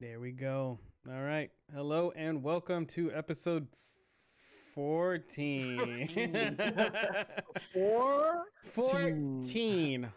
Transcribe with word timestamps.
There 0.00 0.20
we 0.20 0.30
go. 0.30 0.78
All 1.10 1.22
right. 1.22 1.50
Hello 1.74 2.12
and 2.14 2.40
welcome 2.44 2.86
to 2.86 3.10
episode 3.12 3.66
14. 4.76 6.08
Four. 7.74 8.44
14 8.64 10.08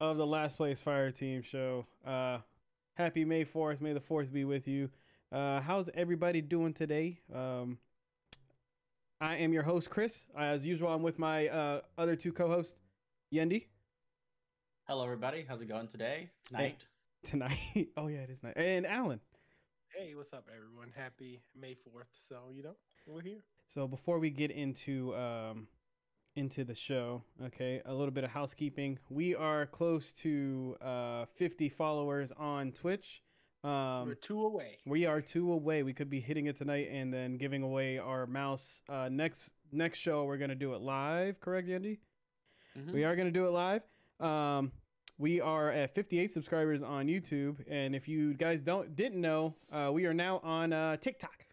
of 0.00 0.16
the 0.16 0.26
Last 0.26 0.56
Place 0.56 0.82
Fireteam 0.82 1.44
show. 1.44 1.86
Uh 2.04 2.38
happy 2.94 3.24
May 3.24 3.44
4th. 3.44 3.80
May 3.80 3.92
the 3.92 4.00
4th 4.00 4.32
be 4.32 4.44
with 4.44 4.66
you. 4.66 4.90
Uh 5.30 5.60
how's 5.60 5.88
everybody 5.94 6.40
doing 6.40 6.74
today? 6.74 7.20
Um 7.32 7.78
I 9.20 9.36
am 9.36 9.52
your 9.52 9.62
host 9.62 9.88
Chris. 9.88 10.26
As 10.36 10.66
usual, 10.66 10.88
I'm 10.88 11.02
with 11.02 11.20
my 11.20 11.46
uh 11.46 11.82
other 11.96 12.16
two 12.16 12.32
co-hosts, 12.32 12.80
Yendi 13.32 13.66
Hello, 14.88 15.04
everybody. 15.04 15.44
How's 15.48 15.60
it 15.60 15.68
going 15.68 15.86
today? 15.86 16.30
Tonight? 16.46 16.86
tonight. 17.24 17.88
oh 17.96 18.08
yeah, 18.08 18.18
it 18.18 18.30
is 18.30 18.42
night. 18.42 18.56
And 18.56 18.84
Alan. 18.84 19.20
Hey, 19.96 20.14
what's 20.14 20.32
up, 20.32 20.46
everyone? 20.54 20.92
Happy 20.96 21.40
May 21.58 21.74
Fourth. 21.74 22.08
So 22.28 22.36
you 22.52 22.62
know 22.62 22.76
we're 23.06 23.20
here. 23.22 23.40
So 23.68 23.86
before 23.88 24.18
we 24.18 24.30
get 24.30 24.50
into 24.50 25.14
um 25.16 25.66
into 26.36 26.64
the 26.64 26.74
show, 26.74 27.22
okay, 27.46 27.82
a 27.84 27.92
little 27.92 28.12
bit 28.12 28.24
of 28.24 28.30
housekeeping. 28.30 28.98
We 29.08 29.34
are 29.34 29.66
close 29.66 30.12
to 30.14 30.76
uh 30.80 31.24
50 31.36 31.68
followers 31.68 32.32
on 32.36 32.72
Twitch. 32.72 33.22
Um 33.64 34.06
we're 34.06 34.14
two 34.14 34.44
away. 34.44 34.78
we 34.86 35.06
are 35.06 35.20
two 35.20 35.52
away. 35.52 35.82
We 35.82 35.92
could 35.92 36.10
be 36.10 36.20
hitting 36.20 36.46
it 36.46 36.56
tonight 36.56 36.88
and 36.92 37.12
then 37.12 37.36
giving 37.38 37.62
away 37.62 37.98
our 37.98 38.26
mouse 38.26 38.82
uh 38.88 39.08
next 39.10 39.52
next 39.72 39.98
show 39.98 40.24
we're 40.24 40.38
going 40.38 40.50
to 40.50 40.54
do 40.56 40.74
it 40.74 40.80
live, 40.80 41.40
correct 41.40 41.68
Andy? 41.68 41.98
Mhm. 42.78 42.92
We 42.92 43.04
are 43.04 43.16
going 43.16 43.26
to 43.28 43.32
do 43.32 43.46
it 43.46 43.50
live. 43.50 43.82
Um 44.20 44.72
we 45.18 45.40
are 45.40 45.70
at 45.70 45.94
58 45.94 46.32
subscribers 46.32 46.82
on 46.82 47.06
YouTube 47.06 47.56
and 47.68 47.94
if 47.94 48.08
you 48.08 48.34
guys 48.34 48.60
don't 48.60 48.94
didn't 48.94 49.20
know, 49.20 49.54
uh 49.72 49.90
we 49.92 50.06
are 50.06 50.14
now 50.14 50.40
on 50.42 50.72
uh 50.72 50.96
TikTok. 50.96 51.44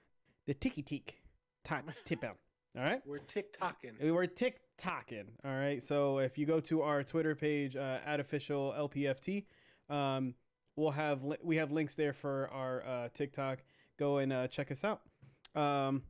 The 0.45 0.53
Tiki 0.53 0.83
Tik 0.83 1.21
top 1.63 1.83
tip 2.05 2.23
out. 2.29 2.37
All 2.77 2.83
right? 2.83 3.01
We're 3.05 3.19
TikToking. 3.19 4.11
We're 4.11 4.27
TikToking. 4.27 5.25
All 5.43 5.55
right. 5.55 5.81
So 5.81 6.19
if 6.19 6.37
you 6.37 6.45
go 6.45 6.59
to 6.61 6.81
our 6.81 7.03
Twitter 7.03 7.33
page 7.33 7.75
uh, 7.75 7.99
at 8.05 8.19
official 8.19 8.73
LPFT, 8.77 9.45
um, 9.89 10.35
we'll 10.75 10.91
have 10.91 11.23
li- 11.23 11.37
we 11.41 11.55
have 11.55 11.71
links 11.71 11.95
there 11.95 12.13
for 12.13 12.49
our 12.51 12.85
uh, 12.85 13.09
TikTok. 13.13 13.59
Go 13.97 14.17
and 14.17 14.33
uh, 14.33 14.47
check 14.47 14.71
us 14.71 14.83
out. 14.83 15.01
Um, 15.55 16.03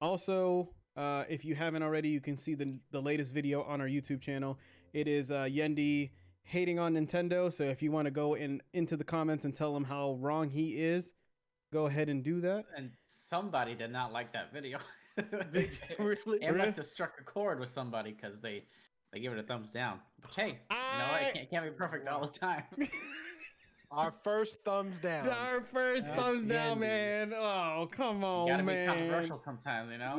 also, 0.00 0.70
uh, 0.96 1.24
if 1.28 1.44
you 1.44 1.56
haven't 1.56 1.82
already, 1.82 2.08
you 2.10 2.20
can 2.20 2.36
see 2.36 2.54
the 2.54 2.78
the 2.92 3.02
latest 3.02 3.34
video 3.34 3.62
on 3.62 3.80
our 3.80 3.88
YouTube 3.88 4.20
channel. 4.20 4.58
It 4.92 5.08
is 5.08 5.30
uh, 5.30 5.44
Yendi 5.44 6.10
hating 6.44 6.78
on 6.78 6.94
Nintendo. 6.94 7.52
So 7.52 7.64
if 7.64 7.82
you 7.82 7.90
want 7.92 8.06
to 8.06 8.10
go 8.10 8.34
in 8.34 8.62
into 8.72 8.96
the 8.96 9.04
comments 9.04 9.44
and 9.44 9.54
tell 9.54 9.76
him 9.76 9.84
how 9.84 10.14
wrong 10.20 10.48
he 10.50 10.70
is, 10.70 11.12
go 11.72 11.86
ahead 11.86 12.08
and 12.08 12.22
do 12.22 12.40
that. 12.40 12.64
And 12.76 12.90
somebody 13.06 13.74
did 13.74 13.90
not 13.92 14.12
like 14.12 14.32
that 14.32 14.52
video. 14.52 14.78
really? 15.98 16.38
It 16.42 16.56
must 16.56 16.76
have 16.76 16.86
struck 16.86 17.14
a 17.20 17.24
chord 17.24 17.60
with 17.60 17.70
somebody 17.70 18.12
because 18.12 18.40
they 18.40 18.64
they 19.12 19.20
give 19.20 19.32
it 19.32 19.38
a 19.38 19.42
thumbs 19.42 19.70
down. 19.72 20.00
But 20.22 20.34
hey, 20.34 20.48
you 20.48 20.76
know 20.76 21.04
I- 21.04 21.18
it 21.28 21.34
can't, 21.34 21.50
can't 21.50 21.64
be 21.64 21.70
perfect 21.70 22.08
all 22.08 22.26
the 22.26 22.38
time. 22.38 22.64
Our 23.90 24.14
first 24.24 24.64
thumbs 24.64 24.98
down. 25.00 25.28
Our 25.28 25.60
first 25.60 26.06
At 26.06 26.16
thumbs 26.16 26.48
down, 26.48 26.80
man. 26.80 27.34
Oh, 27.34 27.86
come 27.92 28.20
You 28.20 28.26
on, 28.26 28.48
gotta 28.48 28.62
be 28.62 28.86
controversial 28.86 29.42
sometimes, 29.44 29.92
you 29.92 29.98
know. 29.98 30.18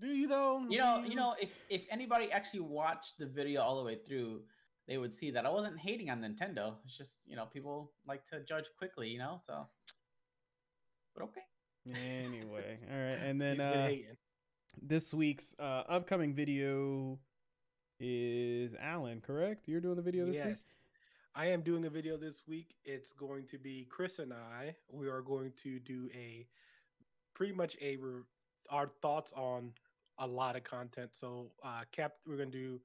Do 0.00 0.06
you 0.08 0.28
though? 0.28 0.64
you 0.68 0.78
know, 0.78 1.02
you 1.06 1.16
know, 1.16 1.34
if 1.40 1.50
if 1.68 1.84
anybody 1.90 2.30
actually 2.30 2.60
watched 2.60 3.18
the 3.18 3.26
video 3.26 3.62
all 3.62 3.78
the 3.78 3.84
way 3.84 3.98
through, 4.06 4.42
they 4.86 4.96
would 4.98 5.14
see 5.14 5.30
that 5.32 5.44
I 5.44 5.50
wasn't 5.50 5.78
hating 5.78 6.10
on 6.10 6.20
Nintendo. 6.20 6.74
It's 6.84 6.96
just 6.96 7.18
you 7.26 7.36
know 7.36 7.46
people 7.46 7.92
like 8.06 8.24
to 8.26 8.40
judge 8.44 8.66
quickly, 8.78 9.08
you 9.08 9.18
know. 9.18 9.40
So, 9.44 9.66
but 11.14 11.24
okay. 11.24 11.40
Anyway, 12.24 12.78
all 12.90 12.96
right, 12.96 13.18
and 13.28 13.40
then 13.40 13.60
uh, 13.60 13.90
this 14.80 15.12
week's 15.14 15.54
uh, 15.58 15.82
upcoming 15.88 16.34
video 16.34 17.18
is 17.98 18.74
Alan. 18.80 19.20
Correct? 19.20 19.66
You're 19.66 19.80
doing 19.80 19.96
the 19.96 20.02
video 20.02 20.26
this 20.26 20.36
Yes. 20.36 20.46
week. 20.46 20.56
I 21.34 21.46
am 21.46 21.62
doing 21.62 21.84
a 21.86 21.90
video 21.90 22.16
this 22.16 22.42
week. 22.48 22.74
It's 22.84 23.12
going 23.12 23.46
to 23.48 23.58
be 23.58 23.86
Chris 23.90 24.18
and 24.18 24.32
I. 24.32 24.74
We 24.90 25.08
are 25.08 25.22
going 25.22 25.52
to 25.62 25.78
do 25.78 26.08
a 26.14 26.46
pretty 27.34 27.52
much 27.52 27.76
a 27.80 27.96
re- 27.96 28.22
our 28.70 28.90
thoughts 29.02 29.32
on 29.36 29.72
a 30.18 30.26
lot 30.26 30.56
of 30.56 30.64
content. 30.64 31.10
So, 31.14 31.50
uh, 31.64 31.82
Cap, 31.92 32.12
we're 32.26 32.36
gonna 32.36 32.50
do 32.50 32.80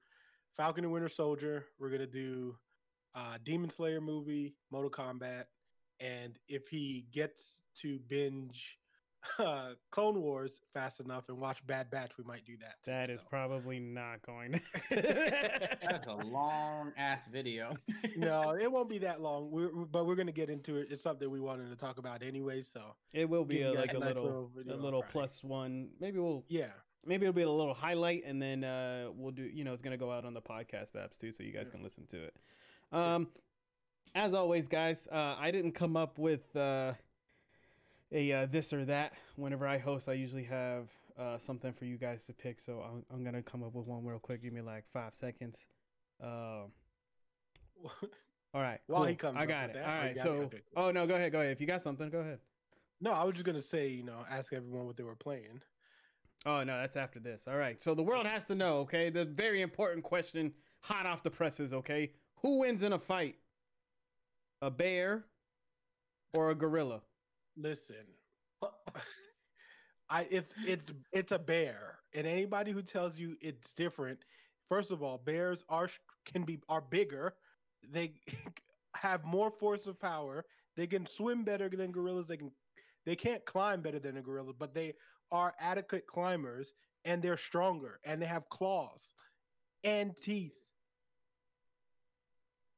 Falcon 0.55 0.83
and 0.83 0.93
Winter 0.93 1.09
Soldier. 1.09 1.65
We're 1.79 1.89
gonna 1.89 2.05
do 2.07 2.55
uh, 3.15 3.37
Demon 3.43 3.69
Slayer 3.69 4.01
movie, 4.01 4.55
Mortal 4.71 4.91
Kombat, 4.91 5.45
and 5.99 6.37
if 6.47 6.67
he 6.67 7.05
gets 7.11 7.61
to 7.75 7.99
binge 8.07 8.77
uh, 9.39 9.69
Clone 9.91 10.21
Wars 10.21 10.61
fast 10.73 10.99
enough 10.99 11.29
and 11.29 11.39
watch 11.39 11.65
Bad 11.65 11.89
Batch, 11.89 12.11
we 12.17 12.23
might 12.25 12.43
do 12.45 12.57
that. 12.57 12.75
too, 12.83 12.91
That 12.91 13.09
is 13.09 13.21
so. 13.21 13.27
probably 13.29 13.79
not 13.79 14.21
going. 14.25 14.59
That's 14.89 16.07
a 16.07 16.13
long 16.13 16.91
ass 16.97 17.27
video. 17.31 17.75
no, 18.17 18.51
it 18.59 18.69
won't 18.71 18.89
be 18.89 18.97
that 18.99 19.21
long. 19.21 19.49
We're, 19.49 19.69
but 19.69 20.05
we're 20.05 20.15
gonna 20.15 20.31
get 20.33 20.49
into 20.49 20.77
it. 20.77 20.87
It's 20.91 21.01
something 21.01 21.29
we 21.29 21.39
wanted 21.39 21.69
to 21.69 21.75
talk 21.75 21.97
about 21.99 22.21
anyway. 22.21 22.61
So 22.63 22.81
it 23.13 23.29
will 23.29 23.45
be 23.45 23.61
a, 23.61 23.71
like 23.71 23.93
a 23.93 23.97
a 23.97 23.99
nice 23.99 24.07
little, 24.15 24.51
little 24.55 24.73
a 24.73 24.75
little 24.75 25.01
Friday. 25.01 25.11
plus 25.13 25.43
one. 25.43 25.89
Maybe 26.01 26.19
we'll 26.19 26.43
yeah, 26.49 26.71
maybe 27.05 27.25
it'll 27.25 27.33
be 27.33 27.41
a 27.41 27.49
little 27.49 27.73
highlight, 27.73 28.23
and 28.25 28.41
then 28.41 28.63
uh, 28.63 29.07
we'll 29.15 29.31
do. 29.31 29.43
You 29.43 29.63
know, 29.63 29.73
it's 29.73 29.81
gonna 29.81 29.97
go 29.97 30.11
out 30.11 30.25
on 30.25 30.33
the 30.33 30.41
podcast 30.41 30.95
apps 30.95 31.17
too, 31.17 31.31
so 31.31 31.43
you 31.43 31.51
guys 31.51 31.69
can 31.69 31.83
listen 31.83 32.05
to 32.07 32.23
it. 32.23 32.35
Um, 32.91 33.27
as 34.15 34.33
always, 34.33 34.67
guys, 34.67 35.07
uh, 35.11 35.35
I 35.39 35.51
didn't 35.51 35.73
come 35.73 35.97
up 35.97 36.19
with 36.19 36.55
uh, 36.55 36.93
a 38.11 38.31
uh, 38.31 38.45
this 38.45 38.73
or 38.73 38.85
that. 38.85 39.13
Whenever 39.35 39.67
I 39.67 39.77
host, 39.77 40.07
I 40.07 40.13
usually 40.13 40.43
have 40.43 40.89
uh, 41.17 41.37
something 41.37 41.73
for 41.73 41.85
you 41.85 41.97
guys 41.97 42.25
to 42.25 42.33
pick. 42.33 42.59
So 42.59 42.81
I'm, 42.81 43.03
I'm 43.11 43.23
gonna 43.23 43.41
come 43.41 43.63
up 43.63 43.73
with 43.73 43.87
one 43.87 44.05
real 44.05 44.19
quick. 44.19 44.43
Give 44.43 44.53
me 44.53 44.61
like 44.61 44.85
five 44.91 45.15
seconds. 45.15 45.65
Um, 46.21 46.71
all 48.53 48.61
right. 48.61 48.79
While 48.87 49.05
he 49.05 49.15
comes 49.15 49.37
I 49.39 49.45
got 49.45 49.71
it. 49.71 49.73
that, 49.73 49.85
All 49.85 49.95
oh, 49.95 50.05
right. 50.05 50.17
So, 50.17 50.29
Okay, 50.31 50.61
cool. 50.75 50.85
oh 50.85 50.91
no, 50.91 51.07
go 51.07 51.15
ahead. 51.15 51.31
Go 51.31 51.39
ahead. 51.39 51.51
If 51.51 51.61
you 51.61 51.67
got 51.67 51.81
something, 51.81 52.09
go 52.09 52.19
ahead. 52.19 52.39
no, 53.01 53.11
I 53.11 53.23
was 53.23 53.33
just 53.33 53.45
gonna 53.45 53.61
say, 53.61 53.87
you 53.89 54.03
know, 54.03 54.25
ask 54.29 54.53
everyone 54.53 54.85
what 54.85 54.97
they 54.97 55.03
were 55.03 55.15
playing. 55.15 55.61
Oh 56.45 56.63
no, 56.63 56.77
that's 56.79 56.97
after 56.97 57.19
this. 57.19 57.47
All 57.47 57.57
right. 57.57 57.81
So 57.81 57.95
the 57.95 58.03
world 58.03 58.25
has 58.25 58.45
to 58.45 58.55
know, 58.55 58.77
okay? 58.79 59.09
The 59.09 59.25
very 59.25 59.61
important 59.61 60.03
question, 60.03 60.51
hot 60.81 61.05
off 61.05 61.23
the 61.23 61.31
presses, 61.31 61.73
okay? 61.73 62.11
Who 62.41 62.59
wins 62.59 62.83
in 62.83 62.93
a 62.93 62.99
fight? 62.99 63.35
A 64.61 64.69
bear 64.69 65.25
or 66.33 66.51
a 66.51 66.55
gorilla? 66.55 67.01
Listen, 67.55 68.05
I 70.09 70.27
it's 70.29 70.53
it's 70.65 70.91
it's 71.11 71.31
a 71.31 71.39
bear, 71.39 71.99
and 72.13 72.27
anybody 72.27 72.71
who 72.71 72.81
tells 72.81 73.17
you 73.17 73.37
it's 73.41 73.73
different, 73.73 74.19
first 74.69 74.91
of 74.91 75.01
all, 75.01 75.17
bears 75.17 75.63
are 75.69 75.89
can 76.25 76.43
be 76.43 76.59
are 76.69 76.81
bigger. 76.81 77.35
They 77.89 78.13
have 78.95 79.23
more 79.23 79.51
force 79.51 79.87
of 79.87 79.99
power. 79.99 80.45
They 80.75 80.87
can 80.87 81.05
swim 81.05 81.43
better 81.43 81.69
than 81.69 81.91
gorillas. 81.91 82.27
They 82.27 82.37
can 82.37 82.51
they 83.05 83.15
can't 83.15 83.43
climb 83.45 83.81
better 83.81 83.99
than 83.99 84.17
a 84.17 84.21
gorilla, 84.21 84.53
but 84.57 84.73
they 84.73 84.93
are 85.33 85.53
adequate 85.59 86.07
climbers 86.07 86.73
and 87.03 87.21
they're 87.21 87.35
stronger 87.37 87.99
and 88.05 88.21
they 88.21 88.25
have 88.25 88.47
claws 88.49 89.13
and 89.83 90.15
teeth. 90.21 90.53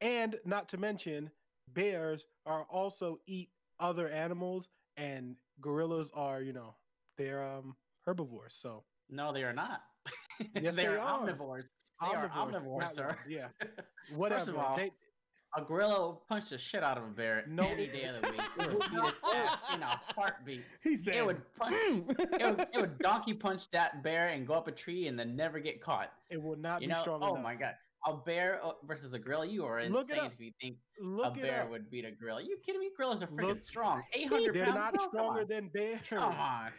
And 0.02 0.36
not 0.46 0.70
to 0.70 0.78
mention, 0.78 1.30
bears 1.74 2.26
are 2.46 2.64
also 2.72 3.20
eat 3.26 3.50
other 3.80 4.08
animals 4.10 4.70
and 4.98 5.36
gorillas 5.62 6.10
are, 6.14 6.42
you 6.42 6.54
know, 6.54 6.76
they're 7.18 7.44
um 7.46 7.76
herbivores. 8.06 8.56
So 8.58 8.84
No, 9.10 9.32
they 9.34 9.44
are 9.44 9.54
not. 9.54 9.82
Yes, 10.60 10.76
they, 10.76 10.84
they 10.84 10.88
are, 10.88 11.00
are. 11.00 11.20
omnivores. 11.28 11.64
They 12.02 12.08
are 12.16 12.30
omnivores, 12.30 12.80
not- 12.80 12.94
sir. 12.96 13.18
Yeah. 13.28 13.48
Whatever. 14.16 14.40
First 14.40 14.50
of 14.50 14.58
all, 14.58 14.76
They- 14.78 14.92
A 15.58 15.62
gorilla 15.62 16.00
will 16.00 16.24
punch 16.28 16.50
the 16.50 16.58
shit 16.58 16.84
out 16.84 16.98
of 16.98 17.04
a 17.06 17.08
bear 17.08 17.46
No. 17.48 17.64
any 17.64 17.88
day 17.88 18.04
of 18.06 18.22
the 18.22 18.30
week. 18.32 18.42
It 18.60 18.70
would 18.74 18.80
beat 18.92 19.04
its 19.04 19.18
ass 19.34 19.58
in 19.74 19.82
a 19.84 20.02
heartbeat. 20.16 20.64
He 20.84 20.96
said 20.98 21.16
It 21.16 21.26
would 21.26 21.42
punch. 21.58 21.76
It 21.78 22.08
would, 22.58 22.68
it 22.74 22.82
would 22.82 23.00
donkey 23.00 23.34
punch 23.34 23.70
that 23.72 24.04
bear 24.04 24.30
and 24.30 24.46
go 24.46 24.54
up 24.54 24.68
a 24.68 24.72
tree 24.72 25.08
and 25.08 25.18
then 25.18 25.36
never 25.36 25.60
get 25.60 25.82
caught. 25.82 26.12
it 26.30 26.42
will 26.42 26.58
not 26.58 26.82
You 26.82 26.88
be 26.90 26.94
know? 26.94 27.02
strong 27.02 27.22
Oh 27.24 27.34
enough. 27.36 27.44
my 27.44 27.56
god, 27.56 27.74
a 28.06 28.18
bear 28.18 28.60
uh, 28.66 28.72
versus 28.86 29.14
a 29.14 29.20
gorilla? 29.20 29.46
You 29.48 29.66
are 29.66 29.82
Look 29.88 30.10
insane 30.10 30.26
if 30.32 30.40
you 30.40 30.52
think 30.62 30.76
Look 31.00 31.38
a 31.38 31.40
bear 31.40 31.64
up. 31.64 31.70
would 31.72 31.90
beat 31.90 32.06
a 32.06 32.12
gorilla. 32.12 32.42
you 32.42 32.58
kidding 32.66 32.82
me? 32.82 32.90
Gorillas 32.96 33.24
are 33.24 33.28
freaking 33.28 33.44
Look- 33.48 33.62
strong. 33.62 34.02
Eight 34.14 34.28
hundred 34.28 34.56
They're 34.56 34.66
pounds. 34.66 34.76
not 34.76 34.94
No, 34.94 35.00
come 35.00 35.10
stronger 35.10 35.46
than 35.46 35.70
bears. 35.70 36.02
Come 36.10 36.20
on. 36.36 36.72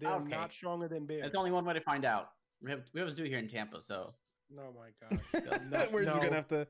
They're 0.00 0.10
Okay. 0.12 0.28
not 0.30 0.52
stronger 0.52 0.86
than 0.88 1.06
bears. 1.06 1.22
That's 1.22 1.32
the 1.32 1.38
only 1.38 1.50
one 1.50 1.64
way 1.64 1.74
to 1.74 1.80
find 1.80 2.04
out. 2.04 2.30
We 2.62 2.70
have 2.70 2.82
we 2.94 3.00
have 3.00 3.08
a 3.08 3.12
zoo 3.12 3.24
here 3.24 3.38
in 3.38 3.48
Tampa, 3.48 3.80
so 3.80 4.14
Oh 4.58 4.72
my 4.76 4.90
gosh. 5.00 5.88
we're 5.92 6.04
just 6.04 6.16
No. 6.16 6.22
gonna 6.22 6.36
have 6.36 6.48
to. 6.48 6.66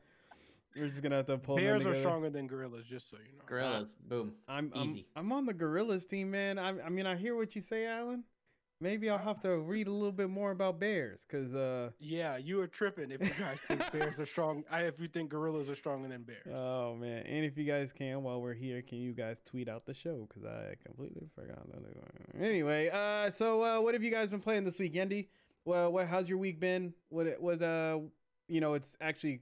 We're 0.77 0.89
just 0.89 1.03
gonna 1.03 1.17
have 1.17 1.27
to 1.27 1.39
pull. 1.39 1.57
Bears 1.57 1.85
are 1.87 1.95
stronger 1.97 2.31
than 2.31 2.47
gorillas, 2.47 2.87
just 2.87 3.11
so 3.11 3.17
you 3.19 3.37
know. 3.37 3.45
gorillas, 3.47 3.95
boom. 4.09 4.33
I'm, 4.49 4.73
I'm 4.75 4.89
Easy. 4.89 5.07
I'm 5.17 5.31
on 5.33 5.47
the 5.47 5.53
gorillas 5.55 6.07
team, 6.07 6.31
man. 6.31 6.59
I, 6.59 6.69
I 6.81 6.89
mean, 6.89 7.07
I 7.07 7.17
hear 7.17 7.37
what 7.37 7.55
you 7.55 7.63
say, 7.63 7.87
Alan. 7.87 8.25
maybe 8.81 9.09
I'll 9.11 9.19
have 9.19 9.39
to 9.41 9.59
read 9.59 9.87
a 9.87 9.93
little 9.93 10.11
bit 10.13 10.29
more 10.31 10.51
about 10.51 10.81
bears 10.81 11.25
because 11.29 11.55
uh 11.55 11.91
Yeah, 12.01 12.37
you 12.37 12.61
are 12.61 12.67
tripping 12.67 13.11
if 13.13 13.21
you 13.21 13.45
guys 13.45 13.59
think 13.61 13.93
bears 13.93 14.19
are 14.19 14.27
strong. 14.27 14.65
I 14.71 14.83
if 14.83 14.99
you 14.99 15.07
think 15.09 15.31
gorillas 15.31 15.69
are 15.71 15.77
stronger 15.77 16.09
than 16.09 16.23
bears. 16.23 16.47
oh 16.53 16.97
man 16.97 17.25
and 17.27 17.45
if 17.45 17.57
you 17.57 17.65
guys 17.65 17.93
can 17.93 18.23
while 18.25 18.41
we're 18.41 18.55
here 18.55 18.83
can 18.83 18.99
you 18.99 19.13
guys 19.13 19.41
tweet 19.45 19.69
out 19.69 19.87
the 19.87 19.95
show 19.95 20.27
because 20.29 20.45
i 20.45 20.75
completely 20.85 21.29
forgot 21.35 21.61
that 21.71 22.43
anyway 22.43 22.89
uh 22.93 23.31
so 23.31 23.63
uh 23.63 23.81
what 23.81 23.95
have 23.95 24.03
you 24.03 24.11
guys 24.11 24.31
been 24.31 24.41
playing 24.41 24.65
this 24.65 24.79
week 24.79 24.95
yendi 24.95 25.29
well 25.65 25.93
what 25.93 26.07
how's 26.09 26.29
your 26.29 26.39
week 26.39 26.59
been 26.59 26.93
what 27.11 27.27
it 27.27 27.41
was 27.41 27.63
uh 27.63 27.99
you 28.49 28.61
know 28.61 28.75
it's 28.75 28.97
actually 29.01 29.41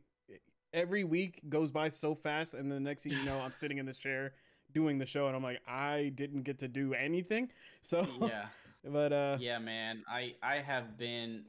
every 0.72 1.04
week 1.04 1.40
goes 1.48 1.70
by 1.70 1.88
so 1.88 2.14
fast 2.14 2.54
and 2.54 2.70
the 2.70 2.80
next 2.80 3.02
thing 3.02 3.12
you 3.12 3.24
know 3.24 3.38
i'm 3.40 3.52
sitting 3.52 3.78
in 3.78 3.86
this 3.86 3.98
chair 3.98 4.32
doing 4.72 4.98
the 4.98 5.06
show 5.06 5.26
and 5.26 5.36
i'm 5.36 5.42
like 5.42 5.60
i 5.66 6.12
didn't 6.14 6.42
get 6.42 6.58
to 6.58 6.68
do 6.68 6.94
anything. 6.94 7.48
So 7.82 8.06
yeah. 8.20 8.46
but 8.84 9.10
uh 9.10 9.38
yeah 9.40 9.58
man. 9.58 10.04
I 10.06 10.34
i 10.42 10.56
have 10.56 10.98
been 10.98 11.44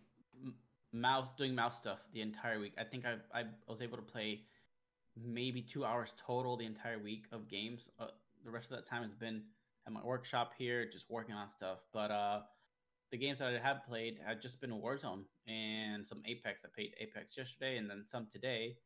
mouse 0.93 1.33
doing 1.33 1.53
mouse 1.53 1.75
stuff 1.77 1.99
the 2.13 2.21
entire 2.21 2.59
week. 2.59 2.73
I 2.77 2.85
think 2.85 3.03
i 3.05 3.15
i 3.37 3.43
was 3.67 3.81
able 3.81 3.97
to 3.97 4.03
play 4.03 4.43
maybe 5.21 5.61
two 5.61 5.83
hours 5.83 6.13
total 6.17 6.55
the 6.55 6.65
entire 6.65 6.99
week 6.99 7.25
of 7.33 7.49
games. 7.49 7.89
Uh, 7.99 8.07
the 8.45 8.49
rest 8.49 8.71
of 8.71 8.77
that 8.77 8.85
time 8.85 9.03
has 9.03 9.13
been 9.13 9.43
at 9.85 9.91
my 9.91 10.01
workshop 10.03 10.53
here 10.57 10.89
just 10.89 11.09
working 11.09 11.35
on 11.35 11.49
stuff. 11.49 11.79
But 11.91 12.11
uh 12.11 12.41
the 13.11 13.17
games 13.17 13.39
that 13.39 13.49
i 13.53 13.59
have 13.59 13.83
played 13.85 14.19
have 14.25 14.41
just 14.41 14.61
been 14.61 14.71
warzone 14.71 15.23
and 15.47 16.07
some 16.07 16.21
apex. 16.25 16.63
I 16.63 16.69
played 16.73 16.93
apex 16.97 17.37
yesterday 17.37 17.75
and 17.75 17.89
then 17.89 18.05
some 18.05 18.25
today 18.31 18.77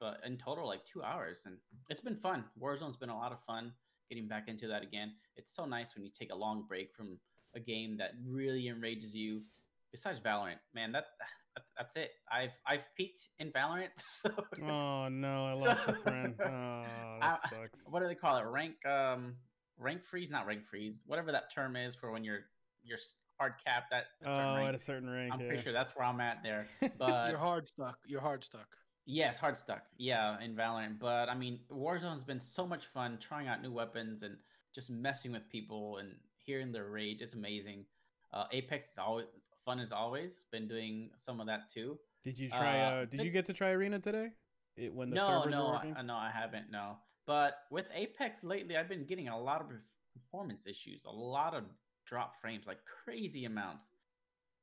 but 0.00 0.18
in 0.26 0.36
total 0.36 0.66
like 0.66 0.84
two 0.84 1.02
hours 1.02 1.42
and 1.46 1.56
it's 1.88 2.00
been 2.00 2.16
fun 2.16 2.44
warzone's 2.60 2.96
been 2.96 3.08
a 3.10 3.16
lot 3.16 3.32
of 3.32 3.38
fun 3.46 3.72
getting 4.08 4.28
back 4.28 4.48
into 4.48 4.68
that 4.68 4.82
again 4.82 5.12
it's 5.36 5.54
so 5.54 5.64
nice 5.64 5.94
when 5.94 6.04
you 6.04 6.10
take 6.10 6.32
a 6.32 6.36
long 6.36 6.64
break 6.68 6.94
from 6.94 7.18
a 7.56 7.60
game 7.60 7.96
that 7.96 8.12
really 8.28 8.68
enrages 8.68 9.14
you. 9.14 9.42
Besides 9.90 10.20
Valorant, 10.20 10.58
man, 10.74 10.92
that, 10.92 11.06
that 11.54 11.62
that's 11.78 11.96
it. 11.96 12.10
I've 12.30 12.52
I've 12.66 12.84
peaked 12.96 13.28
in 13.38 13.50
Valorant. 13.50 13.88
So 13.98 14.30
oh 14.62 15.08
no 15.08 15.46
i 15.46 15.54
So- 15.58 15.64
lost 15.64 15.88
a 15.88 15.94
friend 15.94 16.34
oh 16.44 16.84
that 17.20 17.40
I- 17.44 17.48
sucks 17.48 17.86
what 17.88 18.00
do 18.00 18.08
they 18.08 18.14
call 18.14 18.36
it? 18.38 18.44
Rank 18.44 18.74
um 18.86 19.34
rank 19.78 20.04
freeze, 20.04 20.30
not 20.30 20.46
rank 20.46 20.64
freeze. 20.66 21.04
Whatever 21.06 21.32
that 21.32 21.52
term 21.52 21.76
is 21.76 21.94
for 21.96 22.10
when 22.10 22.24
you're 22.24 22.40
you're 22.82 22.98
hard 23.38 23.54
capped 23.66 23.92
at 23.92 24.04
a 24.22 24.28
certain 24.28 24.44
oh 24.44 24.54
rank. 24.56 24.68
at 24.68 24.74
a 24.74 24.78
certain 24.78 25.10
rank 25.10 25.32
I'm 25.32 25.40
yeah. 25.40 25.46
pretty 25.48 25.62
sure 25.62 25.72
that's 25.72 25.96
where 25.96 26.06
I'm 26.06 26.20
at 26.20 26.42
there. 26.42 26.66
But 26.98 27.30
You're 27.30 27.38
hard 27.38 27.68
stuck. 27.68 27.98
You're 28.06 28.20
hard 28.20 28.44
stuck. 28.44 28.68
Yes, 29.06 29.38
hard 29.38 29.56
stuck. 29.56 29.84
Yeah, 29.98 30.40
in 30.40 30.54
Valorant. 30.54 30.98
But 30.98 31.28
I 31.28 31.34
mean, 31.34 31.60
Warzone's 31.72 32.24
been 32.24 32.40
so 32.40 32.66
much 32.66 32.86
fun 32.86 33.18
trying 33.20 33.46
out 33.46 33.62
new 33.62 33.72
weapons 33.72 34.22
and 34.22 34.36
just 34.74 34.90
messing 34.90 35.32
with 35.32 35.48
people 35.48 35.98
and 35.98 36.10
hearing 36.44 36.72
their 36.72 36.86
rage. 36.86 37.20
It's 37.20 37.34
amazing. 37.34 37.84
Uh, 38.32 38.44
Apex 38.52 38.90
is 38.90 38.98
always 38.98 39.26
fun 39.64 39.78
as 39.78 39.92
always. 39.92 40.42
Been 40.50 40.66
doing 40.66 41.10
some 41.16 41.40
of 41.40 41.46
that 41.46 41.68
too. 41.72 41.98
Did 42.24 42.38
you 42.38 42.48
try? 42.48 42.80
Uh, 42.80 42.90
Uh, 42.90 43.04
did 43.04 43.22
you 43.22 43.30
get 43.30 43.46
to 43.46 43.52
try 43.52 43.70
Arena 43.70 44.00
today? 44.00 44.30
It, 44.76 44.92
when 44.92 45.10
the 45.10 45.16
no, 45.16 45.26
servers 45.26 45.52
no, 45.52 45.64
were 45.66 45.72
working. 45.72 45.94
I, 45.96 46.02
no, 46.02 46.16
I 46.16 46.30
haven't. 46.30 46.70
No, 46.70 46.96
but 47.26 47.58
with 47.70 47.86
Apex 47.94 48.42
lately, 48.42 48.76
I've 48.76 48.88
been 48.88 49.04
getting 49.06 49.28
a 49.28 49.38
lot 49.38 49.60
of 49.60 49.68
performance 50.12 50.66
issues. 50.66 51.04
A 51.04 51.10
lot 51.10 51.54
of 51.54 51.64
drop 52.06 52.40
frames, 52.40 52.66
like 52.66 52.78
crazy 53.04 53.44
amounts. 53.44 53.86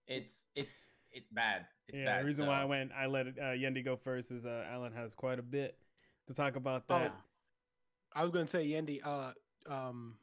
It's 0.08 0.46
it's 0.56 0.92
it's 1.14 1.30
bad. 1.30 1.66
It's 1.88 1.98
yeah, 1.98 2.06
bad. 2.06 2.22
the 2.22 2.26
reason 2.26 2.48
why 2.48 2.62
I 2.62 2.66
went, 2.66 2.92
I 2.98 3.06
let 3.06 3.28
uh, 3.28 3.54
Yendi 3.54 3.84
go 3.84 3.96
first 3.96 4.32
is 4.32 4.46
uh, 4.46 4.66
Alan 4.72 4.94
has 4.94 5.14
quite 5.14 5.40
a 5.40 5.44
bit 5.44 5.78
to 6.28 6.34
talk 6.34 6.56
about 6.56 6.84
Oh, 6.90 7.00
that. 7.00 7.16
I 8.16 8.24
was 8.24 8.32
gonna 8.32 8.48
say, 8.48 8.68
Yendi, 8.68 9.00
uh, 9.04 9.32
um, 9.68 10.16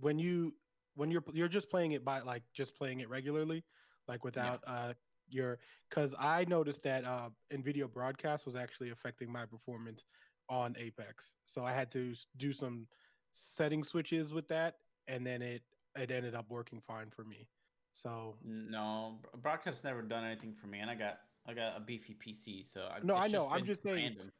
when 0.00 0.18
you 0.18 0.54
when 0.94 1.10
you're 1.10 1.24
you're 1.32 1.48
just 1.48 1.70
playing 1.70 1.92
it 1.92 2.04
by 2.04 2.20
like 2.20 2.42
just 2.52 2.74
playing 2.76 3.00
it 3.00 3.08
regularly, 3.08 3.64
like 4.08 4.24
without 4.24 4.60
uh 4.66 4.92
your 5.28 5.58
because 5.88 6.14
I 6.18 6.44
noticed 6.46 6.82
that 6.82 7.04
uh 7.04 7.28
NVIDIA 7.52 7.92
broadcast 7.92 8.46
was 8.46 8.56
actually 8.56 8.90
affecting 8.90 9.30
my 9.30 9.46
performance 9.46 10.04
on 10.48 10.74
Apex, 10.78 11.36
so 11.44 11.62
I 11.62 11.72
had 11.72 11.90
to 11.92 12.14
do 12.36 12.52
some 12.52 12.86
setting 13.30 13.84
switches 13.84 14.32
with 14.32 14.48
that, 14.48 14.76
and 15.06 15.26
then 15.26 15.42
it 15.42 15.62
it 15.96 16.10
ended 16.10 16.34
up 16.34 16.46
working 16.48 16.80
fine 16.80 17.10
for 17.10 17.24
me. 17.24 17.48
So 17.92 18.36
No, 18.44 19.18
Bro- 19.22 19.40
broadcast's 19.40 19.84
never 19.84 20.02
done 20.02 20.24
anything 20.24 20.54
for 20.54 20.66
me, 20.66 20.80
and 20.80 20.90
I 20.90 20.94
got 20.94 21.18
I 21.46 21.54
got 21.54 21.76
a 21.76 21.80
beefy 21.80 22.14
PC, 22.14 22.62
so 22.66 22.82
I, 22.82 23.00
No, 23.02 23.14
I 23.14 23.26
know, 23.28 23.48
I'm 23.48 23.64
just 23.64 23.82
saying- 23.82 23.96
random. 23.96 24.32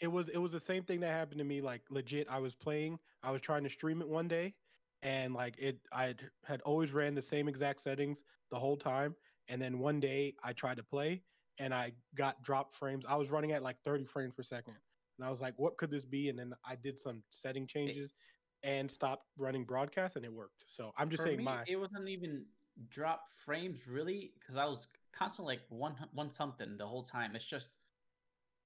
it 0.00 0.08
was 0.08 0.28
it 0.28 0.38
was 0.38 0.52
the 0.52 0.60
same 0.60 0.82
thing 0.84 1.00
that 1.00 1.10
happened 1.10 1.38
to 1.38 1.44
me 1.44 1.60
like 1.60 1.82
legit 1.90 2.28
i 2.30 2.38
was 2.38 2.54
playing 2.54 2.96
i 3.24 3.32
was 3.32 3.40
trying 3.40 3.64
to 3.64 3.68
stream 3.70 4.00
it 4.00 4.08
one 4.08 4.28
day 4.28 4.54
and 5.02 5.34
like 5.34 5.58
it 5.58 5.80
i 5.92 6.14
had 6.44 6.60
always 6.62 6.92
ran 6.92 7.14
the 7.16 7.22
same 7.22 7.48
exact 7.48 7.80
settings 7.80 8.22
the 8.52 8.58
whole 8.58 8.76
time 8.76 9.16
and 9.48 9.60
then 9.60 9.80
one 9.80 9.98
day 9.98 10.34
i 10.44 10.52
tried 10.52 10.76
to 10.76 10.84
play 10.84 11.20
and 11.58 11.74
i 11.74 11.92
got 12.14 12.40
dropped 12.44 12.76
frames. 12.76 13.04
I 13.08 13.16
was 13.16 13.28
running 13.30 13.50
at 13.52 13.62
like 13.62 13.76
30 13.84 14.04
frames 14.04 14.34
per 14.36 14.42
second 14.44 14.74
and 15.18 15.26
i 15.26 15.30
was 15.30 15.40
like 15.40 15.54
what 15.56 15.76
could 15.78 15.90
this 15.90 16.04
be? 16.04 16.28
And 16.28 16.38
then 16.38 16.52
i 16.64 16.76
did 16.76 16.96
some 16.98 17.22
setting 17.30 17.66
changes 17.66 18.14
and 18.62 18.88
stopped 18.88 19.24
running 19.36 19.64
broadcast 19.64 20.14
and 20.16 20.24
it 20.24 20.32
worked. 20.32 20.64
So 20.68 20.92
i'm 20.96 21.10
just 21.10 21.24
saying 21.24 21.38
me, 21.38 21.44
my 21.44 21.64
it 21.66 21.76
wasn't 21.76 22.08
even 22.08 22.44
drop 22.90 23.28
frames 23.44 23.86
really, 23.88 24.32
because 24.38 24.56
I 24.56 24.64
was 24.66 24.88
constantly 25.12 25.54
like 25.56 25.62
one 25.68 25.94
one 26.12 26.30
something 26.30 26.76
the 26.76 26.86
whole 26.86 27.02
time. 27.02 27.34
It's 27.34 27.44
just 27.44 27.70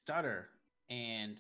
stutter, 0.05 0.49
and 0.91 1.39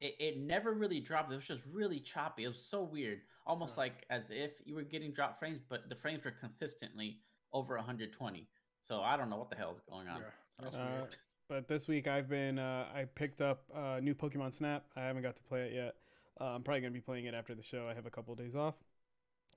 it, 0.00 0.14
it 0.18 0.38
never 0.38 0.72
really 0.72 1.00
dropped. 1.00 1.32
It 1.32 1.36
was 1.36 1.46
just 1.46 1.62
really 1.70 2.00
choppy. 2.00 2.44
It 2.44 2.48
was 2.48 2.62
so 2.62 2.82
weird, 2.82 3.20
almost 3.46 3.74
Huh. 3.74 3.82
like 3.82 4.04
as 4.10 4.30
if 4.30 4.52
you 4.64 4.74
were 4.74 4.82
getting 4.82 5.12
drop 5.12 5.38
frames, 5.38 5.60
but 5.68 5.88
the 5.88 5.94
frames 5.94 6.24
were 6.24 6.30
consistently 6.32 7.18
over 7.52 7.76
120. 7.76 8.48
So 8.82 9.02
I 9.02 9.16
don't 9.16 9.28
know 9.30 9.36
what 9.36 9.50
the 9.50 9.56
hell 9.56 9.74
is 9.74 9.82
going 9.88 10.08
on. 10.08 10.20
Yeah, 10.20 10.26
that's 10.62 10.74
Uh, 10.74 10.96
weird. 11.00 11.16
But 11.48 11.66
this 11.68 11.88
week 11.88 12.06
I've 12.06 12.28
been, 12.28 12.58
uh, 12.58 12.88
I 12.94 13.04
picked 13.04 13.40
up 13.40 13.64
uh, 13.74 13.98
new 14.00 14.14
Pokemon 14.14 14.54
Snap. 14.54 14.84
I 14.96 15.00
haven't 15.00 15.22
got 15.22 15.34
to 15.36 15.42
play 15.42 15.62
it 15.66 15.72
yet. 15.74 15.96
Uh, 16.40 16.54
I'm 16.54 16.62
probably 16.62 16.80
gonna 16.80 16.92
be 16.92 17.00
playing 17.00 17.26
it 17.26 17.34
after 17.34 17.54
the 17.54 17.62
show. 17.62 17.88
I 17.88 17.94
have 17.94 18.06
a 18.06 18.10
couple 18.10 18.34
days 18.34 18.54
off. 18.56 18.76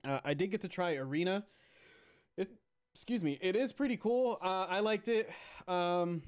Uh, 0.04 0.20
I 0.24 0.34
did 0.34 0.50
get 0.50 0.60
to 0.62 0.68
try 0.68 0.94
Arena. 0.96 1.46
It, 2.36 2.50
excuse 2.94 3.22
me, 3.22 3.38
it 3.40 3.56
is 3.56 3.72
pretty 3.72 3.96
cool. 3.96 4.38
Uh, 4.42 4.66
I 4.68 4.80
liked 4.80 5.08
it. 5.08 5.30
Um, 5.68 6.22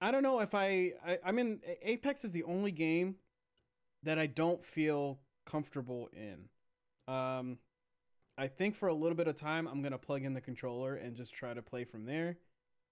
I 0.00 0.10
don't 0.10 0.22
know 0.22 0.40
if 0.40 0.54
I, 0.54 0.92
I, 1.06 1.18
I 1.26 1.32
mean, 1.32 1.60
Apex 1.82 2.24
is 2.24 2.32
the 2.32 2.42
only 2.44 2.72
game 2.72 3.16
that 4.02 4.18
I 4.18 4.26
don't 4.26 4.64
feel 4.64 5.20
comfortable 5.46 6.08
in. 6.12 6.48
Um, 7.12 7.58
I 8.36 8.48
think 8.48 8.74
for 8.74 8.88
a 8.88 8.94
little 8.94 9.16
bit 9.16 9.28
of 9.28 9.36
time, 9.36 9.68
I'm 9.68 9.82
gonna 9.82 9.98
plug 9.98 10.24
in 10.24 10.34
the 10.34 10.40
controller 10.40 10.94
and 10.94 11.14
just 11.14 11.32
try 11.34 11.54
to 11.54 11.62
play 11.62 11.84
from 11.84 12.04
there. 12.04 12.38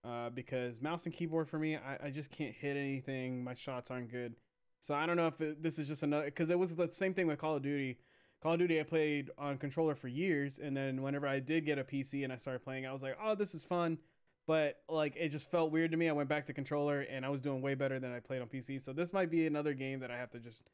Uh, 0.03 0.31
because 0.31 0.81
mouse 0.81 1.05
and 1.05 1.15
keyboard 1.15 1.49
for 1.49 1.59
me, 1.59 1.77
I, 1.77 2.07
I 2.07 2.11
just 2.11 2.31
can't 2.31 2.55
hit 2.55 2.77
anything. 2.77 3.45
My 3.45 3.55
shots 3.55 3.91
aren't 3.91 4.11
good. 4.11 4.35
So 4.83 4.95
I 4.95 5.05
don't 5.05 5.17
know 5.17 5.27
if 5.27 5.41
it, 5.41 5.63
this 5.63 5.79
is 5.79 5.89
just 5.89 6.03
another 6.03 6.25
because 6.25 6.49
it 6.51 6.59
was 6.59 6.75
the 6.77 6.89
same 6.91 7.13
thing 7.13 7.27
with 7.27 7.39
Call 7.39 7.57
of 7.57 7.63
Duty. 7.63 7.99
Call 8.43 8.55
of 8.55 8.59
Duty 8.59 8.81
I 8.81 8.85
played 8.85 9.31
on 9.37 9.59
controller 9.59 9.95
for 9.95 10.09
years, 10.09 10.59
and 10.59 10.75
then 10.77 11.03
whenever 11.03 11.27
I 11.27 11.41
did 11.41 11.67
get 11.67 11.79
a 11.79 11.85
PC 11.85 12.25
and 12.25 12.33
I 12.33 12.37
started 12.37 12.65
playing, 12.65 12.87
I 12.87 12.93
was 12.93 13.03
like, 13.03 13.19
oh, 13.23 13.35
this 13.35 13.55
is 13.55 13.65
fun. 13.65 13.99
But 14.47 14.81
like 14.89 15.15
it 15.17 15.29
just 15.29 15.51
felt 15.51 15.71
weird 15.71 15.91
to 15.93 15.97
me. 15.97 16.09
I 16.09 16.13
went 16.13 16.29
back 16.29 16.47
to 16.47 16.53
controller 16.53 17.03
and 17.03 17.25
I 17.25 17.29
was 17.29 17.41
doing 17.41 17.63
way 17.63 17.75
better 17.75 18.01
than 18.01 18.13
I 18.13 18.19
played 18.19 18.41
on 18.41 18.49
PC. 18.49 18.83
So 18.83 18.93
this 18.93 19.13
might 19.13 19.31
be 19.31 19.47
another 19.47 19.75
game 19.75 20.01
that 20.01 20.11
I 20.11 20.17
have 20.17 20.31
to 20.31 20.41
just 20.41 20.65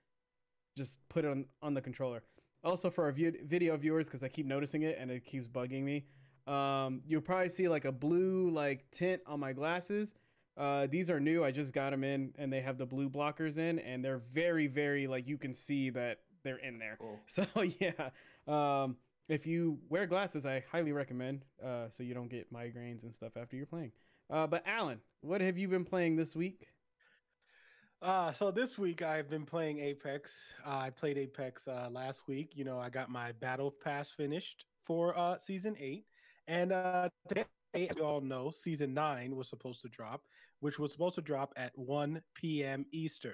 just 0.77 0.99
put 1.09 1.25
it 1.25 1.31
on 1.31 1.45
on 1.61 1.75
the 1.75 1.83
controller. 1.83 2.23
Also 2.65 2.89
for 2.89 3.05
our 3.05 3.13
view, 3.13 3.35
video 3.45 3.77
viewers, 3.77 4.07
because 4.07 4.23
I 4.23 4.29
keep 4.29 4.47
noticing 4.47 4.83
it 4.83 4.97
and 4.99 5.11
it 5.11 5.25
keeps 5.27 5.47
bugging 5.47 5.83
me. 5.83 6.07
Um, 6.47 7.03
you'll 7.07 7.21
probably 7.21 7.49
see 7.49 7.69
like 7.69 7.85
a 7.85 7.93
blue 7.93 8.51
like 8.51 8.91
tint 8.93 9.21
on 9.27 9.41
my 9.41 9.53
glasses. 9.53 10.15
Uh, 10.57 10.87
these 10.87 11.11
are 11.11 11.21
new. 11.21 11.45
I 11.45 11.51
just 11.51 11.75
got 11.75 11.91
them 11.91 12.03
in, 12.03 12.33
and 12.39 12.51
they 12.51 12.63
have 12.63 12.79
the 12.79 12.87
blue 12.87 13.11
blockers 13.11 13.59
in, 13.59 13.79
and 13.81 14.03
they're 14.03 14.23
very, 14.33 14.69
very 14.69 15.07
like 15.07 15.29
you 15.29 15.37
can 15.37 15.53
see 15.53 15.91
that 15.91 16.21
they're 16.47 16.59
in 16.59 16.79
there. 16.79 16.97
Cool. 17.01 17.19
So 17.29 17.63
yeah, 17.63 18.11
um, 18.47 18.97
if 19.29 19.47
you 19.47 19.79
wear 19.89 20.07
glasses, 20.07 20.47
I 20.47 20.65
highly 20.71 20.93
recommend, 20.93 21.45
uh, 21.65 21.89
so 21.91 22.03
you 22.03 22.15
don't 22.15 22.29
get 22.29 22.53
migraines 22.53 23.03
and 23.03 23.15
stuff 23.15 23.37
after 23.37 23.57
you're 23.57 23.67
playing. 23.67 23.93
Uh, 24.31 24.47
but 24.47 24.63
Alan, 24.67 25.01
what 25.21 25.41
have 25.41 25.59
you 25.59 25.69
been 25.69 25.85
playing 25.85 26.17
this 26.17 26.35
week? 26.35 26.69
Uh, 28.03 28.33
so 28.33 28.51
this 28.51 28.79
week 28.79 29.03
I've 29.03 29.31
been 29.31 29.47
playing 29.47 29.81
Apex. 29.81 30.33
Uh, 30.65 30.79
I 30.83 30.91
played 30.91 31.17
Apex 31.17 31.67
uh, 31.67 31.89
last 31.91 32.23
week. 32.29 32.53
You 32.55 32.65
know, 32.65 32.79
I 32.79 32.91
got 32.91 33.11
my 33.11 33.33
battle 33.33 33.75
pass 33.83 34.11
finished 34.11 34.67
for 34.85 35.17
uh, 35.19 35.39
season 35.39 35.77
eight, 35.81 36.05
and 36.47 36.73
uh, 36.73 37.09
today, 37.29 37.47
as 37.75 37.89
you 37.97 38.05
all 38.05 38.21
know, 38.21 38.51
season 38.51 38.95
nine 38.95 39.35
was 39.35 39.49
supposed 39.49 39.83
to 39.83 39.89
drop, 39.89 40.23
which 40.61 40.79
was 40.79 40.93
supposed 40.93 41.17
to 41.17 41.23
drop 41.23 41.53
at 41.57 41.77
1 41.77 42.21
p.m. 42.35 42.87
Eastern. 42.93 43.33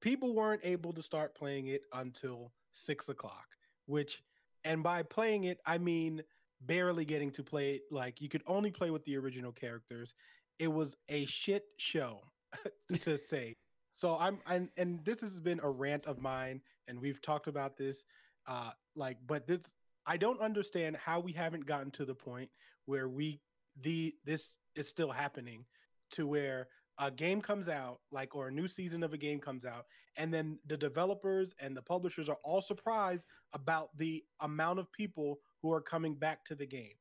People 0.00 0.34
weren't 0.34 0.62
able 0.64 0.92
to 0.92 1.02
start 1.02 1.34
playing 1.34 1.68
it 1.68 1.82
until 1.92 2.52
six 2.72 3.08
o'clock, 3.08 3.46
which, 3.86 4.22
and 4.64 4.82
by 4.82 5.02
playing 5.02 5.44
it, 5.44 5.58
I 5.66 5.78
mean 5.78 6.22
barely 6.62 7.04
getting 7.04 7.30
to 7.32 7.42
play 7.42 7.72
it. 7.72 7.82
Like 7.90 8.20
you 8.20 8.28
could 8.28 8.42
only 8.46 8.70
play 8.70 8.90
with 8.90 9.04
the 9.04 9.16
original 9.16 9.52
characters. 9.52 10.14
It 10.58 10.68
was 10.68 10.96
a 11.08 11.24
shit 11.26 11.64
show 11.78 12.20
to 13.00 13.18
say. 13.18 13.56
So 13.94 14.16
I'm 14.16 14.38
and 14.46 14.68
and 14.76 15.04
this 15.04 15.20
has 15.20 15.40
been 15.40 15.60
a 15.62 15.70
rant 15.70 16.06
of 16.06 16.20
mine, 16.20 16.60
and 16.88 17.00
we've 17.00 17.20
talked 17.20 17.46
about 17.46 17.76
this. 17.76 18.04
Uh, 18.46 18.70
like, 18.96 19.18
but 19.26 19.46
this 19.46 19.62
I 20.06 20.16
don't 20.16 20.40
understand 20.40 20.96
how 20.96 21.20
we 21.20 21.32
haven't 21.32 21.66
gotten 21.66 21.90
to 21.92 22.04
the 22.04 22.14
point 22.14 22.50
where 22.86 23.08
we 23.08 23.40
the 23.82 24.14
this 24.24 24.54
is 24.74 24.88
still 24.88 25.10
happening 25.10 25.64
to 26.12 26.26
where 26.26 26.68
a 27.00 27.10
game 27.10 27.40
comes 27.40 27.68
out 27.68 28.00
like 28.12 28.36
or 28.36 28.48
a 28.48 28.52
new 28.52 28.68
season 28.68 29.02
of 29.02 29.12
a 29.12 29.18
game 29.18 29.40
comes 29.40 29.64
out 29.64 29.86
and 30.16 30.32
then 30.32 30.58
the 30.66 30.76
developers 30.76 31.54
and 31.60 31.76
the 31.76 31.82
publishers 31.82 32.28
are 32.28 32.38
all 32.44 32.60
surprised 32.60 33.26
about 33.54 33.88
the 33.96 34.22
amount 34.40 34.78
of 34.78 34.92
people 34.92 35.38
who 35.62 35.72
are 35.72 35.80
coming 35.80 36.14
back 36.14 36.44
to 36.44 36.54
the 36.54 36.66
game. 36.66 36.94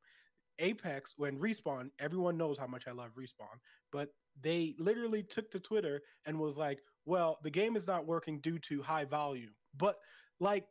Apex 0.59 1.13
when 1.17 1.39
respawn 1.39 1.89
everyone 1.99 2.37
knows 2.37 2.57
how 2.57 2.67
much 2.67 2.85
i 2.85 2.91
love 2.91 3.11
respawn 3.17 3.57
but 3.93 4.09
they 4.41 4.75
literally 4.77 5.23
took 5.23 5.49
to 5.51 5.59
twitter 5.59 6.01
and 6.25 6.37
was 6.37 6.57
like 6.57 6.79
well 7.05 7.39
the 7.43 7.49
game 7.49 7.77
is 7.77 7.87
not 7.87 8.05
working 8.05 8.41
due 8.41 8.59
to 8.59 8.81
high 8.81 9.05
volume. 9.05 9.55
But 9.77 9.97
like 10.41 10.65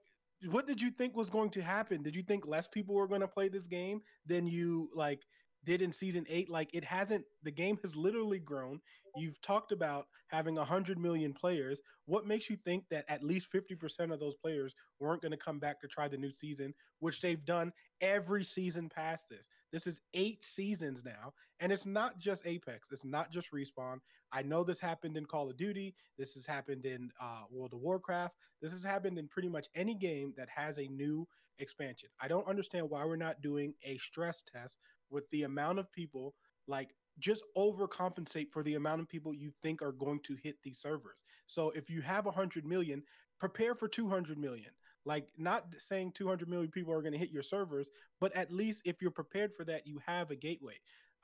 what 0.46 0.66
did 0.66 0.80
you 0.80 0.90
think 0.90 1.16
was 1.16 1.30
going 1.30 1.50
to 1.50 1.62
happen? 1.62 2.02
Did 2.02 2.14
you 2.14 2.22
think 2.22 2.46
less 2.46 2.68
people 2.68 2.94
were 2.94 3.08
going 3.08 3.22
to 3.22 3.28
play 3.28 3.48
this 3.48 3.66
game 3.66 4.02
than 4.26 4.46
you 4.46 4.88
like 4.94 5.22
did 5.68 5.82
in 5.82 5.92
season 5.92 6.24
eight. 6.30 6.48
Like 6.48 6.70
it 6.72 6.82
hasn't, 6.82 7.24
the 7.42 7.50
game 7.50 7.78
has 7.82 7.94
literally 7.94 8.38
grown. 8.38 8.80
You've 9.16 9.40
talked 9.42 9.70
about 9.70 10.06
having 10.28 10.54
100 10.54 10.98
million 10.98 11.34
players. 11.34 11.82
What 12.06 12.26
makes 12.26 12.48
you 12.48 12.56
think 12.56 12.84
that 12.90 13.04
at 13.08 13.22
least 13.22 13.52
50% 13.54 14.10
of 14.10 14.18
those 14.18 14.34
players 14.36 14.74
weren't 14.98 15.20
going 15.20 15.32
to 15.32 15.36
come 15.36 15.58
back 15.58 15.78
to 15.82 15.86
try 15.86 16.08
the 16.08 16.16
new 16.16 16.32
season, 16.32 16.72
which 17.00 17.20
they've 17.20 17.44
done 17.44 17.70
every 18.00 18.44
season 18.44 18.88
past 18.88 19.26
this? 19.28 19.50
This 19.70 19.86
is 19.86 20.00
eight 20.14 20.42
seasons 20.42 21.04
now. 21.04 21.34
And 21.60 21.70
it's 21.70 21.84
not 21.84 22.18
just 22.18 22.46
Apex, 22.46 22.88
it's 22.90 23.04
not 23.04 23.30
just 23.30 23.52
Respawn. 23.52 23.98
I 24.32 24.42
know 24.42 24.64
this 24.64 24.80
happened 24.80 25.18
in 25.18 25.26
Call 25.26 25.50
of 25.50 25.56
Duty. 25.58 25.94
This 26.18 26.32
has 26.32 26.46
happened 26.46 26.86
in 26.86 27.10
uh, 27.20 27.42
World 27.50 27.74
of 27.74 27.80
Warcraft. 27.80 28.34
This 28.62 28.72
has 28.72 28.84
happened 28.84 29.18
in 29.18 29.28
pretty 29.28 29.48
much 29.48 29.66
any 29.74 29.94
game 29.94 30.32
that 30.36 30.48
has 30.48 30.78
a 30.78 30.88
new 30.88 31.26
expansion. 31.58 32.08
I 32.20 32.28
don't 32.28 32.46
understand 32.46 32.88
why 32.88 33.04
we're 33.04 33.16
not 33.16 33.42
doing 33.42 33.74
a 33.84 33.98
stress 33.98 34.42
test 34.50 34.78
with 35.10 35.28
the 35.30 35.44
amount 35.44 35.78
of 35.78 35.90
people 35.92 36.34
like 36.66 36.94
just 37.18 37.42
overcompensate 37.56 38.50
for 38.52 38.62
the 38.62 38.74
amount 38.74 39.00
of 39.00 39.08
people 39.08 39.34
you 39.34 39.50
think 39.62 39.82
are 39.82 39.92
going 39.92 40.20
to 40.20 40.36
hit 40.42 40.56
these 40.62 40.78
servers. 40.78 41.18
So 41.46 41.70
if 41.70 41.90
you 41.90 42.00
have 42.02 42.26
100 42.26 42.64
million, 42.64 43.02
prepare 43.40 43.74
for 43.74 43.88
200 43.88 44.38
million. 44.38 44.70
Like 45.04 45.26
not 45.38 45.64
saying 45.76 46.12
200 46.12 46.48
million 46.48 46.70
people 46.70 46.92
are 46.92 47.00
going 47.00 47.12
to 47.12 47.18
hit 47.18 47.30
your 47.30 47.42
servers, 47.42 47.88
but 48.20 48.34
at 48.36 48.52
least 48.52 48.82
if 48.84 49.00
you're 49.00 49.10
prepared 49.10 49.54
for 49.56 49.64
that, 49.64 49.86
you 49.86 50.00
have 50.06 50.30
a 50.30 50.36
gateway. 50.36 50.74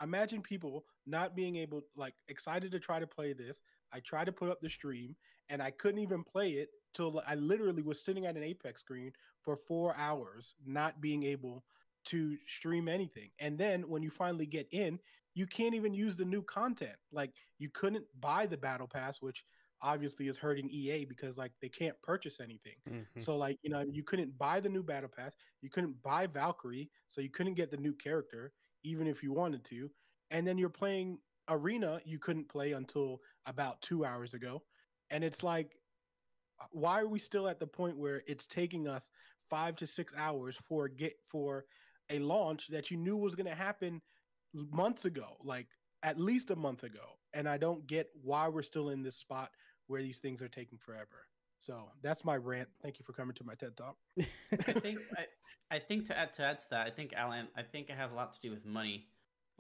Imagine 0.02 0.40
people 0.40 0.84
not 1.06 1.36
being 1.36 1.56
able 1.56 1.82
like 1.96 2.14
excited 2.28 2.72
to 2.72 2.80
try 2.80 2.98
to 2.98 3.06
play 3.06 3.32
this. 3.32 3.60
I 3.92 4.00
tried 4.00 4.24
to 4.24 4.32
put 4.32 4.50
up 4.50 4.60
the 4.60 4.70
stream 4.70 5.14
and 5.50 5.62
I 5.62 5.70
couldn't 5.70 6.00
even 6.00 6.24
play 6.24 6.52
it 6.52 6.70
till 6.94 7.22
I 7.26 7.34
literally 7.34 7.82
was 7.82 8.02
sitting 8.02 8.26
at 8.26 8.36
an 8.36 8.42
Apex 8.42 8.80
screen 8.80 9.12
for 9.42 9.58
4 9.68 9.94
hours 9.96 10.54
not 10.66 11.00
being 11.00 11.22
able 11.24 11.62
to 12.06 12.36
stream 12.46 12.88
anything. 12.88 13.30
And 13.38 13.58
then 13.58 13.82
when 13.88 14.02
you 14.02 14.10
finally 14.10 14.46
get 14.46 14.66
in, 14.72 14.98
you 15.34 15.46
can't 15.46 15.74
even 15.74 15.94
use 15.94 16.16
the 16.16 16.24
new 16.24 16.42
content. 16.42 16.96
Like 17.12 17.32
you 17.58 17.68
couldn't 17.70 18.04
buy 18.20 18.46
the 18.46 18.56
battle 18.56 18.86
pass, 18.86 19.18
which 19.20 19.44
obviously 19.82 20.28
is 20.28 20.36
hurting 20.36 20.70
EA 20.70 21.04
because 21.04 21.36
like 21.36 21.52
they 21.60 21.68
can't 21.68 22.00
purchase 22.02 22.40
anything. 22.40 22.76
Mm-hmm. 22.88 23.20
So 23.20 23.36
like, 23.36 23.58
you 23.62 23.70
know, 23.70 23.84
you 23.90 24.02
couldn't 24.02 24.36
buy 24.38 24.60
the 24.60 24.68
new 24.68 24.82
battle 24.82 25.10
pass, 25.14 25.34
you 25.60 25.70
couldn't 25.70 26.00
buy 26.02 26.26
Valkyrie, 26.26 26.90
so 27.08 27.20
you 27.20 27.30
couldn't 27.30 27.54
get 27.54 27.70
the 27.70 27.76
new 27.76 27.92
character 27.92 28.52
even 28.84 29.06
if 29.06 29.22
you 29.22 29.32
wanted 29.32 29.64
to. 29.64 29.90
And 30.30 30.46
then 30.46 30.58
you're 30.58 30.68
playing 30.68 31.18
Arena, 31.48 32.00
you 32.04 32.18
couldn't 32.18 32.48
play 32.48 32.72
until 32.72 33.20
about 33.46 33.80
2 33.82 34.04
hours 34.04 34.34
ago. 34.34 34.62
And 35.10 35.22
it's 35.22 35.42
like 35.42 35.76
why 36.70 37.00
are 37.00 37.08
we 37.08 37.18
still 37.18 37.48
at 37.48 37.58
the 37.58 37.66
point 37.66 37.96
where 37.96 38.22
it's 38.26 38.46
taking 38.46 38.88
us 38.88 39.08
5 39.50 39.76
to 39.76 39.86
6 39.86 40.14
hours 40.16 40.56
for 40.66 40.88
get 40.88 41.14
for 41.28 41.64
a 42.10 42.18
launch 42.18 42.68
that 42.68 42.90
you 42.90 42.96
knew 42.96 43.16
was 43.16 43.34
going 43.34 43.46
to 43.46 43.54
happen 43.54 44.00
months 44.52 45.04
ago, 45.04 45.36
like 45.42 45.66
at 46.02 46.18
least 46.18 46.50
a 46.50 46.56
month 46.56 46.82
ago. 46.84 47.18
And 47.32 47.48
I 47.48 47.56
don't 47.56 47.86
get 47.86 48.08
why 48.22 48.48
we're 48.48 48.62
still 48.62 48.90
in 48.90 49.02
this 49.02 49.16
spot 49.16 49.50
where 49.86 50.02
these 50.02 50.20
things 50.20 50.40
are 50.42 50.48
taking 50.48 50.78
forever. 50.78 51.26
So 51.58 51.90
that's 52.02 52.24
my 52.24 52.36
rant. 52.36 52.68
Thank 52.82 52.98
you 52.98 53.04
for 53.04 53.12
coming 53.12 53.34
to 53.36 53.44
my 53.44 53.54
TED 53.54 53.76
Talk. 53.76 53.96
I 54.18 54.72
think 54.80 54.98
I, 55.16 55.76
I, 55.76 55.78
think 55.78 56.06
to 56.06 56.18
add 56.18 56.32
to 56.34 56.42
add 56.42 56.58
to 56.58 56.64
that, 56.70 56.86
I 56.86 56.90
think 56.90 57.14
Alan, 57.14 57.48
I 57.56 57.62
think 57.62 57.88
it 57.88 57.96
has 57.96 58.12
a 58.12 58.14
lot 58.14 58.34
to 58.34 58.40
do 58.40 58.50
with 58.50 58.66
money, 58.66 59.06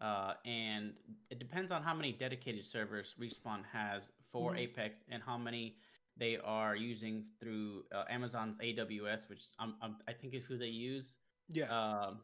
uh, 0.02 0.34
and 0.44 0.92
it 1.30 1.38
depends 1.38 1.70
on 1.70 1.82
how 1.82 1.94
many 1.94 2.12
dedicated 2.12 2.66
servers 2.66 3.14
Respawn 3.20 3.62
has 3.72 4.10
for 4.30 4.50
mm-hmm. 4.50 4.60
Apex 4.60 4.98
and 5.08 5.22
how 5.22 5.38
many 5.38 5.76
they 6.16 6.38
are 6.44 6.76
using 6.76 7.24
through 7.40 7.84
uh, 7.92 8.04
Amazon's 8.10 8.58
AWS, 8.58 9.28
which 9.28 9.44
I'm, 9.58 9.74
I'm, 9.82 9.96
i 10.06 10.12
think 10.12 10.34
is 10.34 10.44
who 10.44 10.58
they 10.58 10.66
use. 10.66 11.16
Yeah. 11.48 11.64
Um, 11.66 12.18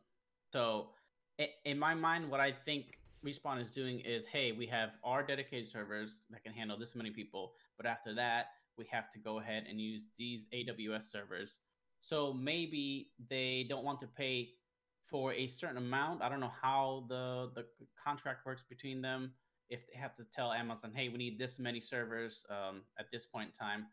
so, 0.53 0.89
in 1.65 1.79
my 1.79 1.95
mind, 1.95 2.31
what 2.31 2.41
I 2.41 2.53
think 2.53 2.99
Respawn 3.25 3.61
is 3.61 3.71
doing 3.71 4.01
is, 4.01 4.27
hey, 4.27 4.53
we 4.53 4.67
have 4.67 4.91
our 5.05 5.23
dedicated 5.23 5.71
servers 5.71 6.25
that 6.31 6.43
can 6.43 6.53
handle 6.53 6.79
this 6.79 6.95
many 6.95 7.11
people, 7.11 7.53
but 7.77 7.87
after 7.87 8.15
that, 8.15 8.47
we 8.77 8.87
have 8.91 9.11
to 9.11 9.19
go 9.19 9.39
ahead 9.39 9.65
and 9.69 9.81
use 9.81 10.09
these 10.17 10.47
AWS 10.55 11.11
servers. 11.11 11.59
So 12.01 12.33
maybe 12.33 13.11
they 13.29 13.67
don't 13.69 13.85
want 13.85 14.01
to 14.01 14.07
pay 14.07 14.51
for 15.05 15.33
a 15.33 15.47
certain 15.47 15.77
amount. 15.77 16.23
I 16.23 16.29
don't 16.29 16.41
know 16.41 16.53
how 16.63 17.05
the 17.09 17.51
the 17.55 17.67
contract 18.03 18.47
works 18.47 18.63
between 18.69 19.03
them. 19.03 19.33
If 19.69 19.81
they 19.87 19.99
have 19.99 20.15
to 20.17 20.25
tell 20.25 20.53
Amazon, 20.53 20.93
hey, 20.95 21.09
we 21.09 21.19
need 21.19 21.39
this 21.39 21.59
many 21.59 21.81
servers 21.81 22.45
um, 22.49 22.83
at 22.99 23.07
this 23.13 23.27
point 23.27 23.51
in 23.51 23.53
time, 23.53 23.87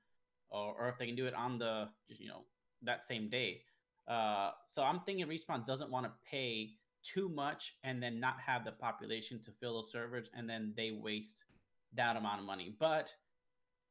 or, 0.49 0.73
or 0.79 0.89
if 0.89 0.97
they 0.97 1.05
can 1.05 1.15
do 1.15 1.27
it 1.27 1.33
on 1.33 1.57
the 1.57 1.89
you 2.07 2.27
know 2.27 2.43
that 2.83 3.03
same 3.03 3.29
day. 3.29 3.61
Uh, 4.07 4.51
so 4.65 4.83
I'm 4.83 5.01
thinking 5.01 5.25
Respawn 5.27 5.65
doesn't 5.65 5.91
want 5.91 6.05
to 6.05 6.11
pay 6.29 6.71
too 7.03 7.29
much 7.29 7.75
and 7.83 8.01
then 8.01 8.19
not 8.19 8.39
have 8.39 8.65
the 8.65 8.71
population 8.71 9.41
to 9.43 9.51
fill 9.51 9.75
those 9.75 9.91
servers, 9.91 10.29
and 10.33 10.49
then 10.49 10.73
they 10.75 10.91
waste 10.91 11.45
that 11.93 12.15
amount 12.15 12.39
of 12.39 12.45
money. 12.45 12.75
But 12.79 13.13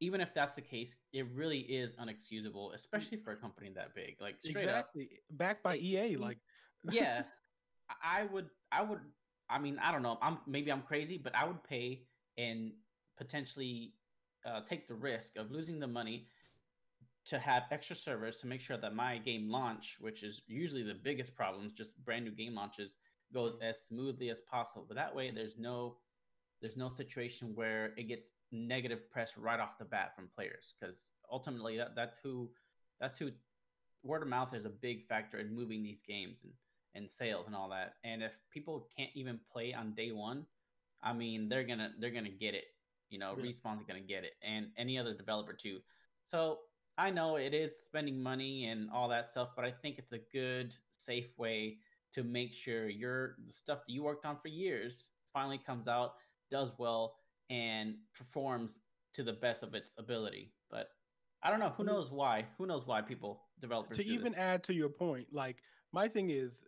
even 0.00 0.20
if 0.20 0.34
that's 0.34 0.54
the 0.54 0.62
case, 0.62 0.96
it 1.12 1.26
really 1.34 1.60
is 1.60 1.94
unexcusable, 1.94 2.74
especially 2.74 3.18
for 3.18 3.32
a 3.32 3.36
company 3.36 3.70
that 3.74 3.94
big. 3.94 4.16
Like 4.20 4.36
exactly 4.44 5.04
up, 5.12 5.38
backed 5.38 5.62
by 5.62 5.76
EA. 5.76 6.16
Like 6.16 6.38
yeah, 6.90 7.22
I 8.02 8.24
would. 8.32 8.48
I 8.72 8.82
would. 8.82 9.00
I 9.48 9.58
mean, 9.58 9.78
I 9.82 9.92
don't 9.92 10.02
know. 10.02 10.18
I'm 10.20 10.38
maybe 10.46 10.72
I'm 10.72 10.82
crazy, 10.82 11.18
but 11.18 11.34
I 11.36 11.46
would 11.46 11.62
pay 11.64 12.02
and 12.36 12.72
potentially 13.16 13.94
uh, 14.44 14.60
take 14.60 14.86
the 14.86 14.94
risk 14.94 15.36
of 15.36 15.50
losing 15.50 15.78
the 15.78 15.86
money 15.86 16.28
to 17.26 17.38
have 17.38 17.64
extra 17.70 17.96
servers 17.96 18.38
to 18.38 18.46
make 18.46 18.60
sure 18.60 18.76
that 18.76 18.94
my 18.94 19.18
game 19.18 19.50
launch, 19.50 19.96
which 20.00 20.22
is 20.22 20.42
usually 20.46 20.82
the 20.82 20.94
biggest 20.94 21.34
problems, 21.34 21.72
just 21.72 21.96
brand 22.04 22.24
new 22.24 22.30
game 22.30 22.54
launches, 22.54 22.94
goes 23.34 23.54
mm-hmm. 23.54 23.64
as 23.64 23.82
smoothly 23.82 24.30
as 24.30 24.40
possible. 24.42 24.84
But 24.86 24.96
that 24.96 25.14
way, 25.14 25.30
there's 25.30 25.58
no 25.58 25.96
there's 26.60 26.76
no 26.76 26.88
situation 26.88 27.52
where 27.54 27.92
it 27.98 28.08
gets 28.08 28.30
negative 28.50 29.10
press 29.10 29.36
right 29.36 29.60
off 29.60 29.78
the 29.78 29.84
bat 29.84 30.16
from 30.16 30.30
players 30.34 30.74
because 30.80 31.10
ultimately 31.30 31.76
that, 31.76 31.94
that's 31.94 32.18
who 32.22 32.48
that's 32.98 33.18
who 33.18 33.30
word 34.02 34.22
of 34.22 34.28
mouth 34.28 34.54
is 34.54 34.64
a 34.64 34.70
big 34.70 35.04
factor 35.06 35.38
in 35.38 35.54
moving 35.54 35.82
these 35.82 36.00
games 36.00 36.44
and, 36.44 36.52
and 36.94 37.10
sales 37.10 37.46
and 37.46 37.54
all 37.54 37.68
that. 37.68 37.94
And 38.04 38.22
if 38.22 38.32
people 38.50 38.88
can't 38.96 39.10
even 39.14 39.38
play 39.52 39.74
on 39.74 39.94
day 39.94 40.12
one, 40.12 40.46
I 41.02 41.12
mean 41.12 41.48
they're 41.48 41.64
gonna 41.64 41.92
they're 41.98 42.10
gonna 42.10 42.30
get 42.30 42.54
it. 42.54 42.66
You 43.10 43.18
know, 43.18 43.34
yeah. 43.36 43.44
Respawn's 43.44 43.84
gonna 43.86 44.00
get 44.00 44.24
it, 44.24 44.32
and 44.42 44.68
any 44.78 44.96
other 44.96 45.14
developer 45.14 45.52
too. 45.52 45.80
So 46.24 46.58
I 46.98 47.10
know 47.10 47.36
it 47.36 47.52
is 47.52 47.76
spending 47.78 48.22
money 48.22 48.66
and 48.66 48.90
all 48.90 49.08
that 49.08 49.28
stuff, 49.28 49.50
but 49.54 49.64
I 49.64 49.70
think 49.70 49.98
it's 49.98 50.12
a 50.12 50.20
good, 50.32 50.74
safe 50.90 51.28
way 51.36 51.78
to 52.12 52.22
make 52.22 52.54
sure 52.54 52.88
your 52.88 53.36
the 53.46 53.52
stuff 53.52 53.80
that 53.86 53.92
you 53.92 54.02
worked 54.02 54.24
on 54.24 54.38
for 54.40 54.48
years 54.48 55.08
finally 55.32 55.58
comes 55.58 55.88
out, 55.88 56.14
does 56.50 56.70
well, 56.78 57.16
and 57.50 57.96
performs 58.14 58.78
to 59.14 59.22
the 59.22 59.32
best 59.32 59.62
of 59.62 59.74
its 59.74 59.94
ability. 59.98 60.52
But 60.70 60.88
I 61.42 61.50
don't 61.50 61.60
know. 61.60 61.72
Who 61.76 61.84
knows 61.84 62.10
why? 62.10 62.46
Who 62.58 62.66
knows 62.66 62.86
why 62.86 63.02
people 63.02 63.42
developers 63.60 63.98
to 63.98 64.04
even 64.04 64.32
this. 64.32 64.40
add 64.40 64.64
to 64.64 64.74
your 64.74 64.88
point? 64.88 65.26
Like 65.32 65.56
my 65.92 66.08
thing 66.08 66.30
is, 66.30 66.62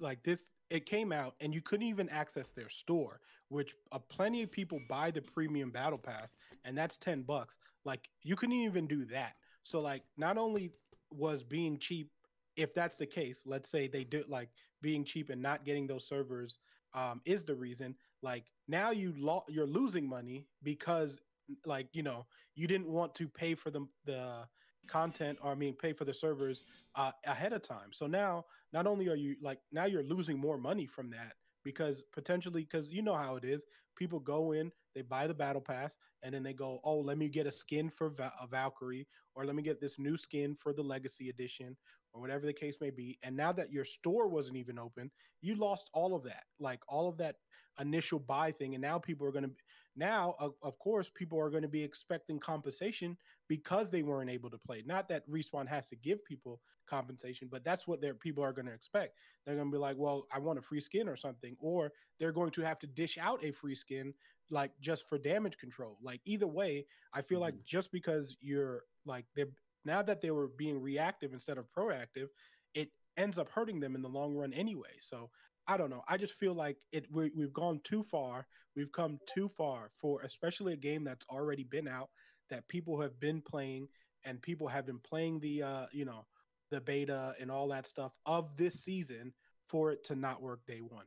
like 0.00 0.22
this, 0.22 0.52
it 0.70 0.86
came 0.86 1.12
out 1.12 1.34
and 1.40 1.54
you 1.54 1.60
couldn't 1.60 1.86
even 1.86 2.08
access 2.08 2.52
their 2.52 2.68
store, 2.68 3.20
which 3.48 3.74
uh, 3.92 3.98
plenty 3.98 4.42
of 4.42 4.50
people 4.50 4.80
buy 4.88 5.10
the 5.10 5.20
premium 5.20 5.70
battle 5.70 5.98
pass, 5.98 6.34
and 6.64 6.76
that's 6.76 6.96
ten 6.96 7.22
bucks. 7.22 7.58
Like 7.84 8.08
you 8.22 8.36
couldn't 8.36 8.56
even 8.56 8.86
do 8.86 9.04
that. 9.06 9.34
So 9.66 9.80
like 9.80 10.04
not 10.16 10.38
only 10.38 10.70
was 11.10 11.42
being 11.42 11.78
cheap, 11.80 12.12
if 12.56 12.72
that's 12.72 12.96
the 12.96 13.04
case, 13.04 13.42
let's 13.46 13.68
say 13.68 13.88
they 13.88 14.04
did 14.04 14.28
like 14.28 14.48
being 14.80 15.04
cheap 15.04 15.28
and 15.28 15.42
not 15.42 15.64
getting 15.64 15.88
those 15.88 16.06
servers 16.06 16.60
um, 16.94 17.20
is 17.24 17.44
the 17.44 17.54
reason. 17.54 17.96
Like 18.22 18.44
now 18.68 18.92
you 18.92 19.12
lo- 19.18 19.42
you're 19.48 19.66
losing 19.66 20.08
money 20.08 20.46
because 20.62 21.20
like 21.64 21.88
you 21.92 22.04
know 22.04 22.26
you 22.54 22.68
didn't 22.68 22.86
want 22.86 23.12
to 23.16 23.28
pay 23.28 23.56
for 23.56 23.72
the 23.72 23.84
the 24.04 24.46
content 24.86 25.36
or 25.42 25.50
I 25.50 25.56
mean 25.56 25.74
pay 25.74 25.92
for 25.92 26.04
the 26.04 26.14
servers 26.14 26.62
uh, 26.94 27.10
ahead 27.24 27.52
of 27.52 27.62
time. 27.62 27.90
So 27.90 28.06
now 28.06 28.44
not 28.72 28.86
only 28.86 29.08
are 29.08 29.16
you 29.16 29.34
like 29.42 29.58
now 29.72 29.86
you're 29.86 30.04
losing 30.04 30.38
more 30.38 30.58
money 30.58 30.86
from 30.86 31.10
that 31.10 31.32
because 31.66 32.04
potentially 32.12 32.62
because 32.62 32.92
you 32.92 33.02
know 33.02 33.16
how 33.16 33.34
it 33.34 33.44
is 33.44 33.60
people 33.96 34.20
go 34.20 34.52
in 34.52 34.70
they 34.94 35.02
buy 35.02 35.26
the 35.26 35.34
battle 35.34 35.60
pass 35.60 35.98
and 36.22 36.32
then 36.32 36.42
they 36.42 36.52
go 36.52 36.78
oh 36.84 36.98
let 36.98 37.18
me 37.18 37.28
get 37.28 37.46
a 37.46 37.50
skin 37.50 37.90
for 37.90 38.14
a 38.40 38.46
valkyrie 38.46 39.06
or 39.34 39.44
let 39.44 39.56
me 39.56 39.62
get 39.62 39.80
this 39.80 39.98
new 39.98 40.16
skin 40.16 40.54
for 40.54 40.72
the 40.72 40.82
legacy 40.82 41.28
edition 41.28 41.76
or 42.16 42.20
whatever 42.20 42.46
the 42.46 42.52
case 42.52 42.78
may 42.80 42.90
be. 42.90 43.18
And 43.22 43.36
now 43.36 43.52
that 43.52 43.70
your 43.70 43.84
store 43.84 44.26
wasn't 44.26 44.56
even 44.56 44.78
open, 44.78 45.10
you 45.42 45.54
lost 45.54 45.90
all 45.92 46.16
of 46.16 46.24
that, 46.24 46.44
like 46.58 46.80
all 46.88 47.08
of 47.08 47.18
that 47.18 47.36
initial 47.78 48.18
buy 48.18 48.50
thing. 48.52 48.74
And 48.74 48.82
now 48.82 48.98
people 48.98 49.26
are 49.26 49.32
going 49.32 49.44
to, 49.44 49.50
now, 49.96 50.34
of, 50.38 50.54
of 50.62 50.78
course, 50.78 51.10
people 51.14 51.40
are 51.40 51.50
going 51.50 51.62
to 51.62 51.68
be 51.68 51.82
expecting 51.82 52.38
compensation 52.38 53.16
because 53.48 53.90
they 53.90 54.02
weren't 54.02 54.30
able 54.30 54.50
to 54.50 54.58
play. 54.58 54.82
Not 54.84 55.08
that 55.08 55.28
Respawn 55.30 55.66
has 55.68 55.88
to 55.88 55.96
give 55.96 56.24
people 56.24 56.60
compensation, 56.86 57.48
but 57.50 57.64
that's 57.64 57.86
what 57.86 58.00
their 58.00 58.14
people 58.14 58.44
are 58.44 58.52
going 58.52 58.66
to 58.66 58.72
expect. 58.72 59.16
They're 59.44 59.54
going 59.54 59.68
to 59.68 59.72
be 59.72 59.78
like, 59.78 59.96
well, 59.96 60.26
I 60.32 60.38
want 60.38 60.58
a 60.58 60.62
free 60.62 60.80
skin 60.80 61.08
or 61.08 61.16
something, 61.16 61.56
or 61.60 61.92
they're 62.18 62.32
going 62.32 62.50
to 62.52 62.62
have 62.62 62.78
to 62.80 62.86
dish 62.86 63.18
out 63.18 63.44
a 63.44 63.50
free 63.50 63.74
skin 63.74 64.12
like 64.50 64.72
just 64.80 65.08
for 65.08 65.18
damage 65.18 65.58
control. 65.58 65.98
Like 66.02 66.20
either 66.24 66.46
way, 66.46 66.86
I 67.12 67.22
feel 67.22 67.38
mm-hmm. 67.38 67.44
like 67.44 67.64
just 67.64 67.90
because 67.90 68.36
you're 68.40 68.82
like 69.04 69.24
they're 69.34 69.48
now 69.84 70.02
that 70.02 70.20
they 70.20 70.30
were 70.30 70.48
being 70.56 70.80
reactive 70.80 71.32
instead 71.32 71.58
of 71.58 71.66
proactive, 71.76 72.28
it 72.74 72.90
ends 73.16 73.38
up 73.38 73.48
hurting 73.48 73.80
them 73.80 73.94
in 73.94 74.02
the 74.02 74.08
long 74.08 74.34
run 74.34 74.52
anyway. 74.52 74.94
So 75.00 75.30
I 75.68 75.76
don't 75.76 75.90
know. 75.90 76.02
I 76.08 76.16
just 76.16 76.34
feel 76.34 76.54
like 76.54 76.76
it 76.92 77.06
we, 77.10 77.30
we've 77.34 77.52
gone 77.52 77.80
too 77.84 78.04
far. 78.04 78.46
We've 78.76 78.92
come 78.92 79.18
too 79.32 79.50
far 79.56 79.90
for 80.00 80.22
especially 80.22 80.72
a 80.74 80.76
game 80.76 81.04
that's 81.04 81.26
already 81.30 81.64
been 81.64 81.88
out 81.88 82.10
that 82.50 82.68
people 82.68 83.00
have 83.00 83.18
been 83.18 83.42
playing 83.42 83.88
and 84.24 84.40
people 84.42 84.68
have 84.68 84.86
been 84.86 85.00
playing 85.00 85.40
the 85.40 85.62
uh, 85.62 85.86
you 85.92 86.04
know, 86.04 86.26
the 86.70 86.80
beta 86.80 87.34
and 87.40 87.50
all 87.50 87.68
that 87.68 87.86
stuff 87.86 88.12
of 88.26 88.56
this 88.56 88.74
season 88.84 89.32
for 89.68 89.92
it 89.92 90.04
to 90.04 90.14
not 90.14 90.42
work 90.42 90.60
day 90.66 90.80
1. 90.80 91.04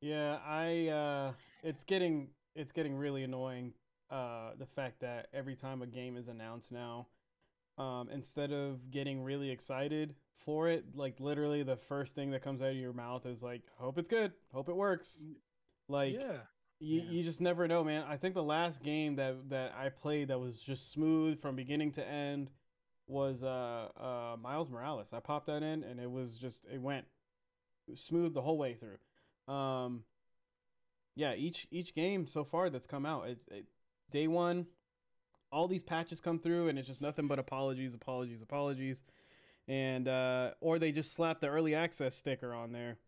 Yeah, 0.00 0.38
I 0.46 0.88
uh 0.88 1.32
it's 1.62 1.84
getting 1.84 2.28
it's 2.54 2.72
getting 2.72 2.94
really 2.94 3.22
annoying 3.22 3.72
uh 4.10 4.50
the 4.58 4.66
fact 4.66 5.00
that 5.00 5.28
every 5.32 5.56
time 5.56 5.80
a 5.80 5.86
game 5.86 6.16
is 6.16 6.28
announced 6.28 6.70
now 6.70 7.06
um 7.78 8.08
instead 8.12 8.52
of 8.52 8.90
getting 8.90 9.22
really 9.22 9.50
excited 9.50 10.14
for 10.44 10.68
it 10.68 10.84
like 10.94 11.20
literally 11.20 11.62
the 11.62 11.76
first 11.76 12.14
thing 12.14 12.30
that 12.30 12.42
comes 12.42 12.60
out 12.60 12.70
of 12.70 12.76
your 12.76 12.92
mouth 12.92 13.26
is 13.26 13.42
like 13.42 13.62
hope 13.76 13.98
it's 13.98 14.08
good. 14.08 14.32
Hope 14.52 14.68
it 14.68 14.76
works. 14.76 15.22
Like 15.88 16.14
yeah. 16.14 16.38
you, 16.80 17.00
yeah. 17.00 17.10
you 17.10 17.22
just 17.22 17.40
never 17.40 17.66
know 17.68 17.84
man. 17.84 18.04
I 18.08 18.16
think 18.16 18.34
the 18.34 18.42
last 18.42 18.82
game 18.82 19.16
that 19.16 19.48
that 19.50 19.74
i 19.78 19.88
played 19.88 20.28
that 20.28 20.38
was 20.38 20.60
just 20.60 20.92
smooth 20.92 21.40
from 21.40 21.56
beginning 21.56 21.92
to 21.92 22.06
end 22.06 22.50
was 23.06 23.42
uh 23.42 23.88
uh 23.96 24.36
miles 24.40 24.68
morales. 24.68 25.08
I 25.12 25.20
popped 25.20 25.46
that 25.46 25.62
in 25.62 25.84
and 25.84 26.00
it 26.00 26.10
was 26.10 26.36
just 26.36 26.64
it 26.72 26.80
went 26.80 27.06
smooth 27.94 28.34
the 28.34 28.42
whole 28.42 28.58
way 28.58 28.74
through. 28.74 29.54
Um 29.54 30.04
yeah 31.16 31.34
each 31.34 31.66
each 31.70 31.94
game 31.94 32.26
so 32.26 32.44
far 32.44 32.70
that's 32.70 32.86
come 32.86 33.06
out 33.06 33.28
it, 33.28 33.38
it 33.50 33.66
day 34.10 34.26
one 34.26 34.66
all 35.52 35.68
these 35.68 35.84
patches 35.84 36.20
come 36.20 36.38
through 36.38 36.68
and 36.68 36.78
it's 36.78 36.88
just 36.88 37.00
nothing 37.00 37.28
but 37.28 37.38
apologies 37.38 37.94
apologies 37.94 38.42
apologies 38.42 39.04
and 39.68 40.08
uh, 40.08 40.50
or 40.60 40.78
they 40.78 40.92
just 40.92 41.12
slap 41.12 41.40
the 41.40 41.48
early 41.48 41.74
access 41.74 42.16
sticker 42.16 42.52
on 42.52 42.72
there. 42.72 42.98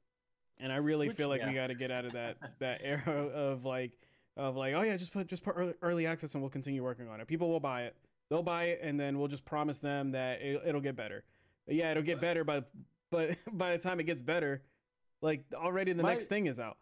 And 0.58 0.72
I 0.72 0.76
really 0.76 1.08
Which, 1.08 1.16
feel 1.16 1.28
like 1.28 1.40
yeah. 1.42 1.48
we 1.48 1.54
got 1.54 1.66
to 1.66 1.74
get 1.74 1.90
out 1.90 2.06
of 2.06 2.12
that 2.12 2.36
that 2.60 2.80
era 2.82 3.26
of 3.26 3.64
like 3.64 3.92
of 4.36 4.56
like 4.56 4.74
oh 4.74 4.82
yeah 4.82 4.96
just 4.96 5.12
put 5.12 5.26
just 5.26 5.42
put 5.42 5.54
early, 5.56 5.74
early 5.82 6.06
access 6.06 6.34
and 6.34 6.42
we'll 6.42 6.50
continue 6.50 6.82
working 6.82 7.08
on 7.08 7.20
it. 7.20 7.26
People 7.26 7.50
will 7.50 7.60
buy 7.60 7.82
it. 7.82 7.96
They'll 8.30 8.42
buy 8.42 8.64
it 8.64 8.80
and 8.82 8.98
then 8.98 9.18
we'll 9.18 9.28
just 9.28 9.44
promise 9.44 9.78
them 9.78 10.12
that 10.12 10.40
it, 10.40 10.62
it'll 10.66 10.80
get 10.80 10.96
better. 10.96 11.24
Yeah, 11.68 11.90
it'll 11.90 12.02
get 12.02 12.20
better, 12.20 12.44
but 12.44 12.70
but 13.10 13.36
by 13.52 13.72
the 13.72 13.78
time 13.78 14.00
it 14.00 14.04
gets 14.04 14.22
better, 14.22 14.62
like 15.20 15.44
already 15.54 15.92
the 15.92 16.02
My, 16.02 16.12
next 16.12 16.26
thing 16.26 16.46
is 16.46 16.58
out. 16.58 16.78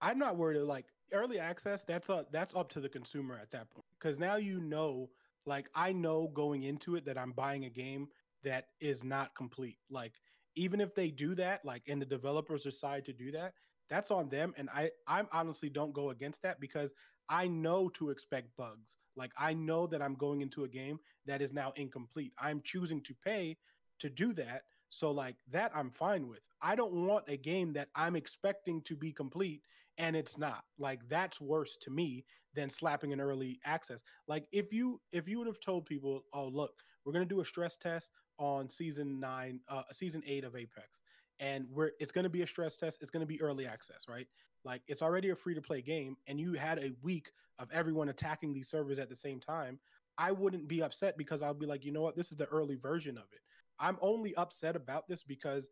I'm 0.00 0.18
not 0.18 0.36
worried. 0.36 0.60
Like 0.60 0.86
early 1.12 1.38
access, 1.38 1.82
that's 1.82 2.08
a, 2.08 2.26
that's 2.30 2.54
up 2.54 2.70
to 2.70 2.80
the 2.80 2.88
consumer 2.88 3.38
at 3.40 3.50
that 3.50 3.70
point 3.70 3.86
because 3.98 4.18
now 4.18 4.36
you 4.36 4.60
know. 4.60 5.10
Like 5.44 5.68
I 5.74 5.92
know 5.92 6.30
going 6.32 6.62
into 6.62 6.94
it 6.94 7.04
that 7.06 7.18
I'm 7.18 7.32
buying 7.32 7.64
a 7.64 7.68
game 7.68 8.06
that 8.44 8.66
is 8.80 9.04
not 9.04 9.34
complete. 9.36 9.78
Like 9.90 10.14
even 10.56 10.80
if 10.80 10.94
they 10.94 11.10
do 11.10 11.34
that, 11.36 11.64
like 11.64 11.82
and 11.88 12.00
the 12.00 12.06
developers 12.06 12.64
decide 12.64 13.04
to 13.06 13.12
do 13.12 13.30
that, 13.32 13.54
that's 13.88 14.10
on 14.10 14.28
them. 14.28 14.54
And 14.56 14.68
I 14.70 14.90
I 15.06 15.22
honestly 15.32 15.68
don't 15.68 15.92
go 15.92 16.10
against 16.10 16.42
that 16.42 16.60
because 16.60 16.92
I 17.28 17.46
know 17.48 17.88
to 17.90 18.10
expect 18.10 18.56
bugs. 18.56 18.98
Like 19.16 19.32
I 19.38 19.54
know 19.54 19.86
that 19.86 20.02
I'm 20.02 20.14
going 20.14 20.40
into 20.42 20.64
a 20.64 20.68
game 20.68 20.98
that 21.26 21.42
is 21.42 21.52
now 21.52 21.72
incomplete. 21.76 22.32
I'm 22.40 22.60
choosing 22.62 23.02
to 23.04 23.14
pay 23.24 23.56
to 24.00 24.10
do 24.10 24.32
that. 24.34 24.62
So 24.88 25.10
like 25.10 25.36
that 25.50 25.72
I'm 25.74 25.90
fine 25.90 26.28
with. 26.28 26.40
I 26.60 26.76
don't 26.76 27.06
want 27.06 27.24
a 27.28 27.36
game 27.36 27.72
that 27.74 27.88
I'm 27.94 28.16
expecting 28.16 28.82
to 28.82 28.96
be 28.96 29.12
complete 29.12 29.62
and 29.98 30.16
it's 30.16 30.36
not. 30.38 30.64
Like 30.78 31.00
that's 31.08 31.40
worse 31.40 31.76
to 31.82 31.90
me 31.90 32.24
than 32.54 32.70
slapping 32.70 33.12
an 33.12 33.20
early 33.20 33.58
access. 33.64 34.02
Like 34.28 34.46
if 34.52 34.72
you 34.72 35.00
if 35.12 35.28
you 35.28 35.38
would 35.38 35.46
have 35.46 35.60
told 35.60 35.86
people, 35.86 36.22
"Oh, 36.34 36.46
look, 36.48 36.72
we're 37.04 37.12
going 37.12 37.26
to 37.26 37.34
do 37.34 37.40
a 37.40 37.44
stress 37.44 37.76
test 37.76 38.10
on 38.38 38.68
season 38.68 39.20
nine, 39.20 39.60
uh, 39.68 39.82
season 39.92 40.22
eight 40.26 40.44
of 40.44 40.56
Apex, 40.56 41.00
and 41.40 41.66
we're 41.70 41.90
it's 42.00 42.12
going 42.12 42.24
to 42.24 42.30
be 42.30 42.42
a 42.42 42.46
stress 42.46 42.76
test. 42.76 43.02
It's 43.02 43.10
going 43.10 43.22
to 43.22 43.26
be 43.26 43.40
early 43.40 43.66
access, 43.66 44.08
right? 44.08 44.26
Like 44.64 44.82
it's 44.86 45.02
already 45.02 45.30
a 45.30 45.36
free 45.36 45.54
to 45.54 45.62
play 45.62 45.82
game, 45.82 46.16
and 46.26 46.40
you 46.40 46.54
had 46.54 46.78
a 46.78 46.92
week 47.02 47.32
of 47.58 47.68
everyone 47.72 48.08
attacking 48.08 48.52
these 48.52 48.68
servers 48.68 48.98
at 48.98 49.08
the 49.08 49.16
same 49.16 49.40
time. 49.40 49.78
I 50.18 50.32
wouldn't 50.32 50.68
be 50.68 50.82
upset 50.82 51.16
because 51.16 51.42
I'll 51.42 51.54
be 51.54 51.66
like, 51.66 51.84
you 51.84 51.92
know 51.92 52.02
what, 52.02 52.16
this 52.16 52.30
is 52.30 52.36
the 52.36 52.46
early 52.46 52.76
version 52.76 53.16
of 53.16 53.24
it. 53.32 53.40
I'm 53.78 53.96
only 54.00 54.34
upset 54.36 54.76
about 54.76 55.08
this 55.08 55.22
because 55.22 55.68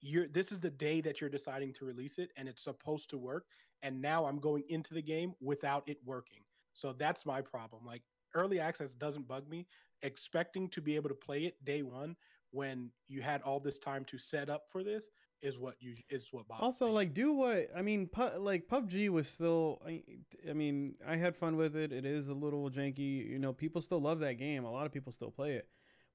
you're 0.00 0.28
this 0.28 0.52
is 0.52 0.58
the 0.58 0.70
day 0.70 1.00
that 1.02 1.20
you're 1.20 1.30
deciding 1.30 1.72
to 1.74 1.84
release 1.84 2.18
it 2.18 2.30
and 2.36 2.48
it's 2.48 2.62
supposed 2.62 3.10
to 3.10 3.18
work 3.18 3.44
and 3.82 4.00
now 4.00 4.24
I'm 4.24 4.38
going 4.38 4.64
into 4.68 4.94
the 4.94 5.02
game 5.02 5.34
without 5.40 5.82
it 5.86 5.98
working. 6.04 6.40
So 6.74 6.92
that's 6.92 7.26
my 7.26 7.40
problem. 7.42 7.84
Like 7.84 8.02
early 8.34 8.60
access 8.60 8.94
doesn't 8.94 9.28
bug 9.28 9.48
me. 9.48 9.66
Expecting 10.02 10.68
to 10.70 10.80
be 10.80 10.96
able 10.96 11.08
to 11.10 11.14
play 11.14 11.44
it 11.44 11.62
day 11.64 11.82
one 11.82 12.16
when 12.52 12.90
you 13.08 13.22
had 13.22 13.42
all 13.42 13.60
this 13.60 13.78
time 13.78 14.04
to 14.06 14.18
set 14.18 14.48
up 14.48 14.64
for 14.70 14.82
this 14.82 15.08
is 15.42 15.58
what 15.58 15.74
you 15.80 15.94
is 16.10 16.26
what 16.32 16.46
bothers 16.48 16.62
also 16.62 16.86
me. 16.86 16.92
like 16.92 17.14
do 17.14 17.32
what 17.32 17.68
i 17.74 17.80
mean 17.80 18.06
pu- 18.06 18.38
like 18.38 18.68
pubg 18.68 19.08
was 19.08 19.28
still 19.28 19.80
I, 19.86 20.02
I 20.48 20.52
mean 20.52 20.94
i 21.06 21.16
had 21.16 21.36
fun 21.36 21.56
with 21.56 21.76
it. 21.76 21.92
It 21.92 22.04
is 22.04 22.28
a 22.28 22.34
little 22.34 22.70
janky 22.70 23.28
you 23.28 23.38
know 23.38 23.52
people 23.52 23.80
still 23.80 24.00
love 24.00 24.20
that 24.20 24.34
game. 24.34 24.64
A 24.64 24.70
lot 24.70 24.86
of 24.86 24.92
people 24.92 25.12
still 25.12 25.30
play 25.30 25.52
it. 25.52 25.68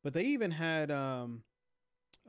But 0.04 0.14
they 0.14 0.24
even 0.24 0.52
had 0.52 0.92
um 0.92 1.44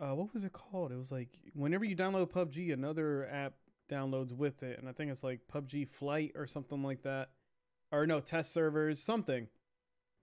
uh 0.00 0.14
what 0.14 0.32
was 0.32 0.44
it 0.44 0.52
called? 0.52 0.92
It 0.92 0.96
was 0.96 1.12
like 1.12 1.28
whenever 1.54 1.84
you 1.84 1.96
download 1.96 2.30
pubg 2.30 2.72
another 2.72 3.28
app 3.30 3.54
downloads 3.90 4.32
with 4.32 4.62
it. 4.62 4.78
And 4.78 4.88
i 4.88 4.92
think 4.92 5.10
it's 5.10 5.24
like 5.24 5.40
pubg 5.52 5.88
flight 5.88 6.32
or 6.34 6.46
something 6.46 6.82
like 6.82 7.02
that. 7.02 7.30
Or 7.92 8.06
no 8.06 8.20
test 8.20 8.52
servers 8.52 9.02
something 9.02 9.48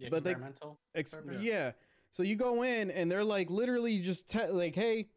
the 0.03 0.09
but 0.09 0.17
experimental. 0.17 0.79
They, 0.93 0.99
ex- 0.99 1.15
yeah. 1.33 1.39
yeah. 1.39 1.71
So 2.11 2.23
you 2.23 2.35
go 2.35 2.63
in 2.63 2.91
and 2.91 3.11
they're 3.11 3.23
like 3.23 3.49
literally 3.49 3.99
just 3.99 4.29
te- 4.29 4.47
like, 4.47 4.75
hey, 4.75 5.07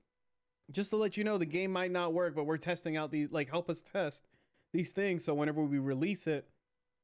just 0.71 0.91
to 0.91 0.97
let 0.97 1.17
you 1.17 1.25
know, 1.25 1.39
the 1.39 1.47
game 1.47 1.71
might 1.71 1.91
not 1.91 2.13
work, 2.13 2.35
but 2.35 2.45
we're 2.45 2.57
testing 2.57 2.97
out 2.97 3.11
these 3.11 3.31
like 3.31 3.51
help 3.51 3.69
us 3.71 3.83
test 3.83 4.27
these 4.73 4.93
things 4.93 5.25
so 5.25 5.35
whenever 5.35 5.63
we 5.63 5.79
release 5.79 6.27
it, 6.27 6.49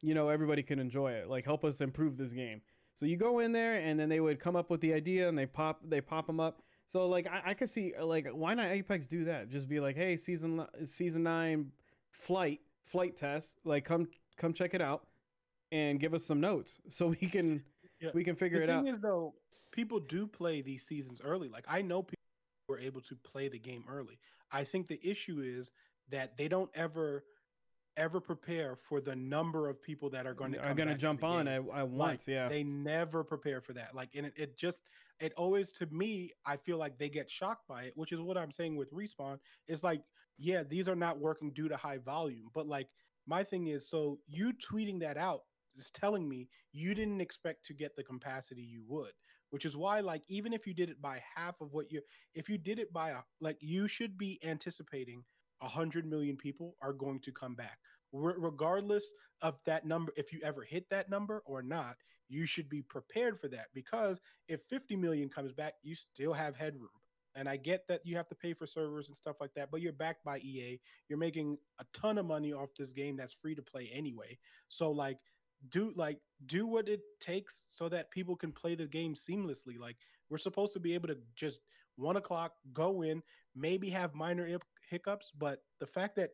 you 0.00 0.14
know, 0.14 0.28
everybody 0.28 0.62
can 0.62 0.78
enjoy 0.78 1.12
it. 1.12 1.28
Like 1.28 1.44
help 1.44 1.64
us 1.64 1.80
improve 1.80 2.16
this 2.16 2.32
game. 2.32 2.60
So 2.94 3.06
you 3.06 3.16
go 3.16 3.38
in 3.38 3.52
there 3.52 3.76
and 3.76 3.98
then 3.98 4.08
they 4.08 4.20
would 4.20 4.40
come 4.40 4.56
up 4.56 4.70
with 4.70 4.80
the 4.80 4.92
idea 4.92 5.28
and 5.28 5.38
they 5.38 5.46
pop 5.46 5.80
they 5.86 6.00
pop 6.00 6.26
them 6.26 6.40
up. 6.40 6.62
So 6.88 7.06
like 7.08 7.26
I, 7.26 7.50
I 7.50 7.54
could 7.54 7.68
see 7.68 7.94
like 8.00 8.28
why 8.28 8.54
not 8.54 8.70
Apex 8.70 9.06
do 9.06 9.24
that? 9.24 9.48
Just 9.48 9.68
be 9.68 9.80
like, 9.80 9.96
hey, 9.96 10.16
season 10.16 10.66
season 10.84 11.22
nine 11.22 11.72
flight 12.10 12.60
flight 12.84 13.16
test, 13.16 13.54
like 13.64 13.84
come 13.84 14.08
come 14.36 14.52
check 14.52 14.74
it 14.74 14.80
out 14.80 15.06
and 15.70 16.00
give 16.00 16.12
us 16.14 16.24
some 16.24 16.40
notes 16.40 16.78
so 16.88 17.08
we 17.08 17.28
can 17.28 17.62
yeah. 18.02 18.10
we 18.12 18.24
can 18.24 18.36
figure 18.36 18.58
the 18.58 18.64
it 18.64 18.70
out. 18.70 18.84
The 18.84 18.88
thing 18.88 18.94
is 18.94 19.00
though, 19.00 19.34
people 19.70 20.00
do 20.00 20.26
play 20.26 20.60
these 20.60 20.84
seasons 20.84 21.20
early. 21.22 21.48
Like 21.48 21.64
I 21.68 21.82
know 21.82 22.02
people 22.02 22.16
were 22.68 22.78
able 22.78 23.00
to 23.02 23.16
play 23.16 23.48
the 23.48 23.58
game 23.58 23.84
early. 23.88 24.18
I 24.50 24.64
think 24.64 24.86
the 24.86 25.00
issue 25.02 25.40
is 25.40 25.72
that 26.10 26.36
they 26.36 26.48
don't 26.48 26.70
ever 26.74 27.24
ever 27.96 28.20
prepare 28.20 28.74
for 28.74 29.00
the 29.00 29.14
number 29.14 29.68
of 29.68 29.82
people 29.82 30.08
that 30.08 30.26
are 30.26 30.34
going 30.34 30.52
to 30.52 30.58
are 30.58 30.74
going 30.74 30.88
to 30.88 30.94
jump 30.94 31.22
on 31.22 31.46
at, 31.46 31.62
at 31.74 31.88
once. 31.88 32.26
Like, 32.26 32.34
yeah, 32.34 32.48
they 32.48 32.62
never 32.62 33.22
prepare 33.22 33.60
for 33.60 33.72
that. 33.74 33.94
Like, 33.94 34.10
and 34.14 34.26
it, 34.26 34.32
it 34.36 34.56
just 34.56 34.82
it 35.20 35.32
always 35.36 35.72
to 35.72 35.86
me, 35.86 36.32
I 36.46 36.56
feel 36.56 36.78
like 36.78 36.98
they 36.98 37.08
get 37.08 37.30
shocked 37.30 37.68
by 37.68 37.84
it, 37.84 37.92
which 37.96 38.12
is 38.12 38.20
what 38.20 38.36
I'm 38.38 38.50
saying 38.50 38.76
with 38.76 38.92
respawn. 38.92 39.38
It's 39.68 39.82
like, 39.82 40.02
yeah, 40.38 40.62
these 40.62 40.88
are 40.88 40.96
not 40.96 41.18
working 41.18 41.52
due 41.52 41.68
to 41.68 41.76
high 41.76 41.98
volume, 41.98 42.48
but 42.54 42.66
like 42.66 42.88
my 43.26 43.44
thing 43.44 43.68
is, 43.68 43.88
so 43.88 44.18
you 44.26 44.52
tweeting 44.52 45.00
that 45.00 45.16
out 45.16 45.42
is 45.76 45.90
telling 45.90 46.28
me 46.28 46.48
you 46.72 46.94
didn't 46.94 47.20
expect 47.20 47.64
to 47.64 47.74
get 47.74 47.94
the 47.96 48.02
capacity 48.02 48.62
you 48.62 48.82
would 48.86 49.12
which 49.50 49.64
is 49.66 49.76
why 49.76 50.00
like 50.00 50.22
even 50.28 50.52
if 50.52 50.66
you 50.66 50.74
did 50.74 50.88
it 50.88 51.00
by 51.00 51.22
half 51.34 51.60
of 51.60 51.72
what 51.72 51.90
you 51.92 52.00
if 52.34 52.48
you 52.48 52.58
did 52.58 52.78
it 52.78 52.92
by 52.92 53.10
a, 53.10 53.18
like 53.40 53.56
you 53.60 53.86
should 53.86 54.16
be 54.16 54.40
anticipating 54.44 55.22
100 55.58 56.06
million 56.06 56.36
people 56.36 56.74
are 56.82 56.92
going 56.92 57.20
to 57.20 57.30
come 57.30 57.54
back 57.54 57.78
regardless 58.12 59.12
of 59.42 59.58
that 59.64 59.86
number 59.86 60.12
if 60.16 60.32
you 60.32 60.40
ever 60.42 60.62
hit 60.62 60.88
that 60.90 61.08
number 61.08 61.42
or 61.46 61.62
not 61.62 61.96
you 62.28 62.46
should 62.46 62.68
be 62.68 62.82
prepared 62.82 63.38
for 63.38 63.48
that 63.48 63.66
because 63.74 64.20
if 64.48 64.60
50 64.68 64.96
million 64.96 65.28
comes 65.28 65.52
back 65.52 65.74
you 65.82 65.94
still 65.94 66.32
have 66.32 66.56
headroom 66.56 66.90
and 67.34 67.48
I 67.48 67.56
get 67.56 67.86
that 67.88 68.00
you 68.04 68.16
have 68.16 68.28
to 68.28 68.34
pay 68.34 68.52
for 68.52 68.66
servers 68.66 69.08
and 69.08 69.16
stuff 69.16 69.36
like 69.40 69.54
that, 69.54 69.70
but 69.70 69.80
you're 69.80 69.92
backed 69.92 70.24
by 70.24 70.38
EA. 70.38 70.78
You're 71.08 71.18
making 71.18 71.56
a 71.80 71.84
ton 71.94 72.18
of 72.18 72.26
money 72.26 72.52
off 72.52 72.70
this 72.76 72.92
game 72.92 73.16
that's 73.16 73.32
free 73.32 73.54
to 73.54 73.62
play 73.62 73.90
anyway. 73.92 74.38
So 74.68 74.90
like 74.90 75.18
do 75.68 75.92
like 75.96 76.18
do 76.46 76.66
what 76.66 76.88
it 76.88 77.00
takes 77.20 77.66
so 77.68 77.88
that 77.88 78.10
people 78.10 78.34
can 78.34 78.52
play 78.52 78.74
the 78.74 78.86
game 78.86 79.14
seamlessly 79.14 79.78
like 79.78 79.96
we're 80.28 80.38
supposed 80.38 80.72
to 80.72 80.80
be 80.80 80.94
able 80.94 81.08
to 81.08 81.18
just 81.36 81.60
one 81.96 82.16
o'clock, 82.16 82.54
go 82.72 83.02
in, 83.02 83.22
maybe 83.54 83.90
have 83.90 84.14
minor 84.14 84.58
hiccups, 84.90 85.30
but 85.38 85.62
the 85.78 85.86
fact 85.86 86.16
that 86.16 86.30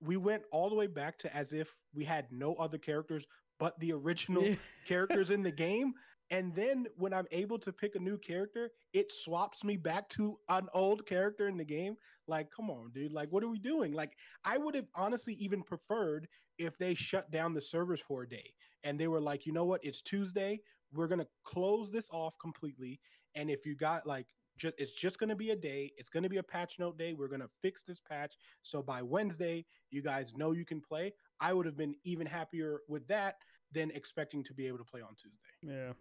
we 0.00 0.16
went 0.16 0.42
all 0.52 0.68
the 0.68 0.76
way 0.76 0.86
back 0.86 1.18
to 1.18 1.36
as 1.36 1.52
if 1.52 1.68
we 1.94 2.04
had 2.04 2.26
no 2.30 2.54
other 2.54 2.78
characters 2.78 3.24
but 3.58 3.78
the 3.80 3.92
original 3.92 4.54
characters 4.86 5.30
in 5.30 5.42
the 5.42 5.50
game. 5.66 5.94
And 6.30 6.54
then 6.54 6.86
when 6.96 7.14
I'm 7.14 7.26
able 7.30 7.58
to 7.58 7.72
pick 7.72 7.94
a 7.94 8.00
new 8.00 8.18
character, 8.18 8.70
it 8.92 9.10
swaps 9.12 9.64
me 9.64 9.76
back 9.76 10.08
to 10.10 10.38
an 10.48 10.68
old 10.74 11.06
character 11.06 11.48
in 11.48 11.56
the 11.56 11.64
game. 11.64 11.96
Like, 12.26 12.50
come 12.50 12.68
on, 12.70 12.90
dude. 12.92 13.12
Like, 13.12 13.32
what 13.32 13.42
are 13.42 13.48
we 13.48 13.58
doing? 13.58 13.92
Like, 13.92 14.12
I 14.44 14.58
would 14.58 14.74
have 14.74 14.88
honestly 14.94 15.34
even 15.34 15.62
preferred 15.62 16.28
if 16.58 16.76
they 16.76 16.94
shut 16.94 17.30
down 17.30 17.54
the 17.54 17.62
servers 17.62 18.00
for 18.00 18.24
a 18.24 18.28
day 18.28 18.52
and 18.84 18.98
they 18.98 19.08
were 19.08 19.20
like, 19.20 19.46
you 19.46 19.52
know 19.52 19.64
what? 19.64 19.82
It's 19.82 20.02
Tuesday. 20.02 20.60
We're 20.92 21.08
going 21.08 21.20
to 21.20 21.28
close 21.44 21.90
this 21.90 22.08
off 22.10 22.34
completely. 22.38 23.00
And 23.34 23.50
if 23.50 23.64
you 23.64 23.74
got 23.74 24.06
like, 24.06 24.26
just, 24.58 24.74
it's 24.76 24.92
just 24.92 25.18
going 25.18 25.28
to 25.30 25.36
be 25.36 25.50
a 25.50 25.56
day. 25.56 25.92
It's 25.96 26.10
going 26.10 26.24
to 26.24 26.28
be 26.28 26.38
a 26.38 26.42
patch 26.42 26.78
note 26.78 26.98
day. 26.98 27.14
We're 27.14 27.28
going 27.28 27.40
to 27.40 27.50
fix 27.62 27.84
this 27.84 28.00
patch. 28.00 28.34
So 28.62 28.82
by 28.82 29.02
Wednesday, 29.02 29.64
you 29.90 30.02
guys 30.02 30.34
know 30.36 30.52
you 30.52 30.64
can 30.64 30.80
play. 30.80 31.14
I 31.40 31.52
would 31.52 31.64
have 31.64 31.76
been 31.76 31.94
even 32.04 32.26
happier 32.26 32.80
with 32.88 33.06
that 33.08 33.36
than 33.72 33.90
expecting 33.92 34.42
to 34.44 34.54
be 34.54 34.66
able 34.66 34.78
to 34.78 34.84
play 34.84 35.00
on 35.00 35.14
Tuesday. 35.16 35.48
Yeah. 35.62 35.92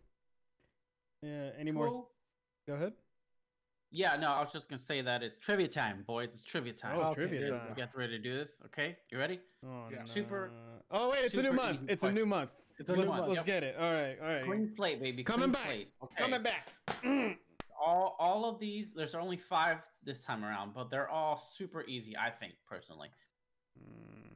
Yeah. 1.21 1.49
Any 1.59 1.71
more? 1.71 2.07
Go 2.67 2.73
ahead. 2.73 2.93
Yeah, 3.91 4.17
no, 4.17 4.33
I 4.33 4.41
was 4.41 4.51
just 4.51 4.69
gonna 4.69 4.79
say 4.79 5.01
that 5.01 5.23
it's 5.23 5.39
trivia 5.39 5.67
time, 5.69 6.03
boys. 6.05 6.33
It's 6.33 6.43
trivia 6.43 6.73
time. 6.73 6.97
Oh, 6.99 7.03
Okay, 7.11 7.13
trivia 7.15 7.51
time. 7.51 7.67
You 7.69 7.75
get 7.75 7.95
ready 7.95 8.17
to 8.17 8.19
do 8.23 8.35
this? 8.35 8.61
Okay, 8.65 8.97
you 9.11 9.17
ready? 9.17 9.39
Oh, 9.65 9.87
Yeah. 9.89 9.99
no. 9.99 10.03
Super- 10.05 10.51
Oh 10.91 11.11
wait, 11.11 11.23
it's 11.25 11.37
a 11.37 11.41
new 11.41 11.53
month. 11.53 11.77
easy 11.77 11.85
It's 11.89 12.03
a 12.03 12.11
new 12.11 12.25
month. 12.25 12.51
It's 12.79 12.89
a 12.89 12.93
let's, 12.93 13.09
new 13.09 13.15
month, 13.15 13.27
Let's 13.29 13.37
yep. 13.37 13.45
get 13.45 13.63
it. 13.63 13.75
All 13.77 13.91
right. 13.93 14.17
All 14.21 14.27
right. 14.27 14.43
Clean 14.45 14.73
slate, 14.75 15.01
baby. 15.01 15.23
Coming 15.23 15.51
clean 15.51 15.51
back. 15.53 15.65
Slate. 15.65 15.91
Okay. 16.03 16.15
Coming 16.15 16.43
back. 16.43 16.69
All 17.79 18.15
all 18.19 18.45
of 18.45 18.59
these. 18.59 18.91
There's 18.93 19.15
only 19.15 19.37
five 19.37 19.79
this 20.03 20.23
time 20.23 20.43
around, 20.45 20.73
but 20.73 20.89
they're 20.89 21.09
all 21.09 21.37
super 21.37 21.83
easy. 21.87 22.15
I 22.17 22.29
think 22.29 22.53
personally. 22.67 23.09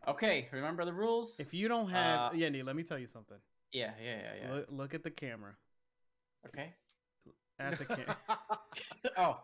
Okay, 0.08 0.48
remember 0.52 0.84
the 0.86 0.94
rules? 0.94 1.40
If 1.40 1.54
you 1.54 1.68
don't 1.68 1.90
have 1.90 2.32
Uh, 2.32 2.36
Yendi, 2.36 2.64
let 2.66 2.76
me 2.76 2.84
tell 2.84 2.98
you 2.98 3.08
something. 3.08 3.38
yeah, 3.72 3.94
yeah, 4.04 4.18
yeah, 4.20 4.34
yeah. 4.42 4.54
Look, 4.54 4.72
look 4.72 4.94
at 4.94 5.04
the 5.04 5.12
camera. 5.12 5.56
Okay. 6.48 6.74
At 7.60 7.78
the 7.78 7.86
camera. 7.86 8.18
oh, 9.18 9.38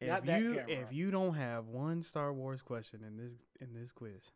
Not 0.00 0.20
if 0.20 0.24
that 0.26 0.40
you 0.40 0.54
camera. 0.54 0.66
if 0.68 0.92
you 0.92 1.10
don't 1.10 1.34
have 1.34 1.66
one 1.66 2.02
Star 2.02 2.32
Wars 2.32 2.62
question 2.62 3.00
in 3.06 3.16
this 3.16 3.32
in 3.60 3.74
this 3.74 3.90
quiz, 3.92 4.30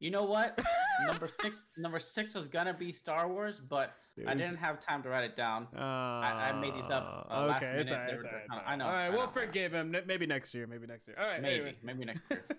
you 0.00 0.10
know 0.10 0.24
what? 0.24 0.60
number 1.06 1.28
six. 1.40 1.64
Number 1.76 2.00
six 2.00 2.34
was 2.34 2.48
gonna 2.48 2.74
be 2.74 2.92
Star 2.92 3.28
Wars, 3.28 3.60
but 3.60 3.94
I 4.26 4.34
didn't 4.34 4.56
have 4.56 4.80
time 4.80 5.02
to 5.04 5.08
write 5.08 5.24
it 5.24 5.36
down. 5.36 5.68
Uh, 5.76 5.80
I 5.80 6.52
made 6.60 6.74
these 6.74 6.90
up, 6.90 7.28
uh, 7.30 7.46
last 7.46 7.62
okay, 7.62 7.80
it's 7.80 7.90
alright. 7.90 8.14
It's 8.14 8.24
alright. 8.24 8.42
it's 8.44 8.62
I 8.66 8.76
know, 8.76 8.86
All 8.86 8.92
right, 8.92 9.06
I 9.06 9.10
we'll 9.10 9.26
know, 9.26 9.32
forgive 9.32 9.72
him. 9.72 9.94
Maybe 10.06 10.26
next 10.26 10.52
year. 10.54 10.66
Maybe 10.66 10.86
next 10.86 11.06
year. 11.06 11.16
All 11.20 11.26
right. 11.26 11.40
Maybe, 11.40 11.54
anyway. 11.54 11.76
maybe 11.82 12.04
next 12.04 12.22
year. 12.30 12.44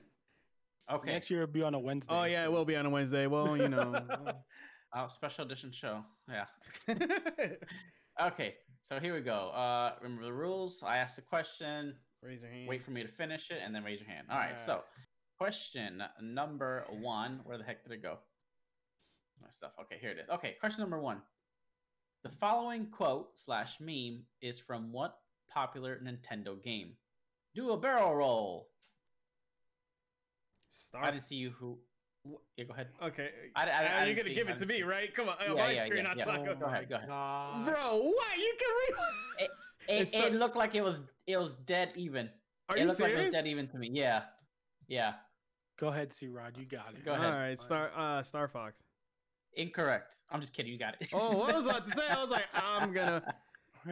Okay. 0.91 1.11
Next 1.11 1.29
year 1.29 1.43
it'll 1.43 1.53
be 1.53 1.61
on 1.61 1.75
a 1.75 1.79
Wednesday. 1.79 2.11
Oh 2.11 2.23
yeah, 2.23 2.43
it 2.45 2.51
will 2.51 2.65
be 2.65 2.75
on 2.75 2.83
a 2.83 2.89
Wednesday. 2.89 3.27
Well, 3.27 3.55
you 3.55 3.69
know. 3.69 3.93
Uh, 4.93 5.07
special 5.07 5.45
edition 5.45 5.71
show. 5.71 6.03
Yeah. 6.27 6.45
Okay. 8.21 8.55
So 8.81 8.99
here 8.99 9.13
we 9.13 9.21
go. 9.21 9.49
Uh, 9.49 9.93
remember 10.01 10.25
the 10.25 10.33
rules. 10.33 10.83
I 10.85 10.97
asked 10.97 11.17
a 11.17 11.21
question. 11.21 11.95
Raise 12.21 12.41
your 12.41 12.51
hand. 12.51 12.67
Wait 12.67 12.83
for 12.83 12.91
me 12.91 13.01
to 13.01 13.07
finish 13.07 13.49
it, 13.49 13.59
and 13.63 13.73
then 13.73 13.83
raise 13.83 13.99
your 13.99 14.09
hand. 14.09 14.27
All 14.29 14.37
right. 14.37 14.57
So, 14.57 14.81
question 15.37 16.03
number 16.21 16.85
one. 16.99 17.39
Where 17.43 17.57
the 17.57 17.63
heck 17.63 17.83
did 17.83 17.93
it 17.93 18.01
go? 18.01 18.17
My 19.41 19.47
stuff. 19.51 19.71
Okay, 19.81 19.95
here 20.01 20.11
it 20.11 20.17
is. 20.17 20.29
Okay, 20.29 20.55
question 20.59 20.81
number 20.81 20.99
one. 20.99 21.21
The 22.23 22.29
following 22.29 22.87
quote 22.87 23.37
slash 23.37 23.77
meme 23.79 24.23
is 24.41 24.59
from 24.59 24.91
what 24.91 25.15
popular 25.49 26.01
Nintendo 26.03 26.61
game? 26.61 26.91
Do 27.55 27.71
a 27.71 27.77
barrel 27.77 28.15
roll. 28.15 28.67
Star. 30.71 31.05
I 31.05 31.11
didn't 31.11 31.23
see 31.23 31.35
you. 31.35 31.51
Who? 31.51 31.79
Yeah, 32.57 32.65
go 32.65 32.73
ahead. 32.73 32.87
Okay. 33.01 33.29
I- 33.55 33.63
I- 33.63 33.69
I 33.69 34.01
Uh, 34.01 34.05
you're 34.05 34.15
gonna 34.15 34.27
see- 34.27 34.33
give 34.35 34.47
I 34.49 34.51
it 34.51 34.57
to 34.59 34.65
me, 34.65 34.83
right? 34.83 35.13
Come 35.13 35.29
on. 35.29 35.37
on 35.37 35.55
Yeah, 35.57 35.63
my 35.63 35.71
yeah, 35.71 35.85
screen, 35.85 36.03
yeah, 36.03 36.11
I 36.11 36.15
yeah. 36.15 36.25
suck. 36.25 36.37
Oh 36.39 36.55
Go 36.55 36.65
ahead, 36.65 36.89
go 36.89 36.95
ahead. 36.95 37.07
gosh. 37.09 37.65
Bro, 37.65 37.97
what? 37.97 38.37
You 38.37 38.55
can 38.59 38.69
read. 38.69 38.95
It, 39.45 39.49
It's 39.87 40.13
it 40.13 40.33
looked 40.33 40.55
like 40.55 40.75
it 40.75 40.83
was 40.83 40.99
it 41.25 41.37
was 41.37 41.55
dead 41.55 41.93
even. 41.95 42.29
Are 42.67 42.75
it 42.77 42.81
you 42.81 42.85
looked 42.87 42.99
like 42.99 43.11
it 43.13 43.17
was 43.25 43.33
dead 43.33 43.47
even 43.47 43.67
to 43.69 43.77
me. 43.79 43.89
Yeah, 43.91 44.25
yeah. 44.87 45.13
Go 45.77 45.87
ahead, 45.87 46.13
C 46.13 46.27
Rod. 46.27 46.57
You 46.57 46.65
got 46.65 46.93
it. 46.93 47.03
Go 47.03 47.13
ahead. 47.13 47.33
right, 47.33 47.59
Star 47.59 47.91
uh 47.95 48.21
Star 48.21 48.47
Fox. 48.47 48.83
Incorrect. 49.53 50.17
I'm 50.29 50.41
just 50.41 50.53
kidding. 50.53 50.71
You 50.71 50.77
got 50.77 50.95
it. 51.01 51.07
Oh, 51.13 51.37
what 51.37 51.55
was 51.55 51.65
I 51.67 51.71
about 51.71 51.85
to 51.85 51.91
say? 51.91 52.07
I 52.07 52.21
was 52.21 52.29
like, 52.29 52.45
I'm 52.53 52.93
gonna 52.93 53.23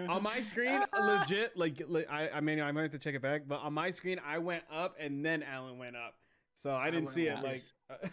on 0.09 0.21
my 0.21 0.41
screen, 0.41 0.83
legit. 0.93 1.57
Like, 1.57 1.81
li- 1.87 2.05
I, 2.07 2.29
I 2.29 2.41
mean, 2.41 2.59
I 2.61 2.71
might 2.71 2.83
have 2.83 2.91
to 2.91 2.99
check 2.99 3.15
it 3.15 3.21
back, 3.21 3.43
but 3.47 3.59
on 3.61 3.73
my 3.73 3.89
screen, 3.89 4.19
I 4.23 4.37
went 4.37 4.63
up 4.71 4.95
and 4.99 5.25
then 5.25 5.41
Alan 5.41 5.77
went 5.79 5.95
up, 5.95 6.13
so 6.57 6.71
I 6.75 6.85
didn't 6.89 7.05
went 7.05 7.15
see 7.15 7.27
it. 7.27 7.41
Like, 7.43 7.61
uh, 7.89 8.07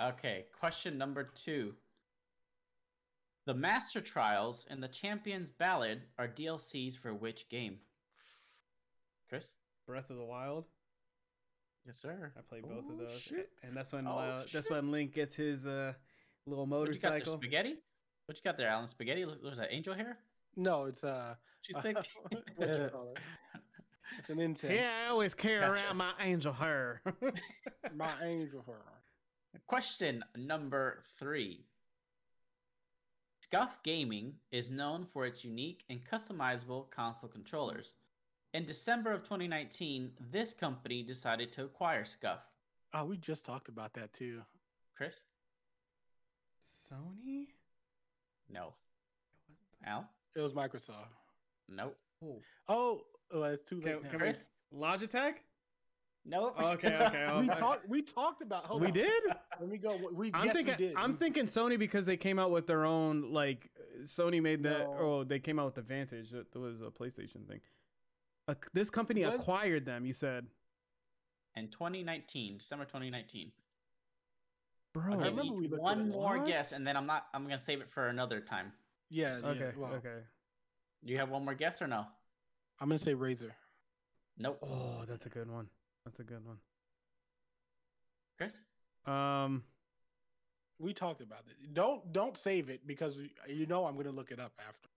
Okay, 0.10 0.46
question 0.58 0.96
number 0.98 1.24
two. 1.24 1.74
The 3.46 3.54
Master 3.54 4.00
Trials 4.00 4.66
and 4.70 4.82
the 4.82 4.88
Champion's 4.88 5.50
Ballad 5.50 6.02
are 6.18 6.28
DLCs 6.28 6.96
for 6.96 7.12
which 7.14 7.48
game? 7.48 7.78
Chris? 9.28 9.54
Breath 9.86 10.10
of 10.10 10.16
the 10.16 10.24
Wild. 10.24 10.64
Yes, 11.84 11.98
sir. 12.00 12.32
I 12.36 12.40
played 12.42 12.62
both 12.62 12.78
of 12.88 13.00
Oh, 13.00 13.04
those, 13.04 13.20
shit. 13.20 13.50
and 13.64 13.76
that's 13.76 13.92
when 13.92 14.06
Oh, 14.06 14.16
uh, 14.18 14.44
that's 14.52 14.70
when 14.70 14.90
Link 14.92 15.12
gets 15.12 15.34
his 15.34 15.66
uh 15.66 15.92
little 16.46 16.66
What 16.66 16.88
you 16.88 16.94
got 16.94 17.00
there? 17.02 17.10
motorcycle. 17.18 17.34
Spaghetti? 17.40 17.74
What 18.26 18.36
you 18.38 18.42
got 18.44 18.56
there, 18.56 18.68
Alan? 18.68 18.86
Spaghetti? 18.86 19.24
What 19.24 19.42
was 19.42 19.58
that? 19.58 19.68
Angel 19.72 19.94
hair? 19.94 20.18
No, 20.56 20.84
it's 20.84 21.02
uh, 21.02 21.34
What 21.68 21.68
you 21.68 21.82
think? 21.82 21.96
what 22.56 22.68
you 22.68 22.88
call 22.92 23.14
it? 23.14 23.18
It's 24.18 24.28
an 24.30 24.40
incense. 24.40 24.74
Yeah, 24.74 24.90
I 25.06 25.10
always 25.10 25.34
carry 25.34 25.60
Gotcha. 25.60 25.72
around 25.84 25.96
my 25.96 26.12
angel 26.20 26.52
hair. 26.52 27.02
My 27.94 28.10
angel 28.22 28.62
hair. 28.66 28.76
Question 29.66 30.24
number 30.36 31.00
three. 31.18 31.64
Scuf 33.44 33.70
Gaming 33.84 34.34
is 34.50 34.70
known 34.70 35.04
for 35.04 35.26
its 35.26 35.44
unique 35.44 35.84
and 35.90 36.00
customizable 36.10 36.90
console 36.90 37.28
controllers. 37.28 37.96
In 38.54 38.64
December 38.64 39.12
of 39.12 39.22
2019, 39.24 40.10
this 40.30 40.54
company 40.54 41.02
decided 41.02 41.52
to 41.52 41.64
acquire 41.64 42.04
Scuf. 42.04 42.38
Oh, 42.94 43.04
we 43.04 43.16
just 43.18 43.44
talked 43.44 43.68
about 43.68 43.92
that 43.94 44.12
too. 44.12 44.42
Chris? 44.96 45.20
Sony. 46.90 47.46
No. 48.50 48.72
Al? 49.86 50.08
It 50.36 50.40
was 50.40 50.52
Microsoft. 50.52 51.08
Nope. 51.68 51.96
Oh, 52.24 52.40
Oh, 52.68 53.00
well, 53.32 53.44
it's 53.44 53.68
too 53.68 53.76
late. 53.80 54.00
can, 54.00 54.10
can 54.10 54.12
we 54.12 54.18
Chris? 54.18 54.50
Logitech? 54.74 55.34
Nope. 56.24 56.54
Okay, 56.62 56.94
okay, 56.94 57.26
we 57.40 57.50
okay. 57.50 57.60
talked. 57.60 57.88
We 57.88 58.02
talked 58.02 58.42
about. 58.42 58.64
Hold 58.66 58.80
we 58.82 58.86
on. 58.88 58.92
did. 58.92 59.22
Let 59.58 59.68
me 59.68 59.76
go. 59.78 59.98
We 60.12 60.30
I'm 60.32 60.44
yes, 60.46 60.54
thinking. 60.54 60.74
we 60.78 60.86
did. 60.86 60.96
I'm 60.96 61.16
thinking 61.16 61.44
Sony 61.46 61.78
because 61.78 62.06
they 62.06 62.16
came 62.16 62.38
out 62.38 62.50
with 62.52 62.66
their 62.66 62.84
own 62.84 63.32
like 63.32 63.70
Sony 64.02 64.40
made 64.40 64.62
that. 64.62 64.80
No. 64.80 64.96
Oh, 65.00 65.24
they 65.24 65.40
came 65.40 65.58
out 65.58 65.66
with 65.66 65.74
the 65.74 65.82
Vantage. 65.82 66.30
That 66.30 66.52
that 66.52 66.58
was 66.60 66.80
a 66.80 66.90
PlayStation 66.90 67.46
thing. 67.48 67.60
Uh, 68.46 68.54
this 68.72 68.88
company 68.90 69.24
Was- 69.24 69.34
acquired 69.34 69.84
them. 69.84 70.04
You 70.06 70.12
said, 70.12 70.46
In 71.56 71.68
2019, 71.68 72.58
December 72.58 72.84
2019. 72.84 73.50
bro. 74.92 75.12
I'll 75.12 75.18
remember 75.18 75.42
we 75.54 75.66
one 75.68 76.00
it. 76.02 76.06
more 76.06 76.38
What? 76.38 76.46
guess, 76.46 76.70
and 76.72 76.86
then 76.86 76.96
I'm 76.96 77.06
not. 77.06 77.26
I'm 77.34 77.42
gonna 77.44 77.58
save 77.58 77.80
it 77.80 77.90
for 77.90 78.06
another 78.08 78.40
time. 78.40 78.72
Yeah. 79.10 79.38
yeah, 79.42 79.46
Okay. 79.48 79.70
well, 79.76 79.92
Okay. 79.94 80.18
Do 81.04 81.12
you 81.12 81.18
have 81.18 81.30
one 81.30 81.44
more 81.44 81.54
guess 81.54 81.82
or 81.82 81.88
no? 81.88 82.06
I'm 82.80 82.88
gonna 82.88 82.98
say 82.98 83.14
Razer. 83.14 83.50
Nope. 84.38 84.58
Oh, 84.62 85.04
that's 85.08 85.26
a 85.26 85.28
good 85.28 85.50
one. 85.50 85.68
That's 86.04 86.18
a 86.20 86.24
good 86.24 86.44
one. 86.44 86.56
Chris? 88.38 88.66
Um. 89.06 89.62
We 90.78 90.92
talked 90.92 91.20
about 91.20 91.44
it. 91.48 91.74
Don't 91.74 92.12
don't 92.12 92.36
save 92.36 92.68
it 92.68 92.84
because 92.86 93.16
you- 93.16 93.30
you 93.48 93.66
know 93.66 93.84
I'm 93.86 93.96
gonna 93.96 94.10
look 94.10 94.32
it 94.32 94.40
up 94.40 94.52
after. 94.58 94.88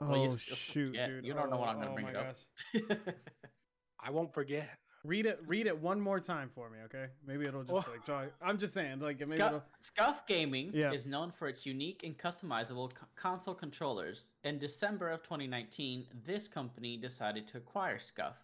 Well, 0.00 0.18
you 0.18 0.30
oh 0.32 0.36
shoot, 0.36 0.94
yeah, 0.94 1.06
dude. 1.06 1.24
you 1.24 1.32
don't 1.32 1.48
know 1.48 1.56
what 1.58 1.68
I'm 1.68 1.76
Oh, 1.76 1.80
gonna 1.80 1.90
oh 1.92 1.94
bring 1.94 2.06
my 2.06 2.10
it 2.10 2.96
up. 2.98 3.14
I 4.00 4.10
won't 4.10 4.34
forget. 4.34 4.68
Read 5.04 5.26
it. 5.26 5.40
Read 5.46 5.66
it 5.66 5.76
one 5.76 6.00
more 6.00 6.20
time 6.20 6.48
for 6.54 6.70
me, 6.70 6.78
okay? 6.84 7.06
Maybe 7.26 7.44
it'll 7.44 7.64
just 7.64 7.88
like 7.88 8.06
draw. 8.06 8.22
I'm 8.40 8.56
just 8.56 8.72
saying, 8.72 9.00
like 9.00 9.18
maybe 9.18 9.32
Scuf, 9.32 9.46
it'll. 9.48 9.64
Scuf 9.82 10.24
Gaming 10.28 10.70
Yeah. 10.72 10.92
is 10.92 11.06
known 11.06 11.32
for 11.32 11.48
its 11.48 11.66
unique 11.66 12.02
and 12.04 12.16
customizable 12.16 12.94
co- 12.94 13.06
console 13.16 13.54
controllers. 13.54 14.30
In 14.44 14.58
December 14.60 15.10
of 15.10 15.22
2019, 15.24 16.06
this 16.24 16.46
company 16.46 16.96
decided 16.96 17.48
to 17.48 17.58
acquire 17.58 17.98
Scuf. 17.98 18.34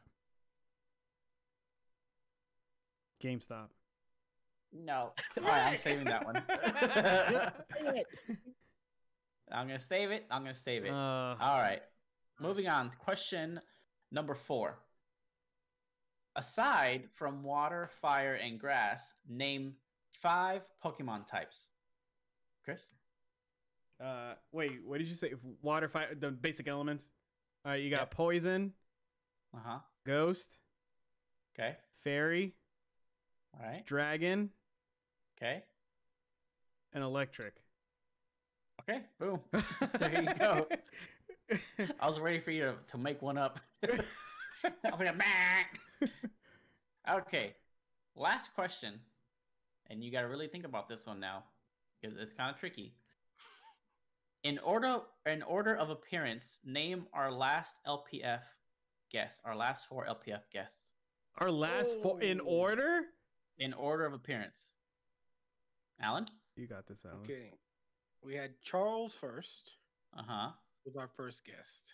GameStop. 3.23 3.69
No. 4.73 5.13
All 5.41 5.43
right, 5.45 5.73
I'm 5.73 5.79
saving 5.79 6.05
that 6.07 6.25
one. 6.25 6.43
I'm 9.51 9.67
going 9.67 9.79
to 9.79 9.85
save 9.85 10.11
it. 10.11 10.27
I'm 10.31 10.43
going 10.43 10.55
to 10.55 10.61
save 10.61 10.85
it. 10.85 10.91
Uh, 10.91 11.37
All 11.41 11.59
right. 11.59 11.83
Moving 12.41 12.69
on. 12.69 12.91
Question 12.99 13.61
number 14.13 14.35
four. 14.35 14.79
Aside 16.39 17.09
from 17.13 17.43
water, 17.43 17.91
fire, 18.01 18.35
and 18.35 18.61
grass, 18.61 19.13
name 19.29 19.75
five 20.23 20.63
Pokemon 20.85 21.27
types. 21.27 21.71
Chris? 22.65 22.87
uh, 24.01 24.35
wait. 24.53 24.79
What 24.87 24.99
did 24.99 25.09
you 25.09 25.17
say? 25.17 25.33
Water, 25.63 25.89
fire, 25.89 26.15
the 26.15 26.31
basic 26.31 26.69
elements. 26.69 27.11
All 27.65 27.73
right, 27.73 27.83
you 27.83 27.91
got 27.91 28.03
Yep. 28.03 28.11
poison, 28.13 28.73
Uh 29.53 29.59
huh. 29.65 29.79
ghost, 30.07 30.59
Okay. 31.59 31.77
fairy, 32.05 32.55
All 33.59 33.67
right. 33.67 33.85
dragon, 33.85 34.51
Okay. 35.37 35.65
and 36.93 37.03
electric. 37.03 37.55
Okay. 38.83 39.01
Boom. 39.19 39.41
there 39.99 40.23
you 40.23 40.29
go. 40.39 40.69
I 42.01 42.07
was 42.07 42.21
ready 42.21 42.39
for 42.39 42.53
you 42.53 42.63
to, 42.63 42.75
to 42.93 42.97
make 42.97 43.23
one 43.23 43.37
up. 43.39 43.59
I 44.65 44.91
was 44.91 45.01
like, 45.01 45.19
"Bah." 45.19 46.07
okay. 47.19 47.55
Last 48.17 48.55
question, 48.55 48.95
and 49.89 50.03
you 50.03 50.11
got 50.11 50.23
to 50.23 50.29
really 50.29 50.49
think 50.49 50.65
about 50.65 50.89
this 50.89 51.07
one 51.07 51.21
now 51.21 51.45
because 52.01 52.17
it's 52.19 52.33
kind 52.33 52.51
of 52.53 52.59
tricky. 52.59 52.95
In 54.45 54.59
order, 54.61 55.01
in 55.27 55.43
order 55.43 55.75
of 55.77 55.91
appearance, 55.91 56.59
name 56.65 57.07
our 57.13 57.31
last 57.31 57.77
LPF 57.87 58.43
guest. 59.11 59.41
Our 59.45 59.57
last 59.57 59.89
four 59.89 60.07
LPF 60.07 60.43
guests 60.53 60.95
Our 61.39 61.51
last 61.51 61.97
four 62.03 62.21
in 62.21 62.41
order. 62.41 63.03
in 63.59 63.73
order 63.73 64.05
of 64.07 64.13
appearance. 64.13 64.73
Alan. 66.01 66.27
You 66.57 66.67
got 66.69 66.87
this, 66.87 67.05
Alan. 67.05 67.21
Okay. 67.25 67.53
We 68.23 68.35
had 68.35 68.51
Charles 68.63 69.15
first, 69.15 69.77
Uh 70.17 70.23
huh. 70.27 70.51
was 70.85 70.97
our 70.97 71.09
first 71.17 71.45
guest. 71.45 71.93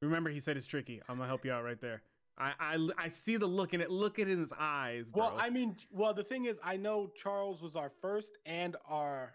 Remember, 0.00 0.30
he 0.30 0.40
said 0.40 0.56
it's 0.56 0.66
tricky. 0.66 1.00
I'm 1.08 1.16
gonna 1.16 1.28
help 1.28 1.44
you 1.44 1.52
out 1.52 1.64
right 1.64 1.80
there. 1.80 2.02
I 2.38 2.52
I, 2.58 2.88
I 2.98 3.08
see 3.08 3.36
the 3.36 3.46
look 3.46 3.72
in 3.74 3.80
it. 3.80 3.90
Look 3.90 4.18
at 4.18 4.26
his 4.26 4.52
eyes, 4.58 5.08
bro. 5.10 5.24
Well, 5.24 5.36
I 5.38 5.50
mean, 5.50 5.76
well, 5.90 6.12
the 6.12 6.24
thing 6.24 6.44
is, 6.44 6.58
I 6.64 6.76
know 6.76 7.10
Charles 7.16 7.62
was 7.62 7.76
our 7.76 7.90
first 8.02 8.36
and 8.44 8.76
our 8.88 9.32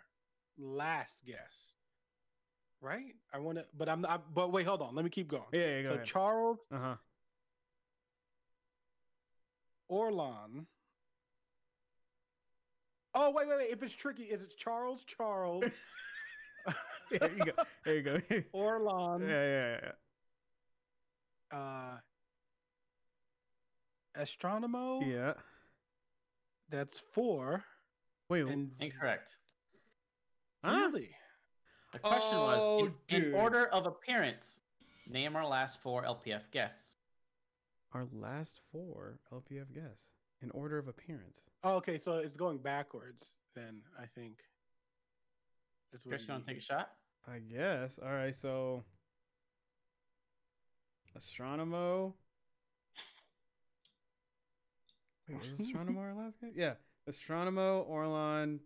last 0.58 1.26
guest, 1.26 1.76
right? 2.80 3.15
I 3.34 3.39
want 3.39 3.58
to, 3.58 3.65
but 3.78 3.89
I'm 3.89 4.02
not. 4.02 4.34
But 4.34 4.52
wait, 4.52 4.67
hold 4.67 4.82
on. 4.82 4.95
Let 4.95 5.04
me 5.04 5.10
keep 5.10 5.28
going. 5.28 5.43
yeah, 5.52 5.60
yeah, 5.60 5.82
go 5.82 5.88
so 5.89 5.93
ahead. 5.95 6.06
Charles, 6.06 6.60
uh 6.71 6.78
huh. 6.78 6.95
Orlon. 9.91 10.65
Oh 13.13 13.32
wait, 13.32 13.47
wait, 13.47 13.58
wait. 13.58 13.69
If 13.71 13.84
it's 13.84 13.93
tricky, 13.93 14.24
is 14.24 14.43
it 14.43 14.56
Charles, 14.58 15.04
Charles, 15.06 15.65
There 17.10 17.32
you 17.38 17.45
go. 17.45 17.63
There 17.84 17.95
you 17.95 18.02
go. 18.04 18.17
Orlon, 18.54 19.21
yeah, 19.21 19.28
yeah, 19.28 19.78
yeah. 19.84 19.91
Uh, 21.52 21.98
Astronomo? 24.18 25.06
Yeah. 25.06 25.34
That's 26.70 27.00
four. 27.14 27.64
Wait. 28.30 28.46
And 28.48 28.72
Incorrect. 28.80 29.38
huh? 30.64 30.72
really, 30.92 31.10
The 31.94 32.00
question 32.00 32.38
Oh, 32.38 32.84
was 32.86 32.92
in, 33.10 33.24
in 33.26 33.34
order 33.34 33.66
of 33.68 33.86
appearance. 33.86 34.62
Name 35.08 35.36
our 35.36 35.46
last 35.46 35.82
four 35.82 36.04
LPF 36.04 36.44
guests. 36.52 36.96
Our 37.94 38.06
last 38.14 38.62
four 38.72 39.20
LPF 39.34 39.74
guests 39.74 40.06
in 40.42 40.50
order 40.52 40.78
of 40.78 40.88
appearance. 40.88 41.42
oh, 41.64 41.76
okay. 41.76 42.00
So 42.00 42.18
it's 42.18 42.38
going 42.38 42.60
backwards. 42.60 43.36
Then 43.56 43.82
I 44.00 44.06
think. 44.06 44.40
Is 45.94 46.06
what 46.06 46.12
Chris, 46.12 46.22
it 46.22 46.28
you 46.30 46.34
want 46.36 46.46
to 46.46 46.52
take 46.52 46.60
a 46.60 46.64
shot? 46.64 46.92
I 47.28 47.40
guess. 47.40 48.00
All 48.02 48.12
right. 48.14 48.34
So. 48.34 48.86
Astronomo. 51.17 52.13
Wait, 55.30 55.39
was 55.39 55.67
Astronomo 55.67 55.97
our 56.00 56.13
last 56.13 56.39
guy? 56.41 56.50
Yeah. 56.56 56.74
Astronomo, 57.10 57.89
Orlon, 57.89 58.60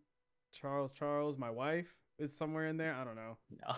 Charles, 0.52 0.92
Charles, 0.94 1.38
my 1.38 1.50
wife 1.50 1.94
is 2.20 2.36
somewhere 2.36 2.68
in 2.68 2.78
there. 2.78 2.94
I 2.94 3.04
don't 3.04 3.16
know. 3.16 3.38
No. 3.68 3.76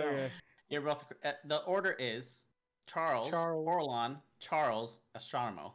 No. 0.00 0.28
You're 0.68 0.82
both. 0.82 1.04
uh, 1.24 1.32
The 1.46 1.58
order 1.62 1.92
is 1.98 2.40
Charles, 2.86 3.30
Charles. 3.30 3.66
Orlon, 3.66 4.16
Charles, 4.40 5.00
Astronomo. 5.16 5.72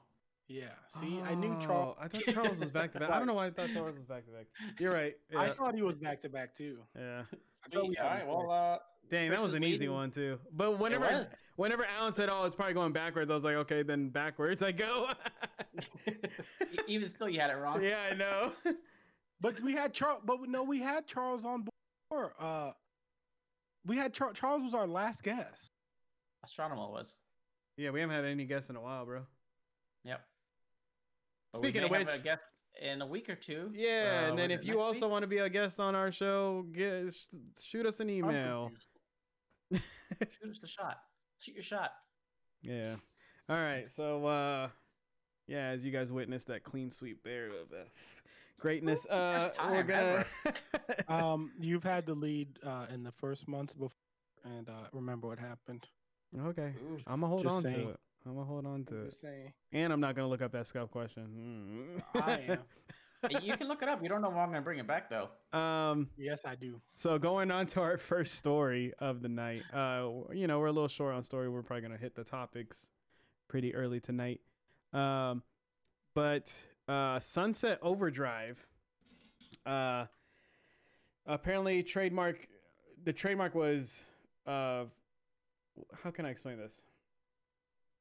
Yeah. 0.47 0.65
See, 0.99 1.19
I 1.23 1.33
knew 1.33 1.57
Charles. 1.59 1.95
Oh, 1.99 2.03
I 2.03 2.07
thought 2.09 2.25
Charles 2.33 2.59
was 2.59 2.69
back 2.69 2.93
to 2.93 2.99
back. 2.99 3.09
I 3.09 3.17
don't 3.17 3.25
know 3.27 3.33
why 3.33 3.47
I 3.47 3.51
thought 3.51 3.69
Charles 3.73 3.95
was 3.97 4.05
back 4.05 4.25
to 4.25 4.31
back. 4.31 4.45
You're 4.79 4.93
right. 4.93 5.15
I 5.35 5.49
thought 5.49 5.73
he 5.73 5.81
was 5.81 5.95
back 5.95 6.21
to 6.21 6.29
back 6.29 6.55
too. 6.55 6.77
yeah. 6.95 7.23
thought 7.73 7.87
we 7.87 7.95
Sweet. 7.95 7.97
All 7.99 8.07
had 8.07 8.13
right. 8.13 8.21
him 8.23 8.27
Well, 8.27 8.51
uh, 8.51 8.77
Dang, 9.09 9.29
that 9.29 9.41
was 9.41 9.51
is 9.51 9.55
an 9.55 9.63
easy 9.63 9.87
one 9.87 10.09
too. 10.11 10.39
But 10.51 10.79
whenever 10.79 11.27
whenever 11.55 11.85
Alan 11.85 12.13
said, 12.13 12.29
"Oh, 12.31 12.45
it's 12.45 12.55
probably 12.55 12.73
going 12.73 12.93
backwards," 12.93 13.29
I 13.29 13.35
was 13.35 13.43
like, 13.43 13.55
"Okay, 13.55 13.83
then 13.83 14.09
backwards 14.09 14.63
I 14.63 14.71
go." 14.71 15.09
even 16.87 17.09
still, 17.09 17.29
you 17.29 17.39
had 17.39 17.49
it 17.49 17.55
wrong. 17.55 17.83
yeah, 17.83 17.99
I 18.11 18.15
know. 18.15 18.51
But 19.41 19.59
we 19.59 19.73
had 19.73 19.91
Charles. 19.93 20.21
But 20.23 20.39
no, 20.47 20.63
we 20.63 20.79
had 20.79 21.05
Charles 21.05 21.43
on 21.43 21.67
board. 22.09 22.31
Uh, 22.39 22.71
we 23.85 23.97
had 23.97 24.13
Char- 24.13 24.31
Charles 24.31 24.61
was 24.63 24.73
our 24.73 24.87
last 24.87 25.21
guest. 25.21 25.69
Astronomer 26.45 26.87
was. 26.89 27.19
yeah, 27.75 27.89
we 27.89 27.99
haven't 27.99 28.15
had 28.15 28.23
any 28.23 28.45
guests 28.45 28.69
in 28.69 28.77
a 28.77 28.81
while, 28.81 29.05
bro. 29.05 29.23
Yep. 30.05 30.21
But 31.51 31.61
we 31.61 31.67
Speaking 31.67 31.81
may 31.81 31.87
of 31.87 31.97
have 31.97 32.07
which- 32.07 32.15
a 32.21 32.23
guest 32.23 32.45
in 32.81 33.01
a 33.01 33.05
week 33.05 33.27
or 33.29 33.35
two. 33.35 33.69
Yeah, 33.75 34.21
Uh, 34.27 34.29
and 34.29 34.39
then 34.39 34.49
if 34.49 34.63
you 34.63 34.79
also 34.79 35.07
week? 35.07 35.11
want 35.11 35.23
to 35.23 35.27
be 35.27 35.39
a 35.39 35.49
guest 35.49 35.77
on 35.77 35.93
our 35.93 36.09
show, 36.09 36.65
get 36.71 37.13
sh- 37.13 37.25
shoot 37.61 37.85
us 37.85 37.99
an 37.99 38.07
I'm 38.09 38.15
email. 38.15 38.71
Confused. 39.73 39.83
shoot 40.41 40.51
us 40.51 40.59
the 40.59 40.67
shot. 40.67 40.97
Shoot 41.39 41.55
your 41.55 41.63
shot. 41.63 41.91
yeah. 42.61 42.95
All 43.49 43.57
right. 43.57 43.91
So, 43.91 44.25
uh, 44.25 44.69
yeah, 45.47 45.67
as 45.69 45.83
you 45.83 45.91
guys 45.91 46.11
witnessed 46.11 46.47
that 46.47 46.63
clean 46.63 46.89
sweep 46.89 47.21
there 47.23 47.47
of 47.47 47.71
uh, 47.73 47.83
greatness, 48.59 49.05
Woo, 49.09 49.15
uh, 49.17 49.41
first 49.41 49.59
we're 49.59 49.83
time 49.83 49.87
gonna. 49.87 50.25
Um, 51.23 51.51
you've 51.59 51.83
had 51.83 52.05
the 52.05 52.13
lead 52.13 52.47
uh, 52.65 52.85
in 52.93 53.03
the 53.03 53.11
first 53.11 53.47
months 53.47 53.73
before, 53.73 53.97
and 54.45 54.69
uh, 54.69 54.87
remember 54.93 55.27
what 55.27 55.39
happened. 55.39 55.85
okay. 56.47 56.73
Ooh. 56.83 56.97
I'm 57.05 57.19
gonna 57.19 57.27
hold 57.27 57.43
Just 57.43 57.55
on 57.55 57.61
saying. 57.63 57.75
to 57.75 57.89
it. 57.89 57.99
I'm 58.25 58.33
gonna 58.35 58.45
hold 58.45 58.65
on 58.65 58.85
to 58.85 58.95
I'm 58.95 59.07
it. 59.07 59.15
saying. 59.21 59.53
And 59.73 59.91
I'm 59.91 59.99
not 59.99 60.15
gonna 60.15 60.29
look 60.29 60.41
up 60.41 60.53
that 60.53 60.65
scalp 60.67 60.91
question. 60.91 62.01
I 62.15 62.39
am. 62.47 62.59
you 63.29 63.57
can 63.57 63.67
look 63.67 63.81
it 63.81 63.89
up. 63.89 64.01
You 64.01 64.09
don't 64.09 64.21
know 64.21 64.29
why 64.29 64.43
I'm 64.43 64.49
gonna 64.49 64.61
bring 64.61 64.79
it 64.79 64.87
back 64.87 65.09
though. 65.09 65.29
Um. 65.57 66.09
Yes, 66.17 66.41
I 66.45 66.55
do. 66.55 66.81
So 66.95 67.17
going 67.17 67.51
on 67.51 67.67
to 67.67 67.81
our 67.81 67.97
first 68.11 68.35
story 68.35 68.93
of 68.99 69.21
the 69.21 69.29
night. 69.29 69.63
Uh, 69.73 70.09
you 70.33 70.47
know, 70.47 70.59
we're 70.59 70.67
a 70.67 70.71
little 70.71 70.87
short 70.87 71.13
on 71.13 71.23
story. 71.23 71.49
We're 71.49 71.63
probably 71.63 71.81
gonna 71.81 71.97
hit 71.97 72.15
the 72.15 72.23
topics 72.23 72.89
pretty 73.47 73.75
early 73.75 73.99
tonight. 73.99 74.41
Um, 74.93 75.43
but 76.13 76.51
uh, 76.87 77.19
Sunset 77.19 77.79
Overdrive. 77.81 78.65
Uh, 79.65 80.05
apparently 81.25 81.83
trademark. 81.83 82.47
The 83.03 83.13
trademark 83.13 83.55
was. 83.55 84.03
Uh, 84.45 84.85
how 86.03 86.11
can 86.11 86.25
I 86.25 86.29
explain 86.29 86.57
this? 86.57 86.81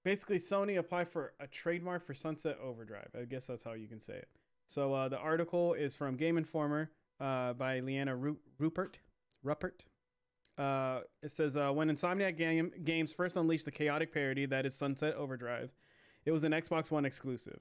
Basically, 0.04 0.38
Sony 0.38 0.78
applied 0.78 1.08
for 1.08 1.32
a 1.38 1.46
trademark 1.46 2.04
for 2.04 2.12
Sunset 2.12 2.58
Overdrive. 2.62 3.08
I 3.18 3.24
guess 3.24 3.46
that's 3.46 3.62
how 3.62 3.74
you 3.74 3.86
can 3.86 4.00
say 4.00 4.14
it. 4.14 4.28
So 4.72 4.94
uh, 4.94 5.08
the 5.10 5.18
article 5.18 5.74
is 5.74 5.94
from 5.94 6.16
Game 6.16 6.38
Informer 6.38 6.90
uh, 7.20 7.52
by 7.52 7.80
Liana 7.80 8.16
Ru- 8.16 8.38
Ruppert. 8.58 8.94
Ruppert. 9.44 9.82
Uh, 10.56 11.00
it 11.22 11.30
says 11.30 11.58
uh, 11.58 11.70
when 11.72 11.90
Insomniac 11.90 12.38
Game- 12.38 12.72
Games 12.82 13.12
first 13.12 13.36
unleashed 13.36 13.66
the 13.66 13.70
chaotic 13.70 14.14
parody 14.14 14.46
that 14.46 14.64
is 14.64 14.74
Sunset 14.74 15.14
Overdrive, 15.14 15.74
it 16.24 16.30
was 16.32 16.42
an 16.44 16.52
Xbox 16.52 16.90
One 16.90 17.04
exclusive. 17.04 17.60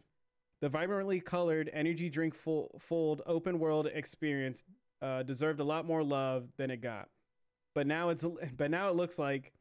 The 0.61 0.69
vibrantly 0.69 1.19
colored 1.19 1.69
energy 1.73 2.09
drink 2.09 2.33
full- 2.33 2.79
fold 2.79 3.21
open 3.25 3.59
world 3.59 3.87
experience 3.93 4.63
uh, 5.01 5.23
deserved 5.23 5.59
a 5.59 5.65
lot 5.65 5.85
more 5.85 6.03
love 6.03 6.53
than 6.57 6.71
it 6.71 6.79
got, 6.79 7.09
but 7.75 7.87
now 7.87 8.07
it's 8.07 8.25
but 8.55 8.71
now 8.71 8.87
it 8.89 8.95
looks 8.95 9.19
like 9.19 9.51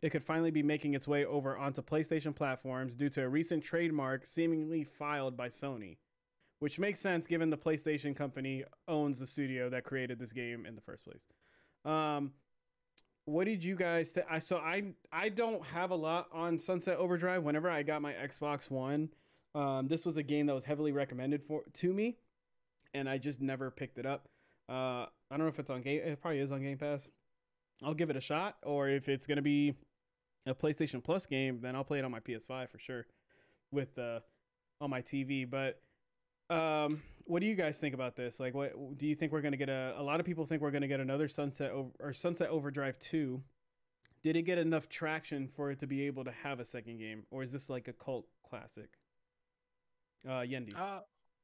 it 0.00 0.10
could 0.10 0.22
finally 0.22 0.52
be 0.52 0.62
making 0.62 0.94
its 0.94 1.08
way 1.08 1.24
over 1.24 1.58
onto 1.58 1.82
PlayStation 1.82 2.36
platforms 2.36 2.94
due 2.94 3.08
to 3.08 3.22
a 3.22 3.28
recent 3.28 3.64
trademark 3.64 4.26
seemingly 4.26 4.84
filed 4.84 5.36
by 5.36 5.48
Sony 5.48 5.96
which 6.60 6.78
makes 6.78 7.00
sense 7.00 7.26
given 7.26 7.50
the 7.50 7.58
PlayStation 7.58 8.14
company 8.14 8.64
owns 8.86 9.18
the 9.18 9.26
studio 9.26 9.68
that 9.70 9.84
created 9.84 10.18
this 10.18 10.32
game 10.32 10.64
in 10.64 10.76
the 10.76 10.80
first 10.80 11.04
place. 11.04 11.26
Um, 11.84 12.32
what 13.24 13.44
did 13.44 13.64
you 13.64 13.76
guys? 13.76 14.12
Th- 14.12 14.26
I 14.30 14.38
so 14.38 14.58
I 14.58 14.92
I 15.12 15.28
don't 15.28 15.64
have 15.66 15.90
a 15.90 15.96
lot 15.96 16.28
on 16.32 16.58
Sunset 16.58 16.98
Overdrive. 16.98 17.42
Whenever 17.42 17.70
I 17.70 17.82
got 17.82 18.02
my 18.02 18.12
Xbox 18.12 18.70
One, 18.70 19.08
um, 19.54 19.88
this 19.88 20.04
was 20.04 20.16
a 20.16 20.22
game 20.22 20.46
that 20.46 20.54
was 20.54 20.64
heavily 20.64 20.92
recommended 20.92 21.42
for 21.42 21.62
to 21.74 21.92
me, 21.92 22.16
and 22.94 23.08
I 23.08 23.18
just 23.18 23.40
never 23.40 23.70
picked 23.70 23.98
it 23.98 24.06
up. 24.06 24.28
Uh, 24.68 25.06
I 25.30 25.36
don't 25.36 25.40
know 25.40 25.48
if 25.48 25.58
it's 25.58 25.70
on 25.70 25.82
game. 25.82 26.00
It 26.04 26.20
probably 26.20 26.40
is 26.40 26.52
on 26.52 26.62
Game 26.62 26.78
Pass. 26.78 27.08
I'll 27.82 27.94
give 27.94 28.10
it 28.10 28.16
a 28.16 28.20
shot, 28.20 28.56
or 28.62 28.88
if 28.88 29.08
it's 29.08 29.26
gonna 29.26 29.42
be 29.42 29.74
a 30.46 30.54
PlayStation 30.54 31.02
Plus 31.02 31.26
game, 31.26 31.60
then 31.62 31.74
I'll 31.74 31.84
play 31.84 31.98
it 31.98 32.04
on 32.04 32.10
my 32.10 32.20
PS5 32.20 32.68
for 32.68 32.78
sure, 32.78 33.06
with 33.70 33.98
uh, 33.98 34.20
on 34.80 34.90
my 34.90 35.02
TV. 35.02 35.48
But 35.48 35.80
um, 36.50 37.02
what 37.24 37.40
do 37.40 37.46
you 37.46 37.54
guys 37.54 37.78
think 37.78 37.94
about 37.94 38.16
this? 38.16 38.40
Like, 38.40 38.54
what 38.54 38.98
do 38.98 39.06
you 39.06 39.14
think 39.14 39.32
we're 39.32 39.40
gonna 39.40 39.56
get? 39.56 39.68
A 39.68 39.94
a 39.98 40.02
lot 40.02 40.20
of 40.20 40.26
people 40.26 40.44
think 40.46 40.62
we're 40.62 40.70
gonna 40.70 40.88
get 40.88 41.00
another 41.00 41.28
Sunset 41.28 41.70
Over, 41.70 41.90
or 42.00 42.12
Sunset 42.12 42.48
Overdrive 42.50 42.98
two. 42.98 43.42
Did 44.22 44.36
it 44.36 44.42
get 44.42 44.58
enough 44.58 44.88
traction 44.88 45.48
for 45.48 45.70
it 45.70 45.78
to 45.78 45.86
be 45.86 46.02
able 46.06 46.24
to 46.24 46.32
have 46.32 46.60
a 46.60 46.64
second 46.64 46.98
game, 46.98 47.24
or 47.30 47.42
is 47.42 47.52
this 47.52 47.70
like 47.70 47.88
a 47.88 47.92
cult 47.92 48.26
classic? 48.48 48.98
Uh, 50.26 50.40
Yendi 50.42 50.76
Uh, 50.76 51.00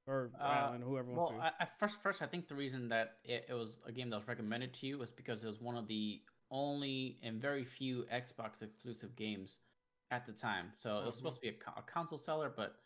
or 0.07 0.31
Uh, 0.39 0.45
Alan, 0.45 0.83
whoever 0.83 1.11
wants 1.11 1.31
Well, 1.31 1.39
to. 1.41 1.45
I, 1.47 1.53
I 1.61 1.67
first, 1.79 1.97
first, 2.03 2.21
I 2.21 2.27
think 2.27 2.49
the 2.49 2.55
reason 2.55 2.89
that 2.91 3.19
it, 3.25 3.47
it 3.49 3.55
was 3.55 3.79
a 3.87 3.93
game 3.93 4.11
that 4.11 4.17
was 4.17 4.29
recommended 4.29 4.75
to 4.75 4.87
you 4.87 4.99
was 4.99 5.11
because 5.11 5.43
it 5.43 5.47
was 5.47 5.61
one 5.63 5.77
of 5.77 5.87
the 5.89 6.21
only 6.51 7.19
and 7.23 7.41
very 7.41 7.65
few 7.65 8.05
Xbox 8.13 8.61
exclusive 8.63 9.17
games 9.17 9.61
at 10.11 10.27
the 10.27 10.33
time. 10.33 10.69
So 10.73 10.99
it 10.99 11.07
was 11.07 11.15
Mhm. 11.15 11.19
supposed 11.19 11.37
to 11.37 11.41
be 11.41 11.49
a, 11.49 11.79
a 11.79 11.83
console 11.83 12.19
seller, 12.19 12.53
but 12.55 12.77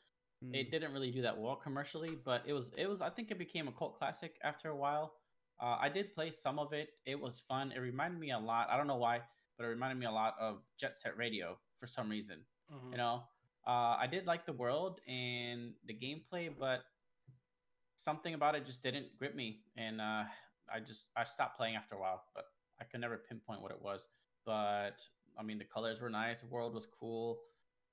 Mm. 0.43 0.55
it 0.55 0.71
didn't 0.71 0.93
really 0.93 1.11
do 1.11 1.23
that 1.23 1.37
well 1.39 1.57
commercially. 1.57 2.17
But 2.25 2.45
it 2.47 2.53
was 2.53 2.73
it 2.77 2.89
was 2.89 3.03
I 3.03 3.11
think 3.11 3.31
it 3.31 3.39
became 3.39 3.69
a 3.69 3.73
cult 3.73 3.99
classic 3.99 4.37
after 4.43 4.71
a 4.71 4.77
while. 4.77 5.15
Uh, 5.61 5.77
I 5.79 5.91
did 5.91 6.15
play 6.15 6.31
some 6.31 6.59
of 6.59 6.73
it. 6.73 6.89
It 7.05 7.21
was 7.21 7.41
fun. 7.41 7.73
It 7.73 7.81
reminded 7.81 8.19
me 8.19 8.31
a 8.31 8.39
lot. 8.39 8.69
I 8.71 8.77
don't 8.79 8.87
know 8.87 8.97
why, 8.97 9.21
but 9.59 9.65
it 9.65 9.69
reminded 9.69 9.99
me 9.99 10.07
a 10.07 10.11
lot 10.11 10.35
of 10.41 10.63
Jet 10.79 10.97
Set 10.97 11.17
Radio 11.19 11.59
for 11.79 11.87
some 11.87 12.09
reason. 12.09 12.39
Mhm. 12.73 12.93
You 12.93 12.97
know, 12.97 13.23
uh, 13.67 13.97
I 14.01 14.07
did 14.11 14.27
like 14.27 14.47
the 14.47 14.55
world 14.55 15.01
and 15.07 15.75
the 15.85 15.93
gameplay, 15.93 16.49
but 16.59 16.85
something 17.97 18.33
about 18.35 18.55
it 18.55 18.65
just 18.65 18.83
didn't 18.83 19.17
grip 19.19 19.35
me, 19.35 19.63
and 19.77 20.01
uh, 20.01 20.25
I 20.73 20.81
just 20.81 21.09
I 21.17 21.25
stopped 21.25 21.57
playing 21.59 21.77
after 21.77 21.95
a 21.97 22.01
while. 22.01 22.25
But 22.35 22.47
I 22.81 22.85
could 22.85 23.01
never 23.01 23.19
pinpoint 23.19 23.61
what 23.61 23.71
it 23.73 23.83
was. 23.83 24.07
But 24.47 25.03
I 25.39 25.43
mean, 25.43 25.59
the 25.59 25.65
colors 25.65 26.01
were 26.01 26.11
nice. 26.11 26.41
The 26.41 26.47
world 26.47 26.75
was 26.75 26.87
cool. 26.87 27.41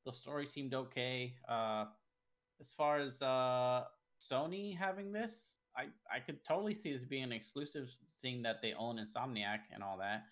The 0.05 0.13
story 0.13 0.45
seemed 0.45 0.73
okay. 0.73 1.35
Uh, 1.49 1.85
as 2.59 2.71
far 2.73 2.99
as 2.99 3.21
uh, 3.21 3.83
Sony 4.19 4.75
having 4.77 5.11
this, 5.11 5.57
I 5.75 5.85
I 6.13 6.19
could 6.19 6.43
totally 6.43 6.73
see 6.73 6.91
this 6.93 7.03
being 7.03 7.23
an 7.23 7.31
exclusive, 7.31 7.95
seeing 8.07 8.41
that 8.43 8.61
they 8.61 8.73
own 8.73 8.97
Insomniac 8.97 9.59
and 9.73 9.83
all 9.83 9.97
that. 9.99 10.23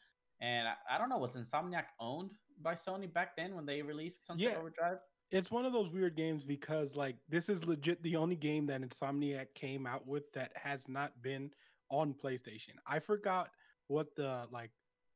And 0.41 0.67
I, 0.67 0.73
I 0.95 0.97
don't 0.97 1.09
know, 1.09 1.17
was 1.17 1.35
Insomniac 1.35 1.85
owned 1.99 2.31
by 2.61 2.73
Sony 2.73 3.11
back 3.11 3.35
then 3.35 3.55
when 3.55 3.65
they 3.65 3.81
released 3.81 4.25
Sunset 4.25 4.51
Yeah. 4.51 4.57
Overdrive? 4.57 4.97
It's 5.31 5.49
one 5.51 5.65
of 5.65 5.73
those 5.73 5.89
weird 5.89 6.15
games 6.15 6.43
because 6.43 6.95
like 6.95 7.15
this 7.29 7.49
is 7.49 7.65
legit 7.65 8.01
the 8.03 8.15
only 8.15 8.35
game 8.35 8.65
that 8.67 8.81
Insomniac 8.81 9.47
came 9.55 9.85
out 9.87 10.05
with 10.07 10.31
that 10.33 10.51
has 10.55 10.87
not 10.87 11.19
been 11.21 11.51
on 11.89 12.13
PlayStation. 12.13 12.75
I 12.87 12.99
forgot 12.99 13.49
what 13.87 14.15
the 14.15 14.47
like 14.51 14.71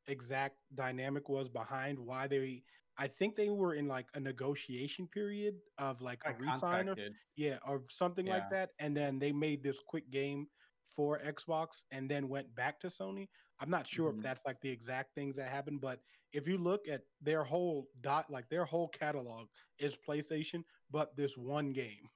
exact 0.08 0.58
dynamic 0.76 1.30
was 1.30 1.48
behind 1.48 2.00
why 2.00 2.28
they 2.28 2.64
I 3.00 3.08
think 3.08 3.36
they 3.36 3.50
were 3.50 3.74
in 3.76 3.88
like 3.88 4.08
a 4.14 4.20
negotiation 4.20 5.08
period 5.08 5.56
of 5.78 6.02
like 6.02 6.22
a 6.26 6.32
Got 6.32 6.42
resign 6.42 6.90
or 6.90 6.96
yeah, 7.38 7.58
or 7.66 7.84
something 7.90 8.26
like 8.26 8.50
that. 8.52 8.72
And 8.80 8.96
then 8.96 9.20
they 9.20 9.32
made 9.32 9.64
this 9.64 9.80
quick 9.80 10.12
game 10.12 10.48
for 10.96 11.18
Xbox 11.20 11.84
and 11.92 12.12
then 12.12 12.28
went 12.28 12.54
back 12.56 12.80
to 12.82 12.88
Sony. 12.88 13.30
I'm 13.62 13.70
not 13.70 13.88
sure 13.88 14.12
Mhm. 14.12 14.18
if 14.18 14.22
that's 14.24 14.46
like 14.46 14.60
the 14.62 14.70
exact 14.70 15.16
things 15.16 15.36
that 15.38 15.50
happened, 15.50 15.80
but 15.82 16.02
if 16.34 16.48
you 16.48 16.58
look 16.58 16.88
at 16.90 17.04
their 17.22 17.44
whole 17.46 17.90
dot, 18.02 18.30
like 18.30 18.50
their 18.50 18.66
whole 18.66 18.90
catalog 18.90 19.48
is 19.80 19.96
PlayStation, 19.96 20.64
but 20.92 21.16
this 21.16 21.38
one 21.38 21.72
game. 21.72 22.10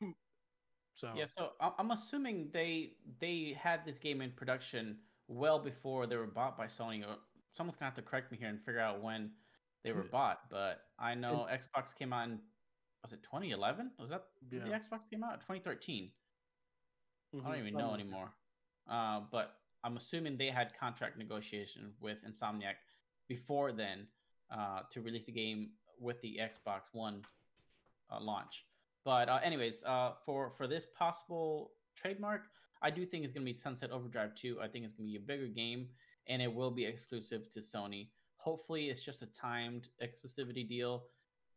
so 0.96 1.14
Yeah, 1.16 1.26
so 1.26 1.54
I'm 1.62 1.92
assuming 1.92 2.52
they 2.52 2.98
they 3.20 3.54
had 3.58 3.86
this 3.86 4.00
game 4.00 4.22
in 4.22 4.32
production 4.32 5.00
well 5.28 5.60
before 5.60 6.08
they 6.08 6.18
were 6.18 6.28
bought 6.28 6.58
by 6.58 6.68
Sony. 6.68 7.08
Or 7.08 7.18
someone's 7.52 7.78
gonna 7.78 7.88
have 7.88 7.96
to 7.96 8.02
correct 8.02 8.32
me 8.32 8.38
here 8.38 8.50
and 8.50 8.60
figure 8.62 8.82
out 8.82 9.02
when 9.02 9.32
they 9.84 9.92
were 9.92 10.04
bought. 10.04 10.40
But 10.50 10.82
I 11.00 11.16
know 11.16 11.48
Xbox 11.52 11.96
came 11.98 12.14
out 12.14 12.30
in 12.30 12.40
was 13.04 13.12
it 13.12 13.22
2011? 13.24 13.92
Was 14.00 14.10
that 14.10 14.24
when 14.50 14.64
the 14.64 14.70
Xbox 14.70 15.10
came 15.10 15.24
out? 15.24 15.42
2013. 15.42 16.10
I 17.34 17.38
mhm, 17.38 17.44
don't 17.44 17.56
even 17.60 17.74
something 17.74 17.78
know 17.78 17.92
like 17.92 18.00
anymore. 18.00 18.30
Uh, 18.90 19.22
but 19.32 19.56
I'm 19.84 19.98
assuming 19.98 20.38
they 20.38 20.50
had 20.50 20.74
contract 20.78 21.18
negotiation 21.18 21.94
with 22.00 22.20
Insomniac 22.26 22.76
before 23.28 23.72
then 23.74 24.08
uh, 24.52 24.82
to 24.92 25.02
release 25.02 25.28
a 25.28 25.32
game 25.32 25.72
with 26.00 26.22
the 26.22 26.40
Xbox 26.42 26.82
One 26.94 27.24
uh, 28.10 28.22
launch. 28.22 28.66
But 29.04 29.28
uh, 29.28 29.40
anyways, 29.44 29.84
uh, 29.84 30.14
for 30.26 30.50
for 30.52 30.68
this 30.68 30.86
possible 30.98 31.72
trademark, 31.96 32.44
I 32.82 32.90
do 32.90 33.06
think 33.06 33.26
it's 33.26 33.34
gonna 33.34 33.46
be 33.46 33.54
Sunset 33.54 33.92
Overdrive 33.92 34.36
2. 34.36 34.60
I 34.62 34.68
think 34.68 34.86
it's 34.86 34.94
gonna 34.94 35.10
be 35.10 35.18
a 35.18 35.20
bigger 35.20 35.48
game, 35.48 35.90
and 36.28 36.42
it 36.42 36.54
will 36.54 36.72
be 36.72 36.86
exclusive 36.86 37.50
to 37.52 37.60
Sony. 37.60 38.10
Hopefully, 38.44 38.90
it's 38.90 39.02
just 39.02 39.22
a 39.22 39.28
timed 39.28 39.88
exclusivity 40.04 40.68
deal, 40.68 41.06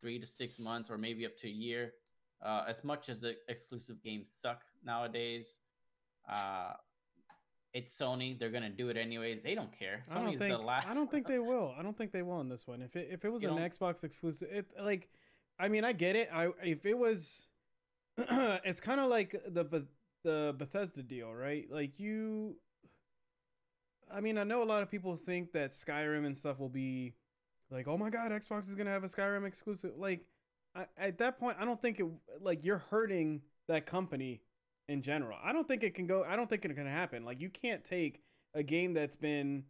three 0.01 0.21
to 0.21 0.27
six 0.27 0.59
months, 0.59 0.89
or 0.89 0.97
maybe 0.97 1.27
up 1.27 1.37
to 1.39 1.49
a 1.49 1.51
year. 1.51 1.93
Uh, 2.41 2.63
as 2.69 2.85
much 2.85 3.09
as 3.09 3.21
the 3.21 3.35
exclusive 3.49 4.01
games 4.05 4.31
suck 4.31 4.61
nowadays, 4.85 5.59
uh, 6.31 6.75
it's 7.75 7.93
Sony. 7.93 8.39
They're 8.39 8.51
gonna 8.51 8.71
do 8.71 8.89
it 8.89 8.97
anyways. 8.97 9.43
They 9.43 9.55
don't 9.57 9.77
care. 9.77 10.05
I 10.11 10.15
don't 10.15 10.29
Sony's 10.29 10.39
think 10.39 10.53
the 10.57 10.59
last. 10.63 10.89
I 10.89 10.95
don't 10.95 11.11
think 11.11 11.27
they 11.27 11.39
will. 11.53 11.75
I 11.77 11.83
don't 11.83 11.97
think 11.99 12.13
they 12.13 12.23
will 12.23 12.41
in 12.41 12.49
this 12.49 12.69
one. 12.69 12.83
If 12.83 12.95
it 12.95 13.09
if 13.11 13.25
it 13.25 13.31
was 13.33 13.43
You 13.43 13.51
an 13.51 13.57
don't- 13.57 13.69
Xbox 13.71 14.05
exclusive, 14.05 14.49
it 14.53 14.67
like, 14.81 15.09
I 15.59 15.67
mean, 15.69 15.85
I 15.85 15.93
get 15.93 16.15
it. 16.15 16.29
I 16.33 16.51
if 16.63 16.87
it 16.87 16.95
was, 16.97 17.49
it's 18.19 18.81
kind 18.81 19.01
of 19.01 19.11
like 19.11 19.33
the 19.49 19.85
the 20.23 20.55
Bethesda 20.57 21.03
deal, 21.03 21.33
right? 21.35 21.67
Like 21.71 21.99
you, 21.99 22.57
I 24.13 24.21
mean, 24.21 24.39
I 24.39 24.45
know 24.45 24.63
a 24.63 24.65
lot 24.65 24.83
of 24.83 24.91
people 24.91 25.17
think 25.17 25.53
that 25.53 25.73
Skyrim 25.73 26.27
and 26.27 26.37
stuff 26.37 26.59
will 26.59 26.69
be 26.69 27.15
like, 27.71 27.89
oh 27.89 27.97
my 27.97 28.11
god, 28.11 28.31
Xbox 28.31 28.69
is 28.69 28.75
gonna 28.75 28.91
have 28.91 29.05
a 29.05 29.09
Skyrim 29.09 29.47
exclusive. 29.47 29.93
Like, 29.97 30.25
I, 30.75 30.87
at 30.97 31.19
that 31.19 31.39
point, 31.39 31.57
I 31.61 31.65
don't 31.65 31.81
think 31.81 32.01
it 32.01 32.07
like 32.41 32.65
you're 32.65 32.85
hurting 32.91 33.43
that 33.69 33.87
company 33.87 34.43
in 34.89 35.03
general. 35.03 35.39
I 35.43 35.53
don't 35.53 35.67
think 35.67 35.83
it 35.83 35.95
can 35.95 36.07
go. 36.07 36.25
I 36.25 36.37
don't 36.37 36.49
think 36.49 36.65
it 36.65 36.75
can 36.75 36.87
happen. 36.87 37.25
Like, 37.25 37.41
you 37.41 37.51
can't 37.51 37.85
take 37.85 38.23
a 38.55 38.63
game 38.63 38.95
that's 38.95 39.17
been 39.17 39.65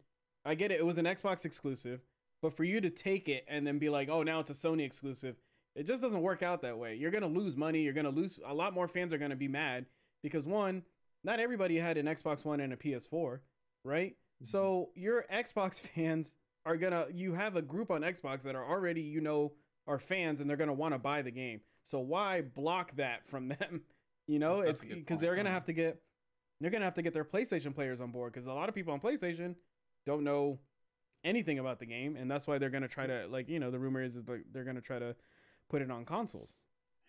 I 0.47 0.55
get 0.55 0.71
it. 0.71 0.79
It 0.79 0.85
was 0.85 0.97
an 0.97 1.05
Xbox 1.05 1.43
exclusive, 1.43 1.99
but 2.41 2.55
for 2.55 2.63
you 2.63 2.79
to 2.79 2.89
take 2.89 3.27
it 3.27 3.43
and 3.49 3.67
then 3.67 3.79
be 3.79 3.89
like, 3.89 4.07
"Oh, 4.07 4.23
now 4.23 4.39
it's 4.39 4.49
a 4.49 4.53
Sony 4.53 4.85
exclusive," 4.85 5.35
it 5.75 5.83
just 5.83 6.01
doesn't 6.01 6.21
work 6.21 6.41
out 6.41 6.61
that 6.61 6.77
way. 6.77 6.95
You're 6.95 7.11
gonna 7.11 7.27
lose 7.27 7.57
money. 7.57 7.81
You're 7.81 7.93
gonna 7.93 8.09
lose. 8.09 8.39
A 8.45 8.53
lot 8.53 8.73
more 8.73 8.87
fans 8.87 9.13
are 9.13 9.17
gonna 9.17 9.35
be 9.35 9.49
mad 9.49 9.87
because 10.23 10.47
one, 10.47 10.83
not 11.23 11.41
everybody 11.41 11.77
had 11.77 11.97
an 11.97 12.05
Xbox 12.05 12.45
One 12.45 12.61
and 12.61 12.71
a 12.71 12.77
PS4, 12.77 13.41
right? 13.83 14.15
So 14.43 14.89
your 14.95 15.25
Xbox 15.33 15.79
fans 15.95 16.35
are 16.65 16.77
gonna. 16.77 17.07
You 17.13 17.33
have 17.33 17.55
a 17.55 17.61
group 17.61 17.91
on 17.91 18.01
Xbox 18.01 18.43
that 18.43 18.55
are 18.55 18.65
already, 18.65 19.01
you 19.01 19.21
know, 19.21 19.53
are 19.87 19.99
fans, 19.99 20.41
and 20.41 20.49
they're 20.49 20.57
gonna 20.57 20.73
want 20.73 20.93
to 20.93 20.99
buy 20.99 21.21
the 21.21 21.31
game. 21.31 21.61
So 21.83 21.99
why 21.99 22.41
block 22.41 22.95
that 22.97 23.27
from 23.27 23.47
them? 23.59 23.81
You 24.27 24.39
know, 24.39 24.63
That's 24.63 24.81
it's 24.81 24.93
because 24.93 25.19
they're 25.19 25.35
gonna 25.35 25.51
have 25.51 25.65
to 25.65 25.73
get. 25.73 26.01
They're 26.59 26.71
gonna 26.71 26.85
have 26.85 26.95
to 26.95 27.01
get 27.03 27.13
their 27.13 27.23
PlayStation 27.25 27.73
players 27.73 28.01
on 28.01 28.11
board 28.11 28.33
because 28.33 28.47
a 28.47 28.53
lot 28.53 28.67
of 28.67 28.75
people 28.75 28.91
on 28.93 28.99
PlayStation 28.99 29.55
don't 30.05 30.23
know 30.23 30.59
anything 31.23 31.59
about 31.59 31.79
the 31.79 31.85
game, 31.85 32.15
and 32.15 32.29
that's 32.29 32.47
why 32.47 32.57
they're 32.57 32.69
gonna 32.71 32.87
try 32.87 33.05
to 33.07 33.27
like 33.29 33.47
you 33.47 33.59
know 33.59 33.71
the 33.71 33.79
rumor 33.79 34.01
is 34.03 34.15
that 34.15 34.25
they're 34.51 34.63
gonna 34.63 34.81
try 34.81 34.99
to 34.99 35.15
put 35.69 35.81
it 35.81 35.89
on 35.91 36.03
consoles. 36.03 36.55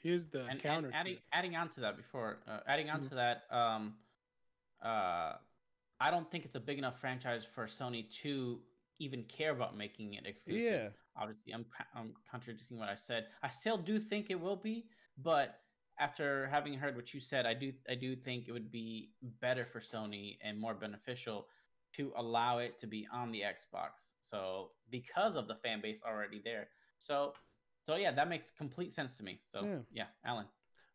Here's 0.01 0.27
the 0.29 0.45
and, 0.47 0.63
counter. 0.63 0.89
and 0.89 0.97
adding 0.97 1.17
adding 1.33 1.57
on 1.57 1.69
to 1.71 1.81
that 1.81 1.97
before 1.97 2.39
uh, 2.47 2.61
adding 2.67 2.89
on 2.91 3.01
Mhm. 3.01 3.09
to 3.09 3.15
that 3.17 3.43
um 3.51 3.95
uh 4.83 5.33
i 6.01 6.11
don't 6.11 6.31
think 6.31 6.45
it's 6.45 6.55
a 6.55 6.61
big 6.61 6.79
enough 6.79 7.01
franchise 7.01 7.45
for 7.55 7.67
sony 7.67 8.09
to 8.23 8.61
even 9.01 9.23
care 9.25 9.53
about 9.53 9.77
making 9.77 10.15
it 10.15 10.27
exclusive. 10.27 10.73
Yeah, 10.73 10.89
obviously 11.17 11.53
I'm, 11.55 11.65
I'm 11.95 12.15
contradicting 12.31 12.79
what 12.79 12.89
i 12.89 12.97
said. 12.97 13.27
I 13.43 13.49
still 13.49 13.79
do 13.79 13.99
think 13.99 14.31
it 14.31 14.41
will 14.41 14.57
be 14.57 14.87
but 15.23 15.61
after 16.01 16.47
having 16.49 16.75
heard 16.75 16.95
what 16.97 17.13
you 17.13 17.21
said 17.21 17.45
i 17.47 17.55
do 17.55 17.73
i 17.89 17.95
do 17.95 18.15
think 18.15 18.47
it 18.49 18.53
would 18.53 18.71
be 18.71 19.11
better 19.41 19.65
for 19.65 19.81
sony 19.81 20.37
and 20.43 20.59
more 20.59 20.75
beneficial 20.75 21.47
to 21.95 22.13
allow 22.17 22.59
it 22.59 22.79
to 22.79 22.87
be 22.87 23.07
on 23.13 23.33
the 23.33 23.41
xbox. 23.43 24.13
So 24.21 24.71
because 24.91 25.37
of 25.37 25.49
the 25.49 25.55
fan 25.55 25.81
base 25.81 26.01
already 26.07 26.41
there. 26.45 26.69
So 26.99 27.33
so 27.83 27.97
yeah 27.97 28.13
that 28.13 28.29
makes 28.29 28.51
complete 28.51 28.93
sense 28.93 29.17
to 29.19 29.23
me. 29.25 29.41
So 29.45 29.65
Yeah. 29.65 29.79
yeah 29.93 30.07
alan. 30.25 30.47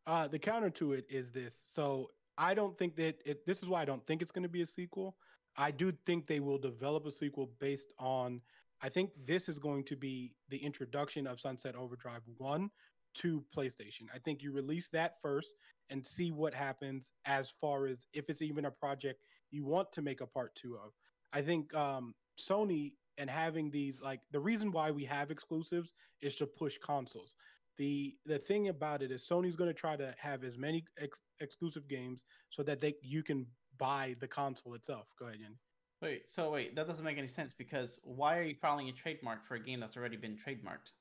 Uh, 0.06 0.28
the 0.28 0.40
counter 0.40 0.70
to 0.70 0.94
it 0.94 1.06
is 1.10 1.32
this. 1.32 1.64
So 1.66 2.12
I 2.38 2.54
don't 2.54 2.78
think 2.78 2.96
that 2.98 3.16
it. 3.26 3.46
This 3.46 3.62
is 3.62 3.70
why 3.70 3.82
I 3.82 3.86
don't 3.86 4.06
think 4.06 4.22
it's 4.22 4.32
going 4.32 4.44
to 4.44 4.50
be 4.50 4.62
a 4.62 4.66
sequel. 4.66 5.16
I 5.56 5.72
do 5.72 5.92
think 6.06 6.26
they 6.26 6.40
will 6.40 6.58
develop 6.58 7.06
a 7.06 7.12
sequel 7.12 7.52
based 7.60 7.92
on. 8.00 8.42
I 8.82 8.90
think 8.90 9.12
this 9.26 9.48
is 9.48 9.60
going 9.60 9.86
to 9.86 9.96
be 9.96 10.34
the 10.50 10.58
introduction 10.58 11.26
of 11.26 11.40
Sunset 11.40 11.76
Overdrive 11.76 12.24
One 12.38 12.70
to 13.16 13.44
PlayStation. 13.56 14.08
I 14.14 14.18
think 14.18 14.42
you 14.42 14.52
release 14.52 14.90
that 14.90 15.16
first 15.22 15.54
and 15.90 16.06
see 16.06 16.32
what 16.32 16.54
happens 16.54 17.12
as 17.26 17.54
far 17.62 17.86
as 17.86 18.08
if 18.14 18.30
it's 18.30 18.42
even 18.42 18.66
a 18.66 18.72
project 18.72 19.24
you 19.52 19.64
want 19.64 19.92
to 19.94 20.02
make 20.02 20.22
a 20.22 20.26
part 20.26 20.56
two 20.56 20.76
of. 20.76 20.92
I 21.32 21.42
think 21.42 21.74
um, 21.76 22.14
Sony 22.40 22.92
and 23.18 23.30
having 23.30 23.70
these 23.70 24.02
like 24.02 24.22
the 24.32 24.40
reason 24.40 24.72
why 24.72 24.92
we 24.92 25.06
have 25.06 25.30
exclusives 25.30 25.94
is 26.22 26.36
to 26.36 26.48
push 26.48 26.78
consoles 26.80 27.36
the 27.78 28.16
the 28.26 28.40
thing 28.40 28.68
about 28.70 29.02
it 29.02 29.12
is 29.12 29.28
Sony's 29.28 29.56
going 29.56 29.70
to 29.70 29.74
try 29.74 29.96
to 29.96 30.14
have 30.18 30.44
as 30.44 30.58
many 30.58 30.84
ex- 31.00 31.20
exclusive 31.40 31.88
games 31.88 32.26
so 32.50 32.64
that 32.64 32.82
they 32.82 32.96
you 33.02 33.24
can 33.24 33.46
buy 33.78 34.16
the 34.20 34.28
console 34.28 34.74
itself. 34.76 35.12
Go 35.20 35.26
ahead, 35.28 35.40
Yanni. 35.42 35.56
Wait, 36.02 36.30
so 36.30 36.52
wait, 36.52 36.76
that 36.76 36.86
doesn't 36.86 37.06
make 37.06 37.18
any 37.18 37.28
sense 37.28 37.54
because 37.58 38.00
why 38.04 38.38
are 38.38 38.44
you 38.44 38.56
filing 38.62 38.90
a 38.90 38.92
trademark 38.92 39.46
for 39.48 39.56
a 39.56 39.60
game 39.60 39.80
that's 39.80 39.96
already 39.98 40.18
been 40.18 40.36
trademarked? 40.38 40.92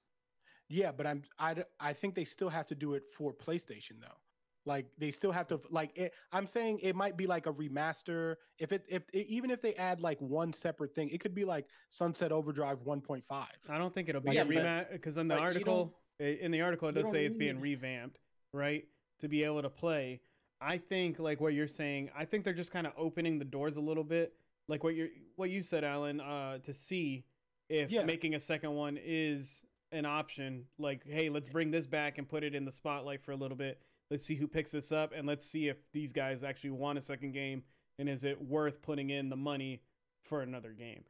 Yeah, 0.68 0.92
but 0.92 1.06
I'm 1.06 1.22
I 1.38 1.54
d- 1.54 1.62
I 1.80 1.92
think 1.92 2.14
they 2.14 2.24
still 2.24 2.48
have 2.48 2.66
to 2.68 2.74
do 2.74 2.94
it 2.94 3.02
for 3.16 3.32
PlayStation 3.34 4.00
though. 4.00 4.16
Like 4.64 4.86
they 4.96 5.10
still 5.10 5.32
have 5.32 5.48
to 5.48 5.60
like 5.70 5.98
it, 5.98 6.14
I'm 6.30 6.46
saying 6.46 6.78
it 6.82 6.94
might 6.94 7.16
be 7.16 7.26
like 7.26 7.46
a 7.46 7.52
remaster. 7.52 8.36
If 8.60 8.70
it 8.70 8.84
if 8.88 9.02
it, 9.12 9.26
even 9.26 9.50
if 9.50 9.60
they 9.60 9.74
add 9.74 10.00
like 10.00 10.20
one 10.20 10.52
separate 10.52 10.94
thing, 10.94 11.08
it 11.10 11.18
could 11.20 11.34
be 11.34 11.44
like 11.44 11.66
Sunset 11.88 12.30
Overdrive 12.30 12.78
1.5. 12.84 13.22
I 13.68 13.78
don't 13.78 13.92
think 13.92 14.08
it'll 14.08 14.20
be 14.20 14.30
Yeah, 14.36 14.42
a 14.42 14.44
but- 14.44 14.54
rematch 14.56 14.92
because 14.92 15.16
in 15.16 15.26
the 15.26 15.34
but 15.34 15.40
you 15.40 15.46
article, 15.46 15.94
i- 15.96 15.98
in 16.24 16.50
the 16.50 16.60
article, 16.60 16.88
it 16.88 16.92
does 16.92 17.10
say 17.10 17.24
it's 17.26 17.36
being 17.36 17.56
need- 17.56 17.62
revamped, 17.62 18.18
right, 18.52 18.86
to 19.20 19.28
be 19.28 19.44
able 19.44 19.62
to 19.62 19.70
play. 19.70 20.20
I 20.60 20.78
think 20.78 21.18
like 21.18 21.40
what 21.40 21.54
you're 21.54 21.66
saying. 21.66 22.10
I 22.16 22.24
think 22.24 22.44
they're 22.44 22.52
just 22.54 22.70
kind 22.70 22.86
of 22.86 22.92
opening 22.96 23.38
the 23.38 23.44
doors 23.44 23.76
a 23.76 23.80
little 23.80 24.04
bit, 24.04 24.34
like 24.68 24.84
what 24.84 24.94
you 24.94 25.04
are 25.04 25.08
what 25.36 25.50
you 25.50 25.60
said, 25.62 25.82
Alan, 25.84 26.20
uh, 26.20 26.58
to 26.58 26.72
see 26.72 27.24
if 27.68 27.90
Yeah. 27.90 28.04
making 28.04 28.34
a 28.34 28.40
second 28.40 28.74
one 28.74 28.98
is 29.02 29.64
an 29.90 30.06
option. 30.06 30.66
Like, 30.78 31.04
hey, 31.06 31.28
let's 31.30 31.48
bring 31.48 31.70
this 31.70 31.86
back 31.86 32.18
and 32.18 32.28
put 32.28 32.44
it 32.44 32.54
in 32.54 32.64
the 32.64 32.72
spotlight 32.72 33.20
for 33.22 33.32
a 33.32 33.36
little 33.36 33.56
bit. 33.56 33.80
Let's 34.10 34.24
see 34.24 34.34
who 34.36 34.46
picks 34.46 34.70
this 34.72 34.92
up, 34.92 35.12
and 35.14 35.26
let's 35.26 35.44
see 35.46 35.68
if 35.68 35.78
these 35.92 36.12
guys 36.12 36.44
actually 36.44 36.70
want 36.70 36.98
a 36.98 37.02
second 37.02 37.32
game, 37.32 37.64
and 37.98 38.08
is 38.08 38.24
it 38.24 38.40
worth 38.40 38.82
putting 38.82 39.10
in 39.10 39.30
the 39.30 39.36
money 39.36 39.82
for 40.22 40.42
another 40.42 40.72
game? 40.72 41.04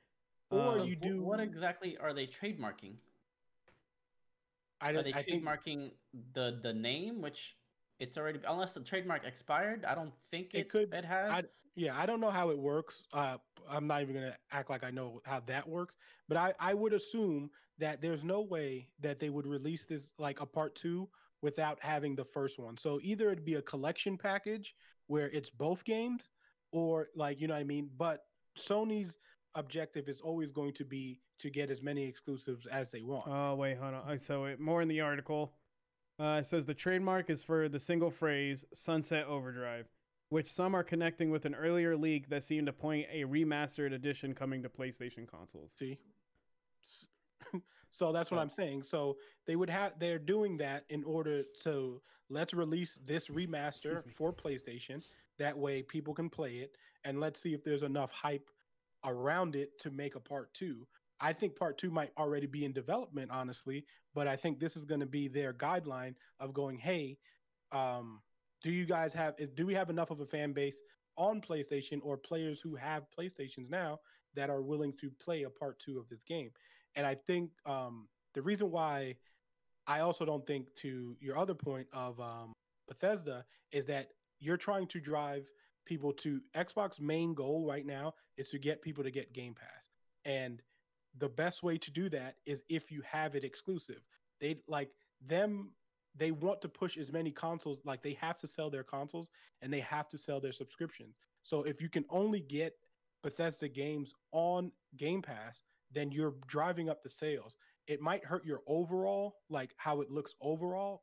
Or 0.51 0.79
Um, 0.81 0.89
you 0.89 0.97
do- 0.97 1.23
What 1.23 1.41
exactly 1.41 1.97
are 1.99 2.15
they 2.15 2.27
trademarking? 2.27 2.99
I, 4.83 4.91
Are 4.91 4.93
don't- 4.95 5.05
they 5.05 5.13
I 5.15 5.23
think 5.23 5.45
trademarking 5.45 5.93
the 6.35 6.59
the 6.63 6.73
name, 6.75 7.23
which 7.23 7.57
it's 8.01 8.19
already 8.19 8.41
unless 8.49 8.73
the 8.73 8.81
trademark 8.81 9.25
expired? 9.25 9.85
I 9.85 9.95
don't 9.95 10.13
think 10.31 10.55
It 10.55 10.59
it, 10.63 10.69
could- 10.69 10.93
It 10.93 11.05
has. 11.05 11.31
I- 11.33 11.45
yeah, 11.75 11.99
I 11.99 12.05
don't 12.05 12.21
know 12.21 12.29
how 12.31 12.51
it 12.51 12.59
works. 12.59 13.07
Uh, 13.15 13.39
I'm 13.67 13.87
not 13.87 14.03
even 14.03 14.15
gonna 14.15 14.37
act 14.51 14.69
like 14.69 14.85
I 14.85 14.91
know 14.91 15.21
how 15.25 15.41
that 15.47 15.67
works, 15.67 15.97
but 16.29 16.37
I, 16.37 16.53
I 16.61 16.75
would 16.75 16.93
assume 16.93 17.49
that 17.79 18.03
there's 18.03 18.25
no 18.25 18.43
way 18.43 18.91
that 19.01 19.19
they 19.19 19.31
would 19.31 19.47
release 19.47 19.87
this 19.87 20.13
like 20.19 20.41
a 20.43 20.47
part 20.47 20.75
two 20.75 21.09
without 21.41 21.83
having 21.83 22.15
the 22.15 22.25
first 22.25 22.59
one. 22.59 22.77
So 22.77 23.01
either 23.03 23.31
it'd 23.31 23.45
be 23.47 23.55
a 23.55 23.63
collection 23.63 24.19
package 24.19 24.75
where 25.07 25.31
it's 25.31 25.49
both 25.49 25.83
games, 25.85 26.31
or 26.73 27.07
like 27.17 27.41
you 27.41 27.47
know 27.49 27.55
what 27.55 27.61
I 27.61 27.65
mean. 27.65 27.89
But 27.97 28.21
Sony's 28.59 29.19
objective 29.55 30.09
is 30.09 30.21
always 30.21 30.51
going 30.51 30.73
to 30.75 30.85
be 30.85 31.21
to 31.39 31.51
get 31.51 31.71
as 31.71 31.83
many 31.83 32.05
exclusives 32.05 32.67
as 32.67 32.91
they 32.93 33.03
want. 33.03 33.27
Oh 33.29 33.55
wait, 33.55 33.77
hold 33.79 33.95
on. 33.95 34.11
Uh, 34.11 34.19
So 34.19 34.45
it, 34.47 34.61
more 34.61 34.81
in 34.83 34.89
the 34.89 35.01
article, 35.01 35.53
uh, 36.21 36.39
it 36.41 36.47
says 36.47 36.67
the 36.67 36.75
trademark 36.75 37.29
is 37.31 37.43
for 37.43 37.69
the 37.69 37.79
single 37.81 38.11
phrase 38.11 38.65
"Sunset 38.75 39.27
Overdrive," 39.27 39.89
which 40.29 40.49
some 40.51 40.75
are 40.75 40.85
connecting 40.85 41.31
with 41.31 41.45
an 41.45 41.55
earlier 41.55 41.97
leak 41.97 42.29
that 42.31 42.43
seemed 42.43 42.67
to 42.67 42.73
point 42.73 43.07
a 43.13 43.25
remastered 43.25 43.93
edition 43.93 44.35
coming 44.35 44.63
to 44.63 44.69
PlayStation 44.69 45.27
consoles. 45.29 45.73
See. 45.75 45.99
So 47.95 48.11
that's 48.11 48.31
what 48.31 48.39
Oh. 48.39 48.41
I'm 48.41 48.49
saying. 48.51 48.85
So 48.85 49.19
they 49.47 49.55
would 49.55 49.69
have 49.69 49.99
they're 49.99 50.19
doing 50.19 50.57
that 50.59 50.85
in 50.89 51.05
order 51.05 51.43
to 51.63 52.01
let's 52.31 52.55
release 52.55 52.99
this 53.05 53.27
remaster 53.29 54.03
for 54.15 54.33
PlayStation. 54.33 55.03
That 55.39 55.59
way 55.59 55.83
people 55.83 56.15
can 56.15 56.31
play 56.31 56.57
it 56.57 56.75
and 57.05 57.21
let's 57.21 57.39
see 57.39 57.53
if 57.53 57.63
there's 57.63 57.83
enough 57.83 58.11
hype 58.11 58.49
around 59.05 59.57
it 59.57 59.79
to 59.81 59.91
make 59.91 60.15
a 60.15 60.21
part 60.21 60.53
2. 60.55 60.87
I 61.21 61.33
think 61.33 61.57
part 61.57 61.79
2 61.79 61.91
might 61.91 62.11
already 62.19 62.47
be 62.47 62.65
in 62.65 62.73
development 62.73 63.31
honestly, 63.31 63.85
but 64.15 64.27
I 64.27 64.37
think 64.37 64.59
this 64.59 64.77
is 64.77 64.85
going 64.85 65.01
to 65.01 65.07
be 65.07 65.29
their 65.29 65.53
guideline 65.53 66.15
of 66.41 66.53
going, 66.53 66.79
"Hey, 66.79 67.19
um 67.71 68.21
do 68.63 68.71
you 68.71 68.87
guys 68.87 69.13
have 69.13 69.35
do 69.55 69.67
we 69.67 69.75
have 69.75 69.91
enough 69.91 70.11
of 70.11 70.21
a 70.21 70.27
fan 70.27 70.53
base 70.53 70.81
on 71.17 71.41
PlayStation 71.41 72.01
or 72.03 72.17
players 72.17 72.61
who 72.61 72.75
have 72.77 73.05
PlayStations 73.17 73.71
now 73.71 73.99
that 74.35 74.51
are 74.51 74.63
willing 74.63 74.93
to 74.95 75.11
play 75.23 75.43
a 75.43 75.51
part 75.51 75.79
two 75.79 75.99
of 75.99 76.09
this 76.09 76.23
game. 76.23 76.51
And 76.97 77.07
I 77.07 77.15
think 77.15 77.51
um, 77.67 78.09
the 78.35 78.43
reason 78.43 78.71
why 78.71 79.17
I 79.87 80.01
also 80.01 80.25
don't 80.25 80.47
think, 80.47 80.75
to 80.77 81.17
your 81.21 81.37
other 81.37 81.55
point 81.55 81.87
of 81.93 82.19
um, 82.21 82.53
Bethesda, 82.89 83.45
is 83.73 83.87
that 83.87 84.09
you're 84.41 84.57
trying 84.57 84.87
to 84.89 85.01
drive 85.01 85.51
people 85.85 86.13
to 86.13 86.41
Xbox 86.55 87.01
main 87.01 87.35
goal 87.35 87.67
right 87.67 87.87
now 87.87 88.15
is 88.37 88.51
to 88.51 88.59
get 88.59 88.83
people 88.83 89.05
to 89.05 89.11
get 89.11 89.33
Game 89.33 89.55
Pass. 89.55 89.89
And 90.25 90.63
the 91.19 91.29
best 91.29 91.63
way 91.63 91.79
to 91.79 91.91
do 91.91 92.09
that 92.11 92.37
is 92.47 92.63
if 92.69 92.91
you 92.91 93.03
have 93.11 93.35
it 93.35 93.45
exclusive. 93.45 94.01
They 94.41 94.57
like 94.67 94.91
them 95.27 95.71
they 96.17 96.31
want 96.31 96.61
to 96.61 96.69
push 96.69 96.99
as 96.99 97.13
many 97.13 97.31
consoles 97.31 97.79
like 97.85 98.03
they 98.03 98.15
have 98.21 98.37
to 98.39 98.47
sell 98.47 98.71
their 98.71 98.85
consoles 98.85 99.31
and 99.63 99.73
they 99.73 99.81
have 99.81 100.09
to 100.09 100.19
sell 100.19 100.41
their 100.41 100.53
subscriptions. 100.53 101.17
So 101.43 101.63
if 101.63 101.81
you 101.81 101.89
can 101.89 102.05
only 102.11 102.41
get 102.41 102.75
Bethesda 103.23 103.69
games 103.69 104.13
on 104.33 104.73
Game 104.97 105.23
Pass, 105.23 105.63
then 105.91 106.13
you're 106.13 106.35
driving 106.47 106.89
up 106.89 107.03
the 107.03 107.09
sales. 107.09 107.57
It 107.87 108.01
might 108.01 108.25
hurt 108.25 108.45
your 108.45 108.61
overall, 108.67 109.37
like 109.49 109.73
how 109.77 110.01
it 110.01 110.11
looks 110.11 110.35
overall, 110.41 111.03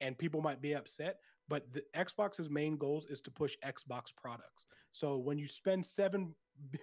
and 0.00 0.18
people 0.18 0.40
might 0.40 0.62
be 0.62 0.74
upset. 0.74 1.18
But 1.48 1.72
the 1.72 1.82
Xbox's 1.96 2.48
main 2.48 2.76
goals 2.76 3.06
is 3.06 3.20
to 3.22 3.30
push 3.30 3.56
Xbox 3.64 4.14
products. 4.16 4.66
So 4.92 5.16
when 5.16 5.38
you 5.38 5.48
spend 5.48 5.84
seven 5.84 6.34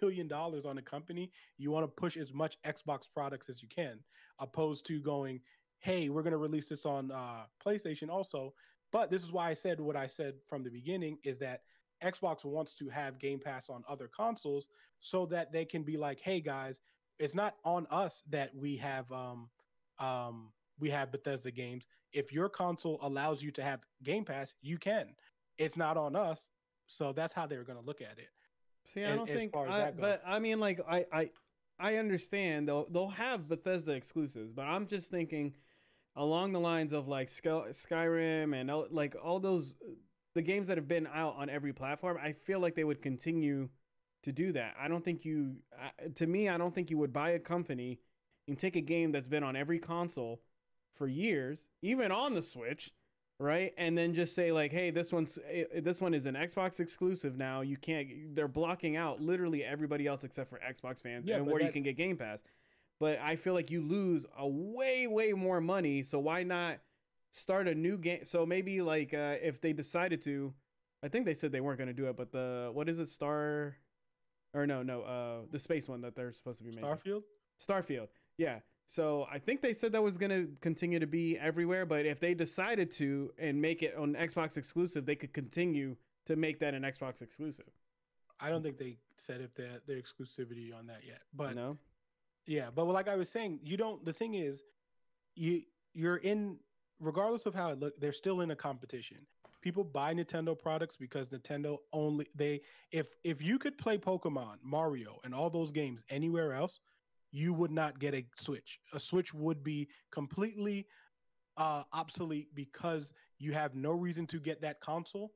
billion 0.01 0.27
dollars 0.27 0.65
on 0.65 0.77
a 0.77 0.81
company, 0.81 1.31
you 1.57 1.71
want 1.71 1.83
to 1.83 2.01
push 2.01 2.17
as 2.17 2.33
much 2.33 2.57
Xbox 2.65 3.07
products 3.11 3.49
as 3.49 3.61
you 3.61 3.69
can, 3.69 3.99
opposed 4.39 4.85
to 4.87 4.99
going, 4.99 5.39
"Hey, 5.79 6.09
we're 6.09 6.23
going 6.23 6.31
to 6.31 6.37
release 6.37 6.67
this 6.67 6.85
on 6.85 7.11
uh, 7.11 7.45
PlayStation 7.65 8.09
also." 8.09 8.53
But 8.91 9.09
this 9.09 9.23
is 9.23 9.31
why 9.31 9.49
I 9.49 9.53
said 9.53 9.79
what 9.79 9.95
I 9.95 10.07
said 10.07 10.35
from 10.47 10.63
the 10.63 10.69
beginning: 10.69 11.17
is 11.23 11.39
that 11.39 11.61
Xbox 12.03 12.45
wants 12.45 12.73
to 12.75 12.89
have 12.89 13.19
Game 13.19 13.39
Pass 13.39 13.69
on 13.69 13.83
other 13.87 14.09
consoles 14.09 14.67
so 14.99 15.25
that 15.27 15.51
they 15.51 15.65
can 15.65 15.83
be 15.83 15.97
like, 15.97 16.19
"Hey 16.19 16.41
guys, 16.41 16.81
it's 17.19 17.35
not 17.35 17.55
on 17.63 17.87
us 17.89 18.23
that 18.29 18.53
we 18.55 18.77
have 18.77 19.11
um 19.11 19.49
um 19.99 20.51
we 20.79 20.89
have 20.89 21.11
Bethesda 21.11 21.51
games. 21.51 21.85
If 22.13 22.31
your 22.31 22.49
console 22.49 22.99
allows 23.01 23.41
you 23.41 23.51
to 23.51 23.63
have 23.63 23.81
Game 24.03 24.25
Pass, 24.25 24.53
you 24.61 24.77
can. 24.77 25.09
It's 25.57 25.77
not 25.77 25.97
on 25.97 26.15
us." 26.15 26.49
So 26.87 27.11
that's 27.13 27.33
how 27.33 27.47
they're 27.47 27.63
going 27.63 27.79
to 27.79 27.85
look 27.85 28.01
at 28.01 28.17
it. 28.17 28.29
See, 28.85 29.03
I 29.03 29.15
don't 29.15 29.29
as 29.29 29.35
think, 29.35 29.53
as 29.55 29.69
I, 29.69 29.91
but 29.91 30.21
I 30.25 30.39
mean, 30.39 30.61
like, 30.61 30.79
I, 30.89 31.05
I, 31.11 31.29
I 31.77 31.95
understand 31.97 32.67
they'll 32.67 32.87
they'll 32.89 33.09
have 33.09 33.47
Bethesda 33.47 33.91
exclusives, 33.91 34.53
but 34.53 34.63
I'm 34.63 34.87
just 34.87 35.11
thinking 35.11 35.53
along 36.15 36.53
the 36.53 36.59
lines 36.59 36.93
of 36.93 37.07
like 37.07 37.27
Skyrim 37.27 38.59
and 38.59 38.71
like 38.91 39.15
all 39.21 39.39
those 39.39 39.75
the 40.33 40.41
games 40.41 40.67
that 40.67 40.77
have 40.77 40.87
been 40.87 41.07
out 41.07 41.35
on 41.37 41.49
every 41.49 41.73
platform. 41.73 42.17
I 42.21 42.31
feel 42.31 42.59
like 42.59 42.75
they 42.75 42.83
would 42.83 43.01
continue 43.01 43.69
to 44.23 44.31
do 44.31 44.51
that. 44.53 44.75
I 44.79 44.87
don't 44.87 45.03
think 45.03 45.25
you, 45.25 45.57
to 46.15 46.27
me, 46.27 46.49
I 46.49 46.57
don't 46.57 46.73
think 46.73 46.89
you 46.89 46.97
would 46.97 47.13
buy 47.13 47.31
a 47.31 47.39
company 47.39 47.99
and 48.47 48.57
take 48.57 48.75
a 48.75 48.81
game 48.81 49.11
that's 49.11 49.27
been 49.27 49.43
on 49.43 49.55
every 49.55 49.79
console 49.79 50.41
for 50.97 51.07
years, 51.07 51.65
even 51.81 52.11
on 52.11 52.33
the 52.33 52.41
Switch, 52.41 52.91
right? 53.39 53.73
And 53.77 53.97
then 53.97 54.13
just 54.13 54.35
say 54.35 54.51
like, 54.51 54.71
"Hey, 54.71 54.91
this 54.91 55.11
one's 55.11 55.37
eh, 55.49 55.79
this 55.81 56.01
one 56.01 56.13
is 56.13 56.25
an 56.25 56.35
Xbox 56.35 56.79
exclusive 56.79 57.37
now. 57.37 57.61
You 57.61 57.77
can't." 57.77 58.35
They're 58.35 58.47
blocking 58.47 58.95
out 58.95 59.21
literally 59.21 59.63
everybody 59.63 60.07
else 60.07 60.23
except 60.23 60.49
for 60.49 60.59
Xbox 60.59 61.01
fans 61.01 61.27
Yeah, 61.27 61.37
and 61.37 61.47
where 61.47 61.61
you 61.61 61.71
can 61.71 61.83
get 61.83 61.97
Game 61.97 62.17
Pass. 62.17 62.43
But 62.99 63.19
I 63.19 63.35
feel 63.35 63.53
like 63.53 63.69
you 63.69 63.81
lose 63.81 64.25
a 64.37 64.47
way 64.47 65.07
way 65.07 65.33
more 65.33 65.61
money. 65.61 66.01
So 66.03 66.19
why 66.19 66.43
not 66.43 66.79
start 67.31 67.67
a 67.67 67.75
new 67.75 67.97
game? 67.97 68.25
So 68.25 68.45
maybe 68.45 68.81
like 68.81 69.13
uh, 69.13 69.35
if 69.41 69.61
they 69.61 69.73
decided 69.73 70.21
to, 70.23 70.53
I 71.03 71.07
think 71.07 71.25
they 71.25 71.35
said 71.35 71.51
they 71.51 71.61
weren't 71.61 71.77
going 71.77 71.89
to 71.89 71.93
do 71.93 72.07
it. 72.07 72.17
But 72.17 72.31
the 72.31 72.71
what 72.73 72.89
is 72.89 72.99
it, 72.99 73.09
Star? 73.09 73.77
Or 74.53 74.65
no, 74.65 74.81
no, 74.81 75.01
uh, 75.01 75.45
the 75.51 75.59
space 75.59 75.87
one 75.87 76.01
that 76.01 76.15
they're 76.15 76.31
supposed 76.31 76.57
to 76.59 76.63
be 76.63 76.71
making. 76.71 76.85
Starfield. 76.85 77.23
Starfield. 77.61 78.07
Yeah. 78.37 78.59
So 78.87 79.27
I 79.29 79.37
think 79.37 79.61
they 79.61 79.73
said 79.73 79.91
that 79.91 80.01
was 80.01 80.17
going 80.17 80.29
to 80.29 80.49
continue 80.61 80.97
to 80.97 81.07
be 81.07 81.37
everywhere, 81.37 81.85
but 81.85 82.05
if 82.05 82.21
they 82.21 82.33
decided 82.33 82.89
to 82.91 83.31
and 83.37 83.61
make 83.61 83.83
it 83.83 83.95
on 83.97 84.13
Xbox 84.13 84.55
exclusive, 84.55 85.05
they 85.05 85.15
could 85.15 85.33
continue 85.33 85.97
to 86.25 86.37
make 86.37 86.59
that 86.59 86.73
an 86.73 86.83
Xbox 86.83 87.21
exclusive. 87.21 87.65
I 88.39 88.49
don't 88.49 88.63
think 88.63 88.77
they 88.77 88.97
said 89.17 89.41
if 89.41 89.53
they 89.55 89.67
their 89.87 89.97
exclusivity 89.97 90.73
on 90.73 90.87
that 90.87 91.01
yet, 91.05 91.21
but 91.33 91.55
no. 91.55 91.77
Yeah, 92.45 92.69
but 92.73 92.85
like 92.85 93.09
I 93.09 93.15
was 93.15 93.29
saying, 93.29 93.59
you 93.63 93.75
don't. 93.75 94.05
The 94.05 94.13
thing 94.13 94.35
is, 94.35 94.63
you 95.35 95.63
you're 95.93 96.17
in 96.17 96.57
regardless 97.01 97.45
of 97.45 97.53
how 97.53 97.71
it 97.71 97.79
look, 97.79 97.99
they're 97.99 98.13
still 98.13 98.41
in 98.41 98.51
a 98.51 98.55
competition. 98.55 99.17
People 99.61 99.83
buy 99.83 100.13
Nintendo 100.13 100.57
products 100.57 100.95
because 100.95 101.29
Nintendo 101.29 101.79
only 101.91 102.27
they 102.35 102.61
if 102.91 103.07
if 103.23 103.41
you 103.41 103.59
could 103.59 103.77
play 103.77 103.97
Pokemon, 103.97 104.57
Mario, 104.63 105.19
and 105.25 105.35
all 105.35 105.49
those 105.49 105.71
games 105.71 106.05
anywhere 106.09 106.53
else, 106.53 106.79
you 107.37 107.53
would 107.53 107.71
not 107.71 107.99
get 107.99 108.13
a 108.15 108.25
Switch. 108.35 108.79
A 108.93 108.99
Switch 108.99 109.33
would 109.33 109.63
be 109.63 109.87
completely 110.11 110.87
uh 111.57 111.83
obsolete 111.93 112.49
because 112.53 113.13
you 113.39 113.51
have 113.53 113.75
no 113.75 113.91
reason 113.91 114.25
to 114.27 114.39
get 114.39 114.61
that 114.61 114.79
console 114.79 115.31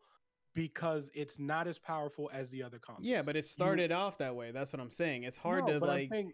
because 0.53 1.09
it's 1.13 1.39
not 1.39 1.67
as 1.67 1.77
powerful 1.77 2.29
as 2.33 2.49
the 2.49 2.61
other 2.63 2.79
consoles. 2.79 3.05
Yeah, 3.07 3.21
but 3.21 3.35
it 3.35 3.45
started 3.45 3.91
off 3.91 4.17
that 4.17 4.35
way. 4.35 4.51
That's 4.51 4.73
what 4.73 4.81
I'm 4.81 4.91
saying. 4.91 5.23
It's 5.23 5.37
hard 5.37 5.65
No, 5.67 5.79
to 5.79 5.85
like. 5.85 6.09
saying 6.11 6.33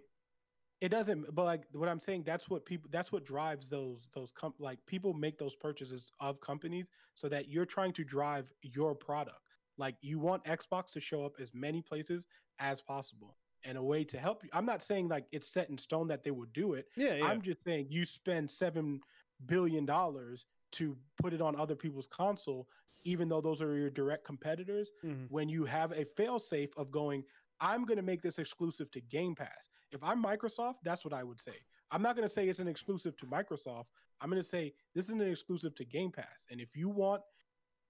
it 0.80 0.90
doesn't. 0.90 1.34
But 1.36 1.46
like 1.46 1.64
what 1.74 1.90
I'm 1.90 2.00
saying, 2.00 2.24
that's 2.26 2.50
what 2.50 2.66
people. 2.66 2.90
That's 2.92 3.12
what 3.12 3.26
drives 3.26 3.70
those 3.70 4.10
those 4.16 4.32
com- 4.32 4.54
like 4.60 4.80
people 4.86 5.14
make 5.14 5.38
those 5.38 5.56
purchases 5.56 6.12
of 6.20 6.40
companies 6.42 6.90
so 7.16 7.28
that 7.30 7.50
you're 7.50 7.66
trying 7.66 7.94
to 7.94 8.04
drive 8.04 8.52
your 8.62 8.96
product. 8.96 9.42
Like 9.78 9.96
you 10.02 10.20
want 10.20 10.44
Xbox 10.46 10.92
to 10.94 11.02
show 11.02 11.26
up 11.26 11.34
as 11.40 11.52
many 11.54 11.82
places 11.82 12.26
as 12.60 12.82
possible, 12.82 13.36
and 13.68 13.78
a 13.78 13.84
way 13.84 14.04
to 14.06 14.18
help 14.18 14.44
you. 14.44 14.50
I'm 14.54 14.66
not 14.66 14.82
saying 14.82 15.10
like 15.10 15.26
it's 15.32 15.48
set 15.50 15.70
in 15.70 15.78
stone 15.78 16.08
that 16.08 16.24
they 16.24 16.32
would 16.32 16.54
do 16.54 16.74
it. 16.74 16.88
yeah, 16.96 17.16
yeah. 17.16 17.26
I'm 17.28 17.42
just 17.42 17.64
saying 17.64 17.88
you 17.90 18.06
spend 18.06 18.50
seven 18.50 19.02
billion 19.46 19.86
dollars 19.86 20.46
to 20.72 20.98
put 21.22 21.34
it 21.34 21.42
on 21.42 21.56
other 21.56 21.76
people's 21.76 22.08
console, 22.08 22.68
even 23.04 23.30
though 23.30 23.42
those 23.42 23.62
are 23.62 23.76
your 23.78 23.90
direct 23.90 24.24
competitors 24.26 24.90
Mhm. 25.04 25.30
when 25.30 25.48
you 25.50 25.66
have 25.66 25.92
a 25.92 26.06
fail 26.06 26.40
safe 26.40 26.76
of 26.78 26.90
going, 26.92 27.24
I'm 27.60 27.86
going 27.86 27.98
to 27.98 28.04
make 28.04 28.22
this 28.22 28.40
exclusive 28.40 28.90
to 28.92 29.02
Game 29.02 29.36
Pass. 29.36 29.70
If 29.92 30.04
I'm 30.04 30.24
Microsoft, 30.24 30.78
that's 30.84 31.04
what 31.06 31.14
I 31.14 31.24
would 31.24 31.40
say. 31.40 31.58
I'm 31.92 32.02
not 32.02 32.16
going 32.16 32.28
to 32.28 32.34
say 32.34 32.48
it's 32.50 32.60
an 32.60 32.68
exclusive 32.68 33.16
to 33.18 33.26
Microsoft. 33.26 33.86
I'm 34.22 34.30
going 34.30 34.42
to 34.42 34.48
say 34.48 34.74
this 34.94 35.06
is 35.06 35.12
an 35.12 35.22
exclusive 35.22 35.74
to 35.76 35.86
Game 35.86 36.12
Pass. 36.12 36.46
And 36.52 36.60
if 36.60 36.76
you 36.76 36.90
want 36.90 37.22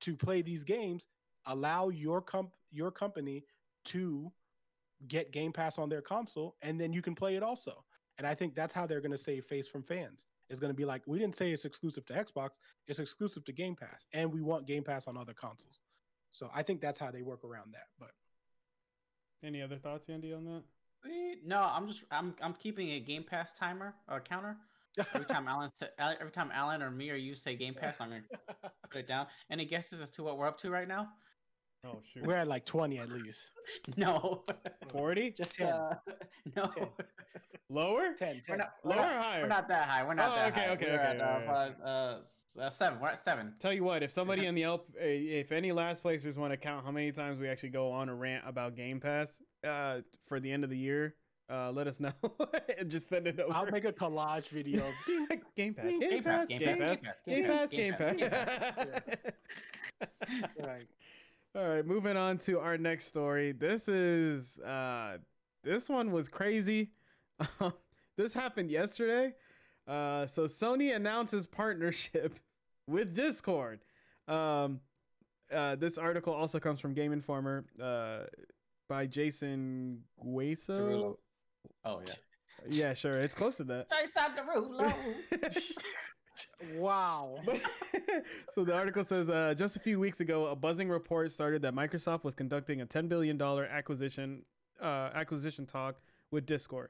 to 0.01 0.15
play 0.15 0.41
these 0.41 0.63
games, 0.63 1.07
allow 1.45 1.89
your 1.89 2.21
comp 2.21 2.51
your 2.71 2.91
company 2.91 3.43
to 3.86 4.32
get 5.07 5.31
Game 5.31 5.51
Pass 5.53 5.77
on 5.77 5.89
their 5.89 6.01
console 6.01 6.55
and 6.61 6.79
then 6.79 6.93
you 6.93 7.01
can 7.01 7.15
play 7.15 7.35
it 7.35 7.43
also. 7.43 7.83
And 8.17 8.25
I 8.25 8.33
think 8.33 8.55
that's 8.55 8.73
how 8.73 8.87
they're 8.87 9.01
going 9.01 9.11
to 9.11 9.17
save 9.17 9.45
face 9.45 9.67
from 9.67 9.83
fans. 9.83 10.25
It's 10.49 10.59
going 10.59 10.71
to 10.71 10.77
be 10.77 10.85
like, 10.85 11.03
we 11.05 11.19
didn't 11.19 11.35
say 11.35 11.51
it's 11.51 11.65
exclusive 11.65 12.05
to 12.07 12.13
Xbox, 12.13 12.59
it's 12.87 12.99
exclusive 12.99 13.45
to 13.45 13.51
Game 13.51 13.75
Pass, 13.75 14.07
and 14.13 14.31
we 14.31 14.41
want 14.41 14.65
Game 14.65 14.83
Pass 14.83 15.07
on 15.07 15.17
other 15.17 15.33
consoles. 15.33 15.81
So 16.29 16.49
I 16.53 16.63
think 16.63 16.81
that's 16.81 16.99
how 16.99 17.11
they 17.11 17.21
work 17.21 17.43
around 17.43 17.73
that. 17.73 17.87
But 17.99 18.11
any 19.43 19.61
other 19.61 19.77
thoughts, 19.77 20.09
Andy, 20.09 20.33
on 20.33 20.45
that? 20.45 20.63
No, 21.45 21.61
I'm 21.61 21.87
just 21.87 22.03
I'm 22.11 22.35
I'm 22.41 22.53
keeping 22.53 22.91
a 22.91 22.99
Game 22.99 23.23
Pass 23.23 23.53
timer 23.53 23.93
or 24.09 24.19
counter. 24.19 24.57
Every 25.13 25.25
time 25.29 25.47
Alan 25.47 25.69
every 25.99 26.31
time 26.31 26.49
Alan 26.53 26.81
or 26.81 26.91
me 26.91 27.11
or 27.11 27.15
you 27.15 27.35
say 27.35 27.55
Game 27.55 27.73
Pass, 27.73 27.95
I'm 27.99 28.09
gonna 28.09 28.21
put 28.89 28.99
it 28.99 29.07
down. 29.07 29.27
Any 29.49 29.65
guesses 29.65 30.01
as 30.01 30.09
to 30.11 30.23
what 30.23 30.37
we're 30.37 30.47
up 30.47 30.57
to 30.59 30.69
right 30.69 30.87
now? 30.87 31.09
Oh 31.88 32.01
shoot, 32.13 32.25
we're 32.25 32.35
at 32.35 32.47
like 32.47 32.65
20 32.65 32.99
at 32.99 33.09
least. 33.09 33.39
No, 33.97 34.43
40? 34.91 35.31
Just 35.31 35.55
10. 35.57 35.67
Uh, 35.67 35.95
no. 36.55 36.63
10. 36.65 36.88
Lower? 37.69 38.13
10, 38.17 38.17
10. 38.17 38.41
We're 38.47 38.55
not, 38.55 38.69
Lower 38.85 38.95
we're 38.95 39.03
or 39.03 39.21
higher? 39.21 39.41
We're 39.41 39.47
not 39.49 39.67
that 39.67 39.85
high. 39.89 40.03
We're 40.05 40.13
not 40.13 40.31
Oh, 40.31 40.35
that 40.35 40.51
okay, 40.53 40.61
high. 40.67 40.69
okay, 40.69 40.85
We're 40.85 40.99
okay, 41.01 41.19
At, 41.19 41.21
uh, 41.21 41.85
uh, 41.85 42.61
uh, 42.61 42.69
seven. 42.69 42.99
We're 43.01 43.09
at 43.09 43.21
seven. 43.21 43.53
Tell 43.59 43.73
you 43.73 43.83
what, 43.83 44.03
if 44.03 44.11
somebody 44.11 44.45
in 44.45 44.55
the 44.55 44.63
L, 44.63 44.85
uh, 44.95 45.03
if 45.03 45.51
any 45.51 45.73
last 45.73 46.01
placers 46.01 46.38
want 46.38 46.53
to 46.53 46.57
count 46.57 46.85
how 46.85 46.91
many 46.91 47.11
times 47.11 47.39
we 47.39 47.49
actually 47.49 47.69
go 47.69 47.91
on 47.91 48.07
a 48.07 48.15
rant 48.15 48.43
about 48.47 48.75
Game 48.75 49.01
Pass 49.01 49.41
uh, 49.67 49.97
for 50.27 50.39
the 50.39 50.49
end 50.49 50.63
of 50.63 50.69
the 50.69 50.77
year, 50.77 51.15
uh, 51.51 51.71
let 51.71 51.88
us 51.88 51.99
know 52.01 52.13
and 52.77 52.89
just 52.89 53.09
send 53.09 53.27
it 53.27 53.38
over. 53.39 53.53
I'll 53.53 53.69
make 53.69 53.83
a 53.85 53.91
collage 53.91 54.47
video. 54.47 54.83
Ding. 55.05 55.27
Game 55.57 55.73
Pass, 55.73 55.93
Game 55.99 56.23
Pass. 56.23 56.47
Game 56.47 56.59
Pass, 56.77 57.09
Game 57.25 57.45
Pass, 57.45 57.69
Game 57.69 57.93
Pass, 57.95 58.15
Game 58.15 58.29
Pass. 58.29 58.63
right. 60.59 60.88
All 61.57 61.67
right, 61.67 61.83
moving 61.83 62.15
on 62.15 62.37
to 62.39 62.59
our 62.59 62.77
next 62.77 63.07
story. 63.07 63.51
This 63.51 63.87
is 63.87 64.59
uh 64.59 65.17
this 65.63 65.89
one 65.89 66.11
was 66.11 66.29
crazy. 66.29 66.91
this 68.15 68.31
happened 68.31 68.69
yesterday. 68.69 69.33
Uh 69.87 70.27
so 70.27 70.43
Sony 70.43 70.95
announces 70.95 71.47
partnership 71.47 72.35
with 72.87 73.15
Discord. 73.15 73.79
Um 74.27 74.81
uh 75.51 75.75
this 75.77 75.97
article 75.97 76.31
also 76.31 76.59
comes 76.59 76.79
from 76.79 76.93
Game 76.93 77.11
Informer 77.11 77.65
uh 77.81 78.25
by 78.87 79.07
Jason 79.07 80.03
Guisao. 80.23 81.17
Oh 81.83 82.01
yeah. 82.05 82.13
Yeah, 82.69 82.93
sure. 82.93 83.17
It's 83.17 83.33
close 83.35 83.55
to 83.55 83.63
that. 83.63 83.87
Jason 83.89 84.23
Derulo. 84.37 84.93
Wow. 86.75 87.39
so 88.53 88.63
the 88.63 88.73
article 88.73 89.03
says 89.03 89.29
uh, 89.29 89.53
just 89.57 89.75
a 89.75 89.79
few 89.79 89.99
weeks 89.99 90.19
ago, 90.19 90.47
a 90.47 90.55
buzzing 90.55 90.89
report 90.89 91.31
started 91.31 91.61
that 91.63 91.73
Microsoft 91.73 92.23
was 92.23 92.33
conducting 92.33 92.81
a 92.81 92.85
$10 92.85 93.09
billion 93.09 93.41
acquisition 93.41 94.43
uh, 94.81 95.09
acquisition 95.13 95.65
talk 95.65 95.99
with 96.31 96.45
Discord. 96.45 96.89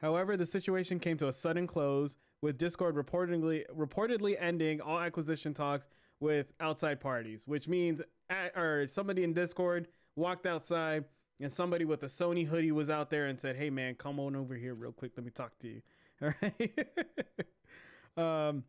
However, 0.00 0.36
the 0.36 0.46
situation 0.46 0.98
came 0.98 1.16
to 1.18 1.28
a 1.28 1.32
sudden 1.32 1.66
close, 1.66 2.16
with 2.42 2.56
Discord 2.56 2.96
reportedly 2.96 3.64
reportedly 3.76 4.36
ending 4.40 4.80
all 4.80 4.98
acquisition 4.98 5.52
talks 5.52 5.88
with 6.20 6.52
outside 6.60 7.00
parties, 7.00 7.42
which 7.46 7.68
means 7.68 8.00
at, 8.28 8.56
or 8.56 8.86
somebody 8.86 9.24
in 9.24 9.34
Discord 9.34 9.88
walked 10.16 10.46
outside 10.46 11.04
and 11.40 11.52
somebody 11.52 11.84
with 11.84 12.02
a 12.02 12.06
Sony 12.06 12.46
hoodie 12.46 12.72
was 12.72 12.90
out 12.90 13.10
there 13.10 13.26
and 13.26 13.38
said, 13.38 13.56
"Hey 13.56 13.70
man, 13.70 13.94
come 13.94 14.18
on 14.20 14.36
over 14.36 14.54
here 14.54 14.74
real 14.74 14.92
quick. 14.92 15.12
Let 15.16 15.24
me 15.24 15.30
talk 15.30 15.58
to 15.60 15.68
you." 15.68 15.82
All 16.22 16.32
right. 16.42 16.78
um 18.16 18.64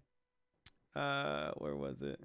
uh 0.96 1.52
where 1.58 1.76
was 1.76 2.02
it? 2.02 2.20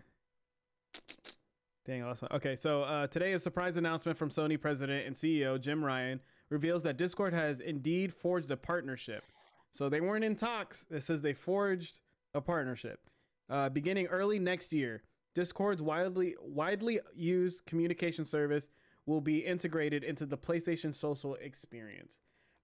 Dang 1.84 2.02
i 2.02 2.06
lost 2.06 2.22
my 2.22 2.28
okay 2.32 2.56
so 2.56 2.82
uh 2.82 3.06
today 3.06 3.32
a 3.32 3.38
surprise 3.38 3.76
announcement 3.76 4.18
from 4.18 4.28
sony 4.30 4.60
president 4.60 5.06
and 5.06 5.14
ceo 5.14 5.60
jim 5.60 5.84
ryan 5.84 6.20
reveals 6.50 6.82
that 6.82 6.96
discord 6.96 7.32
has 7.32 7.60
indeed 7.60 8.12
forged 8.12 8.50
a 8.50 8.56
partnership. 8.56 9.24
So 9.72 9.88
they 9.88 10.00
weren't 10.00 10.24
in 10.24 10.36
talks. 10.36 10.86
It 10.90 11.02
says 11.02 11.20
they 11.22 11.34
forged 11.34 12.00
a 12.34 12.40
partnership. 12.40 13.00
Uh 13.48 13.68
beginning 13.68 14.06
early 14.06 14.38
next 14.38 14.72
year 14.72 15.02
discord's 15.34 15.82
widely 15.82 16.34
widely 16.40 16.98
used 17.14 17.64
communication 17.66 18.24
service 18.24 18.68
will 19.04 19.20
be 19.20 19.38
integrated 19.38 20.02
into 20.02 20.26
the 20.26 20.36
playstation 20.38 20.92
social 20.92 21.36
experience 21.36 22.18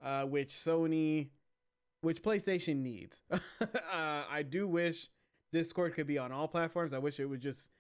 uh 0.05 0.23
which 0.23 0.53
sony 0.55 1.29
which 2.01 2.23
playstation 2.23 2.79
needs. 2.83 3.23
Uh 3.61 4.25
i 4.31 4.43
do 4.43 4.67
wish 4.67 5.09
Discord 5.53 5.95
could 5.95 6.07
be 6.07 6.19
on 6.19 6.33
all 6.33 6.49
platforms. 6.49 6.93
I 6.93 6.99
wish 6.99 7.21
it 7.21 7.27
would 7.27 7.41
just 7.41 7.71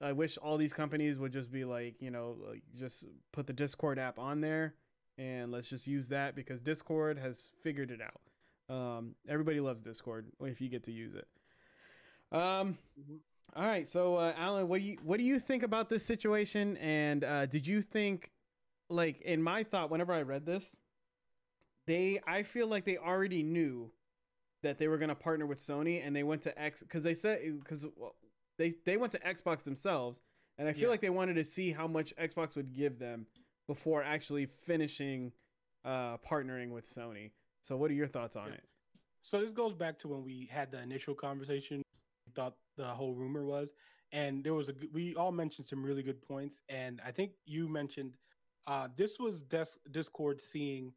I 0.00 0.12
wish 0.12 0.38
all 0.38 0.56
these 0.56 0.72
companies 0.72 1.18
would 1.18 1.32
just 1.32 1.52
be 1.52 1.64
like, 1.64 2.00
you 2.00 2.10
know, 2.10 2.36
like 2.48 2.62
just 2.78 3.04
put 3.32 3.46
the 3.46 3.52
Discord 3.52 3.98
app 3.98 4.18
on 4.18 4.40
there 4.40 4.74
and 5.18 5.52
let's 5.52 5.68
just 5.68 5.86
use 5.86 6.08
that 6.08 6.34
because 6.34 6.60
Discord 6.62 7.18
has 7.18 7.50
figured 7.60 7.90
it 7.90 8.00
out. 8.00 8.74
Um, 8.74 9.14
everybody 9.28 9.60
loves 9.60 9.82
Discord 9.82 10.26
if 10.40 10.60
you 10.60 10.68
get 10.68 10.84
to 10.84 10.92
use 10.92 11.14
it. 11.14 11.28
Um, 12.32 12.78
all 13.54 13.66
right, 13.66 13.86
so 13.86 14.16
uh, 14.16 14.32
Alan, 14.36 14.68
what 14.68 14.80
do 14.80 14.86
you 14.86 14.98
what 15.02 15.18
do 15.18 15.24
you 15.24 15.38
think 15.38 15.64
about 15.64 15.88
this 15.88 16.04
situation? 16.04 16.76
And 16.76 17.24
uh, 17.24 17.46
did 17.46 17.66
you 17.66 17.82
think, 17.82 18.30
like, 18.88 19.20
in 19.22 19.42
my 19.42 19.64
thought, 19.64 19.90
whenever 19.90 20.12
I 20.12 20.22
read 20.22 20.46
this, 20.46 20.76
they 21.86 22.20
I 22.26 22.44
feel 22.44 22.68
like 22.68 22.84
they 22.84 22.96
already 22.96 23.42
knew 23.42 23.90
that 24.62 24.78
they 24.78 24.88
were 24.88 24.98
going 24.98 25.08
to 25.08 25.14
partner 25.14 25.46
with 25.46 25.58
Sony 25.58 26.04
and 26.04 26.14
they 26.14 26.22
went 26.22 26.42
to 26.42 26.60
X 26.60 26.82
because 26.82 27.02
they 27.02 27.14
said 27.14 27.40
because 27.60 27.86
well, 27.96 28.14
they 28.58 28.74
they 28.84 28.96
went 28.96 29.12
to 29.12 29.18
Xbox 29.20 29.62
themselves 29.64 30.20
and 30.58 30.68
I 30.68 30.72
feel 30.72 30.82
Yeah. 30.84 30.88
like 30.88 31.00
they 31.00 31.10
wanted 31.10 31.34
to 31.34 31.44
see 31.44 31.72
how 31.72 31.86
much 31.86 32.14
Xbox 32.16 32.56
would 32.56 32.72
give 32.74 32.98
them 32.98 33.26
before 33.66 34.02
actually 34.02 34.46
finishing 34.46 35.32
uh 35.84 36.18
partnering 36.18 36.70
with 36.70 36.84
Sony. 36.86 37.30
So 37.62 37.76
what 37.76 37.90
are 37.90 37.94
your 37.94 38.08
thoughts 38.08 38.36
on 38.36 38.48
Yeah. 38.48 38.54
it? 38.54 38.64
So 39.22 39.40
this 39.40 39.52
goes 39.52 39.74
back 39.74 39.98
to 40.00 40.08
when 40.08 40.24
we 40.24 40.46
had 40.50 40.70
the 40.70 40.80
initial 40.80 41.14
conversation. 41.14 41.82
We 42.26 42.32
thought 42.32 42.56
the 42.76 42.86
whole 42.86 43.14
rumor 43.14 43.44
was, 43.44 43.72
and 44.12 44.42
there 44.44 44.54
was 44.54 44.68
a. 44.70 44.74
We 44.92 45.14
all 45.14 45.32
mentioned 45.32 45.68
some 45.68 45.84
really 45.84 46.02
good 46.02 46.22
points, 46.22 46.56
and 46.70 47.00
I 47.04 47.10
think 47.12 47.32
you 47.44 47.68
mentioned 47.68 48.16
uh, 48.66 48.88
this 48.96 49.18
was 49.18 49.42
Des- 49.42 49.78
Discord 49.90 50.40
seeing. 50.40 50.92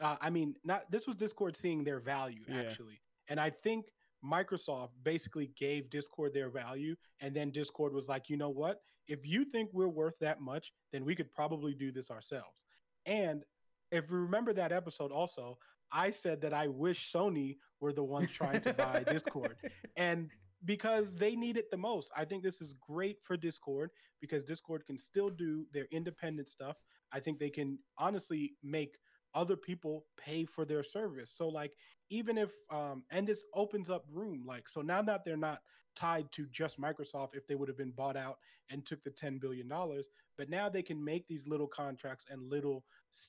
Uh, 0.00 0.16
I 0.20 0.30
mean, 0.30 0.56
not 0.64 0.90
this 0.90 1.06
was 1.06 1.14
Discord 1.16 1.56
seeing 1.56 1.84
their 1.84 2.00
value 2.00 2.42
Yeah. 2.48 2.62
actually, 2.62 3.00
and 3.28 3.38
I 3.40 3.50
think 3.50 3.86
Microsoft 4.24 4.90
basically 5.02 5.50
gave 5.56 5.90
Discord 5.90 6.34
their 6.34 6.50
value, 6.50 6.96
and 7.20 7.34
then 7.34 7.50
Discord 7.50 7.92
was 7.92 8.08
like, 8.08 8.28
you 8.28 8.36
know 8.36 8.50
what? 8.50 8.80
If 9.06 9.24
you 9.24 9.44
think 9.44 9.70
we're 9.72 9.88
worth 9.88 10.18
that 10.20 10.40
much, 10.40 10.72
then 10.92 11.04
we 11.04 11.14
could 11.14 11.32
probably 11.32 11.74
do 11.74 11.92
this 11.92 12.10
ourselves. 12.10 12.66
And 13.06 13.44
if 13.90 14.04
you 14.10 14.16
remember 14.16 14.52
that 14.52 14.72
episode, 14.72 15.12
also, 15.12 15.58
I 15.90 16.10
said 16.10 16.42
that 16.42 16.52
I 16.52 16.68
wish 16.68 17.10
Sony 17.12 17.56
were 17.80 17.92
the 17.92 18.04
ones 18.04 18.30
trying 18.30 18.60
to 18.62 18.74
buy 18.74 19.04
Discord. 19.08 19.56
And 19.96 20.28
because 20.64 21.14
they 21.14 21.36
need 21.36 21.56
it 21.56 21.70
the 21.70 21.76
most. 21.76 22.10
I 22.16 22.24
think 22.24 22.42
this 22.42 22.60
is 22.60 22.74
great 22.74 23.18
for 23.22 23.36
Discord 23.36 23.90
because 24.20 24.44
Discord 24.44 24.84
can 24.86 24.98
still 24.98 25.30
do 25.30 25.64
their 25.72 25.86
independent 25.92 26.48
stuff. 26.48 26.76
I 27.12 27.20
think 27.20 27.38
they 27.38 27.50
can 27.50 27.78
honestly 27.96 28.54
make 28.62 28.96
other 29.38 29.56
people 29.56 30.04
pay 30.16 30.44
for 30.44 30.64
their 30.64 30.82
service. 30.82 31.32
So 31.36 31.48
like 31.48 31.72
even 32.10 32.36
if 32.38 32.50
um 32.70 33.04
and 33.10 33.26
this 33.26 33.44
opens 33.54 33.88
up 33.88 34.04
room 34.10 34.44
like 34.46 34.68
so 34.68 34.80
now 34.80 35.02
that 35.02 35.24
they're 35.24 35.36
not 35.36 35.60
tied 35.94 36.30
to 36.32 36.46
just 36.52 36.80
Microsoft 36.80 37.34
if 37.34 37.46
they 37.46 37.54
would 37.56 37.68
have 37.68 37.76
been 37.76 37.90
bought 37.90 38.16
out 38.16 38.38
and 38.70 38.86
took 38.86 39.02
the 39.02 39.10
10 39.10 39.38
billion 39.38 39.66
dollars, 39.66 40.06
but 40.36 40.48
now 40.48 40.68
they 40.68 40.82
can 40.82 41.04
make 41.04 41.26
these 41.26 41.46
little 41.48 41.66
contracts 41.66 42.26
and 42.30 42.48
little 42.48 42.84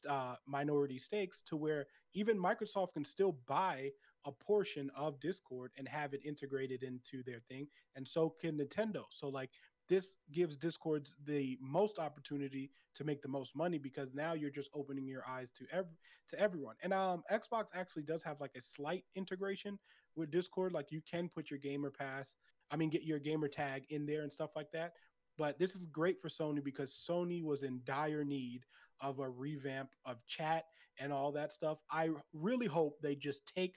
uh, 0.07 0.35
minority 0.45 0.99
stakes 0.99 1.41
to 1.41 1.55
where 1.55 1.87
even 2.13 2.37
Microsoft 2.37 2.93
can 2.93 3.03
still 3.03 3.37
buy 3.47 3.89
a 4.25 4.31
portion 4.31 4.91
of 4.95 5.19
Discord 5.19 5.71
and 5.77 5.87
have 5.87 6.13
it 6.13 6.21
integrated 6.25 6.83
into 6.83 7.23
their 7.23 7.39
thing, 7.49 7.67
and 7.95 8.07
so 8.07 8.35
can 8.39 8.57
Nintendo. 8.57 9.03
So 9.09 9.29
like 9.29 9.49
this 9.89 10.15
gives 10.31 10.55
Discords 10.55 11.15
the 11.25 11.57
most 11.61 11.99
opportunity 11.99 12.71
to 12.95 13.03
make 13.03 13.21
the 13.21 13.27
most 13.27 13.55
money 13.55 13.79
because 13.79 14.13
now 14.13 14.33
you're 14.33 14.49
just 14.49 14.69
opening 14.73 15.07
your 15.07 15.23
eyes 15.27 15.51
to 15.51 15.65
every 15.71 15.97
to 16.29 16.39
everyone. 16.39 16.75
And 16.83 16.93
um 16.93 17.23
Xbox 17.31 17.67
actually 17.73 18.03
does 18.03 18.23
have 18.23 18.39
like 18.39 18.55
a 18.55 18.61
slight 18.61 19.03
integration 19.15 19.77
with 20.15 20.31
Discord. 20.31 20.73
Like 20.73 20.91
you 20.91 21.01
can 21.09 21.29
put 21.29 21.49
your 21.49 21.59
gamer 21.59 21.89
pass, 21.89 22.35
I 22.71 22.75
mean 22.75 22.89
get 22.89 23.03
your 23.03 23.19
gamer 23.19 23.47
tag 23.47 23.85
in 23.89 24.05
there 24.05 24.21
and 24.21 24.31
stuff 24.31 24.51
like 24.55 24.71
that. 24.73 24.93
But 25.37 25.57
this 25.57 25.75
is 25.75 25.85
great 25.85 26.21
for 26.21 26.29
Sony 26.29 26.63
because 26.63 26.93
Sony 26.93 27.43
was 27.43 27.63
in 27.63 27.81
dire 27.85 28.23
need 28.23 28.65
of 29.01 29.19
a 29.19 29.29
revamp 29.29 29.89
of 30.05 30.17
chat 30.27 30.65
and 30.99 31.13
all 31.13 31.31
that 31.31 31.53
stuff. 31.53 31.79
I 31.91 32.09
really 32.33 32.67
hope 32.67 32.99
they 33.01 33.15
just 33.15 33.45
take 33.55 33.75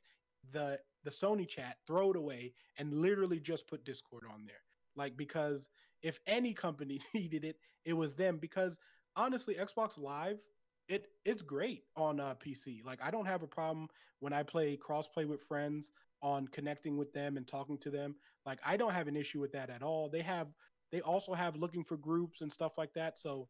the 0.53 0.79
the 1.05 1.11
Sony 1.11 1.49
chat, 1.49 1.79
throw 1.87 2.11
it 2.11 2.17
away, 2.17 2.53
and 2.79 2.93
literally 2.93 3.41
just 3.41 3.67
put 3.67 3.85
Discord 3.85 4.25
on 4.33 4.45
there. 4.47 4.63
Like 4.95 5.17
because 5.17 5.69
if 6.03 6.19
any 6.27 6.53
company 6.53 7.01
needed 7.15 7.45
it, 7.45 7.57
it 7.85 7.93
was 7.93 8.15
them. 8.15 8.39
Because 8.39 8.79
honestly, 9.17 9.55
Xbox 9.55 9.99
Live, 9.99 10.41
it 10.89 11.09
it's 11.25 11.43
great 11.43 11.85
on 11.97 12.21
uh, 12.21 12.35
PC. 12.45 12.85
Like 12.85 13.01
I 13.03 13.11
don't 13.11 13.27
have 13.27 13.43
a 13.43 13.47
problem 13.49 13.89
when 14.21 14.33
I 14.33 14.43
play 14.43 14.77
crossplay 14.77 15.27
with 15.27 15.43
friends 15.43 15.93
on 16.23 16.47
connecting 16.49 16.97
with 16.97 17.13
them 17.13 17.37
and 17.37 17.47
talking 17.47 17.79
to 17.79 17.91
them. 17.91 18.15
Like 18.47 18.61
I 18.65 18.77
don't 18.77 18.93
have 18.93 19.09
an 19.09 19.17
issue 19.17 19.41
with 19.41 19.53
that 19.53 19.71
at 19.71 19.83
all. 19.83 20.09
They 20.09 20.23
have 20.23 20.49
they 20.91 21.01
also 21.01 21.33
have 21.33 21.57
looking 21.57 21.85
for 21.85 21.97
groups 21.97 22.43
and 22.43 22.53
stuff 22.53 22.73
like 22.77 22.93
that. 22.95 23.19
So 23.19 23.49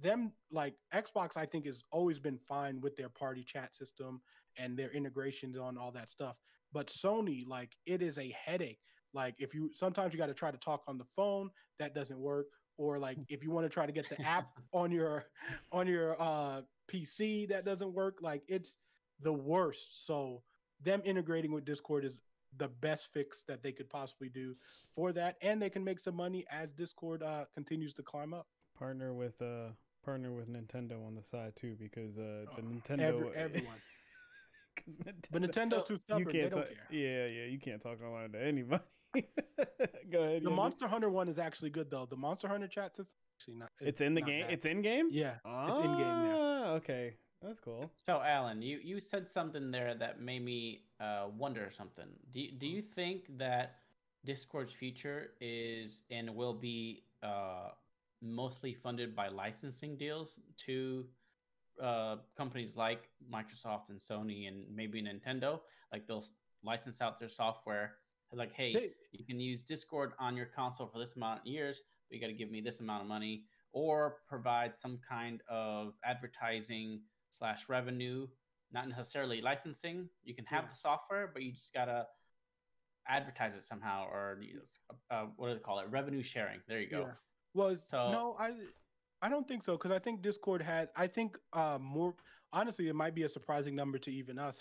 them 0.00 0.32
like 0.50 0.74
Xbox, 0.94 1.36
I 1.36 1.46
think 1.46 1.66
has 1.66 1.82
always 1.90 2.18
been 2.18 2.38
fine 2.38 2.80
with 2.80 2.96
their 2.96 3.08
party 3.08 3.44
chat 3.44 3.74
system 3.74 4.20
and 4.56 4.76
their 4.76 4.90
integrations 4.90 5.58
on 5.58 5.76
all 5.76 5.92
that 5.92 6.10
stuff. 6.10 6.36
But 6.72 6.88
Sony, 6.88 7.46
like, 7.46 7.76
it 7.86 8.02
is 8.02 8.18
a 8.18 8.34
headache. 8.44 8.80
Like, 9.14 9.34
if 9.38 9.54
you 9.54 9.70
sometimes 9.74 10.12
you 10.12 10.18
got 10.18 10.26
to 10.26 10.34
try 10.34 10.50
to 10.50 10.58
talk 10.58 10.82
on 10.86 10.98
the 10.98 11.06
phone, 11.16 11.50
that 11.78 11.94
doesn't 11.94 12.18
work. 12.18 12.46
Or 12.76 12.98
like, 12.98 13.18
if 13.28 13.42
you 13.42 13.50
want 13.50 13.64
to 13.66 13.70
try 13.70 13.86
to 13.86 13.92
get 13.92 14.08
the 14.08 14.20
app 14.22 14.48
on 14.72 14.90
your 14.90 15.24
on 15.72 15.86
your 15.86 16.20
uh, 16.20 16.62
PC, 16.90 17.48
that 17.48 17.64
doesn't 17.64 17.92
work. 17.92 18.18
Like, 18.20 18.42
it's 18.48 18.76
the 19.20 19.32
worst. 19.32 20.06
So 20.06 20.42
them 20.82 21.02
integrating 21.04 21.52
with 21.52 21.64
Discord 21.64 22.04
is 22.04 22.20
the 22.56 22.68
best 22.68 23.08
fix 23.12 23.42
that 23.48 23.62
they 23.62 23.72
could 23.72 23.90
possibly 23.90 24.28
do 24.28 24.54
for 24.94 25.12
that, 25.12 25.36
and 25.42 25.60
they 25.60 25.68
can 25.68 25.84
make 25.84 26.00
some 26.00 26.14
money 26.14 26.46
as 26.50 26.70
Discord 26.72 27.22
uh, 27.22 27.44
continues 27.54 27.92
to 27.94 28.02
climb 28.02 28.32
up. 28.32 28.46
Partner 28.78 29.12
with 29.12 29.40
uh 29.42 29.70
partner 30.04 30.32
with 30.32 30.48
Nintendo 30.48 31.04
on 31.06 31.14
the 31.16 31.22
side 31.22 31.52
too 31.56 31.76
because 31.78 32.16
uh 32.16 32.46
the 32.56 32.62
Oh, 32.62 32.62
Nintendo 32.62 33.00
Every, 33.00 33.36
everyone, 33.36 33.80
'cause 34.76 34.96
but 35.32 35.42
Nintendo's 35.42 35.82
So, 35.82 35.84
too 35.88 35.98
stubborn. 35.98 36.20
you 36.20 36.24
They 36.32 36.38
can't 36.38 36.50
don't 36.50 36.60
talk, 36.60 36.68
care. 36.68 36.86
yeah 36.90 37.26
yeah 37.26 37.44
you 37.46 37.58
can't 37.58 37.82
talk 37.82 38.00
online 38.02 38.32
to 38.32 38.42
anybody. 38.42 38.82
Go 40.12 40.22
ahead. 40.22 40.42
The 40.42 40.50
Yandy. 40.50 40.54
Monster 40.54 40.88
Hunter 40.88 41.10
one 41.10 41.28
is 41.28 41.38
actually 41.38 41.70
good 41.70 41.90
though. 41.90 42.06
The 42.08 42.16
Monster 42.16 42.48
Hunter 42.48 42.68
chat 42.68 42.92
is 42.98 43.14
actually 43.36 43.56
not. 43.56 43.70
It's 43.80 44.00
in 44.00 44.14
the 44.14 44.20
game. 44.22 44.44
bad. 44.44 44.52
It's 44.52 44.66
in 44.66 44.82
game. 44.82 45.08
yeah. 45.10 45.34
Ah, 45.44 45.68
it's 45.68 45.78
in-game, 45.78 45.98
yeah. 45.98 46.70
Okay, 46.76 47.14
that's 47.42 47.58
cool. 47.60 47.90
So, 48.04 48.20
Alan, 48.22 48.62
you, 48.62 48.78
you 48.82 49.00
said 49.00 49.28
something 49.28 49.70
there 49.70 49.94
that 49.94 50.20
made 50.20 50.44
me 50.44 50.82
uh, 51.00 51.26
wonder 51.36 51.70
something. 51.70 52.06
Do 52.32 52.40
you, 52.40 52.52
do 52.52 52.66
you 52.66 52.82
think 52.82 53.24
that 53.38 53.76
Discord's 54.24 54.72
future 54.72 55.30
is 55.40 56.02
and 56.10 56.34
will 56.34 56.54
be 56.54 57.04
uh, 57.22 57.70
mostly 58.20 58.74
funded 58.74 59.14
by 59.14 59.28
licensing 59.28 59.96
deals 59.96 60.38
to 60.66 61.06
uh, 61.82 62.16
companies 62.36 62.76
like 62.76 63.08
Microsoft 63.32 63.90
and 63.90 63.98
Sony 63.98 64.48
and 64.48 64.64
maybe 64.74 65.02
Nintendo? 65.02 65.60
Like 65.92 66.06
they'll 66.06 66.24
license 66.64 67.00
out 67.00 67.18
their 67.18 67.28
software. 67.28 67.94
Like, 68.32 68.52
hey, 68.52 68.72
They- 68.74 68.94
you 69.12 69.24
can 69.24 69.40
use 69.40 69.64
Discord 69.64 70.12
on 70.18 70.36
your 70.36 70.46
console 70.46 70.86
for 70.86 70.98
this 70.98 71.16
amount 71.16 71.40
of 71.40 71.46
years, 71.46 71.80
but 72.08 72.14
you 72.16 72.20
got 72.20 72.26
to 72.28 72.34
give 72.34 72.50
me 72.50 72.60
this 72.60 72.80
amount 72.80 73.02
of 73.02 73.08
money, 73.08 73.44
or 73.72 74.20
provide 74.26 74.76
some 74.76 74.98
kind 74.98 75.42
of 75.48 75.94
advertising 76.04 77.02
slash 77.30 77.68
revenue, 77.68 78.26
not 78.70 78.88
necessarily 78.88 79.40
licensing. 79.40 80.08
You 80.24 80.34
can 80.34 80.44
have 80.46 80.64
Yeah. 80.64 80.70
the 80.70 80.76
software, 80.76 81.26
but 81.28 81.42
you 81.42 81.52
just 81.52 81.72
gotta 81.72 82.08
advertise 83.06 83.56
it 83.56 83.62
somehow, 83.62 84.06
or 84.08 84.38
you 84.42 84.54
know, 84.56 84.62
uh, 85.10 85.26
what 85.36 85.48
do 85.48 85.54
they 85.54 85.60
call 85.60 85.78
it? 85.80 85.86
Revenue 85.88 86.22
sharing. 86.22 86.60
There 86.66 86.80
you 86.80 86.88
go. 86.90 87.00
Yeah. 87.00 87.14
Well, 87.54 87.76
So- 87.76 88.10
no, 88.12 88.36
I 88.38 88.54
I 89.20 89.28
don't 89.28 89.48
think 89.48 89.64
so 89.64 89.76
because 89.76 89.90
I 89.90 89.98
think 89.98 90.22
Discord 90.22 90.62
had. 90.62 90.90
I 90.94 91.06
think 91.08 91.38
uh, 91.52 91.78
more 91.80 92.14
honestly, 92.52 92.88
it 92.88 92.94
might 92.94 93.14
be 93.14 93.24
a 93.24 93.28
surprising 93.28 93.74
number 93.74 93.98
to 93.98 94.12
even 94.12 94.38
us 94.38 94.60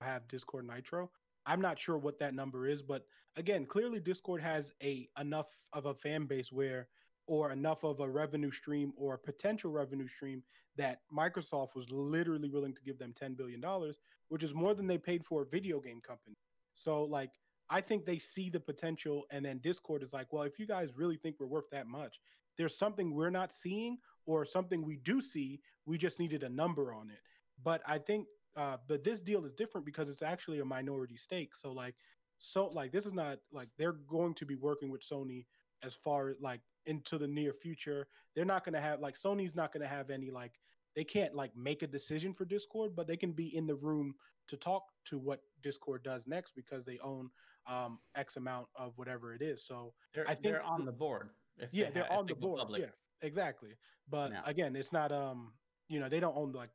have 0.00 0.26
Discord 0.28 0.66
Nitro. 0.66 1.12
I'm 1.46 1.60
not 1.60 1.78
sure 1.78 1.98
what 1.98 2.18
that 2.20 2.34
number 2.34 2.66
is, 2.66 2.82
but 2.82 3.06
again, 3.36 3.66
clearly 3.66 4.00
Discord 4.00 4.42
has 4.42 4.72
a 4.82 5.08
enough 5.18 5.48
of 5.72 5.86
a 5.86 5.94
fan 5.94 6.26
base 6.26 6.52
where, 6.52 6.88
or 7.26 7.50
enough 7.52 7.84
of 7.84 8.00
a 8.00 8.08
revenue 8.08 8.50
stream 8.50 8.92
or 8.96 9.16
potential 9.16 9.70
revenue 9.70 10.08
stream 10.08 10.42
that 10.76 11.00
Microsoft 11.16 11.74
was 11.74 11.90
literally 11.90 12.48
willing 12.48 12.74
to 12.74 12.82
give 12.82 12.98
them 12.98 13.12
10 13.18 13.34
billion 13.34 13.60
dollars, 13.60 13.98
which 14.28 14.42
is 14.42 14.54
more 14.54 14.74
than 14.74 14.86
they 14.86 14.98
paid 14.98 15.24
for 15.24 15.42
a 15.42 15.46
video 15.46 15.80
game 15.80 16.00
company. 16.00 16.36
So 16.74 17.04
like 17.04 17.30
I 17.70 17.80
think 17.80 18.04
they 18.04 18.18
see 18.18 18.50
the 18.50 18.60
potential, 18.60 19.24
and 19.30 19.44
then 19.44 19.58
Discord 19.62 20.02
is 20.02 20.12
like, 20.12 20.32
well, 20.32 20.42
if 20.42 20.58
you 20.58 20.66
guys 20.66 20.90
really 20.94 21.16
think 21.16 21.36
we're 21.38 21.46
worth 21.46 21.70
that 21.72 21.86
much, 21.86 22.20
there's 22.58 22.76
something 22.76 23.14
we're 23.14 23.30
not 23.30 23.52
seeing, 23.52 23.96
or 24.26 24.44
something 24.44 24.84
we 24.84 24.96
do 24.96 25.20
see. 25.20 25.60
We 25.86 25.96
just 25.96 26.18
needed 26.18 26.42
a 26.42 26.48
number 26.48 26.92
on 26.92 27.08
it. 27.08 27.20
But 27.64 27.80
I 27.86 27.98
think, 27.98 28.26
uh, 28.56 28.76
but 28.88 29.04
this 29.04 29.20
deal 29.20 29.44
is 29.44 29.52
different 29.52 29.86
because 29.86 30.08
it's 30.08 30.22
actually 30.22 30.60
a 30.60 30.64
minority 30.64 31.16
stake. 31.16 31.54
So 31.54 31.72
like, 31.72 31.94
so 32.38 32.66
like 32.68 32.92
this 32.92 33.06
is 33.06 33.12
not 33.12 33.38
like 33.52 33.68
they're 33.78 33.92
going 33.92 34.34
to 34.34 34.46
be 34.46 34.56
working 34.56 34.90
with 34.90 35.02
Sony 35.02 35.46
as 35.82 35.94
far 35.94 36.28
as 36.28 36.36
like 36.40 36.60
into 36.86 37.18
the 37.18 37.26
near 37.26 37.52
future. 37.52 38.08
They're 38.34 38.44
not 38.44 38.64
going 38.64 38.74
to 38.74 38.80
have 38.80 39.00
like 39.00 39.16
Sony's 39.16 39.54
not 39.54 39.72
going 39.72 39.82
to 39.82 39.88
have 39.88 40.10
any 40.10 40.30
like 40.30 40.52
they 40.94 41.04
can't 41.04 41.34
like 41.34 41.56
make 41.56 41.82
a 41.82 41.86
decision 41.86 42.34
for 42.34 42.44
Discord, 42.44 42.94
but 42.94 43.06
they 43.06 43.16
can 43.16 43.32
be 43.32 43.56
in 43.56 43.66
the 43.66 43.74
room 43.74 44.14
to 44.48 44.56
talk 44.56 44.84
to 45.06 45.18
what 45.18 45.40
Discord 45.62 46.02
does 46.02 46.26
next 46.26 46.54
because 46.54 46.84
they 46.84 46.98
own 47.02 47.30
um 47.68 48.00
X 48.16 48.36
amount 48.36 48.66
of 48.76 48.92
whatever 48.96 49.34
it 49.34 49.40
is. 49.40 49.64
So 49.64 49.94
They're, 50.12 50.28
I 50.28 50.32
think 50.34 50.42
they're 50.44 50.62
on 50.62 50.84
the 50.84 50.92
board. 50.92 51.30
If 51.58 51.70
yeah, 51.72 51.86
they 51.86 51.90
they're 51.92 52.06
ha- 52.10 52.18
on 52.18 52.26
the 52.26 52.34
board. 52.34 52.58
public. 52.58 52.82
Yeah, 52.82 52.88
exactly. 53.22 53.70
But 54.10 54.32
Yeah. 54.32 54.42
again, 54.44 54.74
it's 54.76 54.92
not 54.92 55.12
um 55.12 55.52
you 55.88 56.00
know 56.00 56.08
they 56.08 56.20
don't 56.20 56.36
own 56.36 56.52
like 56.52 56.70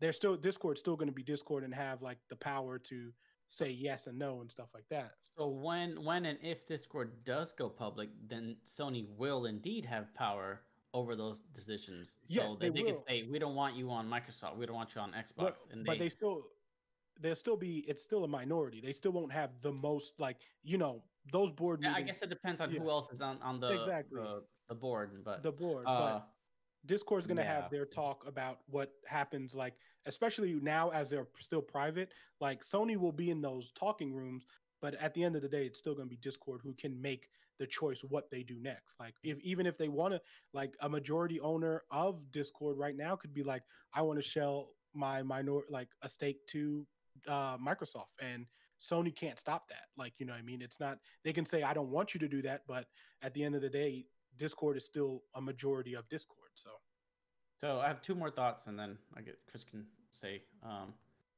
they're 0.00 0.12
still 0.12 0.36
Discord's 0.36 0.80
still 0.80 0.96
going 0.96 1.08
to 1.08 1.14
be 1.14 1.22
Discord 1.22 1.64
and 1.64 1.74
have 1.74 2.02
like 2.02 2.18
the 2.28 2.36
power 2.36 2.78
to 2.78 3.12
say 3.46 3.70
yes 3.70 4.06
and 4.06 4.18
no 4.18 4.40
and 4.40 4.50
stuff 4.50 4.68
like 4.74 4.88
that. 4.90 5.12
So 5.36 5.48
when 5.48 6.02
when 6.04 6.26
and 6.26 6.38
if 6.42 6.64
Discord 6.66 7.24
does 7.24 7.52
go 7.52 7.68
public, 7.68 8.08
then 8.26 8.56
Sony 8.66 9.06
will 9.16 9.46
indeed 9.46 9.84
have 9.84 10.14
power 10.14 10.62
over 10.92 11.16
those 11.16 11.40
decisions. 11.52 12.18
Yes, 12.28 12.50
so 12.50 12.56
they 12.56 12.68
that 12.68 12.74
they 12.76 12.82
can 12.82 12.98
say, 13.08 13.24
we 13.30 13.38
don't 13.38 13.56
want 13.56 13.74
you 13.74 13.90
on 13.90 14.08
Microsoft, 14.08 14.56
we 14.56 14.64
don't 14.66 14.76
want 14.76 14.94
you 14.94 15.00
on 15.00 15.10
Xbox, 15.12 15.34
But, 15.36 15.56
and 15.72 15.84
but 15.84 15.98
they 15.98 16.08
still 16.08 16.42
they'll 17.20 17.36
still 17.36 17.56
be 17.56 17.78
it's 17.88 18.02
still 18.02 18.24
a 18.24 18.28
minority. 18.28 18.80
They 18.80 18.92
still 18.92 19.12
won't 19.12 19.32
have 19.32 19.50
the 19.60 19.72
most 19.72 20.18
like 20.20 20.38
you 20.62 20.78
know 20.78 21.02
those 21.32 21.52
board 21.52 21.80
Yeah, 21.82 21.94
I 21.96 22.02
guess 22.02 22.22
it 22.22 22.28
depends 22.28 22.60
on 22.60 22.70
Yeah. 22.70 22.80
who 22.80 22.90
else 22.90 23.10
is 23.10 23.20
on 23.20 23.40
on 23.42 23.58
the 23.60 23.70
Exactly. 23.80 24.20
the, 24.22 24.42
the 24.68 24.74
board, 24.74 25.10
but 25.24 25.42
the 25.42 25.52
board. 25.52 25.84
uh, 25.86 25.98
but 26.00 26.28
Discord's 26.86 27.26
going 27.26 27.38
to 27.38 27.42
yeah. 27.42 27.62
have 27.62 27.70
their 27.70 27.86
talk 27.86 28.24
about 28.26 28.58
what 28.68 28.92
happens, 29.06 29.54
like, 29.54 29.74
especially 30.06 30.52
now 30.60 30.90
as 30.90 31.08
they're 31.08 31.26
still 31.38 31.62
private. 31.62 32.10
Like, 32.40 32.64
Sony 32.64 32.96
will 32.96 33.12
be 33.12 33.30
in 33.30 33.40
those 33.40 33.72
talking 33.72 34.12
rooms, 34.12 34.44
but 34.82 34.94
at 34.96 35.14
the 35.14 35.24
end 35.24 35.36
of 35.36 35.42
the 35.42 35.48
day, 35.48 35.64
it's 35.64 35.78
still 35.78 35.94
going 35.94 36.06
to 36.06 36.10
be 36.10 36.20
Discord 36.20 36.60
who 36.62 36.74
can 36.74 37.00
make 37.00 37.28
the 37.58 37.66
choice 37.66 38.02
what 38.02 38.30
they 38.30 38.42
do 38.42 38.56
next. 38.60 38.98
Like, 39.00 39.14
if 39.22 39.38
even 39.40 39.64
if 39.66 39.78
they 39.78 39.88
want 39.88 40.14
to, 40.14 40.20
like, 40.52 40.74
a 40.80 40.88
majority 40.88 41.40
owner 41.40 41.82
of 41.90 42.30
Discord 42.32 42.76
right 42.76 42.96
now 42.96 43.16
could 43.16 43.32
be 43.32 43.42
like, 43.42 43.62
I 43.94 44.02
want 44.02 44.18
to 44.18 44.28
shell 44.28 44.68
my 44.92 45.22
minor, 45.22 45.60
like, 45.70 45.88
a 46.02 46.08
stake 46.08 46.46
to 46.48 46.86
uh, 47.28 47.56
Microsoft, 47.56 48.12
and 48.20 48.44
Sony 48.78 49.14
can't 49.14 49.38
stop 49.38 49.68
that. 49.68 49.86
Like, 49.96 50.12
you 50.18 50.26
know, 50.26 50.32
what 50.32 50.40
I 50.40 50.42
mean, 50.42 50.60
it's 50.60 50.80
not. 50.80 50.98
They 51.24 51.32
can 51.32 51.46
say, 51.46 51.62
I 51.62 51.72
don't 51.72 51.90
want 51.90 52.12
you 52.12 52.20
to 52.20 52.28
do 52.28 52.42
that, 52.42 52.62
but 52.66 52.86
at 53.22 53.32
the 53.32 53.42
end 53.42 53.54
of 53.54 53.62
the 53.62 53.70
day, 53.70 54.04
Discord 54.36 54.76
is 54.76 54.84
still 54.84 55.22
a 55.36 55.40
majority 55.40 55.94
of 55.94 56.08
Discord. 56.08 56.43
So 56.54 56.70
So 57.60 57.80
I 57.80 57.88
have 57.88 58.02
two 58.02 58.14
more 58.14 58.30
thoughts, 58.30 58.66
and 58.66 58.78
then 58.78 58.98
I 59.16 59.20
get 59.20 59.38
Chris 59.50 59.64
can 59.64 59.86
say. 60.10 60.42
Um, 60.62 60.94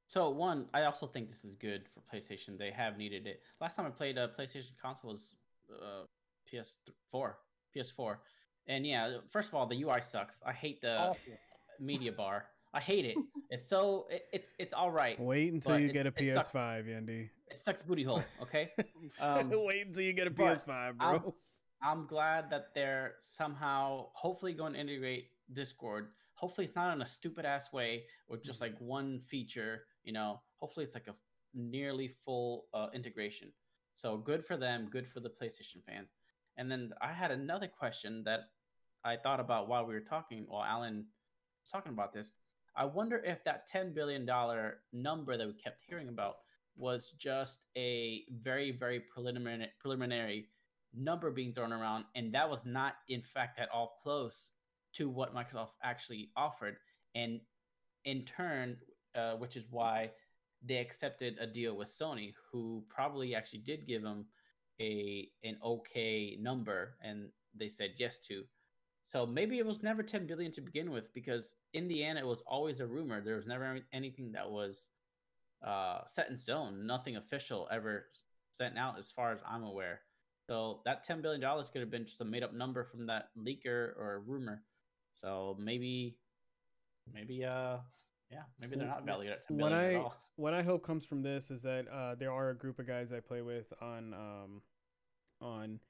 so 0.07 0.31
one, 0.31 0.67
I 0.73 0.85
also 0.85 1.07
think 1.07 1.29
this 1.29 1.45
is 1.45 1.53
good 1.55 1.83
for 1.93 2.01
PlayStation. 2.15 2.57
They 2.59 2.71
have 2.71 2.97
needed 2.97 3.27
it. 3.27 3.43
Last 3.61 3.77
time 3.77 3.87
I 3.87 3.91
played 3.91 4.19
a 4.19 4.29
PlayStation 4.29 4.77
console 4.81 5.13
was 5.13 5.35
uh, 5.73 6.05
PS4, 6.53 7.33
PS4, 7.77 8.17
and 8.69 8.87
yeah, 8.87 9.17
first 9.31 9.49
of 9.49 9.55
all, 9.55 9.67
the 9.67 9.83
UI 9.83 10.01
sucks. 10.01 10.43
I 10.47 10.53
hate 10.53 10.81
the 10.81 10.97
awful. 10.99 11.33
media 11.81 12.13
bar. 12.13 12.47
I 12.73 12.81
hate 12.81 13.05
it. 13.07 13.17
It's 13.49 13.65
so 13.65 14.07
it, 14.11 14.27
it's 14.33 14.53
it's 14.59 14.75
all 14.75 14.91
right. 14.91 15.19
Wait 15.21 15.53
until 15.53 15.79
you 15.79 15.89
it- 15.89 15.93
get 15.93 16.07
a. 16.07 16.11
PS5, 16.11 16.87
Yandy. 16.89 17.29
It 17.49 17.61
sucks 17.61 17.81
booty 17.81 18.03
hole. 18.03 18.25
Okay. 18.43 18.73
Um, 19.21 19.51
Wait 19.53 19.87
until 19.87 20.03
you 20.03 20.13
get 20.13 20.27
a 20.27 20.33
PS5, 20.33 20.69
I'm- 20.69 20.97
bro. 20.99 21.35
I'm 21.83 22.07
glad 22.07 22.51
that 22.51 22.75
they're 22.75 23.15
somehow, 23.21 24.07
hopefully, 24.13 24.53
going 24.53 24.73
to 24.75 24.81
integrate 24.81 25.29
Discord. 25.53 26.09
Hopefully, 26.35 26.67
it's 26.67 26.77
not 26.77 26.95
in 26.95 27.03
a 27.03 27.07
stupid 27.07 27.45
ass 27.45 27.73
way 27.73 28.05
or 28.29 28.37
just 28.37 28.61
like 28.61 28.75
one 28.79 29.21
feature. 29.21 29.83
You 30.05 30.13
know, 30.13 30.41
hopefully, 30.57 30.85
it's 30.85 30.95
like 30.95 31.09
a 31.09 31.15
nearly 31.55 32.09
full 32.25 32.67
uh, 32.75 32.89
integration. 32.95 33.53
So 33.95 34.17
good 34.17 34.45
for 34.45 34.57
them. 34.57 34.89
Good 34.91 35.09
for 35.09 35.21
the 35.21 35.31
PlayStation 35.31 35.83
fans. 35.87 36.11
And 36.57 36.71
then 36.71 36.93
I 37.01 37.13
had 37.13 37.31
another 37.31 37.69
question 37.69 38.23
that 38.25 38.41
I 39.05 39.17
thought 39.17 39.41
about 39.41 39.69
while 39.69 39.87
we 39.87 39.95
were 39.95 40.01
talking. 40.01 40.47
While 40.49 40.65
Alan 40.65 41.07
was 41.63 41.71
talking 41.71 41.93
about 41.93 42.13
this, 42.13 42.35
I 42.75 42.85
wonder 42.85 43.19
if 43.25 43.43
that 43.45 43.67
ten 43.67 43.95
billion 43.95 44.27
dollar 44.27 44.79
number 44.93 45.37
that 45.37 45.47
we 45.47 45.55
kept 45.55 45.83
hearing 45.87 46.09
about 46.09 46.37
was 46.77 47.13
just 47.19 47.61
a 47.77 48.25
very, 48.43 48.71
very 48.71 49.01
preliminary 49.01 49.69
preliminary 49.81 50.49
number 50.97 51.31
being 51.31 51.53
thrown 51.53 51.73
around, 51.73 52.05
and 52.15 52.33
that 52.35 52.49
was 52.49 52.65
not, 52.65 52.95
in 53.09 53.23
fact, 53.23 53.59
at 53.59 53.69
all 53.71 53.99
close 54.03 54.51
to 54.95 55.09
what 55.09 55.35
Microsoft 55.35 55.75
actually 55.83 56.31
offered. 56.37 56.77
And 57.15 57.41
in 58.05 58.25
turn, 58.25 58.77
uh, 59.15 59.35
which 59.35 59.57
is 59.57 59.65
why 59.71 60.11
they 60.65 60.79
accepted 60.79 61.37
a 61.41 61.47
deal 61.47 61.77
with 61.77 61.89
Sony, 61.89 62.33
who 62.51 62.85
probably 62.89 63.35
actually 63.35 63.61
did 63.61 63.87
give 63.87 64.03
them 64.03 64.27
a 64.81 65.29
an 65.45 65.57
okay 65.65 66.37
number, 66.41 66.97
and 67.03 67.29
they 67.55 67.69
said 67.69 67.95
yes 67.99 68.19
to. 68.29 68.45
So 69.03 69.25
maybe 69.25 69.59
it 69.59 69.67
was 69.67 69.83
never 69.83 70.03
10 70.03 70.27
billion 70.27 70.51
to 70.53 70.61
begin 70.61 70.91
with, 70.91 71.13
because 71.15 71.55
in 71.75 71.87
the 71.89 72.03
end, 72.03 72.19
it 72.19 72.27
was 72.27 72.43
always 72.47 72.81
a 72.81 72.87
rumor. 72.87 73.21
There 73.21 73.37
was 73.37 73.47
never 73.47 73.79
anything 73.93 74.33
that 74.33 74.51
was 74.51 74.89
uh, 75.65 76.01
set 76.07 76.29
in 76.29 76.37
stone. 76.37 76.87
Nothing 76.87 77.17
official 77.17 77.69
ever 77.71 78.07
sent 78.51 78.77
out, 78.77 78.99
as 78.99 79.11
far 79.11 79.33
as 79.33 79.41
I'm 79.49 79.63
aware. 79.63 80.01
So 80.49 80.81
that 80.85 81.03
ten 81.03 81.23
billion 81.23 81.41
dollars 81.41 81.69
could 81.73 81.81
have 81.81 81.91
been 81.91 82.05
just 82.05 82.21
a 82.21 82.25
made 82.25 82.43
up 82.43 82.55
number 82.55 82.85
from 82.85 83.07
that 83.07 83.31
leaker 83.37 83.97
or 83.99 84.23
rumor. 84.27 84.63
So 85.13 85.57
maybe, 85.59 86.17
maybe 87.13 87.45
uh, 87.45 87.79
yeah, 88.31 88.43
maybe 88.61 88.77
they're 88.77 88.87
not 88.87 89.05
valued 89.05 89.33
at 89.33 89.43
ten 89.43 89.59
what 89.59 89.71
million 89.71 89.91
I 89.91 89.95
at 89.95 90.01
all. 90.01 90.17
what 90.37 90.55
I 90.55 90.63
hope 90.63 90.85
comes 90.85 91.05
from 91.05 91.23
this 91.23 91.51
is 91.51 91.63
that 91.63 91.87
uh, 91.89 92.15
there 92.15 92.33
are 92.33 92.51
a 92.51 92.57
group 92.57 92.79
of 92.79 92.87
guys 92.87 93.13
I 93.13 93.21
play 93.21 93.43
with 93.43 93.73
on 93.81 94.15
um, 94.15 94.63
on 95.41 95.81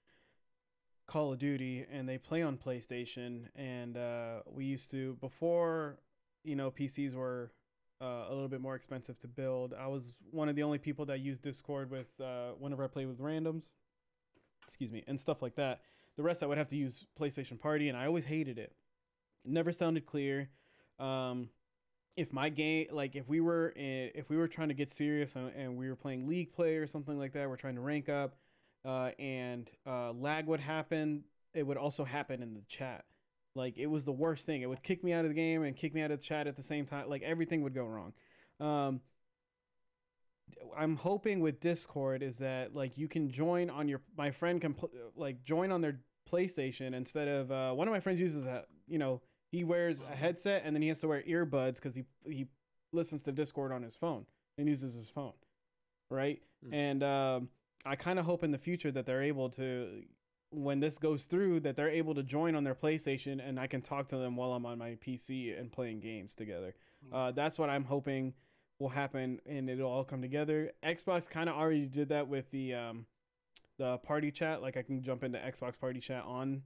Call 1.06 1.32
of 1.32 1.38
Duty, 1.38 1.86
and 1.90 2.08
they 2.08 2.18
play 2.18 2.42
on 2.42 2.56
PlayStation. 2.56 3.48
And 3.54 3.96
uh, 3.96 4.40
we 4.46 4.64
used 4.64 4.90
to 4.92 5.16
before 5.20 5.98
you 6.44 6.56
know 6.56 6.70
PCs 6.70 7.14
were 7.14 7.52
uh, 8.00 8.24
a 8.28 8.32
little 8.32 8.48
bit 8.48 8.60
more 8.60 8.74
expensive 8.74 9.18
to 9.20 9.28
build. 9.28 9.74
I 9.78 9.86
was 9.86 10.14
one 10.30 10.48
of 10.48 10.56
the 10.56 10.62
only 10.62 10.78
people 10.78 11.06
that 11.06 11.20
used 11.20 11.42
Discord 11.42 11.90
with 11.90 12.08
uh, 12.20 12.52
whenever 12.58 12.84
I 12.84 12.88
played 12.88 13.06
with 13.06 13.18
randoms, 13.20 13.72
excuse 14.66 14.90
me, 14.90 15.04
and 15.06 15.18
stuff 15.18 15.42
like 15.42 15.56
that. 15.56 15.80
The 16.16 16.22
rest 16.22 16.42
I 16.42 16.46
would 16.46 16.58
have 16.58 16.68
to 16.68 16.76
use 16.76 17.06
PlayStation 17.18 17.60
Party, 17.60 17.88
and 17.88 17.96
I 17.96 18.06
always 18.06 18.24
hated 18.24 18.58
it. 18.58 18.74
It 19.44 19.50
never 19.50 19.72
sounded 19.72 20.06
clear. 20.06 20.48
Um, 20.98 21.50
if 22.16 22.32
my 22.32 22.48
game 22.48 22.86
like 22.90 23.14
if 23.14 23.28
we 23.28 23.40
were 23.40 23.68
in, 23.70 24.10
if 24.14 24.28
we 24.30 24.36
were 24.36 24.48
trying 24.48 24.68
to 24.68 24.74
get 24.74 24.88
serious 24.88 25.36
and, 25.36 25.52
and 25.54 25.76
we 25.76 25.88
were 25.88 25.96
playing 25.96 26.26
league 26.26 26.52
play 26.52 26.76
or 26.76 26.86
something 26.86 27.18
like 27.18 27.32
that 27.32 27.48
we're 27.48 27.56
trying 27.56 27.74
to 27.74 27.80
rank 27.80 28.08
up 28.08 28.36
uh, 28.84 29.10
and 29.18 29.70
uh, 29.86 30.12
lag 30.12 30.46
would 30.46 30.60
happen 30.60 31.24
it 31.52 31.62
would 31.64 31.76
also 31.76 32.04
happen 32.04 32.42
in 32.42 32.54
the 32.54 32.62
chat 32.68 33.04
like 33.54 33.76
it 33.76 33.86
was 33.86 34.04
the 34.04 34.12
worst 34.12 34.46
thing 34.46 34.62
it 34.62 34.66
would 34.66 34.82
kick 34.82 35.04
me 35.04 35.12
out 35.12 35.24
of 35.24 35.30
the 35.30 35.34
game 35.34 35.62
and 35.62 35.76
kick 35.76 35.94
me 35.94 36.02
out 36.02 36.10
of 36.10 36.18
the 36.18 36.24
chat 36.24 36.46
at 36.46 36.56
the 36.56 36.62
same 36.62 36.86
time 36.86 37.08
like 37.08 37.22
everything 37.22 37.62
would 37.62 37.74
go 37.74 37.84
wrong 37.84 38.12
um, 38.60 39.00
i'm 40.76 40.96
hoping 40.96 41.40
with 41.40 41.60
discord 41.60 42.22
is 42.22 42.38
that 42.38 42.74
like 42.74 42.96
you 42.96 43.08
can 43.08 43.30
join 43.30 43.70
on 43.70 43.88
your 43.88 44.00
my 44.16 44.30
friend 44.30 44.60
can 44.60 44.74
pl- 44.74 44.90
like 45.16 45.42
join 45.44 45.72
on 45.72 45.80
their 45.80 46.00
playstation 46.30 46.94
instead 46.94 47.28
of 47.28 47.52
uh, 47.52 47.72
one 47.72 47.86
of 47.86 47.92
my 47.92 48.00
friends 48.00 48.20
uses 48.20 48.46
a 48.46 48.64
you 48.86 48.98
know 48.98 49.20
he 49.50 49.64
wears 49.64 50.00
a 50.00 50.14
headset 50.14 50.62
and 50.64 50.74
then 50.74 50.82
he 50.82 50.88
has 50.88 51.00
to 51.00 51.08
wear 51.08 51.22
earbuds 51.22 51.76
because 51.76 51.94
he 51.94 52.04
he 52.24 52.46
listens 52.92 53.22
to 53.22 53.32
Discord 53.32 53.72
on 53.72 53.82
his 53.82 53.94
phone 53.96 54.26
and 54.58 54.68
uses 54.68 54.94
his 54.94 55.08
phone, 55.08 55.34
right? 56.10 56.40
Mm. 56.66 56.74
And 56.74 57.02
um, 57.02 57.48
I 57.84 57.96
kind 57.96 58.18
of 58.18 58.24
hope 58.24 58.42
in 58.42 58.50
the 58.50 58.58
future 58.58 58.90
that 58.90 59.06
they're 59.06 59.22
able 59.22 59.50
to, 59.50 60.02
when 60.50 60.80
this 60.80 60.98
goes 60.98 61.26
through, 61.26 61.60
that 61.60 61.76
they're 61.76 61.90
able 61.90 62.14
to 62.14 62.22
join 62.22 62.56
on 62.56 62.64
their 62.64 62.74
PlayStation 62.74 63.46
and 63.46 63.60
I 63.60 63.66
can 63.66 63.82
talk 63.82 64.08
to 64.08 64.16
them 64.16 64.36
while 64.36 64.52
I'm 64.52 64.66
on 64.66 64.78
my 64.78 64.96
PC 65.06 65.58
and 65.58 65.70
playing 65.70 66.00
games 66.00 66.34
together. 66.34 66.74
Uh, 67.12 67.30
that's 67.30 67.58
what 67.58 67.70
I'm 67.70 67.84
hoping 67.84 68.34
will 68.78 68.88
happen 68.90 69.40
and 69.46 69.70
it'll 69.70 69.90
all 69.90 70.04
come 70.04 70.22
together. 70.22 70.72
Xbox 70.84 71.28
kind 71.28 71.48
of 71.48 71.56
already 71.56 71.86
did 71.86 72.10
that 72.10 72.28
with 72.28 72.50
the 72.50 72.74
um, 72.74 73.06
the 73.78 73.98
party 73.98 74.30
chat. 74.30 74.62
Like 74.62 74.76
I 74.76 74.82
can 74.82 75.02
jump 75.02 75.24
into 75.24 75.38
Xbox 75.38 75.78
party 75.78 76.00
chat 76.00 76.24
on 76.24 76.62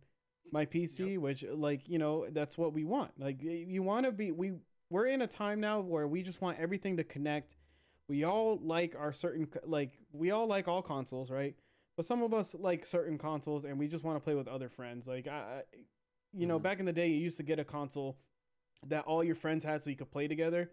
my 0.52 0.66
PC, 0.66 1.18
which 1.18 1.44
like 1.52 1.88
you 1.88 1.98
know 1.98 2.26
that's 2.30 2.58
what 2.58 2.72
we 2.72 2.84
want. 2.84 3.12
Like 3.18 3.42
you 3.42 3.82
want 3.82 4.06
to 4.06 4.12
be 4.12 4.32
we 4.32 4.52
we're 4.90 5.06
in 5.06 5.22
a 5.22 5.26
time 5.26 5.60
now 5.60 5.80
where 5.80 6.08
we 6.08 6.22
just 6.22 6.40
want 6.40 6.58
everything 6.58 6.96
to 6.96 7.04
connect. 7.04 7.56
We 8.08 8.24
all 8.24 8.58
like 8.60 8.96
our 8.98 9.12
certain 9.12 9.46
like 9.64 9.92
we 10.12 10.32
all 10.32 10.48
like 10.48 10.66
all 10.66 10.82
consoles, 10.82 11.30
right? 11.30 11.54
But 11.96 12.06
some 12.06 12.22
of 12.22 12.34
us 12.34 12.56
like 12.58 12.84
certain 12.86 13.18
consoles 13.18 13.64
and 13.64 13.78
we 13.78 13.86
just 13.86 14.02
want 14.02 14.16
to 14.16 14.20
play 14.20 14.34
with 14.34 14.48
other 14.48 14.68
friends. 14.68 15.06
Like 15.06 15.28
I, 15.28 15.62
you 16.32 16.46
know, 16.46 16.58
Mhm. 16.58 16.62
back 16.62 16.80
in 16.80 16.86
the 16.86 16.92
day, 16.92 17.08
you 17.08 17.16
used 17.18 17.36
to 17.36 17.42
get 17.44 17.58
a 17.60 17.64
console 17.64 18.16
that 18.86 19.04
all 19.04 19.22
your 19.22 19.34
friends 19.34 19.64
had 19.64 19.82
so 19.82 19.90
you 19.90 19.96
could 19.96 20.10
play 20.10 20.26
together. 20.26 20.70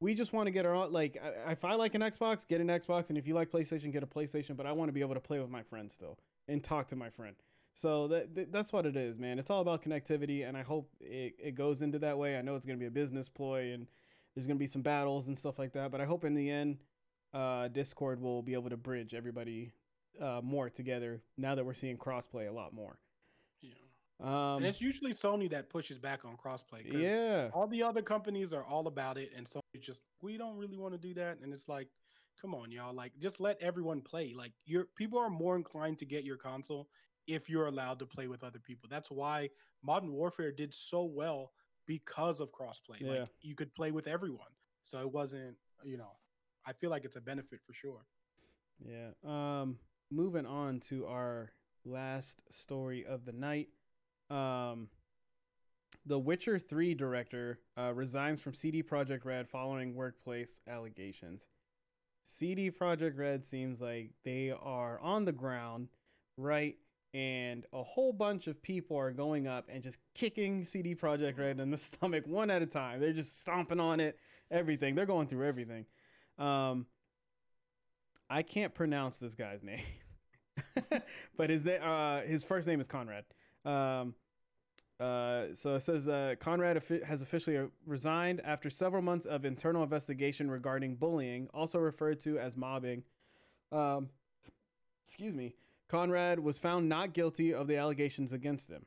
We 0.00 0.14
just 0.14 0.32
want 0.32 0.46
to 0.46 0.50
get 0.50 0.64
our 0.64 0.74
own. 0.74 0.92
Like, 0.92 1.20
if 1.48 1.64
I 1.64 1.74
like 1.74 1.94
an 1.94 2.02
Xbox, 2.02 2.46
get 2.46 2.60
an 2.60 2.68
Xbox, 2.68 3.08
and 3.08 3.18
if 3.18 3.26
you 3.26 3.34
like 3.34 3.50
PlayStation, 3.50 3.92
get 3.92 4.02
a 4.02 4.06
PlayStation. 4.06 4.56
But 4.56 4.66
I 4.66 4.72
want 4.72 4.88
to 4.88 4.92
be 4.92 5.00
able 5.00 5.14
to 5.14 5.20
play 5.20 5.40
with 5.40 5.50
my 5.50 5.62
friends 5.62 5.94
still 5.94 6.18
and 6.46 6.62
talk 6.62 6.88
to 6.88 6.96
my 6.96 7.10
friend. 7.10 7.34
So 7.74 8.08
that, 8.08 8.34
that 8.34 8.52
that's 8.52 8.72
what 8.72 8.86
it 8.86 8.96
is, 8.96 9.18
man. 9.18 9.38
It's 9.38 9.50
all 9.50 9.60
about 9.60 9.82
connectivity, 9.82 10.48
and 10.48 10.56
I 10.56 10.62
hope 10.62 10.90
it, 11.00 11.34
it 11.38 11.54
goes 11.54 11.82
into 11.82 11.98
that 12.00 12.18
way. 12.18 12.36
I 12.36 12.42
know 12.42 12.56
it's 12.56 12.66
gonna 12.66 12.78
be 12.78 12.86
a 12.86 12.90
business 12.90 13.28
ploy, 13.28 13.72
and 13.72 13.86
there's 14.34 14.46
gonna 14.46 14.58
be 14.58 14.66
some 14.66 14.82
battles 14.82 15.28
and 15.28 15.38
stuff 15.38 15.58
like 15.58 15.72
that. 15.74 15.90
But 15.90 16.00
I 16.00 16.04
hope 16.04 16.24
in 16.24 16.34
the 16.34 16.50
end, 16.50 16.78
uh, 17.32 17.68
Discord 17.68 18.20
will 18.20 18.42
be 18.42 18.54
able 18.54 18.70
to 18.70 18.76
bridge 18.76 19.14
everybody 19.14 19.72
uh, 20.20 20.40
more 20.42 20.68
together 20.68 21.22
now 21.36 21.54
that 21.54 21.64
we're 21.64 21.74
seeing 21.74 21.96
crossplay 21.96 22.48
a 22.48 22.52
lot 22.52 22.72
more. 22.72 22.98
Um, 24.20 24.56
and 24.56 24.66
it's 24.66 24.80
usually 24.80 25.12
Sony 25.14 25.48
that 25.50 25.70
pushes 25.70 25.98
back 25.98 26.24
on 26.24 26.36
crossplay. 26.36 26.82
yeah, 26.84 27.50
All 27.52 27.68
the 27.68 27.82
other 27.82 28.02
companies 28.02 28.52
are 28.52 28.64
all 28.64 28.88
about 28.88 29.16
it, 29.16 29.30
and 29.36 29.46
Sony's 29.46 29.80
just 29.84 30.00
we 30.22 30.36
don't 30.36 30.56
really 30.56 30.76
want 30.76 30.92
to 30.94 30.98
do 30.98 31.14
that. 31.14 31.38
And 31.42 31.52
it's 31.52 31.68
like, 31.68 31.88
come 32.40 32.54
on, 32.54 32.72
y'all, 32.72 32.92
like 32.94 33.12
just 33.20 33.38
let 33.40 33.60
everyone 33.62 34.00
play. 34.00 34.34
Like 34.36 34.52
your 34.64 34.86
people 34.96 35.18
are 35.20 35.30
more 35.30 35.54
inclined 35.56 35.98
to 35.98 36.04
get 36.04 36.24
your 36.24 36.36
console 36.36 36.88
if 37.28 37.48
you're 37.48 37.66
allowed 37.66 37.98
to 38.00 38.06
play 38.06 38.26
with 38.26 38.42
other 38.42 38.58
people. 38.58 38.88
That's 38.90 39.10
why 39.10 39.50
Modern 39.84 40.12
Warfare 40.12 40.50
did 40.50 40.74
so 40.74 41.04
well 41.04 41.52
because 41.86 42.40
of 42.40 42.50
crossplay. 42.50 43.00
Yeah. 43.00 43.20
Like 43.20 43.28
you 43.40 43.54
could 43.54 43.72
play 43.74 43.92
with 43.92 44.08
everyone, 44.08 44.50
so 44.82 44.98
it 45.00 45.12
wasn't, 45.12 45.54
you 45.84 45.96
know, 45.96 46.10
I 46.66 46.72
feel 46.72 46.90
like 46.90 47.04
it's 47.04 47.16
a 47.16 47.20
benefit 47.20 47.60
for 47.64 47.72
sure. 47.72 48.00
yeah. 48.84 49.10
Um, 49.24 49.78
moving 50.10 50.44
on 50.46 50.80
to 50.88 51.06
our 51.06 51.52
last 51.84 52.40
story 52.50 53.04
of 53.06 53.24
the 53.24 53.32
night. 53.32 53.68
Um, 54.30 54.88
the 56.06 56.18
Witcher 56.18 56.58
3 56.58 56.94
director 56.94 57.60
uh, 57.76 57.92
resigns 57.92 58.40
from 58.40 58.54
CD 58.54 58.82
Projekt 58.82 59.24
Red 59.24 59.48
following 59.48 59.94
workplace 59.94 60.60
allegations. 60.66 61.46
CD 62.24 62.70
Projekt 62.70 63.16
Red 63.16 63.44
seems 63.44 63.80
like 63.80 64.10
they 64.24 64.50
are 64.50 64.98
on 65.00 65.24
the 65.24 65.32
ground, 65.32 65.88
right? 66.36 66.76
And 67.14 67.64
a 67.72 67.82
whole 67.82 68.12
bunch 68.12 68.46
of 68.46 68.62
people 68.62 68.96
are 68.96 69.10
going 69.10 69.46
up 69.46 69.68
and 69.70 69.82
just 69.82 69.98
kicking 70.14 70.64
CD 70.64 70.94
Projekt 70.94 71.38
Red 71.38 71.60
in 71.60 71.70
the 71.70 71.76
stomach 71.78 72.24
one 72.26 72.50
at 72.50 72.62
a 72.62 72.66
time. 72.66 73.00
They're 73.00 73.12
just 73.12 73.40
stomping 73.40 73.80
on 73.80 74.00
it, 74.00 74.18
everything. 74.50 74.94
They're 74.94 75.06
going 75.06 75.26
through 75.26 75.46
everything. 75.46 75.86
Um, 76.38 76.86
I 78.30 78.42
can't 78.42 78.74
pronounce 78.74 79.16
this 79.16 79.34
guy's 79.34 79.62
name, 79.62 79.84
but 81.36 81.50
his 81.50 81.66
uh, 81.66 82.22
his 82.26 82.44
first 82.44 82.68
name 82.68 82.80
is 82.80 82.88
Konrad. 82.88 83.24
Um, 83.68 84.14
uh, 84.98 85.54
so 85.54 85.76
it 85.76 85.80
says 85.80 86.08
uh, 86.08 86.34
Konrad 86.40 86.82
has 87.04 87.22
officially 87.22 87.56
uh, 87.56 87.66
resigned 87.86 88.40
after 88.44 88.68
several 88.68 89.02
months 89.02 89.26
of 89.26 89.44
internal 89.44 89.82
investigation 89.82 90.50
regarding 90.50 90.96
bullying, 90.96 91.48
also 91.54 91.78
referred 91.78 92.18
to 92.20 92.38
as 92.38 92.56
mobbing. 92.56 93.04
Um, 93.70 94.08
excuse 95.04 95.34
me. 95.34 95.54
Konrad 95.88 96.40
was 96.40 96.58
found 96.58 96.88
not 96.88 97.14
guilty 97.14 97.54
of 97.54 97.66
the 97.66 97.76
allegations 97.76 98.32
against 98.32 98.68
him. 98.68 98.86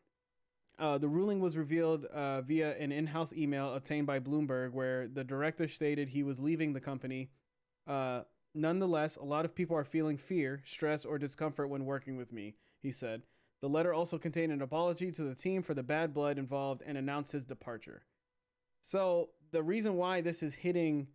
Uh, 0.78 0.98
the 0.98 1.08
ruling 1.08 1.40
was 1.40 1.58
revealed 1.58 2.06
uh, 2.06 2.42
via 2.42 2.76
an 2.78 2.92
in 2.92 3.08
house 3.08 3.34
email 3.34 3.74
obtained 3.74 4.08
by 4.08 4.20
Bloomberg, 4.20 4.72
where 4.72 5.08
the 5.08 5.24
director 5.24 5.68
stated 5.68 6.10
he 6.10 6.24
was 6.24 6.40
leaving 6.40 6.74
the 6.74 6.80
company. 6.80 7.30
Uh, 7.88 8.22
nonetheless, 8.54 9.16
a 9.16 9.24
lot 9.24 9.46
of 9.46 9.56
people 9.56 9.78
are 9.78 9.84
feeling 9.84 10.18
fear, 10.18 10.62
stress, 10.66 11.06
or 11.06 11.18
discomfort 11.18 11.70
when 11.70 11.86
working 11.86 12.18
with 12.18 12.34
me, 12.34 12.56
he 12.82 12.92
said. 12.92 13.22
The 13.62 13.70
letter 13.70 13.94
also 13.94 14.18
contained 14.18 14.52
an 14.52 14.62
apology 14.62 15.12
to 15.12 15.24
the 15.24 15.36
team 15.36 15.62
for 15.62 15.74
the 15.74 15.84
bad 15.84 16.14
blood 16.14 16.38
involved 16.38 16.82
and 16.86 16.98
announced 16.98 17.32
his 17.32 17.44
departure. 17.44 18.04
So, 18.82 19.30
the 19.52 19.62
reason 19.62 19.98
why 19.98 20.22
this 20.22 20.42
is 20.42 20.56
hitting 20.56 21.08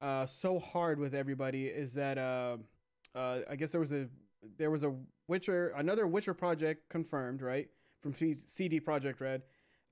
uh, 0.00 0.26
so 0.26 0.58
hard 0.58 0.98
with 0.98 1.14
everybody 1.14 1.66
is 1.66 1.94
that 1.94 2.18
uh, 2.18 2.56
uh, 3.14 3.40
I 3.48 3.56
guess 3.56 3.72
there 3.72 3.80
was 3.80 3.92
a 3.92 4.08
there 4.58 4.70
was 4.70 4.84
a 4.84 4.94
Witcher 5.28 5.72
another 5.76 6.06
Witcher 6.06 6.34
project 6.34 6.88
confirmed 6.88 7.42
right 7.42 7.68
from 8.02 8.14
CD 8.14 8.80
Projekt 8.80 9.20
Red. 9.20 9.42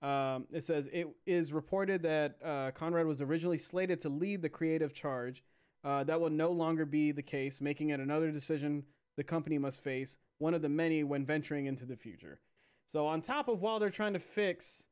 Um, 0.03 0.47
it 0.53 0.63
says 0.63 0.89
it 0.93 1.09
is 1.25 1.53
reported 1.53 2.03
that 2.03 2.37
uh, 2.45 2.71
Konrad 2.73 3.07
was 3.07 3.23
originally 3.23 3.59
slated 3.59 4.01
to 4.01 4.09
lead 4.09 4.43
the 4.43 4.49
creative 4.49 4.93
charge. 4.93 5.43
Uh, 5.83 6.05
that 6.05 6.21
will 6.21 6.31
no 6.31 6.51
longer 6.51 6.85
be 6.85 7.13
the 7.13 7.23
case, 7.23 7.61
making 7.61 7.91
it 7.91 8.01
another 8.01 8.31
decision 8.31 8.85
the 9.17 9.25
company 9.25 9.59
must 9.59 9.83
face, 9.83 10.19
one 10.39 10.55
of 10.55 10.63
the 10.63 10.69
many 10.69 11.05
when 11.05 11.25
venturing 11.25 11.67
into 11.67 11.87
the 11.87 11.97
future. 11.97 12.41
So, 12.87 13.07
on 13.07 13.21
top 13.21 13.49
of 13.49 13.61
while 13.61 13.79
they're 13.79 13.91
trying 13.91 14.13
to 14.13 14.19
fix 14.19 14.87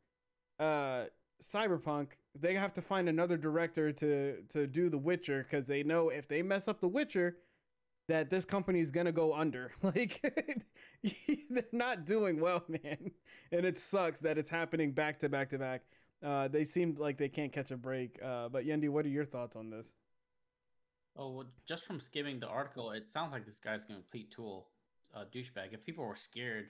uh, 0.59 1.05
Cyberpunk, 1.43 2.09
they 2.39 2.55
have 2.55 2.73
to 2.75 2.83
find 2.83 3.09
another 3.09 3.37
director 3.37 3.93
to 3.93 4.43
to 4.51 4.67
do 4.67 4.89
The 4.89 4.99
Witcher 4.99 5.43
because 5.43 5.67
they 5.67 5.83
know 5.83 6.09
if 6.09 6.29
they 6.29 6.43
mess 6.43 6.69
up 6.69 6.81
The 6.81 6.89
Witcher, 6.89 7.37
that 8.09 8.31
this 8.31 8.45
company 8.45 8.81
is 8.81 8.91
gonna 8.91 9.13
go 9.13 9.35
under. 9.35 9.73
Like 9.83 10.23
they're 11.51 11.65
not 11.73 12.07
doing 12.07 12.41
well, 12.41 12.65
man, 12.69 13.11
and 13.51 13.67
it 13.67 13.79
sucks 13.79 14.21
that 14.21 14.39
it's 14.39 14.51
happening 14.51 14.93
back 14.93 15.19
to 15.21 15.29
back 15.29 15.51
to 15.51 15.59
back. 15.59 15.83
Uh, 16.25 16.47
they 16.49 16.65
seem 16.65 16.97
like 16.99 17.19
they 17.19 17.29
can't 17.29 17.53
catch 17.53 17.73
a 17.73 17.77
break. 17.77 18.19
Uh, 18.25 18.49
but 18.49 18.65
Yendi, 18.65 18.89
what 18.89 19.05
are 19.05 19.11
your 19.11 19.25
thoughts 19.25 19.57
on 19.57 19.71
this? 19.71 19.93
Oh, 21.17 21.31
well, 21.31 21.47
just 21.67 21.85
from 21.85 22.01
skimming 22.01 22.41
the 22.41 22.47
article, 22.47 22.93
it 22.93 23.07
sounds 23.07 23.33
like 23.33 23.45
this 23.45 23.59
guy's 23.59 23.85
a 23.85 23.87
complete 23.87 24.31
tool, 24.31 24.69
uh, 25.15 25.25
douchebag. 25.35 25.73
If 25.73 25.85
people 25.85 26.05
were 26.05 26.17
scared 26.17 26.67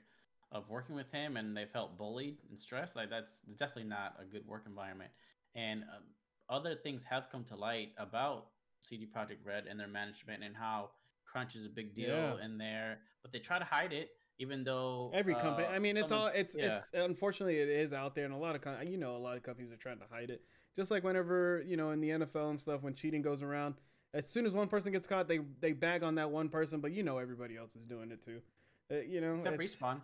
of 0.50 0.68
working 0.68 0.94
with 0.94 1.10
him 1.10 1.36
and 1.36 1.56
they 1.56 1.64
felt 1.64 1.96
bullied 1.96 2.38
and 2.50 2.58
stressed, 2.58 2.94
like 2.96 3.08
that's 3.10 3.40
definitely 3.58 3.84
not 3.88 4.16
a 4.20 4.24
good 4.24 4.46
work 4.46 4.64
environment. 4.66 5.10
And 5.54 5.82
um, 5.82 6.02
other 6.48 6.74
things 6.74 7.04
have 7.04 7.24
come 7.30 7.44
to 7.44 7.56
light 7.56 7.90
about 7.98 8.46
CD 8.80 9.06
Projekt 9.06 9.44
Red 9.46 9.64
and 9.68 9.78
their 9.78 9.88
management 9.88 10.42
and 10.42 10.54
how 10.56 10.90
crunch 11.24 11.56
is 11.56 11.64
a 11.64 11.68
big 11.70 11.94
deal 11.94 12.08
Yeah. 12.08 12.44
in 12.44 12.58
there, 12.58 12.98
but 13.22 13.32
they 13.32 13.38
try 13.38 13.58
to 13.58 13.64
hide 13.64 13.92
it. 13.92 14.10
even 14.38 14.64
though 14.64 15.10
Every 15.14 15.34
company. 15.34 15.66
uh, 15.68 15.70
I 15.70 15.78
mean, 15.78 15.96
it's 15.96 16.10
all. 16.10 16.26
It's 16.26 16.56
yeah. 16.58 16.76
it's 16.78 16.86
unfortunately 16.94 17.58
it 17.60 17.68
is 17.68 17.92
out 17.92 18.14
there, 18.14 18.24
and 18.24 18.34
a 18.34 18.36
lot 18.36 18.56
of 18.56 18.62
com- 18.62 18.82
you 18.88 18.96
know 18.96 19.14
a 19.14 19.18
lot 19.18 19.36
of 19.36 19.42
companies 19.44 19.70
are 19.72 19.76
trying 19.76 19.98
to 19.98 20.06
hide 20.10 20.30
it. 20.30 20.40
Just 20.74 20.90
like 20.90 21.04
whenever 21.04 21.62
you 21.64 21.76
know 21.76 21.90
in 21.90 22.00
the 22.00 22.08
NFL 22.08 22.50
and 22.50 22.58
stuff, 22.60 22.82
when 22.82 22.94
cheating 22.94 23.22
goes 23.22 23.42
around, 23.42 23.74
as 24.14 24.28
soon 24.28 24.46
as 24.46 24.52
one 24.52 24.68
person 24.68 24.92
gets 24.92 25.06
caught, 25.06 25.28
they 25.28 25.40
they 25.60 25.72
bag 25.72 26.02
on 26.02 26.14
that 26.16 26.30
one 26.30 26.48
person, 26.48 26.80
but 26.80 26.92
you 26.92 27.02
know 27.02 27.18
everybody 27.18 27.56
else 27.56 27.74
is 27.76 27.86
doing 27.86 28.10
it 28.10 28.22
too. 28.22 28.40
Uh, 28.90 28.96
you 29.00 29.20
know, 29.20 29.34
Except 29.36 29.54
it's- 29.60 29.74
respawn. 29.74 30.00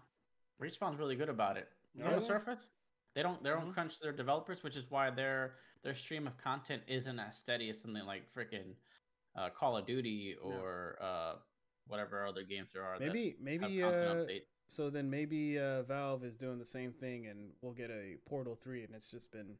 Respawn's 0.60 0.98
really 0.98 1.14
good 1.16 1.28
about 1.28 1.56
it. 1.56 1.68
From 1.96 2.08
Are 2.08 2.14
the 2.14 2.20
they? 2.20 2.26
surface, 2.26 2.70
they 3.14 3.22
don't 3.22 3.42
they 3.42 3.50
don't 3.50 3.70
Mhm. 3.70 3.74
crunch 3.74 4.00
their 4.00 4.12
developers, 4.12 4.62
which 4.62 4.76
is 4.76 4.90
why 4.90 5.10
their 5.10 5.54
their 5.82 5.94
stream 5.94 6.26
of 6.26 6.36
content 6.38 6.82
isn't 6.88 7.18
as 7.18 7.36
steady 7.38 7.68
as 7.70 7.80
something 7.80 8.04
like 8.04 8.32
freaking 8.34 8.74
uh, 9.36 9.50
Call 9.50 9.76
of 9.76 9.86
Duty 9.86 10.34
or 10.36 10.96
uh, 11.00 11.36
whatever 11.86 12.26
other 12.26 12.42
games 12.42 12.72
there 12.72 12.82
are. 12.82 12.98
Maybe 12.98 13.32
that 13.32 13.40
maybe 13.42 13.82
uh, 13.82 14.26
so 14.66 14.90
then 14.90 15.08
maybe 15.08 15.58
uh, 15.58 15.82
Valve 15.84 16.24
is 16.24 16.36
doing 16.36 16.58
the 16.58 16.64
same 16.64 16.92
thing, 16.92 17.28
and 17.28 17.52
we'll 17.62 17.72
get 17.72 17.90
a 17.90 18.16
Portal 18.26 18.56
three, 18.56 18.82
and 18.84 18.94
it's 18.94 19.10
just 19.10 19.30
been 19.30 19.56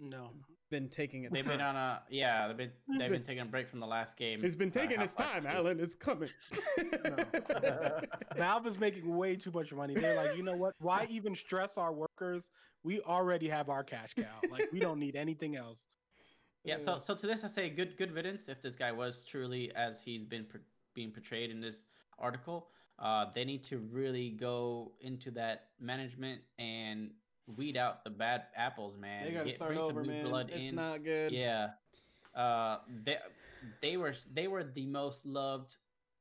No, 0.00 0.30
been 0.70 0.88
taking 0.88 1.24
it. 1.24 1.32
They've 1.32 1.44
time. 1.44 1.58
been 1.58 1.60
on 1.66 1.76
a 1.76 2.02
yeah. 2.10 2.48
They've 2.48 2.56
been 2.56 2.70
they've 2.88 2.98
been- 2.98 3.12
been 3.12 3.22
taking 3.22 3.42
a 3.42 3.46
break 3.46 3.68
from 3.68 3.80
the 3.80 3.86
last 3.86 4.16
game. 4.16 4.44
it's 4.44 4.54
been 4.54 4.70
uh, 4.70 4.72
taking 4.72 5.00
its 5.00 5.14
time, 5.14 5.42
2. 5.42 5.48
Alan. 5.48 5.80
It's 5.80 5.94
coming. 5.94 6.28
Valve 8.36 8.66
is 8.66 8.78
making 8.78 9.14
way 9.16 9.36
too 9.36 9.50
much 9.52 9.72
money. 9.72 9.94
They're 9.94 10.16
like, 10.16 10.36
you 10.36 10.42
know 10.42 10.56
what? 10.56 10.74
Why 10.80 11.06
even 11.10 11.34
stress 11.34 11.78
our 11.78 11.92
workers? 11.92 12.50
We 12.82 13.00
already 13.00 13.48
have 13.48 13.68
our 13.68 13.82
cash 13.84 14.14
cow. 14.14 14.48
Like, 14.50 14.70
we 14.72 14.78
don't 14.80 14.98
need 14.98 15.16
anything 15.16 15.56
else. 15.56 15.84
Yeah, 16.64 16.78
so 16.78 16.96
so 16.98 17.14
to 17.14 17.26
this 17.26 17.44
I 17.44 17.48
say 17.48 17.68
good 17.68 17.96
good 17.98 18.12
riddance 18.12 18.48
if 18.48 18.62
this 18.62 18.74
guy 18.74 18.90
was 18.90 19.24
truly 19.24 19.70
as 19.76 20.00
he's 20.02 20.24
been 20.24 20.44
per- 20.46 20.62
being 20.94 21.10
portrayed 21.10 21.50
in 21.50 21.60
this 21.60 21.84
article. 22.18 22.68
Uh, 22.98 23.26
they 23.34 23.44
need 23.44 23.64
to 23.64 23.78
really 23.78 24.30
go 24.30 24.92
into 25.00 25.30
that 25.32 25.68
management 25.80 26.40
and 26.58 27.10
weed 27.46 27.76
out 27.76 28.04
the 28.04 28.10
bad 28.10 28.44
apples, 28.56 28.96
man. 28.98 29.24
they 29.26 29.32
gotta 29.32 29.46
Get- 29.46 29.56
start 29.56 29.76
over, 29.76 30.02
new 30.02 30.08
man. 30.12 30.24
blood 30.24 30.50
It's 30.52 30.70
in. 30.70 30.74
not 30.76 31.04
good. 31.04 31.32
Yeah, 31.32 31.70
uh, 32.34 32.78
they 33.04 33.18
they 33.82 33.96
were 33.96 34.14
they 34.32 34.48
were 34.48 34.64
the 34.64 34.86
most 34.86 35.24
loved 35.26 35.76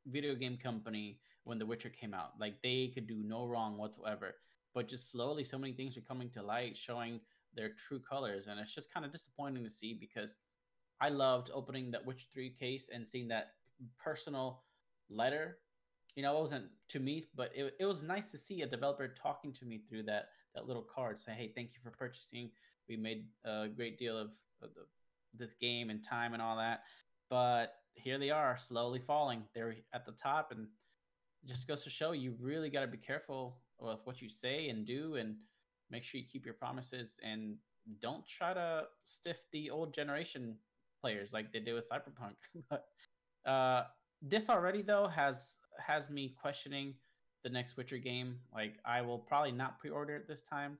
video 0.07 0.35
game 0.35 0.57
company 0.57 1.19
when 1.45 1.59
The 1.59 1.65
Witcher 1.65 1.89
came 1.89 2.13
out. 2.13 2.39
Like 2.39 2.61
they 2.61 2.91
could 2.93 3.07
do 3.07 3.21
no 3.23 3.45
wrong 3.45 3.77
whatsoever. 3.77 4.35
But 4.73 4.87
just 4.87 5.11
slowly, 5.11 5.43
so 5.43 5.57
many 5.57 5.73
things 5.73 5.95
are 5.97 6.01
coming 6.01 6.29
to 6.31 6.41
light, 6.41 6.75
showing 6.75 7.19
their 7.53 7.69
true 7.69 7.99
colors, 7.99 8.47
and 8.47 8.59
it's 8.59 8.73
just 8.73 8.91
kind 8.91 9.05
of 9.05 9.11
disappointing 9.11 9.63
to 9.63 9.69
see 9.69 9.93
because 9.93 10.33
I 10.99 11.09
loved 11.09 11.51
opening 11.53 11.91
that 11.91 12.05
Witcher 12.05 12.25
Three 12.33 12.49
case 12.49 12.89
and 12.93 13.07
seeing 13.07 13.27
that 13.29 13.53
personal 13.97 14.63
letter. 15.09 15.59
You 16.15 16.23
know, 16.23 16.35
it 16.37 16.41
wasn't 16.41 16.65
to 16.89 16.99
me, 16.99 17.25
but 17.35 17.51
it, 17.55 17.75
it 17.79 17.85
was 17.85 18.03
nice 18.03 18.29
to 18.31 18.37
see 18.37 18.61
a 18.61 18.67
developer 18.67 19.07
talking 19.07 19.51
to 19.53 19.65
me 19.65 19.81
through 19.89 20.03
that 20.03 20.29
that 20.55 20.67
little 20.67 20.83
card, 20.83 21.17
saying, 21.19 21.37
"Hey, 21.37 21.51
thank 21.53 21.71
you 21.73 21.79
for 21.83 21.91
purchasing. 21.91 22.51
We 22.87 22.97
made 22.97 23.25
a 23.45 23.67
great 23.67 23.97
deal 23.97 24.17
of, 24.17 24.31
of 24.61 24.73
the, 24.75 24.85
this 25.33 25.53
game 25.53 25.89
and 25.89 26.03
time 26.03 26.33
and 26.33 26.41
all 26.41 26.57
that." 26.57 26.83
But 27.29 27.73
here 27.95 28.17
they 28.17 28.29
are, 28.29 28.57
slowly 28.57 28.99
falling. 28.99 29.43
They're 29.53 29.75
at 29.93 30.05
the 30.05 30.11
top, 30.13 30.51
and 30.51 30.67
just 31.45 31.67
goes 31.67 31.83
to 31.83 31.89
show 31.89 32.11
you 32.11 32.35
really 32.39 32.69
got 32.69 32.81
to 32.81 32.87
be 32.87 32.97
careful 32.97 33.59
with 33.79 33.99
what 34.05 34.21
you 34.21 34.29
say 34.29 34.69
and 34.69 34.85
do, 34.85 35.15
and 35.15 35.35
make 35.89 36.03
sure 36.03 36.19
you 36.19 36.27
keep 36.31 36.45
your 36.45 36.55
promises 36.55 37.19
and 37.23 37.55
don't 38.01 38.23
try 38.27 38.53
to 38.53 38.83
stiff 39.03 39.37
the 39.51 39.69
old 39.69 39.93
generation 39.93 40.55
players 41.01 41.29
like 41.33 41.51
they 41.51 41.59
did 41.59 41.73
with 41.73 41.89
Cyberpunk. 41.89 42.35
but 42.69 42.85
uh, 43.49 43.83
this 44.21 44.49
already 44.49 44.81
though 44.81 45.07
has 45.07 45.57
has 45.85 46.09
me 46.09 46.35
questioning 46.39 46.93
the 47.43 47.49
next 47.49 47.77
Witcher 47.77 47.97
game. 47.97 48.39
Like 48.53 48.75
I 48.85 49.01
will 49.01 49.19
probably 49.19 49.51
not 49.51 49.79
pre-order 49.79 50.15
it 50.15 50.27
this 50.27 50.41
time, 50.41 50.77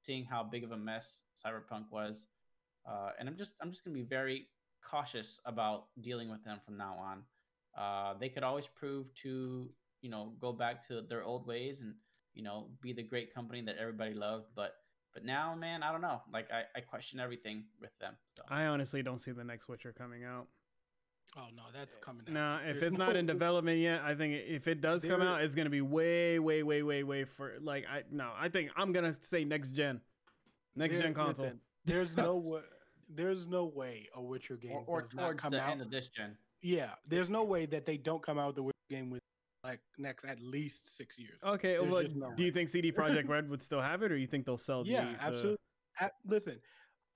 seeing 0.00 0.24
how 0.24 0.42
big 0.42 0.64
of 0.64 0.72
a 0.72 0.76
mess 0.76 1.22
Cyberpunk 1.44 1.84
was, 1.90 2.26
uh, 2.88 3.10
and 3.18 3.28
I'm 3.28 3.36
just 3.36 3.54
I'm 3.60 3.70
just 3.70 3.84
gonna 3.84 3.94
be 3.94 4.02
very 4.02 4.46
cautious 4.82 5.40
about 5.44 5.86
dealing 6.00 6.30
with 6.30 6.44
them 6.44 6.58
from 6.64 6.76
now 6.76 6.96
on. 6.98 7.22
Uh, 7.76 8.14
they 8.18 8.28
could 8.28 8.42
always 8.42 8.66
prove 8.66 9.12
to 9.22 9.68
you 10.00 10.10
know 10.10 10.32
go 10.40 10.52
back 10.52 10.86
to 10.88 11.02
their 11.02 11.24
old 11.24 11.46
ways 11.46 11.80
and 11.80 11.94
you 12.34 12.42
know 12.42 12.68
be 12.80 12.92
the 12.92 13.02
great 13.02 13.34
company 13.34 13.60
that 13.62 13.76
everybody 13.78 14.14
loved, 14.14 14.46
but 14.54 14.74
but 15.12 15.24
now, 15.24 15.54
man, 15.54 15.84
I 15.84 15.92
don't 15.92 16.00
know. 16.00 16.20
Like 16.32 16.48
I, 16.50 16.64
I 16.76 16.80
question 16.80 17.20
everything 17.20 17.64
with 17.80 17.96
them. 18.00 18.14
So 18.36 18.42
I 18.48 18.66
honestly 18.66 19.02
don't 19.02 19.20
see 19.20 19.30
the 19.30 19.44
next 19.44 19.68
Witcher 19.68 19.94
coming 19.96 20.24
out. 20.24 20.48
Oh, 21.36 21.46
no, 21.56 21.62
that's 21.72 21.96
coming 21.96 22.22
out. 22.28 22.32
No, 22.32 22.58
if 22.70 22.78
There's 22.80 22.92
it's 22.92 22.98
not 22.98 23.16
in 23.16 23.26
development 23.34 23.80
yet, 23.80 24.02
I 24.02 24.14
think 24.14 24.34
if 24.46 24.68
it 24.68 24.80
does 24.80 25.04
come 25.04 25.20
There- 25.20 25.28
out, 25.28 25.42
it's 25.42 25.54
gonna 25.54 25.70
be 25.70 25.80
way, 25.80 26.38
way, 26.38 26.62
way, 26.62 26.82
way, 26.82 27.02
way 27.02 27.24
for 27.24 27.54
like 27.60 27.84
I 27.90 28.02
no, 28.10 28.30
I 28.38 28.48
think 28.48 28.70
I'm 28.76 28.92
gonna 28.92 29.12
say 29.14 29.44
next 29.44 29.70
gen, 29.70 30.00
next 30.76 30.94
There- 30.94 31.02
gen 31.02 31.14
console. 31.14 31.46
listen, 31.46 31.60
there's 31.84 32.16
no 32.16 32.36
way. 32.44 32.60
There's 33.08 33.46
no 33.46 33.66
way 33.66 34.08
a 34.14 34.22
Witcher 34.22 34.56
game 34.56 34.72
or, 34.72 34.84
or 34.86 35.00
does 35.02 35.12
not 35.12 35.22
towards 35.24 35.42
come 35.42 35.52
the 35.52 35.60
out. 35.60 35.70
end 35.72 35.82
of 35.82 35.90
this 35.90 36.08
gen. 36.08 36.36
Yeah, 36.62 36.90
there's 37.06 37.28
no 37.28 37.44
way 37.44 37.66
that 37.66 37.84
they 37.84 37.96
don't 37.98 38.22
come 38.22 38.38
out 38.38 38.46
with 38.48 38.56
the 38.56 38.62
Witcher 38.62 38.74
game 38.88 39.10
with 39.10 39.20
like 39.62 39.80
next 39.98 40.24
at 40.24 40.40
least 40.40 40.96
six 40.96 41.18
years. 41.18 41.38
Okay, 41.44 41.76
There's 41.76 41.90
well, 41.90 42.02
just 42.02 42.16
no 42.16 42.32
do 42.34 42.42
you 42.44 42.48
way. 42.50 42.54
think 42.54 42.68
CD 42.70 42.92
Projekt 42.98 43.28
Red 43.28 43.50
would 43.50 43.60
still 43.60 43.80
have 43.80 44.02
it, 44.02 44.10
or 44.12 44.16
you 44.16 44.26
think 44.26 44.46
they'll 44.46 44.56
sell? 44.56 44.84
yeah, 44.86 45.04
the, 45.04 45.12
the- 45.12 45.22
absolutely. 45.22 45.56
A- 46.00 46.10
listen, 46.26 46.60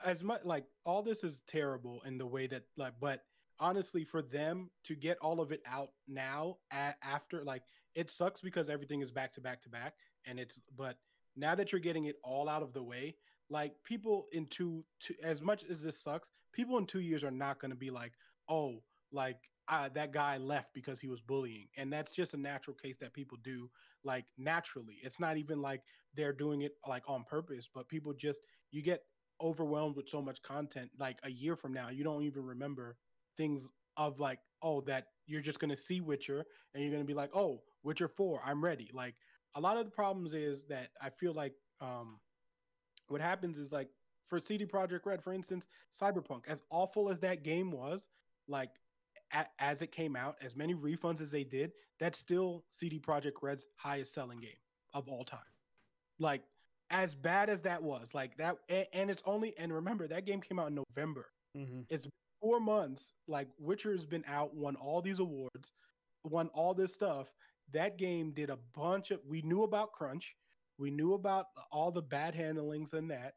as 0.04 0.22
much 0.22 0.44
like 0.44 0.64
all 0.84 1.02
this 1.02 1.24
is 1.24 1.40
terrible 1.46 2.02
in 2.04 2.18
the 2.18 2.26
way 2.26 2.46
that 2.48 2.64
like, 2.76 2.94
but 3.00 3.22
honestly, 3.60 4.04
for 4.04 4.22
them 4.22 4.70
to 4.84 4.94
get 4.94 5.18
all 5.20 5.40
of 5.40 5.52
it 5.52 5.62
out 5.66 5.90
now 6.06 6.56
a- 6.72 6.94
after 7.02 7.44
like 7.44 7.62
it 7.94 8.10
sucks 8.10 8.40
because 8.40 8.68
everything 8.68 9.00
is 9.00 9.10
back 9.10 9.32
to 9.32 9.40
back 9.40 9.60
to 9.62 9.68
back, 9.68 9.94
and 10.26 10.38
it's 10.38 10.60
but 10.76 10.96
now 11.36 11.54
that 11.54 11.72
you're 11.72 11.80
getting 11.80 12.04
it 12.04 12.16
all 12.22 12.48
out 12.48 12.62
of 12.62 12.72
the 12.72 12.82
way, 12.82 13.14
like 13.50 13.72
people 13.84 14.26
in 14.32 14.46
two, 14.46 14.84
two 15.00 15.14
as 15.22 15.40
much 15.40 15.64
as 15.70 15.82
this 15.82 16.00
sucks, 16.00 16.30
people 16.52 16.78
in 16.78 16.86
two 16.86 17.00
years 17.00 17.24
are 17.24 17.30
not 17.30 17.60
going 17.60 17.70
to 17.70 17.76
be 17.76 17.90
like, 17.90 18.12
oh, 18.48 18.82
like 19.12 19.38
uh, 19.68 19.88
that 19.94 20.12
guy 20.12 20.36
left 20.38 20.72
because 20.74 21.00
he 21.00 21.08
was 21.08 21.20
bullying, 21.20 21.68
and 21.76 21.92
that's 21.92 22.12
just 22.12 22.34
a 22.34 22.38
natural 22.38 22.74
case 22.74 22.98
that 22.98 23.12
people 23.12 23.38
do 23.42 23.70
like 24.04 24.24
naturally. 24.36 24.98
It's 25.02 25.20
not 25.20 25.36
even 25.36 25.60
like 25.60 25.82
they're 26.14 26.32
doing 26.32 26.62
it 26.62 26.72
like 26.86 27.02
on 27.08 27.24
purpose, 27.24 27.68
but 27.72 27.88
people 27.88 28.12
just 28.12 28.40
you 28.70 28.82
get 28.82 29.02
overwhelmed 29.40 29.96
with 29.96 30.08
so 30.08 30.20
much 30.20 30.42
content. 30.42 30.90
Like 30.98 31.18
a 31.22 31.30
year 31.30 31.56
from 31.56 31.72
now, 31.72 31.90
you 31.90 32.04
don't 32.04 32.22
even 32.22 32.44
remember 32.44 32.96
things 33.38 33.66
of 33.96 34.20
like, 34.20 34.40
oh, 34.60 34.82
that 34.82 35.06
you're 35.26 35.40
just 35.40 35.60
gonna 35.60 35.76
see 35.76 36.00
Witcher 36.02 36.44
and 36.74 36.82
you're 36.82 36.92
gonna 36.92 37.04
be 37.04 37.14
like, 37.14 37.34
oh, 37.34 37.62
Witcher 37.82 38.08
Four, 38.08 38.42
I'm 38.44 38.62
ready. 38.62 38.90
Like 38.92 39.14
a 39.54 39.60
lot 39.60 39.78
of 39.78 39.86
the 39.86 39.90
problems 39.90 40.34
is 40.34 40.64
that 40.68 40.90
I 41.00 41.08
feel 41.08 41.32
like 41.32 41.54
um 41.80 42.20
what 43.06 43.20
happens 43.22 43.56
is 43.56 43.72
like 43.72 43.88
for 44.28 44.38
CD 44.38 44.66
Projekt 44.66 45.06
Red, 45.06 45.22
for 45.22 45.32
instance, 45.32 45.66
Cyberpunk, 45.98 46.42
as 46.46 46.62
awful 46.70 47.08
as 47.08 47.20
that 47.20 47.42
game 47.42 47.70
was, 47.70 48.06
like 48.46 48.70
a- 49.32 49.46
as 49.58 49.80
it 49.80 49.90
came 49.90 50.14
out, 50.16 50.36
as 50.42 50.54
many 50.54 50.74
refunds 50.74 51.22
as 51.22 51.30
they 51.30 51.44
did, 51.44 51.72
that's 51.98 52.18
still 52.18 52.64
CD 52.70 52.98
Projekt 53.00 53.40
Red's 53.40 53.66
highest 53.76 54.12
selling 54.12 54.40
game 54.40 54.50
of 54.92 55.08
all 55.08 55.24
time. 55.24 55.40
Like 56.18 56.42
as 56.90 57.14
bad 57.14 57.48
as 57.48 57.62
that 57.62 57.82
was, 57.82 58.12
like 58.14 58.36
that, 58.38 58.56
and, 58.68 58.86
and 58.92 59.10
it's 59.10 59.22
only 59.24 59.56
and 59.58 59.72
remember 59.72 60.06
that 60.08 60.26
game 60.26 60.40
came 60.40 60.58
out 60.58 60.68
in 60.68 60.74
November. 60.74 61.30
Mhm. 61.56 61.86
It's 61.88 62.06
four 62.40 62.60
months. 62.60 63.14
Like 63.26 63.48
Witcher 63.58 63.92
has 63.92 64.06
been 64.06 64.24
out, 64.26 64.54
won 64.54 64.76
all 64.76 65.00
these 65.00 65.18
awards, 65.18 65.72
won 66.24 66.48
all 66.54 66.74
this 66.74 66.92
stuff. 66.92 67.32
That 67.72 67.98
game 67.98 68.32
did 68.32 68.50
a 68.50 68.58
bunch 68.74 69.10
of. 69.10 69.20
We 69.26 69.42
knew 69.42 69.62
about 69.62 69.92
crunch. 69.92 70.34
We 70.78 70.90
knew 70.90 71.14
about 71.14 71.46
all 71.70 71.90
the 71.90 72.02
bad 72.02 72.34
handlings 72.34 72.92
and 72.92 73.10
that. 73.10 73.34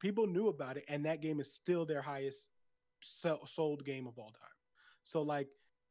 People 0.00 0.26
knew 0.26 0.48
about 0.48 0.76
it, 0.76 0.84
and 0.88 1.04
that 1.06 1.20
game 1.20 1.40
is 1.40 1.52
still 1.52 1.84
their 1.84 2.02
highest 2.02 2.48
sold 3.02 3.84
game 3.84 4.06
of 4.06 4.18
all 4.18 4.30
time. 4.30 4.48
So 5.04 5.22
like, 5.22 5.48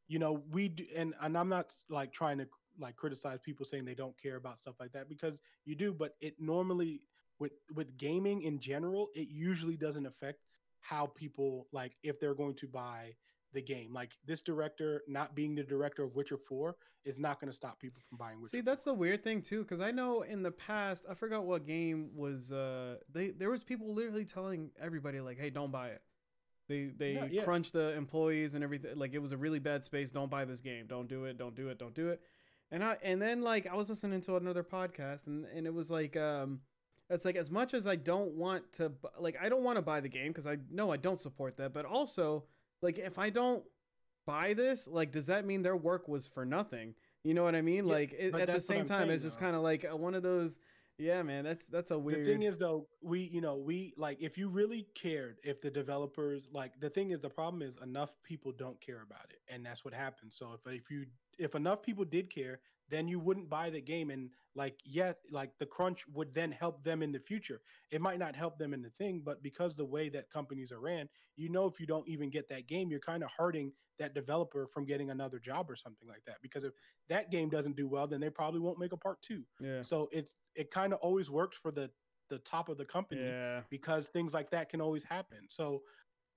you 0.08 0.18
know, 0.18 0.42
we 0.50 0.68
do, 0.68 0.84
and 0.96 1.14
and 1.20 1.36
I'm 1.36 1.48
not 1.48 1.74
like 1.88 2.12
trying 2.12 2.38
to 2.38 2.46
like 2.78 2.96
criticize 2.96 3.38
people 3.40 3.66
saying 3.66 3.84
they 3.84 3.94
don't 3.94 4.20
care 4.20 4.36
about 4.36 4.58
stuff 4.58 4.76
like 4.80 4.92
that 4.92 5.08
because 5.08 5.40
you 5.64 5.74
do, 5.74 5.92
but 5.92 6.14
it 6.20 6.34
normally 6.38 7.02
with 7.38 7.52
with 7.74 7.96
gaming 7.96 8.42
in 8.42 8.58
general, 8.58 9.08
it 9.14 9.28
usually 9.28 9.76
doesn't 9.76 10.06
affect 10.06 10.40
how 10.82 11.06
people 11.06 11.66
like 11.72 11.96
if 12.02 12.20
they're 12.20 12.34
going 12.34 12.54
to 12.56 12.66
buy 12.68 13.14
the 13.54 13.62
game. 13.62 13.92
Like 13.92 14.12
this 14.26 14.40
director 14.40 15.02
not 15.08 15.34
being 15.34 15.54
the 15.54 15.62
director 15.62 16.04
of 16.04 16.14
Witcher 16.14 16.38
4 16.38 16.74
is 17.04 17.18
not 17.18 17.38
going 17.40 17.50
to 17.50 17.56
stop 17.56 17.78
people 17.80 18.00
from 18.08 18.16
buying 18.16 18.40
Witcher. 18.40 18.50
See, 18.58 18.60
4. 18.60 18.64
that's 18.64 18.84
the 18.84 18.94
weird 18.94 19.22
thing 19.22 19.42
too, 19.42 19.62
because 19.62 19.80
I 19.80 19.90
know 19.90 20.22
in 20.22 20.42
the 20.42 20.50
past, 20.50 21.04
I 21.10 21.14
forgot 21.14 21.44
what 21.44 21.66
game 21.66 22.10
was. 22.14 22.52
Uh, 22.52 22.96
they 23.12 23.30
there 23.30 23.50
was 23.50 23.62
people 23.64 23.92
literally 23.92 24.24
telling 24.24 24.70
everybody 24.80 25.20
like, 25.20 25.38
"Hey, 25.38 25.50
don't 25.50 25.70
buy 25.72 25.88
it." 25.88 26.02
They 26.68 26.86
they 26.96 27.12
Yeah, 27.14 27.26
yeah. 27.30 27.44
crunched 27.44 27.72
the 27.74 27.92
employees 27.94 28.54
and 28.54 28.64
everything. 28.64 28.96
Like 28.96 29.12
it 29.12 29.18
was 29.18 29.32
a 29.32 29.36
really 29.36 29.58
bad 29.58 29.84
space. 29.84 30.10
Don't 30.10 30.30
buy 30.30 30.44
this 30.44 30.60
game. 30.60 30.86
Don't 30.86 31.08
do 31.08 31.24
it. 31.26 31.36
Don't 31.36 31.54
do 31.54 31.68
it. 31.68 31.78
Don't 31.78 31.94
do 31.94 32.08
it. 32.08 32.20
And 32.70 32.82
I 32.82 32.96
and 33.02 33.20
then 33.20 33.42
like 33.42 33.66
I 33.66 33.74
was 33.74 33.90
listening 33.90 34.22
to 34.22 34.36
another 34.36 34.62
podcast 34.64 35.26
and 35.26 35.44
and 35.54 35.66
it 35.66 35.74
was 35.74 35.90
like 35.90 36.16
um, 36.16 36.60
it's 37.12 37.24
like 37.24 37.36
as 37.36 37.50
much 37.50 37.74
as 37.74 37.86
I 37.86 37.96
don't 37.96 38.32
want 38.32 38.72
to 38.74 38.92
like 39.18 39.36
I 39.40 39.48
don't 39.48 39.62
want 39.62 39.76
to 39.76 39.82
buy 39.82 40.00
the 40.00 40.08
game 40.08 40.28
because 40.28 40.46
I 40.46 40.56
know 40.70 40.90
I 40.90 40.96
don't 40.96 41.20
support 41.20 41.56
that, 41.58 41.72
but 41.72 41.84
also 41.84 42.44
like 42.80 42.98
if 42.98 43.18
I 43.18 43.30
don't 43.30 43.62
buy 44.26 44.54
this, 44.54 44.88
like 44.88 45.12
does 45.12 45.26
that 45.26 45.44
mean 45.44 45.62
their 45.62 45.76
work 45.76 46.08
was 46.08 46.26
for 46.26 46.44
nothing? 46.44 46.94
You 47.24 47.34
know 47.34 47.44
what 47.44 47.54
I 47.54 47.62
mean? 47.62 47.86
Yeah, 47.86 47.94
like 47.94 48.12
it, 48.12 48.34
at 48.34 48.52
the 48.52 48.60
same 48.60 48.84
time, 48.84 49.02
saying, 49.02 49.10
it's 49.10 49.22
just 49.22 49.38
kind 49.38 49.54
of 49.54 49.62
like 49.62 49.84
uh, 49.90 49.96
one 49.96 50.14
of 50.14 50.22
those. 50.22 50.58
Yeah, 50.98 51.22
man, 51.22 51.44
that's 51.44 51.66
that's 51.66 51.90
a 51.90 51.98
weird. 51.98 52.20
The 52.20 52.24
thing 52.24 52.42
is 52.42 52.58
though, 52.58 52.86
we 53.00 53.20
you 53.20 53.40
know, 53.40 53.56
we 53.56 53.94
like 53.96 54.18
if 54.20 54.36
you 54.36 54.48
really 54.48 54.86
cared 54.94 55.38
if 55.42 55.60
the 55.60 55.70
developers 55.70 56.48
like 56.52 56.78
the 56.80 56.90
thing 56.90 57.10
is 57.10 57.20
the 57.20 57.30
problem 57.30 57.62
is 57.62 57.76
enough 57.82 58.10
people 58.24 58.52
don't 58.52 58.80
care 58.80 59.02
about 59.02 59.26
it 59.30 59.40
and 59.52 59.64
that's 59.64 59.84
what 59.84 59.94
happens. 59.94 60.36
So 60.36 60.52
if 60.54 60.72
if 60.72 60.90
you 60.90 61.06
if 61.42 61.54
enough 61.54 61.82
people 61.82 62.04
did 62.04 62.32
care, 62.32 62.60
then 62.88 63.08
you 63.08 63.18
wouldn't 63.18 63.48
buy 63.48 63.70
the 63.70 63.80
game 63.80 64.10
and 64.10 64.30
like 64.54 64.78
yeah, 64.84 65.12
like 65.30 65.52
the 65.58 65.66
crunch 65.66 66.06
would 66.08 66.34
then 66.34 66.52
help 66.52 66.84
them 66.84 67.02
in 67.02 67.12
the 67.12 67.18
future. 67.20 67.62
It 67.90 68.00
might 68.02 68.18
not 68.18 68.36
help 68.36 68.58
them 68.58 68.74
in 68.74 68.82
the 68.82 68.90
thing, 68.90 69.22
but 69.24 69.42
because 69.42 69.76
the 69.76 69.84
way 69.84 70.08
that 70.10 70.30
companies 70.30 70.70
are 70.72 70.80
ran, 70.80 71.08
you 71.36 71.48
know 71.48 71.66
if 71.66 71.80
you 71.80 71.86
don't 71.86 72.06
even 72.08 72.30
get 72.30 72.48
that 72.50 72.66
game, 72.68 72.90
you're 72.90 73.00
kind 73.00 73.22
of 73.22 73.30
hurting 73.36 73.72
that 73.98 74.14
developer 74.14 74.66
from 74.66 74.84
getting 74.84 75.10
another 75.10 75.38
job 75.38 75.70
or 75.70 75.76
something 75.76 76.08
like 76.08 76.24
that 76.26 76.36
because 76.42 76.64
if 76.64 76.72
that 77.08 77.30
game 77.30 77.48
doesn't 77.48 77.76
do 77.76 77.88
well, 77.88 78.06
then 78.06 78.20
they 78.20 78.30
probably 78.30 78.60
won't 78.60 78.78
make 78.78 78.92
a 78.92 78.96
part 78.96 79.22
2. 79.22 79.42
yeah, 79.60 79.82
So 79.82 80.08
it's 80.12 80.36
it 80.54 80.70
kind 80.70 80.92
of 80.92 80.98
always 81.00 81.30
works 81.30 81.56
for 81.56 81.70
the 81.70 81.90
the 82.28 82.38
top 82.38 82.68
of 82.68 82.78
the 82.78 82.84
company 82.84 83.20
yeah, 83.22 83.60
because 83.70 84.08
things 84.08 84.32
like 84.34 84.50
that 84.50 84.68
can 84.68 84.80
always 84.80 85.04
happen. 85.04 85.38
So 85.48 85.82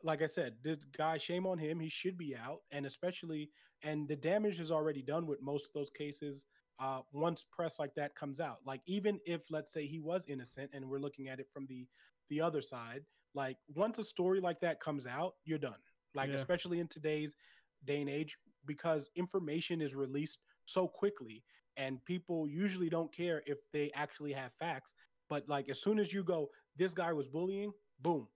like 0.03 0.22
I 0.22 0.28
said, 0.28 0.56
this 0.64 0.84
guy, 0.86 1.18
shame 1.18 1.45
on 1.45 1.58
him. 1.58 1.80
He 1.80 1.89
should 1.89 2.18
be 2.18 2.36
out, 2.36 2.62
and 2.72 2.86
especially 2.86 3.49
and 3.86 4.08
the 4.10 4.16
damage 4.18 4.60
is 4.60 4.72
already 4.72 5.02
done 5.02 5.28
with 5.28 5.42
most 5.42 5.68
of 5.68 5.74
those 5.74 5.92
cases. 5.92 6.46
Uh, 6.80 7.02
once 7.14 7.46
press 7.54 7.80
like 7.80 7.96
that 7.96 8.16
comes 8.16 8.42
out, 8.42 8.60
like 8.66 8.82
even 8.86 9.20
if 9.26 9.44
let's 9.50 9.72
say 9.72 9.88
he 9.88 10.00
was 10.00 10.26
innocent, 10.28 10.70
and 10.74 10.90
we're 10.90 11.00
looking 11.00 11.30
at 11.30 11.40
it 11.40 11.48
from 11.54 11.66
the 11.68 11.88
the 12.30 12.42
other 12.42 12.62
side, 12.62 13.04
like 13.34 13.58
once 13.76 13.98
a 14.00 14.04
story 14.04 14.42
like 14.42 14.60
that 14.60 14.82
comes 14.82 15.08
out, 15.08 15.36
you're 15.46 15.58
done. 15.60 15.80
Like 16.16 16.30
Yeah. 16.30 16.36
especially 16.36 16.80
in 16.82 16.88
today's 16.88 17.36
day 17.86 18.02
and 18.02 18.10
age, 18.10 18.38
because 18.66 19.10
information 19.16 19.82
is 19.82 19.96
released 19.96 20.40
so 20.66 20.88
quickly, 20.88 21.44
and 21.78 22.04
people 22.06 22.48
usually 22.48 22.90
don't 22.90 23.14
care 23.14 23.42
if 23.46 23.60
they 23.72 23.92
actually 23.96 24.34
have 24.34 24.52
facts. 24.60 24.94
But 25.30 25.48
like 25.48 25.70
as 25.70 25.82
soon 25.82 26.00
as 26.00 26.14
you 26.14 26.24
go, 26.24 26.50
this 26.76 26.94
guy 26.94 27.14
was 27.14 27.30
bullying, 27.30 27.72
boom, 28.02 28.28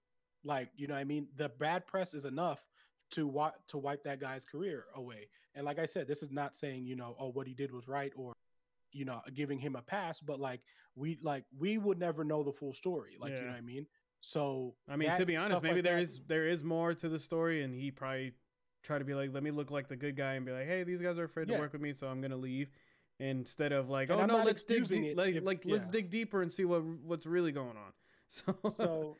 like 0.45 0.69
you 0.77 0.87
know 0.87 0.93
what 0.93 1.01
I 1.01 1.05
mean. 1.05 1.27
The 1.35 1.49
bad 1.49 1.87
press 1.87 2.13
is 2.13 2.25
enough 2.25 2.65
to 3.11 3.27
wa- 3.27 3.51
to 3.67 3.77
wipe 3.77 4.03
that 4.03 4.19
guy's 4.19 4.45
career 4.45 4.85
away. 4.95 5.27
And 5.55 5.65
like 5.65 5.79
I 5.79 5.85
said, 5.85 6.07
this 6.07 6.21
is 6.23 6.31
not 6.31 6.55
saying 6.55 6.85
you 6.85 6.95
know 6.95 7.15
oh 7.19 7.29
what 7.29 7.47
he 7.47 7.53
did 7.53 7.71
was 7.71 7.87
right 7.87 8.11
or 8.15 8.33
you 8.91 9.05
know 9.05 9.21
giving 9.33 9.59
him 9.59 9.75
a 9.75 9.81
pass, 9.81 10.19
but 10.19 10.39
like 10.39 10.61
we 10.95 11.17
like 11.21 11.45
we 11.57 11.77
would 11.77 11.99
never 11.99 12.23
know 12.23 12.43
the 12.43 12.51
full 12.53 12.73
story. 12.73 13.17
Like 13.19 13.31
you 13.31 13.41
know 13.41 13.47
what 13.51 13.57
I 13.57 13.61
mean. 13.61 13.85
So 14.21 14.75
I 14.89 14.95
mean, 14.97 15.13
to 15.15 15.25
be 15.25 15.37
honest, 15.37 15.63
maybe 15.63 15.75
like 15.75 15.83
there 15.83 15.95
that- 15.95 16.01
is 16.01 16.21
there 16.27 16.47
is 16.47 16.63
more 16.63 16.93
to 16.93 17.09
the 17.09 17.19
story, 17.19 17.63
and 17.63 17.73
he 17.73 17.89
probably 17.91 18.33
tried 18.83 18.99
to 18.99 19.05
be 19.05 19.13
like, 19.13 19.33
let 19.33 19.43
me 19.43 19.51
look 19.51 19.71
like 19.71 19.87
the 19.87 19.95
good 19.95 20.15
guy 20.15 20.33
and 20.33 20.45
be 20.45 20.51
like, 20.51 20.65
hey, 20.67 20.83
these 20.83 21.01
guys 21.01 21.17
are 21.17 21.23
afraid 21.25 21.47
to 21.49 21.53
work 21.59 21.73
with 21.73 21.81
me, 21.81 21.93
so 21.93 22.07
I'm 22.07 22.21
gonna 22.21 22.35
leave. 22.37 22.69
Instead 23.21 23.73
of 23.73 23.89
like, 23.89 24.09
And 24.09 24.19
oh 24.19 24.21
I'm 24.23 24.27
no, 24.29 24.43
let's 24.43 24.63
dig 24.63 24.89
like 25.17 25.35
if- 25.35 25.43
like 25.43 25.63
let's 25.65 25.87
dig 25.87 26.09
deeper 26.09 26.41
and 26.41 26.51
see 26.51 26.63
what 26.65 26.83
what's 26.83 27.25
really 27.25 27.51
going 27.51 27.77
on. 27.77 27.93
So 28.31 28.55
so 28.71 29.17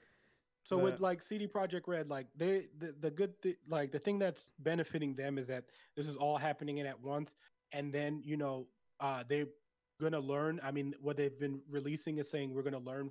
so 0.69 0.77
with 0.77 0.99
like 0.99 1.23
CD 1.23 1.47
Projekt 1.47 1.87
Red, 1.87 2.09
like 2.09 2.27
they 2.35 2.67
the, 2.77 2.93
the 3.01 3.09
good 3.09 3.33
th- 3.41 3.57
like 3.67 3.91
the 3.91 3.97
thing 3.97 4.19
that's 4.19 4.49
benefiting 4.59 5.15
them 5.15 5.39
is 5.39 5.47
that 5.47 5.63
this 5.97 6.05
is 6.05 6.15
all 6.15 6.37
happening 6.37 6.77
in 6.77 6.85
at 6.85 7.01
once, 7.01 7.35
and 7.71 7.91
then 7.91 8.21
you 8.23 8.37
know 8.37 8.67
uh 8.99 9.23
they're 9.27 9.47
gonna 9.99 10.19
learn. 10.19 10.59
I 10.63 10.69
mean, 10.69 10.93
what 11.01 11.17
they've 11.17 11.39
been 11.39 11.59
releasing 11.67 12.19
is 12.19 12.29
saying 12.29 12.53
we're 12.53 12.61
gonna 12.61 12.77
learn 12.77 13.09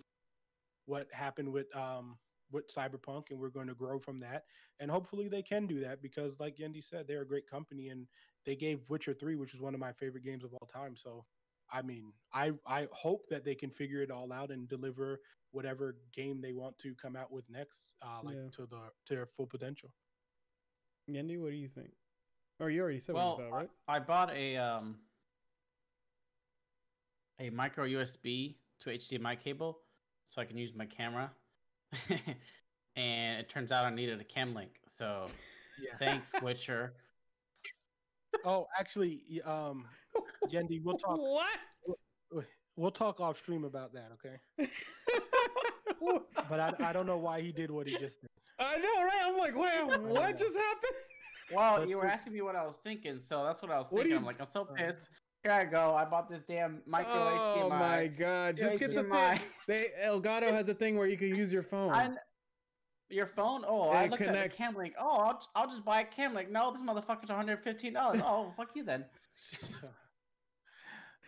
what 0.86 1.08
happened 1.12 1.52
with 1.52 1.74
um 1.74 2.16
with 2.52 2.72
Cyberpunk, 2.72 3.30
and 3.30 3.40
we're 3.40 3.48
going 3.48 3.66
to 3.66 3.74
grow 3.74 3.98
from 3.98 4.20
that. 4.20 4.44
And 4.78 4.88
hopefully 4.88 5.28
they 5.28 5.42
can 5.42 5.66
do 5.66 5.80
that 5.80 6.00
because, 6.00 6.38
like 6.38 6.58
Yendi 6.58 6.82
said, 6.82 7.06
they're 7.08 7.22
a 7.22 7.26
great 7.26 7.50
company, 7.50 7.88
and 7.88 8.06
they 8.46 8.54
gave 8.54 8.88
Witcher 8.88 9.14
Three, 9.14 9.34
which 9.34 9.52
is 9.52 9.60
one 9.60 9.74
of 9.74 9.80
my 9.80 9.92
favorite 9.92 10.24
games 10.24 10.44
of 10.44 10.54
all 10.54 10.68
time. 10.72 10.94
So. 10.96 11.24
I 11.72 11.82
mean, 11.82 12.12
I 12.32 12.52
I 12.66 12.88
hope 12.92 13.28
that 13.30 13.44
they 13.44 13.54
can 13.54 13.70
figure 13.70 14.02
it 14.02 14.10
all 14.10 14.32
out 14.32 14.50
and 14.50 14.68
deliver 14.68 15.20
whatever 15.50 15.96
game 16.12 16.40
they 16.40 16.52
want 16.52 16.78
to 16.80 16.94
come 16.94 17.16
out 17.16 17.32
with 17.32 17.48
next, 17.50 17.90
uh, 18.02 18.20
like 18.22 18.36
Yeah. 18.36 18.50
to 18.52 18.66
the 18.66 18.90
to 19.06 19.14
their 19.14 19.26
full 19.26 19.46
potential. 19.46 19.90
Yendi, 21.08 21.40
what 21.40 21.50
do 21.50 21.56
you 21.56 21.68
think? 21.68 21.90
Oh, 22.60 22.66
you 22.66 22.82
already 22.82 22.98
said 23.00 23.14
well, 23.14 23.36
what 23.36 23.44
you 23.44 23.50
thought, 23.50 23.56
right? 23.56 23.70
I, 23.86 23.96
I 23.96 23.98
bought 24.00 24.30
a 24.32 24.56
um 24.56 24.98
a 27.40 27.50
micro 27.50 27.86
USB 27.86 28.56
to 28.80 28.90
HDMI 28.90 29.38
cable 29.38 29.78
so 30.26 30.42
I 30.42 30.44
can 30.44 30.58
use 30.58 30.74
my 30.74 30.86
camera. 30.86 31.30
and 32.96 33.38
it 33.40 33.48
turns 33.48 33.72
out 33.72 33.84
I 33.84 33.90
needed 33.90 34.20
a 34.20 34.24
cam 34.24 34.54
link. 34.54 34.80
So 34.88 35.26
Yeah. 35.80 35.94
thanks, 35.98 36.34
Witcher. 36.42 36.94
Oh, 38.44 38.66
actually, 38.78 39.22
y- 39.30 39.50
um, 39.68 39.84
Yendi, 40.48 40.80
we'll 40.82 40.98
talk. 41.06 41.18
What? 41.18 42.44
We'll 42.76 42.90
talk 42.92 43.18
off 43.20 43.38
stream 43.38 43.64
about 43.64 43.92
that, 43.94 44.10
okay? 44.14 44.68
But 46.48 46.60
I, 46.60 46.74
I 46.80 46.92
don't 46.92 47.06
know 47.06 47.16
why 47.18 47.40
he 47.40 47.50
did 47.52 47.70
what 47.70 47.86
he 47.86 47.96
just 47.98 48.20
did. 48.20 48.30
I 48.58 48.76
know, 48.78 49.02
right? 49.04 49.20
I'm 49.24 49.36
like, 49.36 49.54
wait, 49.56 50.00
what 50.00 50.38
just 50.38 50.56
happened? 50.56 50.92
Well, 51.54 51.88
you 51.88 51.96
were 51.96 52.06
asking 52.06 52.32
me 52.34 52.40
what 52.40 52.56
I 52.56 52.64
was 52.64 52.76
thinking, 52.76 53.20
so 53.20 53.44
that's 53.44 53.60
what 53.62 53.70
I 53.70 53.78
was 53.78 53.88
thinking. 53.88 54.10
you- 54.10 54.16
I'm 54.16 54.24
like, 54.24 54.40
I'm 54.40 54.46
so 54.46 54.64
pissed. 54.64 55.08
Here 55.42 55.52
I 55.52 55.64
go. 55.64 55.94
I 55.94 56.04
bought 56.04 56.28
this 56.30 56.42
damn 56.48 56.82
micro 56.86 57.12
oh 57.12 57.38
HDMI. 57.56 57.62
Oh 57.64 57.68
my 57.70 58.06
god! 58.08 58.56
Just 58.56 58.78
get 58.80 58.94
the 58.94 59.04
HDMI. 59.04 59.38
thing. 59.38 59.40
They 59.68 59.90
Elgato 60.04 60.50
has 60.50 60.68
a 60.68 60.74
thing 60.74 60.96
where 60.96 61.06
you 61.06 61.16
can 61.16 61.28
use 61.34 61.52
your 61.52 61.62
phone. 61.62 61.92
I, 61.92 62.10
your 63.10 63.26
phone? 63.26 63.64
Oh, 63.66 63.88
I 63.90 64.06
looked 64.06 64.22
connects- 64.22 64.60
at 64.60 64.66
the 64.66 64.72
cam 64.72 64.76
link. 64.76 64.94
Oh, 64.98 65.18
I'll, 65.18 65.48
I'll 65.54 65.68
just 65.68 65.84
buy 65.84 66.00
a 66.02 66.04
cam 66.04 66.34
link. 66.34 66.50
No, 66.50 66.72
this 66.72 66.82
motherfucker's 66.82 67.28
115 67.28 67.92
dollars. 67.92 68.20
Oh, 68.24 68.52
fuck 68.56 68.70
you 68.74 68.84
then. 68.84 69.04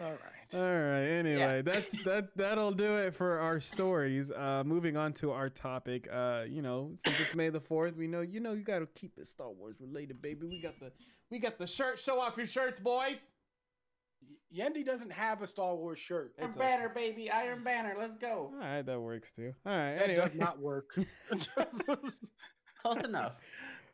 All 0.01 0.07
right. 0.07 0.55
All 0.55 0.61
right. 0.61 1.05
Anyway, 1.19 1.63
that's 1.63 1.91
that. 2.05 2.29
That'll 2.35 2.73
do 2.73 2.97
it 2.97 3.15
for 3.15 3.39
our 3.39 3.61
stories. 3.61 4.31
Uh, 4.33 4.63
moving 4.65 4.97
on 4.97 5.13
to 5.15 5.31
our 5.33 5.51
topic. 5.51 6.09
Uh, 6.11 6.45
you 6.49 6.63
know, 6.63 6.93
since 7.05 7.21
it's 7.21 7.35
May 7.35 7.51
the 7.51 7.61
Fourth, 7.61 7.97
we 7.97 8.07
know 8.07 8.23
you 8.23 8.41
know 8.41 8.53
you 8.53 8.63
got 8.63 8.79
to 8.79 8.87
keep 8.95 9.19
it 9.19 9.27
Star 9.27 9.51
Wars 9.51 9.77
related, 9.79 10.23
baby. 10.23 10.47
We 10.49 10.63
got 10.63 10.81
the 10.81 10.91
we 11.31 11.39
got 11.39 11.59
the 11.59 11.67
shirt. 11.67 11.99
Show 11.99 12.19
off 12.19 12.39
your 12.39 12.47
shirts, 12.47 12.81
boys. 12.81 13.21
Yendi 14.57 14.85
doesn't 14.85 15.13
have 15.13 15.43
a 15.43 15.47
Star 15.47 15.77
Wars 15.77 15.99
shirt. 15.99 16.33
Iron 16.39 16.49
It's 16.49 16.57
a- 16.57 16.61
Banner, 16.61 16.89
baby. 16.89 17.31
Iron 17.31 17.63
Banner. 17.63 17.95
Let's 17.99 18.17
go. 18.17 18.51
All 18.53 18.59
right, 18.59 18.83
that 18.83 19.01
works 19.01 19.33
too. 19.33 19.55
All 19.65 19.73
right. 19.73 19.95
That 19.95 20.11
anyway, 20.11 20.27
does 20.29 20.35
not 20.35 20.59
work. 20.61 20.99
Close 22.83 23.05
enough. 23.05 23.35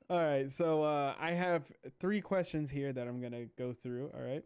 All 0.08 0.18
right, 0.18 0.50
so 0.50 0.82
uh, 0.84 1.14
I 1.18 1.32
have 1.32 1.64
three 1.98 2.20
questions 2.20 2.70
here 2.70 2.92
that 2.92 3.08
I'm 3.08 3.20
gonna 3.20 3.46
go 3.58 3.72
through. 3.72 4.10
All 4.14 4.22
right. 4.22 4.44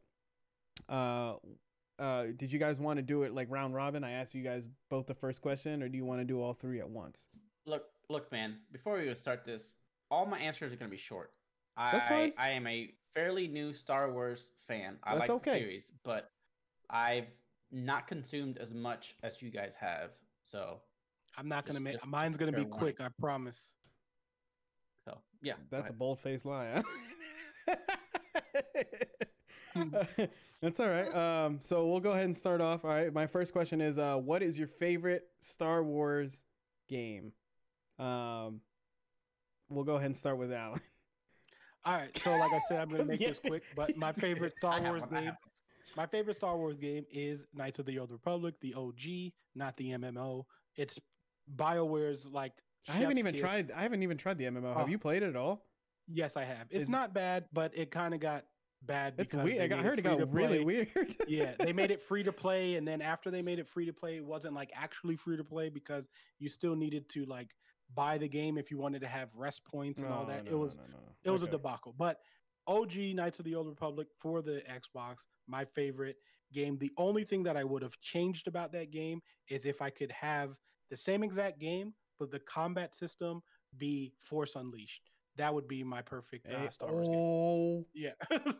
Uh, 0.88 2.02
uh, 2.02 2.26
did 2.36 2.50
you 2.50 2.58
guys 2.58 2.80
want 2.80 2.96
to 2.96 3.02
do 3.02 3.24
it 3.24 3.34
like 3.34 3.48
round 3.50 3.74
robin? 3.74 4.02
I 4.02 4.12
asked 4.12 4.34
you 4.34 4.42
guys 4.42 4.66
both 4.88 5.06
the 5.06 5.14
first 5.14 5.42
question, 5.42 5.82
or 5.82 5.88
do 5.90 5.98
you 5.98 6.06
want 6.06 6.20
to 6.20 6.24
do 6.24 6.40
all 6.40 6.54
three 6.54 6.80
at 6.80 6.88
once? 6.88 7.26
Look, 7.66 7.84
look, 8.08 8.32
man. 8.32 8.56
Before 8.72 8.98
we 8.98 9.14
start 9.14 9.44
this, 9.44 9.74
all 10.10 10.24
my 10.24 10.38
answers 10.38 10.72
are 10.72 10.76
gonna 10.76 10.90
be 10.90 10.96
short. 10.96 11.30
I, 11.76 11.92
That's 11.92 12.08
fine. 12.08 12.32
I 12.38 12.50
am 12.50 12.66
a 12.66 12.90
fairly 13.14 13.48
new 13.48 13.72
Star 13.72 14.10
Wars 14.12 14.50
fan. 14.66 14.96
I 15.02 15.16
That's 15.16 15.20
like 15.20 15.30
okay. 15.30 15.52
the 15.52 15.58
series, 15.58 15.90
but 16.04 16.30
I've 16.88 17.28
not 17.70 18.06
consumed 18.06 18.58
as 18.58 18.72
much 18.72 19.16
as 19.22 19.40
you 19.40 19.50
guys 19.50 19.74
have. 19.76 20.10
So, 20.42 20.80
I'm 21.36 21.48
not 21.48 21.66
gonna 21.66 21.80
make 21.80 22.04
mine's 22.06 22.36
gonna 22.36 22.52
be 22.52 22.58
fair 22.58 22.64
warning. 22.64 22.78
quick. 22.78 23.00
I 23.00 23.08
promise. 23.20 23.72
so 25.04 25.18
yeah. 25.42 25.54
That's 25.70 25.90
a 25.90 25.92
bold 25.92 26.20
faced 26.20 26.44
lie. 26.44 26.82
Huh? 27.66 27.76
That's 30.62 30.80
all 30.80 30.88
right. 30.88 31.14
Um, 31.14 31.58
so 31.62 31.86
we'll 31.86 32.00
go 32.00 32.10
ahead 32.10 32.24
and 32.24 32.36
start 32.36 32.60
off. 32.60 32.84
All 32.84 32.90
right. 32.90 33.12
My 33.12 33.26
first 33.26 33.52
question 33.52 33.80
is, 33.80 33.98
uh, 33.98 34.16
what 34.16 34.42
is 34.42 34.58
your 34.58 34.66
favorite 34.66 35.24
Star 35.40 35.82
Wars 35.82 36.42
game? 36.88 37.32
Um, 37.98 38.60
well 39.68 39.84
go 39.84 39.94
ahead 39.94 40.06
and 40.06 40.16
start 40.16 40.38
with 40.38 40.52
Alan. 40.52 40.80
All 41.84 41.94
right. 41.96 42.16
So 42.18 42.30
like 42.30 42.52
I 42.52 42.60
said, 42.68 42.80
I'm 42.80 42.88
going 42.88 43.02
to 43.02 43.08
make 43.08 43.20
this 43.20 43.38
quick. 43.40 43.62
But 43.74 43.96
my 43.96 44.12
favorite 44.12 44.54
Star 44.58 44.74
have 44.74 44.86
Wars 44.86 45.02
game 45.10 45.32
My 45.96 46.06
favorite 46.06 46.36
Star 46.36 46.56
Wars 46.56 46.76
game 46.78 47.04
is 47.12 47.44
Knights 47.54 47.78
of 47.78 47.86
the 47.86 47.98
Old 47.98 48.10
Republic, 48.10 48.54
the 48.60 48.74
OG, 48.74 49.32
not 49.54 49.76
the 49.76 49.90
MMO. 49.92 50.44
It's 50.76 50.98
BioWare's 51.56 52.26
like. 52.26 52.52
I 52.88 52.92
haven't 52.92 53.18
even 53.18 53.32
kiss. 53.32 53.40
tried. 53.42 53.70
I 53.72 53.82
haven't 53.82 54.02
even 54.02 54.16
tried 54.16 54.38
the 54.38 54.44
MMO. 54.44 54.74
Have 54.76 54.86
Oh. 54.86 54.90
you 54.90 54.98
played 54.98 55.22
it 55.22 55.28
at 55.30 55.36
all? 55.36 55.66
Yes, 56.08 56.36
I 56.36 56.44
have. 56.44 56.66
It's 56.70 56.84
Is- 56.84 56.88
not 56.88 57.12
bad, 57.14 57.44
but 57.52 57.76
it 57.76 57.90
kind 57.90 58.14
of 58.14 58.20
got 58.20 58.44
bad. 58.82 59.14
It's 59.18 59.34
weird. 59.34 59.60
I 59.60 59.68
got 59.68 59.76
made 59.76 59.84
heard 59.84 59.98
it 59.98 60.02
free 60.02 60.16
got 60.16 60.32
really 60.32 60.64
weird. 60.64 60.88
yeah, 61.28 61.52
they 61.58 61.72
made 61.72 61.90
it 61.90 62.00
free 62.02 62.22
to 62.22 62.32
play, 62.32 62.76
and 62.76 62.88
then 62.88 63.02
after 63.02 63.30
they 63.30 63.42
made 63.42 63.58
it 63.58 63.68
free 63.68 63.84
to 63.86 63.92
play, 63.92 64.16
it 64.16 64.24
wasn't 64.24 64.54
like 64.54 64.70
actually 64.74 65.16
free 65.16 65.36
to 65.36 65.44
play 65.44 65.68
because 65.68 66.08
you 66.38 66.48
still 66.48 66.74
needed 66.74 67.08
to 67.10 67.26
like 67.26 67.50
buy 67.94 68.18
the 68.18 68.28
game 68.28 68.58
if 68.58 68.70
you 68.70 68.78
wanted 68.78 69.00
to 69.00 69.08
have 69.08 69.28
rest 69.34 69.64
points 69.64 70.00
and 70.00 70.12
all 70.12 70.24
that. 70.26 70.44
no, 70.44 70.52
it 70.52 70.58
was 70.58 70.76
no, 70.76 70.84
no, 70.84 70.90
no. 70.92 71.12
it 71.24 71.30
was 71.30 71.42
a 71.42 71.48
debacle. 71.48 71.94
But 71.96 72.18
OG 72.66 72.96
Knights 73.14 73.38
of 73.38 73.44
the 73.44 73.54
Old 73.54 73.68
Republic 73.68 74.08
for 74.18 74.42
the 74.42 74.62
Xbox, 74.70 75.24
my 75.46 75.64
favorite 75.64 76.16
game. 76.52 76.78
The 76.78 76.92
only 76.96 77.24
thing 77.24 77.42
that 77.44 77.56
I 77.56 77.64
would 77.64 77.82
have 77.82 77.98
changed 78.00 78.48
about 78.48 78.72
that 78.72 78.90
game 78.90 79.20
is 79.48 79.66
if 79.66 79.82
I 79.82 79.90
could 79.90 80.12
have 80.12 80.56
the 80.90 80.96
same 80.96 81.22
exact 81.22 81.58
game, 81.58 81.94
but 82.18 82.30
the 82.30 82.40
combat 82.40 82.94
system 82.94 83.42
be 83.76 84.12
Force 84.18 84.56
Unleashed. 84.56 85.10
That 85.36 85.54
would 85.54 85.68
be 85.68 85.84
my 85.84 86.02
perfect 86.02 86.46
uh, 86.52 86.70
Star 86.70 86.92
Wars 86.92 87.08
game. 87.08 87.84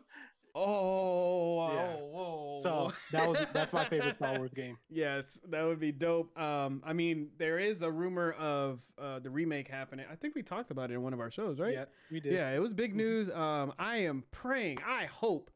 oh, 0.55 1.73
Yeah. 1.73 1.95
oh, 1.99 2.53
Yeah. 2.55 2.61
So 2.61 2.91
that 3.11 3.27
was 3.27 3.37
that's 3.53 3.73
my 3.73 3.85
favorite 3.85 4.15
Star 4.15 4.37
Wars 4.37 4.51
game. 4.55 4.77
Yes, 4.89 5.39
that 5.49 5.63
would 5.63 5.79
be 5.79 5.91
dope. 5.91 6.37
Um, 6.39 6.81
I 6.85 6.93
mean, 6.93 7.29
there 7.37 7.57
is 7.57 7.81
a 7.81 7.89
rumor 7.91 8.33
of 8.33 8.81
uh, 9.01 9.19
the 9.19 9.29
remake 9.29 9.67
happening. 9.67 10.05
I 10.11 10.15
think 10.15 10.35
we 10.35 10.43
talked 10.43 10.69
about 10.71 10.91
it 10.91 10.95
in 10.95 11.01
one 11.01 11.13
of 11.13 11.19
our 11.19 11.31
shows, 11.31 11.59
right? 11.59 11.73
Yeah, 11.73 11.85
we 12.11 12.19
did. 12.19 12.33
Yeah, 12.33 12.51
it 12.51 12.59
was 12.59 12.73
big 12.73 12.93
Mhm. 12.93 12.97
news. 12.97 13.29
Um, 13.31 13.73
I 13.79 13.97
am 13.97 14.23
praying. 14.31 14.77
I 14.85 15.05
hope 15.05 15.49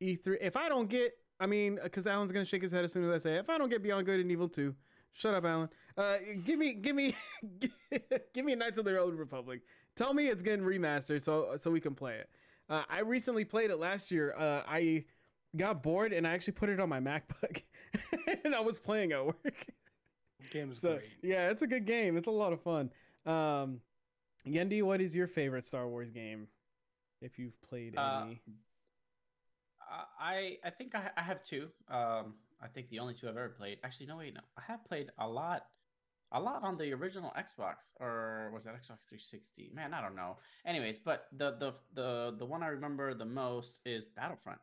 E3. 0.00 0.36
If 0.40 0.56
I 0.56 0.68
don't 0.68 0.88
get, 0.88 1.12
I 1.40 1.46
mean, 1.46 1.78
because 1.82 2.06
Alan's 2.06 2.30
gonna 2.32 2.44
shake 2.44 2.62
his 2.62 2.72
head 2.72 2.84
as 2.84 2.92
soon 2.92 3.04
as 3.04 3.10
I 3.10 3.18
say, 3.18 3.36
it. 3.36 3.40
if 3.40 3.50
I 3.50 3.58
don't 3.58 3.68
get 3.68 3.82
Beyond 3.82 4.06
Good 4.06 4.20
and 4.20 4.30
Evil 4.30 4.48
Two, 4.48 4.74
shut 5.12 5.34
up, 5.34 5.44
Alan. 5.44 5.68
Uh, 5.96 6.18
give 6.44 6.58
me, 6.58 6.74
give 6.74 6.94
me, 6.94 7.16
give 8.32 8.44
me 8.44 8.54
Knights 8.54 8.78
of 8.78 8.84
the 8.84 8.96
Old 8.98 9.14
Republic. 9.14 9.62
Tell 9.96 10.14
me 10.14 10.28
it's 10.28 10.42
getting 10.44 10.64
remastered 10.64 11.22
so 11.22 11.54
so 11.56 11.70
we 11.72 11.80
can 11.80 11.94
play 11.96 12.18
it. 12.18 12.30
Uh, 12.68 12.82
I 12.88 13.00
recently 13.00 13.44
played 13.44 13.70
it 13.70 13.76
last 13.78 14.10
year. 14.10 14.34
Uh, 14.36 14.62
I 14.66 15.04
got 15.56 15.82
bored 15.82 16.12
and 16.12 16.26
I 16.26 16.32
actually 16.34 16.52
put 16.54 16.68
it 16.68 16.78
on 16.80 16.88
my 16.88 17.00
MacBook, 17.00 17.62
and 18.44 18.54
I 18.54 18.60
was 18.60 18.78
playing 18.78 19.12
at 19.12 19.24
work. 19.24 19.66
Game 20.50 20.72
So 20.74 20.96
great. 20.96 21.08
yeah, 21.22 21.50
it's 21.50 21.62
a 21.62 21.66
good 21.66 21.84
game. 21.86 22.16
It's 22.16 22.28
a 22.28 22.30
lot 22.32 22.52
of 22.52 22.60
fun. 22.60 22.90
Um, 23.26 23.80
Yendi, 24.46 24.82
what 24.82 25.00
is 25.00 25.14
your 25.14 25.26
favorite 25.26 25.64
Star 25.66 25.88
Wars 25.88 26.10
game? 26.10 26.46
If 27.20 27.38
you've 27.38 27.60
played 27.62 27.94
Uh, 27.96 28.22
any, 28.26 28.40
Uh, 29.80 30.04
I 30.20 30.58
I 30.64 30.70
think 30.70 30.94
I, 30.94 31.10
I 31.16 31.22
have 31.22 31.42
two. 31.42 31.68
Um, 31.90 32.34
I 32.62 32.68
think 32.68 32.88
the 32.90 32.98
only 33.00 33.14
two 33.14 33.28
I've 33.28 33.36
ever 33.36 33.48
played. 33.48 33.78
Actually, 33.82 34.06
no 34.06 34.18
wait, 34.18 34.34
no. 34.34 34.40
I 34.56 34.62
have 34.66 34.84
played 34.84 35.10
a 35.18 35.26
lot, 35.28 35.66
a 36.32 36.40
lot 36.40 36.62
on 36.62 36.76
the 36.76 36.92
original 36.92 37.32
Xbox, 37.38 37.92
or 38.00 38.50
was 38.52 38.64
that 38.64 38.74
Xbox 38.74 39.08
360? 39.08 39.70
Man, 39.74 39.94
I 39.94 40.00
don't 40.02 40.14
know. 40.16 40.36
Anyways, 40.66 40.98
but 41.04 41.28
the 41.32 41.52
the 41.58 41.72
the 41.94 42.36
the 42.38 42.44
one 42.46 42.62
I 42.62 42.68
remember 42.68 43.14
the 43.14 43.24
most 43.24 43.80
is 43.86 44.04
Battlefront. 44.16 44.60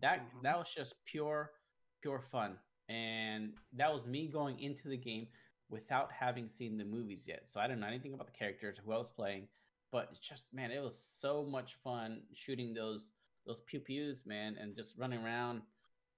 That 0.00 0.20
Mhm. 0.20 0.42
that 0.42 0.56
was 0.58 0.72
just 0.72 0.94
pure 1.04 1.52
pure 2.00 2.20
fun, 2.20 2.58
and 2.88 3.58
that 3.72 3.92
was 3.92 4.06
me 4.06 4.28
going 4.28 4.60
into 4.60 4.88
the 4.88 4.96
game 4.96 5.26
without 5.68 6.12
having 6.12 6.48
seen 6.48 6.78
the 6.78 6.84
movies 6.84 7.26
yet. 7.26 7.48
So 7.48 7.60
I 7.60 7.66
didn't 7.66 7.80
know 7.80 7.88
anything 7.88 8.14
about 8.14 8.26
the 8.26 8.32
characters, 8.32 8.78
who 8.78 8.92
I 8.92 8.98
was 8.98 9.10
playing, 9.10 9.48
but 9.90 10.08
it's 10.12 10.20
just 10.20 10.52
man, 10.52 10.70
it 10.70 10.80
was 10.82 10.96
so 10.96 11.44
much 11.44 11.74
fun 11.82 12.22
shooting 12.32 12.72
those 12.74 13.12
those 13.44 13.60
pew 13.66 13.80
pews, 13.80 14.24
man, 14.26 14.56
and 14.56 14.76
just 14.76 14.96
running 14.96 15.24
around. 15.24 15.62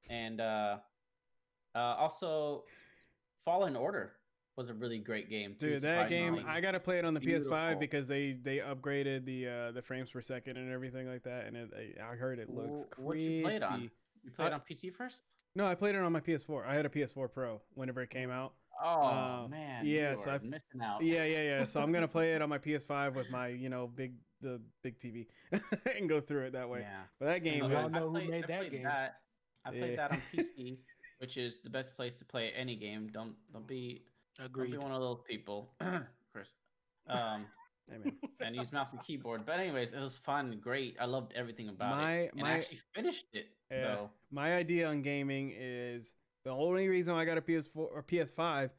And 0.08 0.40
uh, 0.40 0.80
uh, 1.74 1.78
also, 1.78 2.64
Fallen 3.44 3.76
Order 3.76 4.19
was 4.56 4.68
a 4.68 4.74
really 4.74 4.98
great 4.98 5.30
game 5.30 5.54
too. 5.58 5.70
dude, 5.70 5.82
that 5.82 6.08
game. 6.10 6.44
I 6.46 6.60
gotta 6.60 6.80
play 6.80 6.98
it 6.98 7.04
on 7.04 7.14
the 7.14 7.20
PS5 7.20 7.78
because 7.78 8.08
they 8.08 8.36
they 8.42 8.58
upgraded 8.58 9.24
the 9.24 9.46
uh 9.48 9.72
the 9.72 9.82
frames 9.82 10.10
per 10.10 10.20
second 10.20 10.56
and 10.56 10.70
everything 10.72 11.08
like 11.08 11.22
that, 11.24 11.46
and 11.46 11.56
it, 11.56 11.70
I 12.00 12.12
I 12.12 12.16
heard 12.16 12.38
it 12.38 12.50
looks 12.50 12.86
Wh- 12.96 13.00
what'd 13.00 13.22
you 13.22 13.42
play 13.42 13.56
it 13.56 13.62
on? 13.62 13.90
you 14.24 14.30
played 14.30 14.52
I- 14.52 14.54
on 14.54 14.60
PC 14.70 14.92
first. 14.94 15.22
No, 15.56 15.66
I 15.66 15.74
played 15.74 15.96
it 15.96 16.00
on 16.00 16.12
my 16.12 16.20
PS4. 16.20 16.64
I 16.64 16.74
had 16.74 16.86
a 16.86 16.88
PS4 16.88 17.32
Pro 17.32 17.60
whenever 17.74 18.00
it 18.02 18.10
came 18.10 18.30
out. 18.30 18.52
Oh 18.82 19.02
Uh, 19.44 19.48
man, 19.48 19.84
yeah, 19.84 20.14
so 20.16 20.30
I've- 20.30 20.46
missing 20.46 20.80
out. 20.82 21.02
Yeah, 21.02 21.24
yeah, 21.24 21.42
yeah. 21.42 21.64
So 21.64 21.80
I'm 21.80 21.92
gonna 21.92 22.06
play 22.18 22.34
it 22.34 22.42
on 22.42 22.48
my 22.48 22.58
PS5 22.58 23.14
with 23.14 23.30
my 23.30 23.48
you 23.48 23.68
know 23.68 23.86
big 23.88 24.14
the 24.42 24.60
big 24.82 24.98
TV 24.98 25.26
and 25.96 26.08
go 26.08 26.20
through 26.20 26.44
it 26.46 26.52
that 26.52 26.68
way. 26.68 26.80
Yeah. 26.80 27.02
But 27.18 27.26
that 27.26 27.38
game, 27.44 27.68
We 27.68 27.74
all 27.74 27.84
was, 27.84 27.92
know 27.92 28.08
who 28.08 28.12
played- 28.18 28.30
made 28.30 28.44
that 28.48 28.70
game. 28.70 28.82
That. 28.84 29.16
I 29.64 29.70
played 29.70 29.90
Yeah. 29.90 29.96
that 30.08 30.12
on 30.12 30.22
PC, 30.34 30.78
which 31.18 31.36
is 31.36 31.60
the 31.60 31.68
best 31.68 31.94
place 31.94 32.16
to 32.18 32.24
play 32.24 32.50
any 32.56 32.76
game. 32.76 33.08
Don't 33.12 33.34
don't 33.52 33.66
be 33.66 34.04
don't 34.42 34.46
Agreed. 34.50 34.72
be 34.72 34.78
one 34.78 34.92
of 34.92 35.00
those 35.00 35.20
people, 35.26 35.70
Chris. 36.32 36.48
Um, 37.08 37.46
and 38.40 38.54
use 38.54 38.70
mouse 38.72 38.88
and 38.92 39.02
keyboard. 39.02 39.44
But 39.44 39.58
anyways, 39.58 39.92
it 39.92 40.00
was 40.00 40.16
fun, 40.16 40.58
great. 40.62 40.96
I 41.00 41.06
loved 41.06 41.32
everything 41.34 41.68
about 41.68 41.96
My- 41.96 42.14
it, 42.18 42.32
and 42.32 42.42
my- 42.42 42.50
I 42.50 42.58
actually 42.58 42.80
finished 42.94 43.26
it. 43.32 43.46
Yeah. 43.70 43.78
So 43.80 44.10
my 44.30 44.54
idea 44.54 44.88
on 44.88 45.02
gaming 45.02 45.52
is 45.56 46.12
the 46.44 46.50
only 46.50 46.88
reason 46.88 47.14
I 47.14 47.24
got 47.24 47.38
a 47.38 47.40
PS4 47.42 47.68
or 47.76 48.02
PS5 48.02 48.70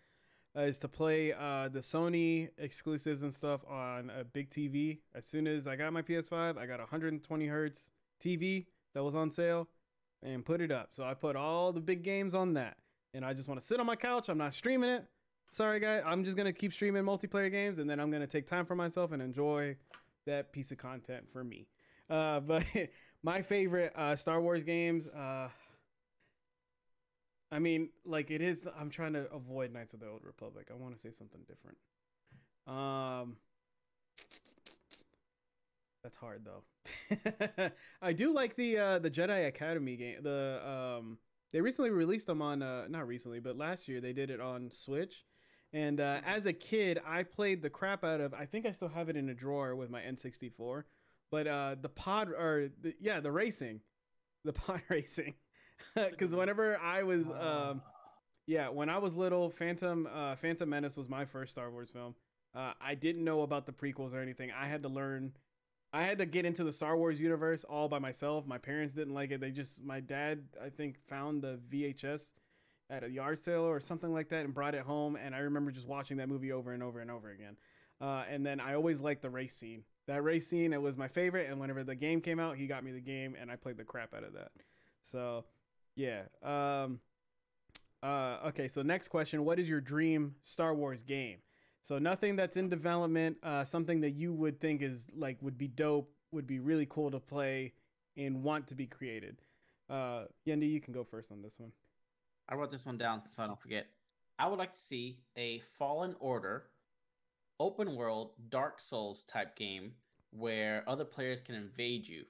uh, 0.57 0.61
is 0.61 0.79
to 0.79 0.87
play 0.87 1.31
uh, 1.33 1.69
the 1.69 1.79
Sony 1.79 2.49
exclusives 2.57 3.21
and 3.23 3.33
stuff 3.33 3.61
on 3.69 4.09
a 4.09 4.23
big 4.23 4.49
TV. 4.49 4.99
As 5.15 5.25
soon 5.25 5.47
as 5.47 5.67
I 5.67 5.75
got 5.75 5.93
my 5.93 6.01
PS5, 6.01 6.57
I 6.57 6.65
got 6.65 6.75
a 6.79 6.83
120 6.83 7.47
hertz 7.47 7.91
TV 8.23 8.65
that 8.93 9.03
was 9.03 9.15
on 9.15 9.29
sale 9.31 9.67
and 10.23 10.43
put 10.45 10.59
it 10.61 10.71
up. 10.71 10.89
So 10.91 11.03
I 11.03 11.13
put 11.13 11.35
all 11.35 11.71
the 11.71 11.79
big 11.79 12.03
games 12.03 12.33
on 12.35 12.53
that, 12.55 12.77
and 13.13 13.23
I 13.25 13.33
just 13.33 13.47
want 13.47 13.59
to 13.61 13.65
sit 13.65 13.79
on 13.79 13.85
my 13.85 13.95
couch. 13.95 14.27
I'm 14.29 14.37
not 14.37 14.53
streaming 14.53 14.89
it. 14.89 15.05
Sorry, 15.51 15.81
guys. 15.81 16.01
I'm 16.05 16.23
just 16.23 16.37
gonna 16.37 16.53
keep 16.53 16.71
streaming 16.71 17.03
multiplayer 17.03 17.51
games, 17.51 17.79
and 17.79 17.89
then 17.89 17.99
I'm 17.99 18.09
gonna 18.09 18.25
take 18.25 18.47
time 18.47 18.65
for 18.65 18.73
myself 18.75 19.11
and 19.11 19.21
enjoy 19.21 19.75
that 20.25 20.53
piece 20.53 20.71
of 20.71 20.77
content 20.77 21.25
for 21.31 21.43
me. 21.43 21.67
Uh, 22.09 22.39
but 22.47 22.63
my 23.21 23.41
favorite 23.41 23.93
uh, 23.95 24.15
Star 24.15 24.41
Wars 24.41 24.63
games. 24.63 25.07
Uh, 25.07 25.49
I 27.51 27.59
mean, 27.59 27.89
like 28.05 28.31
it 28.31 28.41
is. 28.41 28.59
I'm 28.79 28.89
trying 28.89 29.11
to 29.13 29.29
avoid 29.29 29.73
Knights 29.73 29.93
of 29.93 29.99
the 29.99 30.07
Old 30.07 30.23
Republic. 30.23 30.69
I 30.71 30.75
want 30.75 30.95
to 30.95 31.01
say 31.01 31.11
something 31.11 31.41
different. 31.45 31.77
Um, 32.65 33.35
that's 36.01 36.15
hard 36.15 36.45
though. 36.45 37.71
I 38.01 38.13
do 38.13 38.33
like 38.33 38.55
the 38.55 38.77
uh, 38.77 38.99
the 38.99 39.11
Jedi 39.11 39.47
Academy 39.47 39.97
game. 39.97 40.23
The 40.23 40.61
um, 40.65 41.17
they 41.51 41.59
recently 41.59 41.89
released 41.89 42.27
them 42.27 42.41
on 42.41 42.61
uh, 42.61 42.87
not 42.87 43.05
recently, 43.05 43.41
but 43.41 43.57
last 43.57 43.89
year 43.89 43.99
they 43.99 44.13
did 44.13 44.29
it 44.29 44.39
on 44.39 44.71
Switch. 44.71 45.25
And 45.73 45.99
uh, 46.01 46.19
as 46.25 46.45
a 46.45 46.53
kid, 46.53 46.99
I 47.05 47.23
played 47.23 47.61
the 47.61 47.69
crap 47.69 48.03
out 48.03 48.19
of. 48.19 48.33
I 48.33 48.45
think 48.45 48.65
I 48.65 48.71
still 48.71 48.89
have 48.89 49.09
it 49.09 49.15
in 49.15 49.29
a 49.29 49.33
drawer 49.33 49.75
with 49.75 49.89
my 49.89 50.01
N64. 50.01 50.83
But 51.31 51.47
uh, 51.47 51.75
the 51.81 51.89
pod 51.89 52.29
or 52.29 52.69
the, 52.81 52.93
yeah, 52.99 53.21
the 53.21 53.31
racing, 53.31 53.79
the 54.43 54.53
pod 54.53 54.81
racing. 54.89 55.35
Because 55.95 56.35
whenever 56.35 56.77
I 56.77 57.03
was 57.03 57.25
um, 57.27 57.81
yeah, 58.47 58.69
when 58.69 58.89
I 58.89 58.97
was 58.97 59.15
little, 59.15 59.49
Phantom 59.49 60.07
uh, 60.13 60.35
Phantom 60.35 60.69
Menace 60.69 60.97
was 60.97 61.09
my 61.09 61.25
first 61.25 61.53
Star 61.53 61.71
Wars 61.71 61.89
film. 61.89 62.15
Uh, 62.53 62.73
I 62.81 62.95
didn't 62.95 63.23
know 63.23 63.41
about 63.41 63.65
the 63.65 63.71
prequels 63.71 64.13
or 64.13 64.19
anything. 64.19 64.51
I 64.51 64.67
had 64.67 64.83
to 64.83 64.89
learn. 64.89 65.31
I 65.93 66.03
had 66.03 66.17
to 66.19 66.25
get 66.25 66.45
into 66.45 66.63
the 66.63 66.71
Star 66.71 66.97
Wars 66.97 67.19
universe 67.19 67.63
all 67.63 67.87
by 67.87 67.99
myself. 67.99 68.45
My 68.45 68.57
parents 68.57 68.93
didn't 68.93 69.13
like 69.13 69.31
it. 69.31 69.39
They 69.39 69.51
just 69.51 69.81
my 69.83 70.01
dad 70.01 70.43
I 70.61 70.69
think 70.69 70.97
found 71.07 71.41
the 71.41 71.59
VHS 71.71 72.33
at 72.91 73.03
a 73.03 73.09
yard 73.09 73.39
sale 73.39 73.61
or 73.61 73.79
something 73.79 74.13
like 74.13 74.29
that 74.29 74.43
and 74.45 74.53
brought 74.53 74.75
it 74.75 74.81
home. 74.81 75.15
And 75.15 75.33
I 75.33 75.39
remember 75.39 75.71
just 75.71 75.87
watching 75.87 76.17
that 76.17 76.29
movie 76.29 76.51
over 76.51 76.73
and 76.73 76.83
over 76.83 76.99
and 76.99 77.09
over 77.09 77.31
again. 77.31 77.55
Uh, 77.99 78.23
and 78.29 78.45
then 78.45 78.59
I 78.59 78.73
always 78.73 78.99
liked 78.99 79.21
the 79.21 79.29
race 79.29 79.55
scene. 79.55 79.83
That 80.07 80.23
race 80.23 80.47
scene 80.47 80.73
it 80.73 80.81
was 80.81 80.97
my 80.97 81.07
favorite. 81.07 81.49
And 81.49 81.59
whenever 81.59 81.83
the 81.83 81.95
game 81.95 82.19
came 82.19 82.39
out, 82.39 82.57
he 82.57 82.67
got 82.67 82.83
me 82.83 82.91
the 82.91 82.99
game, 82.99 83.35
and 83.39 83.49
I 83.49 83.55
played 83.55 83.77
the 83.77 83.83
crap 83.83 84.13
out 84.13 84.23
of 84.23 84.33
that. 84.33 84.51
So 85.03 85.45
yeah. 85.95 86.23
Um, 86.43 86.99
uh, 88.03 88.37
okay, 88.47 88.67
so 88.67 88.81
next 88.81 89.09
question: 89.09 89.45
What 89.45 89.59
is 89.59 89.69
your 89.69 89.81
dream 89.81 90.35
Star 90.41 90.73
Wars 90.73 91.03
game? 91.03 91.37
So 91.83 91.97
nothing 91.97 92.35
that's 92.35 92.57
in 92.57 92.69
development, 92.69 93.37
uh, 93.43 93.63
something 93.63 94.01
that 94.01 94.11
you 94.11 94.33
would 94.33 94.59
think 94.59 94.81
is 94.81 95.07
like 95.15 95.37
would 95.41 95.57
be 95.57 95.67
dope, 95.67 96.11
would 96.31 96.47
be 96.47 96.59
really 96.59 96.87
cool 96.89 97.11
to 97.11 97.19
play, 97.19 97.73
and 98.17 98.43
want 98.43 98.67
to 98.67 98.75
be 98.75 98.87
created. 98.87 99.37
Uh, 99.89 100.25
Yendi, 100.47 100.71
you 100.71 100.81
can 100.81 100.93
go 100.93 101.03
first 101.03 101.31
on 101.31 101.41
this 101.41 101.59
one. 101.59 101.71
I 102.51 102.55
wrote 102.55 102.69
this 102.69 102.85
one 102.85 102.97
down 102.97 103.21
so 103.33 103.41
I 103.41 103.47
don't 103.47 103.59
forget. 103.59 103.87
I 104.37 104.47
would 104.47 104.59
like 104.59 104.73
to 104.73 104.79
see 104.79 105.19
a 105.37 105.61
Fallen 105.77 106.15
Order, 106.19 106.65
open 107.59 107.95
world, 107.95 108.31
Dark 108.49 108.81
Souls 108.81 109.23
type 109.23 109.55
game 109.55 109.93
where 110.31 110.83
other 110.87 111.05
players 111.05 111.39
can 111.39 111.55
invade 111.55 112.07
you. 112.07 112.23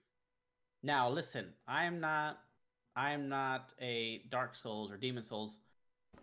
Now, 0.83 1.09
listen, 1.09 1.47
I 1.67 1.85
am 1.85 1.99
not, 1.99 2.39
I 2.95 3.11
am 3.11 3.29
not 3.29 3.73
a 3.81 4.21
Dark 4.29 4.55
Souls 4.55 4.91
or 4.91 4.97
Demon 4.97 5.23
Souls 5.23 5.59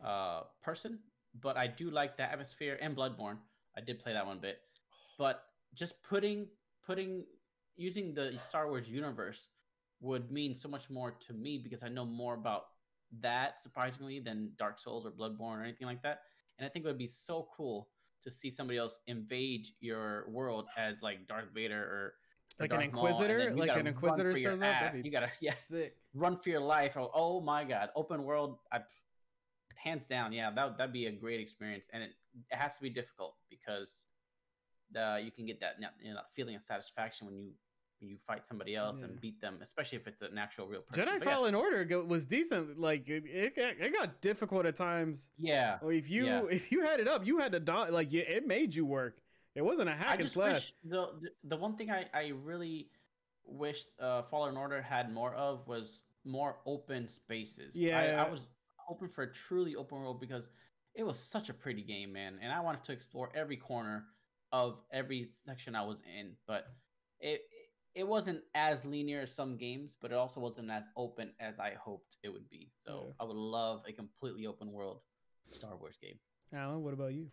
uh, 0.04 0.42
person, 0.62 1.00
but 1.40 1.56
I 1.56 1.66
do 1.66 1.90
like 1.90 2.16
the 2.16 2.22
atmosphere 2.22 2.78
and 2.80 2.96
Bloodborne. 2.96 3.38
I 3.76 3.80
did 3.80 3.98
play 3.98 4.12
that 4.12 4.26
one 4.26 4.38
bit, 4.38 4.60
but 5.18 5.44
just 5.74 6.00
putting, 6.02 6.46
putting, 6.86 7.24
using 7.76 8.14
the 8.14 8.38
Star 8.48 8.68
Wars 8.68 8.88
universe 8.88 9.48
would 10.00 10.30
mean 10.30 10.54
so 10.54 10.68
much 10.68 10.88
more 10.88 11.12
to 11.26 11.32
me 11.32 11.58
because 11.58 11.82
I 11.82 11.88
know 11.88 12.04
more 12.04 12.34
about 12.34 12.66
that 13.20 13.60
surprisingly 13.60 14.20
than 14.20 14.50
Dark 14.58 14.78
Souls 14.78 15.06
or 15.06 15.10
Bloodborne 15.10 15.58
or 15.58 15.62
anything 15.62 15.86
like 15.86 16.02
that. 16.02 16.20
And 16.58 16.66
I 16.66 16.68
think 16.68 16.84
it 16.84 16.88
would 16.88 16.98
be 16.98 17.06
so 17.06 17.48
cool 17.56 17.88
to 18.22 18.30
see 18.30 18.50
somebody 18.50 18.78
else 18.78 18.98
invade 19.06 19.68
your 19.80 20.28
world 20.28 20.66
as 20.76 21.02
like 21.02 21.26
Darth 21.28 21.48
Vader 21.54 21.80
or 21.80 22.14
Like 22.58 22.72
an 22.72 22.82
Inquisitor? 22.82 23.54
Like 23.54 23.76
an 23.76 23.86
Inquisitor 23.86 24.36
shows 24.36 24.60
up? 24.62 24.94
You 24.94 25.10
gotta 25.10 25.30
yeah 25.40 25.54
Sick. 25.70 25.96
run 26.14 26.36
for 26.36 26.48
your 26.48 26.60
life. 26.60 26.96
Oh, 26.96 27.10
oh 27.14 27.40
my 27.40 27.64
god, 27.64 27.90
open 27.94 28.24
world. 28.24 28.58
I, 28.72 28.80
hands 29.76 30.06
down, 30.06 30.32
yeah, 30.32 30.50
that 30.50 30.76
that'd 30.76 30.92
be 30.92 31.06
a 31.06 31.12
great 31.12 31.40
experience, 31.40 31.88
and 31.92 32.02
it, 32.02 32.10
it 32.50 32.56
has 32.56 32.76
to 32.76 32.82
be 32.82 32.90
difficult 32.90 33.36
because 33.48 34.04
the 34.90 35.20
you 35.22 35.30
can 35.30 35.46
get 35.46 35.60
that 35.60 35.76
you 36.02 36.10
know, 36.10 36.16
that 36.16 36.32
feeling 36.34 36.56
of 36.56 36.62
satisfaction 36.62 37.26
when 37.26 37.36
you 37.36 37.52
you 38.00 38.16
fight 38.26 38.44
somebody 38.44 38.74
else 38.76 38.98
Yeah. 39.00 39.06
and 39.06 39.20
beat 39.20 39.40
them, 39.40 39.58
especially 39.62 39.98
if 39.98 40.06
it's 40.06 40.22
an 40.22 40.38
actual 40.38 40.66
real 40.66 40.82
person. 40.82 41.02
Jedi 41.04 41.18
But 41.18 41.26
yeah, 41.26 41.34
Fallen 41.34 41.54
Order 41.54 41.84
go- 41.84 42.04
was 42.04 42.26
decent. 42.26 42.78
Like 42.78 43.08
it, 43.08 43.24
it, 43.26 43.56
got- 43.56 43.78
it 43.84 43.92
got 43.92 44.20
difficult 44.20 44.66
at 44.66 44.76
times. 44.76 45.28
yeah, 45.38 45.78
Or 45.82 45.92
if 45.92 46.08
you 46.10 46.26
Yeah. 46.26 46.42
if 46.50 46.70
you 46.72 46.82
had 46.82 47.00
it 47.00 47.08
up, 47.08 47.26
you 47.26 47.38
had 47.38 47.52
to 47.52 47.60
die. 47.60 47.88
Like 47.88 48.12
it 48.12 48.46
made 48.46 48.74
you 48.74 48.86
work. 48.86 49.20
It 49.54 49.62
wasn't 49.62 49.88
a 49.88 49.94
hack 49.94 50.10
I 50.10 50.12
and 50.14 50.22
just 50.22 50.34
slash. 50.34 50.54
wish 50.54 50.74
the, 50.84 51.06
the 51.20 51.30
the 51.44 51.56
one 51.56 51.76
thing 51.76 51.90
I 51.90 52.06
I 52.14 52.28
really 52.28 52.90
wish 53.44 53.84
uh, 53.98 54.22
Fallen 54.30 54.56
Order 54.56 54.80
had 54.82 55.12
more 55.12 55.34
of 55.34 55.66
was 55.66 56.02
more 56.24 56.56
open 56.66 57.08
spaces. 57.08 57.74
I, 57.76 57.78
Yeah. 57.80 58.24
I 58.24 58.30
was 58.30 58.40
hoping 58.76 59.08
for 59.08 59.22
a 59.22 59.32
truly 59.32 59.74
open 59.74 59.98
world 59.98 60.20
because 60.20 60.50
it 60.94 61.02
was 61.02 61.18
such 61.18 61.48
a 61.48 61.54
pretty 61.54 61.82
game, 61.82 62.12
man, 62.12 62.38
and 62.42 62.52
I 62.52 62.60
wanted 62.60 62.84
to 62.84 62.92
explore 62.92 63.30
every 63.34 63.56
corner 63.56 64.06
of 64.52 64.80
every 64.92 65.28
section 65.32 65.74
I 65.74 65.82
was 65.84 66.00
in. 66.18 66.36
But 66.46 66.66
it 67.20 67.42
it 67.98 68.06
wasn't 68.06 68.40
as 68.54 68.84
linear 68.84 69.22
as 69.22 69.34
some 69.34 69.56
games, 69.56 69.96
but 70.00 70.12
it 70.12 70.14
also 70.14 70.38
wasn't 70.38 70.70
as 70.70 70.84
open 70.96 71.32
as 71.40 71.58
I 71.58 71.74
hoped 71.74 72.16
it 72.22 72.28
would 72.28 72.48
be. 72.48 72.70
So 72.76 73.06
Yeah. 73.08 73.14
I 73.18 73.24
would 73.24 73.36
love 73.36 73.82
a 73.88 73.92
completely 73.92 74.46
open 74.46 74.70
world 74.70 75.00
Star 75.50 75.76
Wars 75.76 75.98
game. 76.00 76.20
Alan, 76.52 76.84
what 76.84 76.94
about 76.94 77.12
you? 77.12 77.28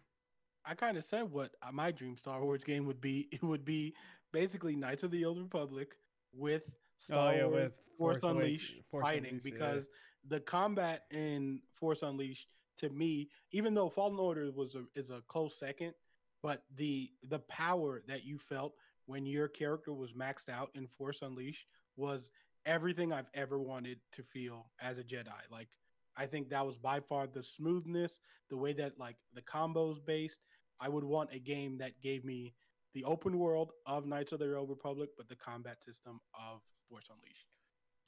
I 0.66 0.74
kind 0.74 0.98
of 0.98 1.06
said 1.06 1.30
what 1.30 1.52
uh, 1.62 1.72
my 1.72 1.92
dream 1.92 2.18
Star 2.18 2.44
Wars 2.44 2.64
game 2.64 2.88
would 2.88 3.00
be. 3.00 3.30
It 3.32 3.44
would 3.44 3.64
be 3.64 3.94
basically 4.34 4.76
Knights 4.76 5.04
of 5.04 5.12
the 5.12 5.24
Old 5.24 5.38
Republic 5.38 5.90
with 6.34 6.64
Star 6.98 7.34
oh 7.34 7.36
yeah, 7.36 7.46
Wars 7.46 7.54
with 7.54 7.74
Force, 8.00 8.24
Awake- 8.24 8.36
Unleashed 8.36 8.74
Force 8.90 9.04
fighting 9.04 9.26
Unleashed, 9.26 9.46
yeah. 9.46 9.52
because 9.54 9.90
the 10.28 10.40
combat 10.40 11.04
in 11.12 11.62
Force 11.80 12.02
Unleashed 12.02 12.48
to 12.80 12.90
me, 12.90 13.30
even 13.52 13.76
though 13.76 13.90
Fallen 13.90 14.20
Order 14.20 14.52
was 14.52 14.74
a, 14.74 14.84
is 15.00 15.12
a 15.12 15.22
close 15.28 15.60
second, 15.60 15.94
but 16.42 16.64
the 16.76 17.12
the 17.30 17.40
power 17.40 18.02
that 18.08 18.26
you 18.26 18.40
felt 18.40 18.74
when 19.06 19.26
your 19.26 19.48
character 19.48 19.94
was 19.94 20.14
maxed 20.14 20.50
out 20.50 20.70
in 20.76 20.88
Force 20.88 21.22
Unleashed 21.22 21.66
was 21.96 22.30
everything 22.66 23.14
I've 23.14 23.30
ever 23.34 23.60
wanted 23.60 24.00
to 24.14 24.24
feel 24.24 24.68
as 24.82 24.98
a 24.98 25.04
Jedi. 25.04 25.34
Like 25.52 25.70
I 26.18 26.26
think 26.26 26.50
that 26.50 26.66
was 26.66 26.78
by 26.78 27.00
far 27.00 27.28
the 27.28 27.44
smoothness, 27.44 28.20
the 28.50 28.58
way 28.58 28.74
that 28.74 29.00
like 29.00 29.18
the 29.34 29.42
combos 29.42 29.98
based. 30.04 30.40
I 30.80 30.90
would 30.90 31.04
want 31.04 31.34
a 31.34 31.40
game 31.40 31.78
that 31.78 32.02
gave 32.02 32.26
me 32.26 32.54
the 32.94 33.04
open 33.06 33.38
world 33.40 33.72
of 33.86 34.06
Knights 34.06 34.32
of 34.32 34.40
the 34.40 34.56
Old 34.56 34.70
Republic, 34.70 35.10
but 35.18 35.30
the 35.30 35.36
combat 35.36 35.84
system 35.84 36.20
of 36.34 36.62
Force 36.90 37.08
Unleashed. 37.10 37.48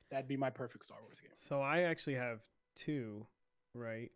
That'd 0.10 0.28
be 0.28 0.38
my 0.38 0.50
perfect 0.50 0.86
Star 0.86 0.98
Wars 1.02 1.20
game. 1.20 1.32
So 1.36 1.62
I 1.62 1.82
actually 1.82 2.16
have 2.16 2.40
two, 2.76 3.26
right? 3.74 4.12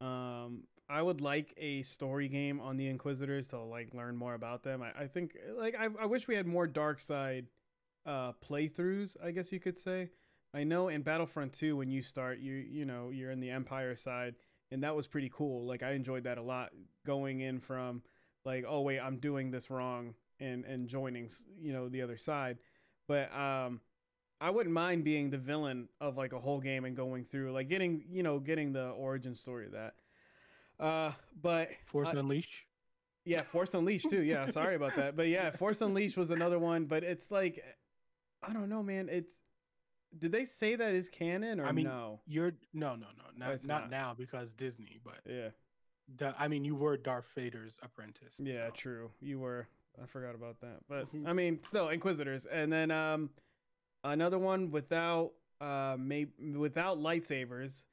Um, 0.00 0.64
I 0.88 1.00
would 1.00 1.20
like 1.20 1.54
a 1.56 1.82
story 1.82 2.28
game 2.28 2.60
on 2.60 2.76
the 2.76 2.88
Inquisitors 2.88 3.48
to 3.48 3.60
like 3.60 3.94
learn 3.94 4.16
more 4.16 4.34
about 4.34 4.62
them. 4.62 4.82
I, 4.82 5.04
I 5.04 5.06
think 5.06 5.36
like 5.56 5.74
I, 5.78 5.88
I 6.00 6.06
wish 6.06 6.28
we 6.28 6.34
had 6.34 6.46
more 6.46 6.66
dark 6.66 7.00
side 7.00 7.46
uh 8.04 8.32
playthroughs, 8.46 9.16
I 9.22 9.30
guess 9.30 9.52
you 9.52 9.60
could 9.60 9.78
say. 9.78 10.10
I 10.54 10.64
know 10.64 10.88
in 10.88 11.02
Battlefront 11.02 11.52
2 11.54 11.76
when 11.76 11.90
you 11.90 12.02
start 12.02 12.38
you 12.40 12.54
you 12.54 12.84
know, 12.84 13.10
you're 13.10 13.30
in 13.30 13.40
the 13.40 13.50
Empire 13.50 13.96
side 13.96 14.34
and 14.70 14.82
that 14.82 14.96
was 14.96 15.06
pretty 15.06 15.30
cool. 15.32 15.66
Like 15.66 15.82
I 15.82 15.92
enjoyed 15.92 16.24
that 16.24 16.38
a 16.38 16.42
lot 16.42 16.70
going 17.06 17.40
in 17.40 17.60
from 17.60 18.02
like 18.44 18.64
oh 18.68 18.80
wait, 18.80 19.00
I'm 19.00 19.18
doing 19.18 19.50
this 19.50 19.70
wrong 19.70 20.14
and 20.40 20.64
and 20.64 20.88
joining, 20.88 21.30
you 21.60 21.72
know, 21.72 21.88
the 21.88 22.02
other 22.02 22.18
side. 22.18 22.58
But 23.08 23.34
um 23.34 23.80
I 24.40 24.50
wouldn't 24.50 24.74
mind 24.74 25.04
being 25.04 25.30
the 25.30 25.38
villain 25.38 25.88
of 26.00 26.16
like 26.16 26.32
a 26.32 26.40
whole 26.40 26.60
game 26.60 26.84
and 26.84 26.96
going 26.96 27.24
through 27.24 27.52
like 27.52 27.68
getting 27.68 28.04
you 28.10 28.22
know 28.24 28.40
getting 28.40 28.72
the 28.72 28.88
origin 28.90 29.34
story 29.34 29.66
of 29.66 29.72
that. 29.72 29.94
Uh, 30.82 31.12
but 31.40 31.68
Force 31.86 32.08
Uh, 32.08 32.18
Unleashed. 32.18 32.64
yeah, 33.24 33.42
Force 33.42 33.72
Unleashed 33.74 34.10
too. 34.10 34.22
Yeah, 34.22 34.48
sorry 34.58 34.74
about 34.74 34.96
that. 34.96 35.16
But 35.16 35.28
yeah, 35.28 35.50
Force 35.52 35.80
Unleashed 35.80 36.16
was 36.16 36.30
another 36.30 36.58
one. 36.58 36.86
But 36.86 37.04
it's 37.04 37.30
like 37.30 37.62
I 38.42 38.52
don't 38.52 38.68
know, 38.68 38.82
man. 38.82 39.08
It's 39.08 39.32
did 40.18 40.32
they 40.32 40.44
say 40.44 40.74
that 40.76 40.92
is 40.92 41.08
canon 41.08 41.60
or 41.60 41.64
I 41.66 41.72
mean, 41.72 41.84
no? 41.86 42.20
You're 42.26 42.52
no, 42.74 42.96
no, 42.96 43.06
no, 43.16 43.24
not 43.46 43.64
not 43.64 43.82
not. 43.82 43.90
now 43.90 44.14
because 44.18 44.52
Disney, 44.52 44.98
but 45.04 45.20
Yeah, 45.24 45.50
the, 46.16 46.34
I 46.38 46.48
mean, 46.48 46.64
you 46.64 46.74
were 46.74 46.96
Darth 46.96 47.28
Vader's 47.34 47.78
apprentice. 47.82 48.38
yeah, 48.42 48.66
so. 48.68 48.72
true. 48.74 49.10
You 49.20 49.38
were. 49.38 49.68
I 50.02 50.06
forgot 50.06 50.34
about 50.34 50.60
that. 50.60 50.80
But 50.88 51.12
Mhm. 51.14 51.26
I 51.28 51.32
mean, 51.32 51.62
still 51.62 51.88
Inquisitors, 51.90 52.44
and 52.46 52.72
then 52.72 52.90
um, 52.90 53.30
another 54.04 54.38
one 54.38 54.70
without 54.70 55.32
uh, 55.60 55.96
may 55.98 56.26
without 56.56 56.98
lightsabers. 56.98 57.84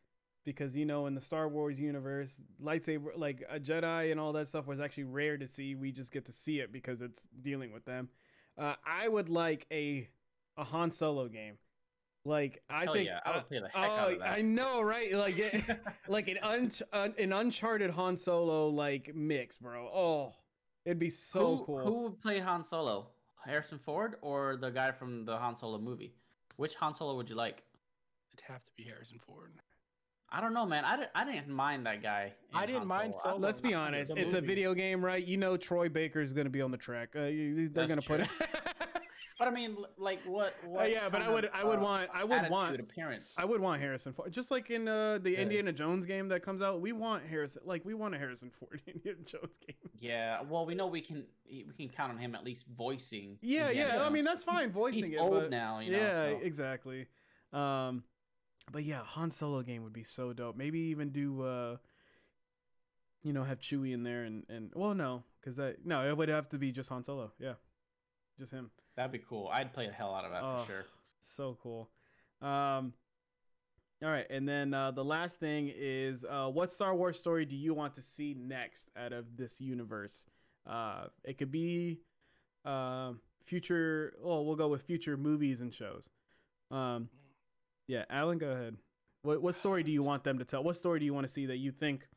Because 0.54 0.76
you 0.76 0.86
know, 0.86 1.06
in 1.06 1.16
the 1.16 1.22
Star 1.22 1.48
Wars 1.48 1.80
universe, 1.80 2.42
lightsaber 2.64 3.10
like 3.16 3.44
a 3.50 3.60
Jedi 3.60 4.12
and 4.12 4.20
all 4.20 4.34
that 4.34 4.48
stuff 4.48 4.68
was 4.68 4.80
actually 4.80 5.04
rare 5.04 5.38
to 5.38 5.48
see. 5.48 5.76
We 5.76 5.92
just 5.92 6.12
get 6.12 6.26
to 6.26 6.32
see 6.32 6.60
it 6.60 6.72
because 6.72 7.02
it's 7.02 7.28
dealing 7.42 7.72
with 7.72 7.86
them. 7.86 8.10
Uh, 8.58 8.74
I 8.86 9.08
would 9.08 9.30
like 9.30 9.66
a 9.72 10.10
a 10.58 10.64
Han 10.64 10.92
Solo 10.92 11.28
game. 11.28 11.58
Like 12.26 12.62
I 12.70 12.84
Hell 12.84 12.94
think 12.94 13.08
yeah, 13.08 13.20
I 13.26 13.30
uh, 13.30 13.36
would 13.36 13.48
play 13.48 13.60
the 13.60 13.68
heck 13.68 13.90
out 13.90 14.10
oh, 14.10 14.14
of 14.14 14.20
that. 14.20 14.28
I 14.28 14.42
know, 14.42 14.82
right? 14.82 15.14
Like 15.14 15.38
it, 15.38 15.64
like 16.08 16.28
an 16.28 16.40
un- 16.42 16.72
un- 16.92 17.14
an 17.18 17.32
Uncharted 17.32 17.92
Han 17.92 18.18
Solo 18.18 18.70
like 18.70 19.14
mix, 19.16 19.58
bro. 19.58 19.88
Oh, 19.88 20.34
it'd 20.86 21.00
be 21.00 21.10
so 21.10 21.58
who, 21.58 21.66
cool. 21.66 21.80
Who 21.86 22.04
would 22.04 22.22
play 22.22 22.40
Han 22.40 22.66
Solo? 22.66 23.10
Harrison 23.46 23.80
Ford 23.80 24.16
or 24.22 24.58
the 24.58 24.70
guy 24.70 24.92
from 24.92 25.26
the 25.26 25.38
Han 25.38 25.56
Solo 25.56 25.78
movie? 25.78 26.14
Which 26.58 26.76
Han 26.76 26.94
Solo 26.94 27.16
would 27.16 27.30
you 27.30 27.36
like? 27.36 27.64
It'd 28.34 28.44
have 28.48 28.66
to 28.66 28.72
be 28.76 28.84
Harrison 28.84 29.20
Ford. 29.26 29.54
I 30.32 30.42
don't 30.42 30.54
know, 30.54 30.66
man. 30.66 30.86
I, 30.86 30.96
didn't- 30.96 31.12
I 31.16 31.26
didn't 31.26 31.50
mind 31.50 31.86
that 31.88 32.04
guy. 32.04 32.34
I 32.54 32.66
didn't 32.66 32.80
Han 32.82 32.88
mind 32.88 33.14
I 33.18 33.24
Solo. 33.24 33.38
Let's 33.40 33.60
be 33.60 33.74
honest. 33.74 34.12
It's 34.16 34.34
a 34.36 34.42
video 34.42 34.74
game, 34.74 35.04
right? 35.04 35.26
You 35.26 35.38
know, 35.38 35.58
Troy 35.58 35.90
Baker's 35.90 36.34
gonna 36.34 36.50
be 36.50 36.62
on 36.62 36.72
the 36.72 36.78
track. 36.78 37.10
Uh, 37.16 37.22
you- 37.24 37.70
they're 37.70 37.88
That's 37.88 37.90
gonna 37.92 38.02
put 38.02 38.22
it. 38.22 38.30
But 39.40 39.48
I 39.48 39.52
mean, 39.52 39.78
like 39.98 40.20
what? 40.26 40.54
what 40.66 40.92
yeah, 40.92 41.08
but 41.08 41.22
I 41.22 41.30
would- 41.30 41.46
of, 41.46 41.52
I 41.54 41.64
would 41.64 41.80
uh, 41.80 41.82
want- 41.82 42.10
I 42.14 42.24
would 42.26 42.50
want- 42.50 42.78
appearance. 42.78 43.34
I 43.38 43.46
would 43.46 43.62
want 43.62 43.82
Harrison 43.82 44.12
Ford, 44.12 44.34
just 44.34 44.52
like 44.52 44.70
in 44.70 44.86
uh, 44.90 45.18
the 45.18 45.32
Yeah. 45.32 45.38
Indiana 45.40 45.72
Jones 45.72 46.06
game 46.06 46.28
that 46.28 46.44
comes 46.44 46.62
out. 46.62 46.82
We 46.82 46.92
want 46.92 47.26
Harrison, 47.26 47.62
like 47.66 47.86
we 47.86 47.94
want 47.94 48.14
a 48.14 48.18
Harrison 48.18 48.50
Ford 48.52 48.82
Indiana 48.88 49.20
Jones 49.24 49.58
game. 49.66 49.78
Yeah, 49.98 50.42
well, 50.42 50.66
we 50.66 50.76
know 50.76 50.88
we 50.88 51.00
can 51.00 51.24
we 51.50 51.64
can 51.78 51.88
count 51.88 52.12
on 52.12 52.18
him 52.18 52.36
at 52.36 52.44
least 52.44 52.66
voicing. 52.76 53.38
Yeah, 53.42 53.70
Indiana 53.70 53.94
yeah. 54.00 54.04
I 54.06 54.10
mean, 54.10 54.26
that's 54.26 54.44
fine 54.44 54.74
voicing 54.74 55.06
He's 55.06 55.14
it. 55.14 55.20
old 55.20 55.32
but- 55.44 55.50
now, 55.50 55.80
you 55.80 55.94
know. 55.94 55.98
yeah, 56.00 56.30
so- 56.32 56.40
exactly. 56.44 57.08
Um, 57.54 58.04
but 58.72 58.84
yeah, 58.84 59.02
Han 59.04 59.32
Solo 59.32 59.62
game 59.62 59.84
would 59.84 59.94
be 59.94 60.04
so 60.04 60.34
dope. 60.34 60.56
Maybe 60.56 60.80
even 60.80 61.10
do 61.10 61.42
uh, 61.44 61.78
you 63.24 63.34
know, 63.34 63.44
have 63.44 63.60
Chewie 63.60 63.94
in 63.94 64.04
there 64.04 64.24
and 64.24 64.44
and 64.50 64.72
well, 64.76 64.94
no, 64.94 65.24
because 65.40 65.58
that 65.58 65.86
no, 65.86 66.08
it 66.08 66.16
would 66.16 66.30
have 66.30 66.50
to 66.50 66.58
be 66.58 66.72
just 66.72 66.90
Han 66.90 67.04
Solo. 67.04 67.32
Yeah, 67.40 67.54
just 68.38 68.52
him. 68.52 68.72
That'd 68.96 69.12
be 69.12 69.20
cool. 69.20 69.50
I'd 69.52 69.74
play 69.74 69.88
the 69.88 69.94
hell 69.94 70.14
out 70.14 70.26
of 70.26 70.32
that 70.32 70.44
Oh, 70.44 70.60
for 70.60 70.68
sure. 70.68 70.86
So 71.22 71.58
cool. 71.62 71.90
Um, 72.42 72.94
all 74.02 74.10
right, 74.10 74.26
and 74.30 74.48
then 74.48 74.74
uh, 74.74 74.92
the 74.92 75.04
last 75.04 75.40
thing 75.40 75.72
is, 75.76 76.24
uh, 76.24 76.48
what 76.48 76.72
Star 76.72 76.96
Wars 76.96 77.20
story 77.20 77.46
do 77.46 77.56
you 77.56 77.74
want 77.74 77.96
to 77.96 78.02
see 78.02 78.34
next 78.34 78.90
out 78.98 79.12
of 79.12 79.36
this 79.36 79.60
universe? 79.60 80.26
Uh, 80.66 81.08
it 81.26 81.38
could 81.38 81.52
be 81.52 82.00
uh, 82.64 83.14
future. 83.44 84.14
Well, 84.22 84.46
we'll 84.46 84.56
go 84.56 84.70
with 84.70 84.84
future 84.84 85.18
movies 85.18 85.60
and 85.60 85.74
shows. 85.74 86.10
Um, 86.72 87.10
yeah, 87.90 88.06
Alan, 88.12 88.38
go 88.38 88.52
ahead. 88.52 88.78
What 89.24 89.42
what 89.42 89.56
story 89.56 89.82
do 89.82 89.92
you 89.92 90.04
want 90.04 90.24
them 90.24 90.38
to 90.38 90.46
tell? 90.46 90.64
What 90.64 90.76
story 90.76 91.00
do 91.00 91.06
you 91.06 91.14
want 91.14 91.26
to 91.26 91.34
see 91.34 91.48
that 91.48 91.58
you 91.58 91.72
think 91.72 92.08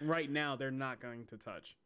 right 0.00 0.30
now 0.30 0.54
they're 0.54 0.70
not 0.70 1.00
going 1.00 1.26
to 1.26 1.36
touch? 1.36 1.76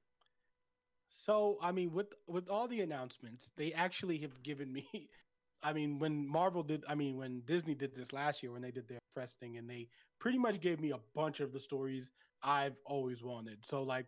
So 1.09 1.57
I 1.63 1.73
mean, 1.73 1.93
with 1.95 2.09
with 2.29 2.51
all 2.51 2.69
the 2.69 2.83
announcements, 2.83 3.51
they 3.57 3.73
actually 3.73 4.19
have 4.19 4.43
given 4.43 4.71
me. 4.71 4.87
I 5.63 5.73
mean, 5.73 5.99
when 5.99 6.29
Marvel 6.29 6.63
did, 6.63 6.85
I 6.87 6.95
mean, 6.95 7.17
when 7.17 7.41
Disney 7.47 7.75
did 7.75 7.97
this 7.97 8.13
last 8.13 8.43
year, 8.43 8.53
when 8.53 8.61
they 8.61 8.71
did 8.71 8.87
their 8.87 8.99
press 9.15 9.33
thing, 9.41 9.57
and 9.57 9.69
they 9.69 9.89
pretty 10.21 10.37
much 10.37 10.61
gave 10.61 10.79
me 10.79 10.91
a 10.91 11.01
bunch 11.15 11.41
of 11.41 11.55
the 11.55 11.61
stories 11.61 12.11
I've 12.43 12.77
always 12.85 13.23
wanted. 13.23 13.65
So 13.65 13.83
like, 13.83 14.07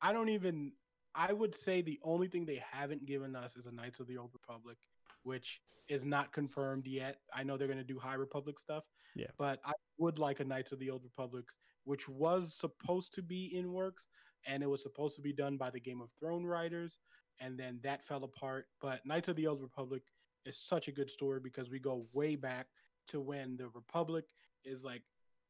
I 0.00 0.12
don't 0.12 0.28
even. 0.28 0.72
I 1.16 1.32
would 1.32 1.56
say 1.56 1.82
the 1.82 1.98
only 2.04 2.28
thing 2.28 2.46
they 2.46 2.62
haven't 2.70 3.04
given 3.06 3.34
us 3.34 3.56
is 3.56 3.66
a 3.66 3.72
Knights 3.72 3.98
of 3.98 4.06
the 4.06 4.16
Old 4.18 4.30
Republic, 4.32 4.76
which 5.22 5.60
is 5.88 6.04
not 6.04 6.32
confirmed 6.32 6.86
yet. 6.86 7.18
I 7.34 7.42
know 7.42 7.56
they're 7.56 7.66
going 7.66 7.78
to 7.78 7.84
do 7.84 7.98
High 7.98 8.14
Republic 8.14 8.58
stuff. 8.58 8.84
Yeah. 9.14 9.26
But 9.38 9.60
I 9.64 9.72
would 9.98 10.18
like 10.18 10.40
a 10.40 10.44
Knights 10.44 10.72
of 10.72 10.78
the 10.78 10.90
Old 10.90 11.02
Republic, 11.04 11.44
which 11.84 12.08
was 12.08 12.54
supposed 12.54 13.14
to 13.14 13.22
be 13.22 13.52
in 13.54 13.72
works 13.72 14.06
and 14.46 14.62
it 14.62 14.66
was 14.66 14.82
supposed 14.82 15.14
to 15.16 15.22
be 15.22 15.32
done 15.32 15.56
by 15.56 15.70
the 15.70 15.80
Game 15.80 16.00
of 16.00 16.08
Thrones 16.18 16.46
writers, 16.46 16.98
and 17.40 17.58
then 17.58 17.78
that 17.82 18.04
fell 18.04 18.24
apart. 18.24 18.66
But 18.80 19.04
Knights 19.06 19.28
of 19.28 19.36
the 19.36 19.46
Old 19.46 19.62
Republic 19.62 20.02
is 20.44 20.58
such 20.58 20.88
a 20.88 20.92
good 20.92 21.10
story 21.10 21.40
because 21.42 21.70
we 21.70 21.78
go 21.78 22.06
way 22.12 22.36
back 22.36 22.66
to 23.08 23.20
when 23.20 23.56
the 23.56 23.68
Republic 23.68 24.24
is 24.64 24.84
like 24.84 25.02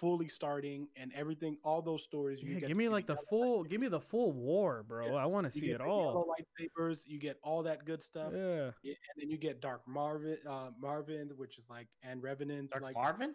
fully 0.03 0.29
starting 0.29 0.89
and 0.97 1.13
everything. 1.15 1.57
All 1.63 1.81
those 1.81 2.03
stories. 2.03 2.41
Yeah, 2.43 2.59
get 2.59 2.69
give 2.69 2.77
me 2.77 2.89
like 2.89 3.07
the 3.07 3.15
yellow 3.15 3.25
full, 3.31 3.65
give 3.65 3.81
me 3.81 3.87
the 3.87 4.01
full 4.01 4.33
war, 4.33 4.85
bro. 4.87 5.07
Yeah, 5.07 5.13
I 5.15 5.27
want 5.27 5.47
to 5.47 5.53
see 5.53 5.69
get 5.69 5.77
it 5.77 5.81
all. 5.81 6.07
Yellow 6.07 6.27
lightsabers. 6.27 7.05
You 7.07 7.21
get 7.21 7.39
all 7.45 7.63
that 7.63 7.85
good 7.87 8.03
stuff. 8.03 8.33
Yeah. 8.35 8.73
Yeah, 8.83 8.95
and 9.15 9.23
then 9.23 9.31
you 9.31 9.39
get 9.39 9.61
Dark 9.61 9.83
Marvin, 9.87 10.39
uh, 10.51 10.71
Marvin, 10.81 11.31
which 11.37 11.57
is 11.57 11.67
like 11.71 11.87
and 12.03 12.21
Revenant, 12.21 12.71
Dark 12.71 12.83
like 12.83 12.97
Marvin? 12.97 13.35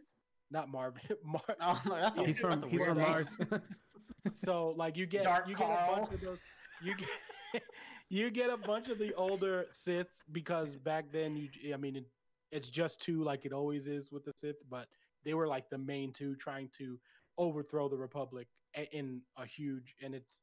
not 0.52 0.70
Marvin, 0.70 1.02
Mar- 1.24 1.42
Oh, 1.62 1.82
no, 1.86 1.96
that's 1.96 2.20
a, 2.20 2.26
He's 2.26 2.40
from 2.40 2.52
that's 2.52 2.66
a 2.66 2.70
he's 2.70 2.84
from. 2.84 3.00
Mars. 3.00 3.28
so 4.34 4.74
like 4.78 4.98
you 4.98 5.06
get 5.06 5.24
Dark 5.24 5.48
you 5.48 5.56
get 5.56 5.70
a 5.70 5.96
bunch 5.96 6.12
of 6.12 6.22
those 6.22 6.38
you 6.84 6.96
get 6.96 7.64
you 8.10 8.30
get 8.30 8.50
a 8.50 8.58
bunch 8.58 8.90
of 8.90 8.98
the 8.98 9.14
older 9.16 9.68
Siths 9.74 10.24
because 10.32 10.76
back 10.76 11.06
then 11.12 11.36
you 11.36 11.74
I 11.74 11.78
mean 11.78 11.98
it, 11.98 12.06
it's 12.52 12.70
just 12.70 13.02
two 13.02 13.24
like 13.24 13.46
it 13.46 13.54
always 13.54 13.88
is 13.88 14.12
with 14.12 14.26
the 14.26 14.34
Sith 14.36 14.58
but 14.70 14.88
they 15.28 15.34
were 15.34 15.48
like 15.48 15.70
the 15.70 15.78
main 15.78 16.12
two 16.14 16.36
trying 16.38 16.70
to 16.78 16.98
overthrow 17.38 17.88
the 17.90 17.98
Republic 17.98 18.48
in 18.94 19.22
a 19.38 19.46
huge 19.46 19.94
and 20.02 20.16
it's 20.16 20.38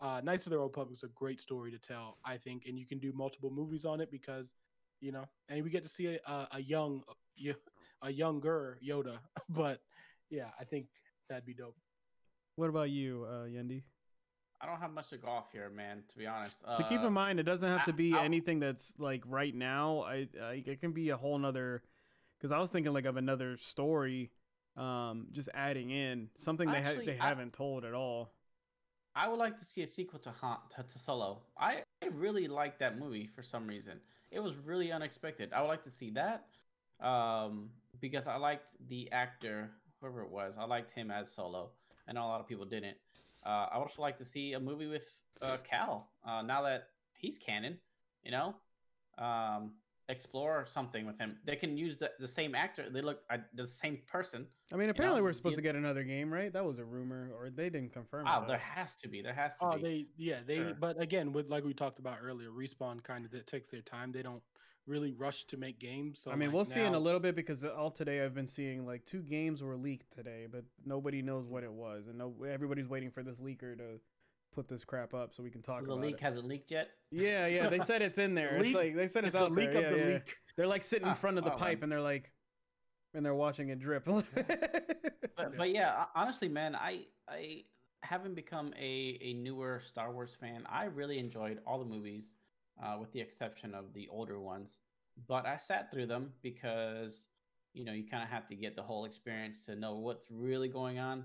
uh 0.00 0.20
Knights 0.22 0.46
of 0.46 0.50
the 0.50 0.58
Old 0.58 0.70
Republic 0.70 0.96
is 0.98 1.02
a 1.04 1.08
great 1.14 1.40
story 1.40 1.70
to 1.72 1.78
tell 1.78 2.18
I 2.24 2.36
think 2.36 2.64
and 2.68 2.78
you 2.78 2.86
can 2.86 2.98
do 2.98 3.12
multiple 3.14 3.50
movies 3.50 3.84
on 3.86 4.00
it 4.02 4.10
because 4.10 4.54
you 5.00 5.10
know 5.10 5.24
and 5.48 5.64
we 5.64 5.70
get 5.70 5.82
to 5.84 5.88
see 5.88 6.06
a, 6.14 6.18
a, 6.30 6.48
a 6.52 6.60
young 6.60 7.02
a 8.02 8.10
younger 8.10 8.78
Yoda. 8.86 9.16
But 9.48 9.80
yeah, 10.28 10.48
I 10.60 10.64
think 10.64 10.86
that'd 11.28 11.46
be 11.46 11.54
dope. 11.54 11.76
What 12.56 12.68
about 12.68 12.90
you, 12.90 13.26
uh, 13.28 13.44
Yendi? 13.46 13.82
I 14.60 14.66
don't 14.66 14.80
have 14.80 14.90
much 14.90 15.10
to 15.10 15.18
go 15.18 15.28
off 15.28 15.52
here, 15.52 15.70
man. 15.70 16.02
To 16.08 16.18
be 16.18 16.26
honest. 16.26 16.60
So 16.76 16.82
keep 16.88 17.00
Uh, 17.00 17.06
in 17.06 17.12
mind, 17.12 17.38
it 17.38 17.44
doesn't 17.44 17.68
have 17.68 17.84
to 17.86 17.92
be 17.92 18.12
I'll- 18.12 18.24
anything 18.24 18.58
that's 18.58 18.94
like 18.98 19.22
right 19.26 19.54
now. 19.54 20.00
I, 20.00 20.28
I 20.42 20.62
it 20.66 20.80
can 20.80 20.92
be 20.92 21.10
a 21.10 21.16
whole 21.16 21.38
nother. 21.38 21.82
Because 22.38 22.52
I 22.52 22.58
was 22.58 22.70
thinking 22.70 22.92
like 22.92 23.06
of 23.06 23.16
another 23.16 23.56
story, 23.56 24.30
um, 24.76 25.28
just 25.32 25.48
adding 25.54 25.90
in 25.90 26.28
something 26.36 26.70
they 26.70 26.82
ha- 26.82 26.92
they 27.04 27.18
I- 27.18 27.28
haven't 27.28 27.52
told 27.52 27.84
at 27.84 27.94
all. 27.94 28.32
I 29.18 29.28
would 29.28 29.38
like 29.38 29.56
to 29.56 29.64
see 29.64 29.80
a 29.80 29.86
sequel 29.86 30.18
to 30.20 30.30
Han, 30.30 30.58
to, 30.76 30.82
to 30.82 30.98
Solo. 30.98 31.40
I, 31.58 31.82
I 32.02 32.06
really 32.12 32.48
liked 32.48 32.78
that 32.80 32.98
movie 32.98 33.26
for 33.26 33.42
some 33.42 33.66
reason. 33.66 33.98
It 34.30 34.40
was 34.40 34.56
really 34.58 34.92
unexpected. 34.92 35.54
I 35.54 35.62
would 35.62 35.68
like 35.68 35.84
to 35.84 35.90
see 35.90 36.10
that, 36.10 36.44
um, 37.00 37.70
because 37.98 38.26
I 38.26 38.36
liked 38.36 38.74
the 38.88 39.10
actor, 39.12 39.70
whoever 40.00 40.20
it 40.20 40.30
was. 40.30 40.52
I 40.58 40.66
liked 40.66 40.92
him 40.92 41.10
as 41.10 41.32
Solo. 41.32 41.70
I 42.06 42.12
know 42.12 42.24
a 42.24 42.28
lot 42.28 42.40
of 42.40 42.46
people 42.46 42.66
didn't. 42.66 42.98
Uh, 43.44 43.68
I 43.72 43.78
would 43.78 43.84
also 43.84 44.02
like 44.02 44.18
to 44.18 44.24
see 44.24 44.52
a 44.52 44.60
movie 44.60 44.86
with 44.86 45.08
uh, 45.40 45.56
Cal. 45.64 46.10
Uh, 46.22 46.42
now 46.42 46.60
that 46.62 46.88
he's 47.16 47.38
canon, 47.38 47.78
you 48.22 48.32
know, 48.32 48.54
um, 49.16 49.72
explore 50.08 50.66
something 50.68 51.06
with 51.06 51.18
him. 51.18 51.36
They 51.44 51.56
can 51.56 51.76
use 51.76 51.98
the, 51.98 52.10
the 52.20 52.28
same 52.28 52.54
actor. 52.54 52.86
They 52.90 53.00
look 53.02 53.20
uh, 53.30 53.38
the 53.54 53.66
same 53.66 53.98
person. 54.06 54.46
I 54.72 54.76
mean, 54.76 54.88
apparently 54.90 55.20
we're 55.22 55.28
you- 55.28 55.34
supposed 55.34 55.56
to 55.56 55.62
get 55.62 55.74
another 55.74 56.04
game, 56.04 56.32
right? 56.32 56.52
That 56.52 56.64
was 56.64 56.78
a 56.78 56.84
rumor, 56.84 57.30
or 57.38 57.50
they 57.50 57.70
didn't 57.70 57.92
confirm. 57.92 58.24
Wow, 58.26 58.42
it, 58.42 58.48
there 58.48 58.58
has 58.58 58.94
to 58.96 59.08
be. 59.08 59.22
There 59.22 59.34
has 59.34 59.58
to 59.58 59.66
Oh, 59.66 59.76
be. 59.76 59.82
they 59.82 60.06
yeah 60.16 60.38
they. 60.46 60.56
Sure. 60.56 60.74
But 60.78 61.00
again, 61.00 61.32
with 61.32 61.48
like 61.48 61.64
we 61.64 61.74
talked 61.74 61.98
about 61.98 62.18
earlier, 62.22 62.50
respawn 62.50 63.02
kind 63.02 63.24
of 63.24 63.30
that 63.32 63.46
takes 63.46 63.68
their 63.68 63.82
time. 63.82 64.12
They 64.12 64.22
don't 64.22 64.42
really 64.86 65.10
rush 65.10 65.44
to 65.46 65.56
make 65.56 65.80
games. 65.80 66.20
So 66.22 66.30
I 66.30 66.36
mean, 66.36 66.50
like, 66.50 66.54
we'll 66.54 66.64
see 66.64 66.80
in 66.80 66.94
a 66.94 66.98
little 66.98 67.18
bit 67.18 67.34
because 67.34 67.64
all 67.64 67.90
today 67.90 68.24
I've 68.24 68.34
been 68.34 68.46
seeing 68.46 68.86
like 68.86 69.04
two 69.04 69.20
games 69.22 69.60
were 69.60 69.76
leaked 69.76 70.12
today, 70.12 70.46
but 70.50 70.62
nobody 70.84 71.22
knows 71.22 71.48
what 71.48 71.64
it 71.64 71.72
was, 71.72 72.06
and 72.06 72.16
no, 72.18 72.32
everybody's 72.48 72.86
waiting 72.86 73.10
for 73.10 73.24
this 73.24 73.38
leaker 73.38 73.76
to 73.76 73.98
put 74.56 74.68
this 74.68 74.84
crap 74.84 75.14
up 75.14 75.34
so 75.34 75.42
we 75.42 75.50
can 75.50 75.62
talk 75.62 75.80
the 75.84 75.92
about 75.92 76.00
leak 76.00 76.14
it. 76.14 76.20
hasn't 76.20 76.46
leaked 76.48 76.70
yet. 76.72 76.88
Yeah, 77.12 77.46
yeah, 77.46 77.68
they 77.68 77.78
said 77.78 78.02
it's 78.02 78.18
in 78.18 78.34
there. 78.34 78.56
It's 78.56 78.66
leak- 78.68 78.76
like 78.76 78.96
they 78.96 79.06
said 79.06 79.24
it's, 79.24 79.34
It's 79.34 79.40
a 79.40 79.44
out 79.44 79.52
leak 79.52 79.72
there. 79.72 79.84
of 79.84 79.96
yeah, 79.96 80.02
the 80.04 80.08
yeah. 80.10 80.14
leak. 80.14 80.36
They're 80.56 80.66
like 80.66 80.82
sitting 80.82 81.06
in 81.06 81.12
Ah, 81.12 81.14
front 81.14 81.38
of 81.38 81.44
the 81.44 81.50
well, 81.50 81.58
pipe 81.58 81.78
then. 81.80 81.84
and 81.84 81.92
they're 81.92 82.00
like, 82.00 82.32
and 83.14 83.24
they're 83.24 83.34
watching 83.34 83.68
it 83.68 83.78
drip. 83.78 84.08
But, 85.36 85.56
but 85.58 85.70
yeah, 85.70 86.06
honestly, 86.14 86.48
man, 86.48 86.74
I 86.74 87.04
I 87.28 87.64
haven't 88.02 88.34
become 88.34 88.72
a, 88.78 89.18
a 89.20 89.34
newer 89.34 89.82
Star 89.84 90.10
Wars 90.10 90.34
fan. 90.40 90.64
I 90.66 90.84
really 90.86 91.18
enjoyed 91.18 91.58
all 91.66 91.78
the 91.78 91.84
movies, 91.84 92.32
uh, 92.82 92.96
with 92.98 93.12
the 93.12 93.20
exception 93.20 93.74
of 93.74 93.92
the 93.92 94.08
older 94.08 94.40
ones. 94.40 94.78
But 95.28 95.44
I 95.46 95.58
sat 95.58 95.90
through 95.90 96.06
them 96.06 96.32
because 96.42 97.28
you 97.74 97.84
know 97.84 97.92
you 97.92 98.08
kind 98.08 98.22
of 98.22 98.30
have 98.30 98.48
to 98.48 98.54
get 98.54 98.76
the 98.76 98.82
whole 98.82 99.04
experience 99.04 99.66
to 99.66 99.76
know 99.76 99.96
what's 99.96 100.26
really 100.30 100.68
going 100.70 100.98
on. 100.98 101.24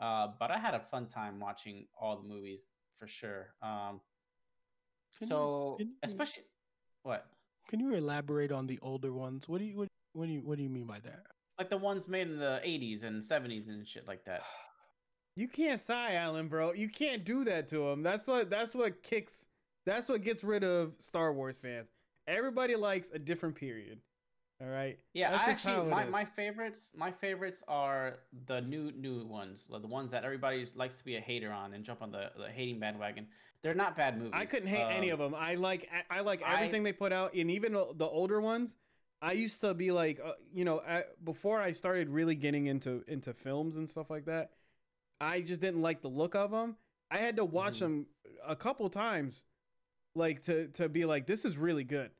Uh, 0.00 0.28
but 0.38 0.50
I 0.50 0.58
had 0.58 0.74
a 0.74 0.80
fun 0.80 1.06
time 1.08 1.40
watching 1.40 1.86
all 2.00 2.16
the 2.20 2.28
movies 2.28 2.70
for 2.98 3.06
sure. 3.06 3.54
Um, 3.62 4.00
Can 5.18 5.26
you- 5.26 5.28
so 5.28 5.76
you- 5.80 5.94
especially 6.02 6.44
what 7.02 7.26
Can 7.68 7.80
you 7.80 7.94
elaborate 7.94 8.50
on 8.52 8.66
the 8.66 8.78
older 8.80 9.12
ones? 9.12 9.48
What 9.48 9.58
do 9.58 9.64
you 9.64 9.76
what, 9.76 9.88
what 10.12 10.26
do 10.26 10.32
you 10.32 10.40
what 10.40 10.56
do 10.56 10.62
you 10.62 10.70
mean 10.70 10.86
by 10.86 11.00
that? 11.00 11.26
like 11.58 11.70
the 11.70 11.76
ones 11.76 12.06
made 12.06 12.28
in 12.28 12.38
the 12.38 12.60
80s 12.64 13.02
and 13.02 13.20
70s 13.20 13.66
and 13.68 13.84
shit 13.86 14.06
like 14.06 14.24
that. 14.26 14.42
you 15.34 15.48
can't 15.48 15.80
sigh, 15.80 16.14
Alan, 16.14 16.46
bro. 16.48 16.72
You 16.72 16.88
can't 16.88 17.24
do 17.24 17.44
that 17.46 17.66
to 17.70 17.88
him. 17.88 18.02
That's 18.04 18.26
what 18.28 18.48
that's 18.50 18.74
what 18.74 19.02
kicks. 19.02 19.46
That's 19.84 20.08
what 20.08 20.22
gets 20.22 20.44
rid 20.44 20.62
of 20.64 20.92
Star 21.00 21.32
Wars 21.32 21.58
fans. 21.58 21.88
Everybody 22.26 22.76
likes 22.76 23.10
a 23.12 23.18
different 23.18 23.56
period. 23.56 24.00
All 24.60 24.66
right. 24.68 24.98
Yeah, 25.14 25.30
That's 25.30 25.46
I 25.46 25.50
actually 25.52 25.88
my, 25.90 26.04
is. 26.04 26.10
my 26.10 26.24
favorites 26.24 26.90
my 26.96 27.12
favorites 27.12 27.62
are 27.68 28.16
the 28.46 28.60
new 28.60 28.90
new 28.92 29.24
ones, 29.24 29.64
the 29.70 29.86
ones 29.86 30.10
that 30.10 30.24
everybody 30.24 30.66
likes 30.74 30.96
to 30.96 31.04
be 31.04 31.16
a 31.16 31.20
hater 31.20 31.52
on 31.52 31.74
and 31.74 31.84
jump 31.84 32.02
on 32.02 32.10
the, 32.10 32.30
the 32.36 32.48
hating 32.48 32.80
bandwagon. 32.80 33.26
They're 33.62 33.74
not 33.74 33.96
bad 33.96 34.18
movies. 34.18 34.32
I 34.34 34.46
couldn't 34.46 34.68
hate 34.68 34.82
any 34.90 35.10
of 35.10 35.20
Um, 35.20 35.32
them. 35.32 35.40
I 35.40 35.54
like 35.54 35.88
I 36.10 36.20
like 36.20 36.42
I- 36.44 36.54
everything 36.56 36.82
they 36.82 36.92
put 36.92 37.12
out, 37.12 37.34
and 37.34 37.50
even 37.50 37.72
the 37.72 38.06
older 38.06 38.40
ones. 38.40 38.76
I 39.20 39.32
used 39.32 39.60
to 39.62 39.74
be 39.74 39.90
like, 39.90 40.20
uh, 40.24 40.34
you 40.52 40.64
know, 40.64 40.78
I, 40.80 41.02
before 41.24 41.60
I 41.60 41.72
started 41.72 42.08
really 42.08 42.36
getting 42.36 42.66
into 42.66 43.02
into 43.08 43.34
films 43.34 43.76
and 43.76 43.88
stuff 43.90 44.10
like 44.10 44.26
that. 44.26 44.50
I 45.20 45.40
just 45.40 45.60
didn't 45.60 45.82
like 45.82 46.02
the 46.02 46.08
look 46.08 46.36
of 46.36 46.52
them. 46.52 46.76
I 47.10 47.18
had 47.18 47.34
to 47.36 47.44
watch 47.44 47.76
Mhm. 47.78 47.80
them 47.80 48.06
a 48.46 48.54
couple 48.54 48.88
times, 48.90 49.44
like 50.14 50.42
to 50.44 50.68
to 50.74 50.88
be 50.88 51.04
like, 51.04 51.26
this 51.26 51.44
is 51.44 51.56
really 51.58 51.82
good, 51.82 52.10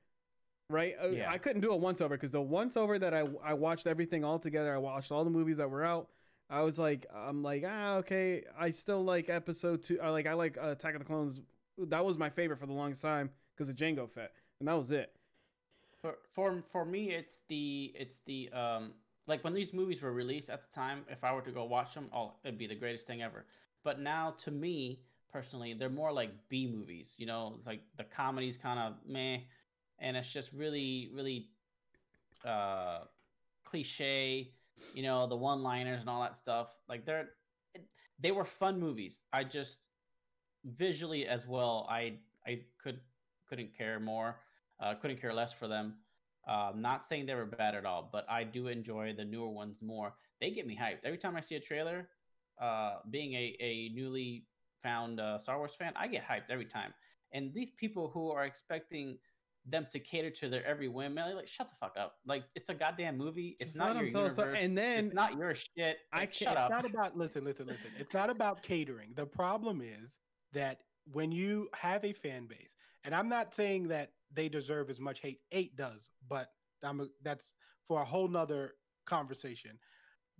right? 0.71 0.95
Uh, 1.03 1.09
Yeah. 1.09 1.31
I 1.31 1.39
couldn't 1.39 1.63
do 1.63 1.71
a 1.71 1.77
once 1.77 2.01
over 2.01 2.17
because 2.17 2.33
the 2.33 2.41
once 2.41 2.77
over 2.77 2.99
that 2.99 3.15
I 3.15 3.25
I 3.43 3.55
watched 3.55 3.87
everything 3.87 4.25
all 4.25 4.39
together. 4.39 4.75
I 4.75 4.79
watched 4.79 5.11
all 5.13 5.25
the 5.25 5.31
movies 5.31 5.57
that 5.59 5.71
were 5.71 5.85
out. 5.85 6.09
I 6.51 6.63
was 6.63 6.79
like, 6.79 7.07
I'm 7.15 7.43
like, 7.43 7.63
ah, 7.67 7.97
okay. 7.97 8.45
I 8.59 8.71
still 8.71 9.05
like 9.05 9.29
episode 9.29 9.83
two. 9.83 10.01
I 10.01 10.09
like, 10.09 10.27
I 10.27 10.33
like 10.33 10.57
uh, 10.57 10.69
Attack 10.69 10.95
of 10.95 11.01
the 11.01 11.05
Clones. 11.05 11.41
That 11.77 12.05
was 12.05 12.17
my 12.17 12.31
favorite 12.31 12.59
for 12.59 12.67
the 12.67 12.73
longest 12.73 13.03
time 13.03 13.31
because 13.55 13.69
of 13.69 13.77
Jango 13.77 14.09
Fett, 14.09 14.33
and 14.59 14.69
that 14.69 14.75
was 14.75 14.91
it. 14.91 15.13
For 16.01 16.15
for 16.33 16.63
for 16.73 16.85
me, 16.85 17.11
it's 17.11 17.41
the 17.49 17.93
it's 17.95 18.21
the 18.21 18.51
um 18.53 18.93
like 19.27 19.45
when 19.45 19.53
these 19.53 19.73
movies 19.75 20.01
were 20.01 20.13
released 20.13 20.49
at 20.49 20.63
the 20.63 20.75
time. 20.75 21.05
If 21.09 21.23
I 21.23 21.33
were 21.35 21.43
to 21.43 21.51
go 21.53 21.65
watch 21.65 21.95
them, 21.95 22.09
oh, 22.15 22.33
it'd 22.45 22.59
be 22.59 22.67
the 22.67 22.75
greatest 22.75 23.07
thing 23.07 23.23
ever. 23.23 23.45
But 23.85 24.01
now, 24.01 24.35
to 24.39 24.51
me 24.51 25.01
personally, 25.33 25.75
they're 25.75 25.91
more 25.91 26.13
like 26.13 26.31
B 26.49 26.67
movies. 26.67 27.15
You 27.19 27.27
know, 27.27 27.55
it's 27.59 27.67
like 27.67 27.83
the 27.97 28.05
comedy's 28.05 28.57
kind 28.57 28.79
of 28.79 28.95
meh, 29.07 29.39
and 30.01 30.17
it's 30.17 30.33
just 30.33 30.53
really 30.53 31.11
really 31.15 31.51
uh 32.45 33.01
cliche. 33.65 34.53
You 34.95 35.03
know, 35.03 35.27
the 35.27 35.37
one 35.37 35.63
liners 35.63 36.01
and 36.01 36.09
all 36.09 36.23
that 36.23 36.37
stuff. 36.37 36.69
Like 36.89 37.05
they're 37.05 37.31
they 38.21 38.31
were 38.31 38.45
fun 38.45 38.79
movies. 38.79 39.25
I 39.33 39.45
just 39.45 39.89
visually 40.65 41.27
as 41.27 41.47
well. 41.47 41.87
I 41.91 42.19
I 42.47 42.63
could 42.83 43.01
couldn't 43.49 43.77
care 43.77 44.01
more. 44.01 44.37
Uh, 44.81 44.95
couldn't 44.95 45.21
care 45.21 45.35
less 45.35 45.53
for 45.53 45.67
them. 45.69 45.95
Uh, 46.47 46.73
not 46.75 47.05
saying 47.05 47.27
they 47.27 47.35
were 47.35 47.45
bad 47.45 47.75
at 47.75 47.85
all, 47.85 48.09
but 48.11 48.25
I 48.29 48.45
do 48.45 48.69
enjoy 48.69 49.13
the 49.17 49.25
newer 49.25 49.51
ones 49.51 49.83
more. 49.83 50.15
They 50.41 50.51
get 50.51 50.67
me 50.67 50.79
hyped 50.81 51.05
every 51.05 51.19
time 51.19 51.37
I 51.37 51.41
see 51.41 51.57
a 51.57 51.61
trailer. 51.61 52.09
Uh, 52.61 52.99
being 53.11 53.35
a, 53.35 53.57
a 53.61 53.91
newly 53.91 54.47
found 54.83 55.21
uh, 55.21 55.39
Star 55.39 55.59
Wars 55.59 55.75
fan, 55.75 55.93
I 55.97 56.09
get 56.09 56.27
hyped 56.27 56.51
every 56.51 56.65
time. 56.65 56.95
And 57.33 57.53
these 57.53 57.71
people 57.71 58.09
who 58.09 58.31
are 58.31 58.45
expecting 58.45 59.19
them 59.71 59.87
to 59.93 59.99
cater 60.01 60.31
to 60.31 60.49
their 60.49 60.65
every 60.65 60.89
whim, 60.89 61.15
man, 61.15 61.35
like 61.37 61.47
shut 61.49 61.69
the 61.69 61.75
fuck 61.81 61.97
up. 61.99 62.17
Like 62.27 62.45
it's 62.55 62.69
a 62.71 62.75
goddamn 62.75 63.17
movie. 63.19 63.57
It's 63.61 63.71
Just 63.71 63.79
not 63.79 63.89
let 63.89 63.97
'em 63.97 64.03
your 64.05 64.07
universe. 64.09 64.33
stuff- 64.35 64.55
and 64.57 64.77
then 64.79 65.05
it's 65.07 65.15
not 65.15 65.37
your 65.37 65.55
shit. 65.55 65.99
I 66.13 66.21
can't- 66.27 66.35
shut 66.35 66.53
it's 66.53 66.61
up. 66.63 66.71
not 66.71 66.85
about 66.91 67.17
listen, 67.17 67.45
listen, 67.45 67.67
listen. 67.67 67.91
It's 67.99 68.15
not 68.15 68.31
about 68.31 68.63
catering. 68.63 69.13
The 69.15 69.27
problem 69.27 69.81
is 69.83 70.11
that 70.53 70.81
when 71.13 71.33
you 71.33 71.69
have 71.75 72.05
a 72.05 72.13
fan 72.13 72.47
base, 72.47 72.75
and 73.05 73.15
I'm 73.15 73.29
not 73.29 73.55
saying 73.55 73.89
that 73.89 74.13
they 74.33 74.49
deserve 74.49 74.91
as 74.91 75.01
much 75.01 75.21
hate 75.21 75.41
eight 75.53 75.77
does, 75.77 76.11
but 76.29 76.53
I'm 76.83 77.01
a, 77.01 77.07
that's 77.23 77.53
for 77.87 78.01
a 78.03 78.05
whole 78.05 78.29
nother 78.29 78.75
conversation. 79.07 79.79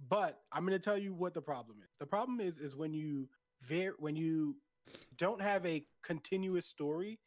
But 0.09 0.41
I'm 0.53 0.63
going 0.65 0.79
to 0.79 0.85
tell 0.85 0.99
you 0.99 1.13
what 1.15 1.35
the 1.35 1.43
problem 1.43 1.79
is. 1.83 1.91
The 1.99 2.07
problem 2.07 2.41
is 2.41 2.59
is 2.59 2.77
when 2.77 2.95
you 2.95 3.29
ver- 3.63 3.97
when 3.99 4.15
you 4.17 4.57
don't 5.17 5.41
have 5.43 5.67
a 5.67 5.85
continuous 6.03 6.67
story, 6.67 7.19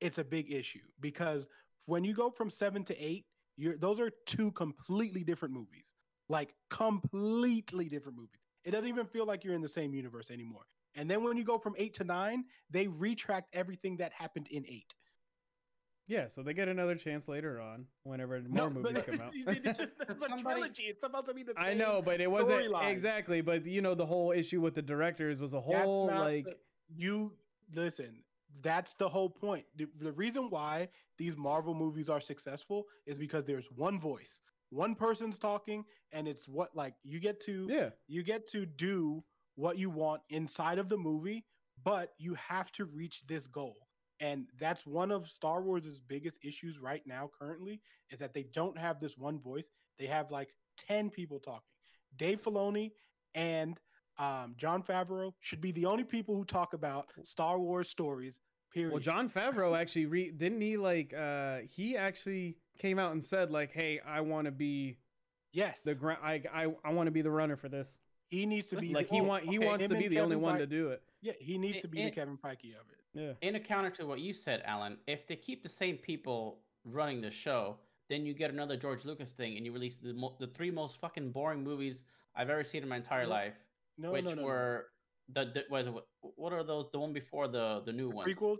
it's 0.00 0.18
a 0.18 0.24
big 0.24 0.52
issue 0.52 0.80
because 1.00 1.48
when 1.86 2.04
you 2.04 2.14
go 2.14 2.30
from 2.30 2.50
seven 2.50 2.84
to 2.84 2.96
eight, 2.98 3.26
you're 3.56 3.76
those 3.76 4.00
are 4.00 4.10
two 4.26 4.50
completely 4.52 5.22
different 5.24 5.54
movies 5.54 5.92
like 6.28 6.54
completely 6.70 7.88
different 7.88 8.16
movies. 8.16 8.40
It 8.64 8.70
doesn't 8.70 8.88
even 8.88 9.04
feel 9.06 9.26
like 9.26 9.42
you're 9.44 9.54
in 9.54 9.62
the 9.62 9.68
same 9.68 9.92
universe 9.94 10.30
anymore. 10.30 10.62
And 10.94 11.10
then 11.10 11.24
when 11.24 11.36
you 11.36 11.44
go 11.44 11.58
from 11.58 11.74
eight 11.76 11.94
to 11.94 12.04
nine, 12.04 12.44
they 12.70 12.86
retract 12.86 13.48
everything 13.54 13.96
that 13.98 14.12
happened 14.12 14.46
in 14.50 14.64
eight. 14.68 14.94
Yeah, 16.06 16.26
so 16.28 16.42
they 16.42 16.54
get 16.54 16.68
another 16.68 16.96
chance 16.96 17.28
later 17.28 17.60
on 17.60 17.86
whenever 18.02 18.40
more 18.48 18.68
No, 18.68 18.70
movies 18.70 18.92
but 18.94 19.06
come 19.06 19.20
out. 19.20 19.32
it's 19.34 19.78
just 19.78 19.90
it's 20.08 20.24
a 20.24 20.36
trilogy. 20.42 20.82
It's 20.84 21.00
supposed 21.00 21.26
to 21.26 21.34
be 21.34 21.42
the 21.44 21.54
I 21.56 21.74
know, 21.74 22.02
but 22.04 22.20
it 22.20 22.30
wasn't 22.30 22.60
storyline. 22.62 22.88
exactly. 22.90 23.40
But 23.40 23.64
you 23.66 23.80
know, 23.82 23.94
the 23.94 24.06
whole 24.06 24.32
issue 24.32 24.60
with 24.60 24.74
the 24.74 24.82
directors 24.82 25.40
was 25.40 25.52
a 25.52 25.56
That's 25.56 25.66
whole 25.84 26.08
not 26.08 26.20
like. 26.20 26.44
the- 26.44 26.56
you 26.96 27.32
listen. 27.74 28.22
That's 28.62 28.94
the 28.94 29.08
whole 29.08 29.30
point. 29.30 29.64
The, 29.76 29.86
the 30.00 30.12
reason 30.12 30.50
why 30.50 30.88
these 31.18 31.36
Marvel 31.36 31.74
movies 31.74 32.08
are 32.08 32.20
successful 32.20 32.86
is 33.06 33.18
because 33.18 33.44
there's 33.44 33.70
one 33.70 33.98
voice, 33.98 34.42
one 34.70 34.94
person's 34.94 35.38
talking, 35.38 35.84
and 36.12 36.26
it's 36.28 36.48
what 36.48 36.74
like 36.74 36.94
you 37.02 37.20
get 37.20 37.40
to 37.44 37.68
yeah, 37.70 37.90
you 38.08 38.22
get 38.22 38.46
to 38.48 38.66
do 38.66 39.22
what 39.56 39.78
you 39.78 39.90
want 39.90 40.22
inside 40.30 40.78
of 40.78 40.88
the 40.88 40.96
movie, 40.96 41.44
but 41.84 42.10
you 42.18 42.34
have 42.34 42.72
to 42.72 42.84
reach 42.86 43.22
this 43.26 43.46
goal. 43.46 43.76
And 44.20 44.46
that's 44.58 44.86
one 44.86 45.10
of 45.10 45.28
Star 45.28 45.62
Wars' 45.62 45.98
biggest 46.06 46.38
issues 46.44 46.78
right 46.78 47.02
now, 47.06 47.30
currently, 47.38 47.80
is 48.10 48.18
that 48.18 48.34
they 48.34 48.44
don't 48.52 48.78
have 48.78 49.00
this 49.00 49.16
one 49.16 49.40
voice. 49.40 49.68
They 49.98 50.06
have 50.06 50.30
like 50.30 50.50
10 50.88 51.10
people 51.10 51.38
talking. 51.40 51.62
Dave 52.16 52.42
Filoni 52.42 52.92
and 53.34 53.78
um, 54.18 54.54
Jon 54.56 54.82
Favreau 54.82 55.32
should 55.40 55.60
be 55.60 55.72
the 55.72 55.86
only 55.86 56.04
people 56.04 56.34
who 56.36 56.44
talk 56.44 56.74
about 56.74 57.08
Star 57.24 57.58
Wars 57.58 57.88
stories, 57.88 58.40
period. 58.72 58.92
Well, 58.92 59.00
Jon 59.00 59.28
Favreau 59.30 59.78
actually 59.78 60.06
re- 60.06 60.30
didn't 60.30 60.60
he 60.60 60.76
like 60.76 61.12
uh 61.14 61.58
he 61.68 61.96
actually 61.96 62.56
came 62.78 62.98
out 62.98 63.12
and 63.12 63.22
said 63.24 63.50
like, 63.50 63.72
"Hey, 63.72 64.00
I 64.06 64.20
want 64.20 64.46
to 64.46 64.50
be 64.52 64.98
Yes, 65.52 65.80
The 65.80 65.94
gra- 65.96 66.18
I 66.22 66.42
I 66.52 66.66
I 66.84 66.92
want 66.92 67.08
to 67.08 67.10
be 67.10 67.22
the 67.22 67.30
runner 67.30 67.56
for 67.56 67.68
this. 67.68 67.98
he 68.28 68.46
needs 68.46 68.68
to 68.68 68.76
be 68.76 68.92
Like 68.94 69.08
the, 69.08 69.16
he 69.16 69.20
oh, 69.20 69.24
want 69.24 69.44
he 69.44 69.58
okay, 69.58 69.66
wants 69.66 69.86
to 69.88 69.94
be 69.96 70.06
the 70.08 70.20
only 70.20 70.36
Kevin 70.36 70.42
one 70.42 70.58
to 70.58 70.66
do 70.66 70.90
it. 70.90 71.02
Yeah, 71.22 71.32
he 71.40 71.58
needs 71.58 71.78
It- 71.78 71.82
to 71.82 71.88
be 71.88 72.04
the 72.04 72.10
Kevin 72.10 72.36
Feige 72.38 72.74
of 72.80 72.86
it. 72.92 72.98
Yeah. 73.12 73.32
In 73.48 73.56
a 73.56 73.60
counter 73.60 73.90
to 73.90 74.06
what 74.06 74.20
you 74.20 74.32
said, 74.32 74.62
Alan, 74.64 74.96
if 75.08 75.26
they 75.26 75.34
keep 75.34 75.64
the 75.64 75.68
same 75.68 75.96
people 75.96 76.60
running 76.84 77.20
the 77.20 77.30
show, 77.32 77.76
then 78.08 78.24
you 78.24 78.32
get 78.34 78.50
another 78.52 78.76
George 78.76 79.04
Lucas 79.04 79.32
thing, 79.32 79.56
and 79.56 79.66
you 79.66 79.72
release 79.72 79.96
the 79.96 80.12
mo- 80.12 80.36
the 80.38 80.46
three 80.46 80.70
most 80.70 81.00
fucking 81.00 81.32
boring 81.32 81.64
movies 81.64 82.04
I've 82.36 82.50
ever 82.50 82.62
seen 82.62 82.84
in 82.84 82.88
my 82.88 82.96
entire 82.96 83.24
No, 83.24 83.30
life, 83.30 83.54
No, 84.00 84.12
which 84.12 84.24
no, 84.24 84.30
no, 84.30 84.36
no. 84.40 84.42
were 84.46 84.86
the, 85.32 85.44
the 85.54 85.64
was 85.70 85.86
what 86.22 86.52
are 86.52 86.64
those? 86.64 86.86
The 86.92 86.98
one 86.98 87.12
before 87.12 87.48
the 87.48 87.82
the 87.84 87.92
new 87.92 88.08
The 88.10 88.16
ones. 88.16 88.36
prequels. 88.38 88.58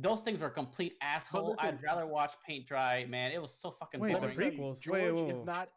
Those 0.00 0.20
things 0.22 0.40
were 0.40 0.50
complete 0.50 0.94
asshole. 1.00 1.50
listen- 1.52 1.58
I'd 1.60 1.82
rather 1.82 2.06
watch 2.06 2.32
paint 2.46 2.66
dry. 2.66 3.06
Man, 3.08 3.32
it 3.32 3.40
was 3.40 3.54
so 3.54 3.70
fucking 3.70 4.00
Wait, 4.00 4.12
the 4.12 4.18
boring. 4.18 4.36
tell 4.36 4.46
you, 4.52 4.58
prequels. 4.58 4.80
George 4.80 5.00
Wait, 5.02 5.12
whoa, 5.12 5.28
is 5.30 5.44
not. 5.44 5.70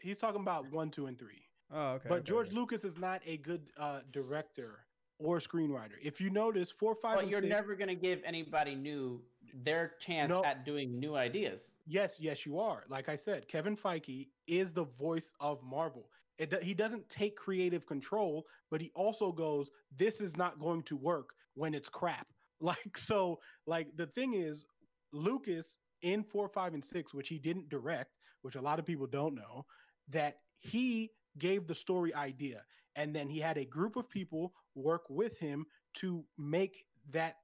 He's 0.00 0.18
talking 0.18 0.40
about 0.42 0.70
one, 0.70 0.90
two, 0.90 1.06
and 1.06 1.18
three. 1.18 1.42
Oh, 1.72 1.92
okay. 1.94 2.08
but 2.08 2.18
okay, 2.20 2.24
George 2.24 2.48
okay. 2.48 2.56
Lucas 2.56 2.84
is 2.84 2.98
not 2.98 3.20
a 3.26 3.36
good 3.38 3.62
uh, 3.78 4.00
director 4.12 4.86
or 5.18 5.38
screenwriter. 5.40 5.94
If 6.00 6.20
you 6.20 6.30
notice, 6.30 6.70
four, 6.70 6.94
five, 6.94 7.16
But 7.16 7.22
and 7.24 7.30
you're 7.32 7.40
six. 7.40 7.50
never 7.50 7.74
gonna 7.74 7.96
give 7.96 8.20
anybody 8.24 8.74
new 8.76 9.20
their 9.64 9.94
chance 9.98 10.28
No. 10.28 10.44
at 10.44 10.64
doing 10.64 11.00
new 11.00 11.16
ideas. 11.16 11.72
Yes, 11.86 12.16
yes, 12.20 12.46
you 12.46 12.60
are. 12.60 12.84
Like 12.88 13.08
I 13.08 13.16
said, 13.16 13.48
Kevin 13.48 13.76
Feige 13.76 14.28
is 14.46 14.72
the 14.72 14.84
voice 14.84 15.32
of 15.40 15.60
Marvel. 15.64 16.08
It, 16.38 16.62
he 16.62 16.74
doesn't 16.74 17.08
take 17.08 17.36
creative 17.36 17.86
control, 17.86 18.46
but 18.70 18.80
he 18.80 18.90
also 18.94 19.32
goes, 19.32 19.70
"This 19.96 20.20
is 20.20 20.36
not 20.36 20.58
going 20.58 20.82
to 20.84 20.96
work 20.96 21.30
when 21.54 21.74
it's 21.74 21.88
crap." 21.88 22.26
Like 22.60 22.98
so, 22.98 23.38
like 23.66 23.96
the 23.96 24.08
thing 24.08 24.34
is, 24.34 24.64
Lucas 25.12 25.76
in 26.02 26.24
four, 26.24 26.48
five, 26.48 26.74
and 26.74 26.84
six, 26.84 27.14
which 27.14 27.28
he 27.28 27.38
didn't 27.38 27.68
direct, 27.68 28.18
which 28.42 28.56
a 28.56 28.60
lot 28.60 28.80
of 28.80 28.84
people 28.84 29.06
don't 29.06 29.36
know, 29.36 29.64
that 30.08 30.38
he 30.58 31.12
gave 31.38 31.68
the 31.68 31.74
story 31.74 32.12
idea, 32.16 32.64
and 32.96 33.14
then 33.14 33.28
he 33.28 33.38
had 33.38 33.58
a 33.58 33.64
group 33.64 33.94
of 33.94 34.10
people 34.10 34.52
work 34.74 35.04
with 35.08 35.38
him 35.38 35.66
to 35.94 36.24
make 36.36 36.84
that, 37.10 37.36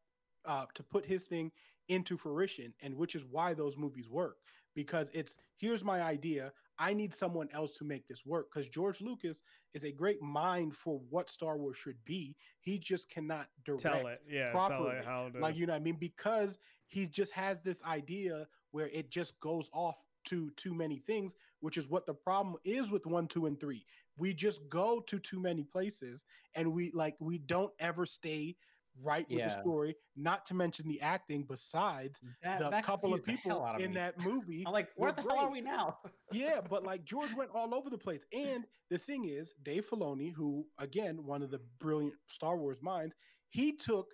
uh, 0.47 0.65
to 0.75 0.83
put 0.83 1.07
his 1.07 1.27
thing 1.27 1.53
into 1.89 2.16
fruition 2.16 2.73
and 2.83 2.95
which 2.95 3.15
is 3.15 3.25
why 3.31 3.53
those 3.55 3.77
movies 3.77 4.09
work 4.09 4.39
because 4.75 5.11
it's 5.12 5.37
here's 5.59 5.85
my 5.85 6.03
idea 6.03 6.53
i 6.78 6.92
need 6.92 7.12
someone 7.14 7.48
else 7.52 7.72
to 7.72 7.84
make 7.84 8.06
this 8.06 8.24
work 8.26 8.48
because 8.52 8.68
george 8.68 9.01
lucas 9.01 9.42
is 9.74 9.84
a 9.84 9.92
great 9.92 10.20
mind 10.22 10.74
for 10.74 11.01
what 11.10 11.30
star 11.30 11.56
wars 11.56 11.76
should 11.76 12.02
be 12.05 12.34
he 12.60 12.78
just 12.78 13.10
cannot 13.10 13.46
direct 13.64 13.82
tell 13.82 14.06
it. 14.06 14.22
Yeah, 14.28 14.52
tell 14.52 14.66
properly. 14.66 14.96
it 14.96 15.05
how 15.05 15.28
to. 15.28 15.38
like 15.40 15.56
you 15.56 15.66
know 15.66 15.72
what 15.72 15.80
i 15.80 15.84
mean 15.84 15.96
because 15.98 16.59
he 16.86 17.06
just 17.06 17.32
has 17.32 17.62
this 17.62 17.82
idea 17.84 18.46
where 18.70 18.88
it 18.88 19.10
just 19.10 19.38
goes 19.40 19.68
off 19.72 19.98
to 20.24 20.51
too 20.56 20.74
many 20.74 20.98
things 20.98 21.34
which 21.60 21.76
is 21.76 21.88
what 21.88 22.06
the 22.06 22.14
problem 22.14 22.56
is 22.64 22.90
with 22.90 23.06
one 23.06 23.26
two 23.26 23.46
and 23.46 23.60
three 23.60 23.84
we 24.16 24.32
just 24.32 24.68
go 24.68 25.01
to 25.06 25.18
too 25.18 25.40
many 25.40 25.64
places 25.64 26.24
and 26.55 26.72
we 26.72 26.90
like 26.92 27.14
we 27.18 27.38
don't 27.38 27.72
ever 27.78 28.06
stay 28.06 28.56
right 29.03 29.27
with 29.29 29.39
the 29.43 29.61
story 29.61 29.97
not 30.16 30.47
to 30.47 30.55
mention 30.55 30.87
the 30.89 31.01
acting 31.01 31.45
besides 31.49 32.21
That, 32.43 32.61
the 32.61 32.71
that 32.71 32.85
couple 32.85 33.12
of 33.12 33.25
people 33.25 33.65
of 33.65 33.81
in 33.81 33.91
me. 33.91 33.97
that 33.97 34.25
movie 34.25 34.65
I'm 34.66 34.73
like, 34.73 34.89
where 34.97 35.12
the 35.12 35.23
hell 35.23 35.39
are 35.39 35.51
we 35.51 35.61
now? 35.61 35.99
yeah, 36.33 36.61
but 36.69 36.85
like 36.85 37.05
George 37.05 37.35
went 37.35 37.51
all 37.55 37.75
over 37.75 37.91
the 37.91 37.99
place. 37.99 38.25
And 38.33 38.65
the 38.91 38.99
thing 38.99 39.25
is, 39.29 39.53
Dave 39.65 39.87
Filoni, 39.89 40.33
who 40.33 40.66
again 40.79 41.25
one 41.25 41.43
of 41.43 41.51
the 41.51 41.61
brilliant 41.81 42.15
Star 42.29 42.57
Wars 42.57 42.79
minds, 42.83 43.15
he 43.49 43.73
took 43.73 44.07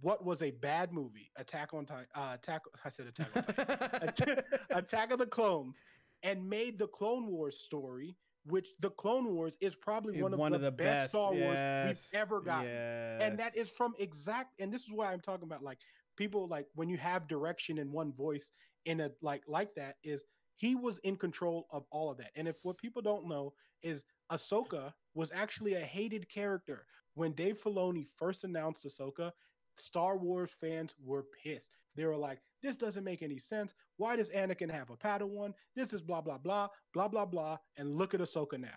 what 0.00 0.24
was 0.24 0.42
a 0.42 0.50
bad 0.50 0.92
movie, 0.92 1.30
Attack 1.36 1.74
on 1.74 1.84
Titan, 1.86 2.06
uh, 2.14 2.32
Attack. 2.34 2.62
I 2.84 2.88
said 2.88 3.06
Attack 3.06 3.28
on 3.36 3.42
Titan, 3.44 4.44
Attack 4.70 5.12
of 5.12 5.18
the 5.18 5.26
Clones, 5.26 5.80
and 6.22 6.48
made 6.48 6.78
the 6.78 6.88
Clone 6.88 7.26
Wars 7.28 7.58
story. 7.58 8.16
Which 8.44 8.66
the 8.80 8.90
Clone 8.90 9.34
Wars 9.34 9.56
is 9.60 9.74
probably 9.74 10.20
one 10.20 10.52
of, 10.52 10.60
the, 10.60 10.70
best, 10.70 11.10
Star 11.10 11.32
Wars 11.32 11.38
yes, 11.38 12.08
we've 12.12 12.20
ever 12.20 12.40
gotten. 12.40 12.70
And 12.70 13.38
that 13.38 13.56
is 13.56 13.70
from 13.70 13.94
exact 13.98 14.60
and 14.60 14.72
this 14.72 14.82
is 14.82 14.90
why 14.92 15.12
i'm 15.12 15.20
talking 15.20 15.44
about 15.44 15.62
like 15.62 15.78
people 16.16 16.48
like 16.48 16.66
when 16.74 16.88
you 16.88 16.96
have 16.96 17.28
direction 17.28 17.78
in 17.78 17.92
one 17.92 18.12
voice 18.12 18.50
in 18.84 19.00
a 19.00 19.10
like 19.20 19.42
like 19.46 19.74
that 19.74 19.96
is 20.02 20.24
he 20.56 20.74
was 20.74 20.98
in 20.98 21.16
control 21.16 21.66
of 21.72 21.84
all 21.90 22.10
of 22.10 22.18
that. 22.18 22.30
And 22.36 22.46
if 22.46 22.56
what 22.62 22.78
people 22.78 23.02
don't 23.02 23.28
know 23.28 23.52
is 23.82 24.04
ahsoka 24.30 24.92
was 25.14 25.32
actually 25.34 25.74
a 25.74 25.80
hated 25.80 26.28
character. 26.28 26.86
When 27.14 27.32
dave 27.32 27.58
filoni 27.62 28.06
first 28.16 28.44
announced 28.44 28.86
ahsoka 28.86 29.32
star 29.76 30.16
wars 30.16 30.50
fans 30.60 30.94
were 31.04 31.24
pissed. 31.42 31.70
They 31.96 32.04
were 32.04 32.16
like 32.16 32.40
this 32.62 32.76
doesn't 32.76 33.04
make 33.04 33.22
any 33.22 33.38
sense 33.38 33.74
why 33.96 34.16
does 34.16 34.30
anakin 34.30 34.70
have 34.70 34.90
a 34.90 34.96
padawan 34.96 35.52
this 35.76 35.92
is 35.92 36.00
blah 36.02 36.20
blah 36.20 36.38
blah 36.38 36.68
blah 36.94 37.08
blah 37.08 37.26
blah 37.26 37.56
and 37.76 37.96
look 37.96 38.14
at 38.14 38.20
ahsoka 38.20 38.58
now 38.58 38.68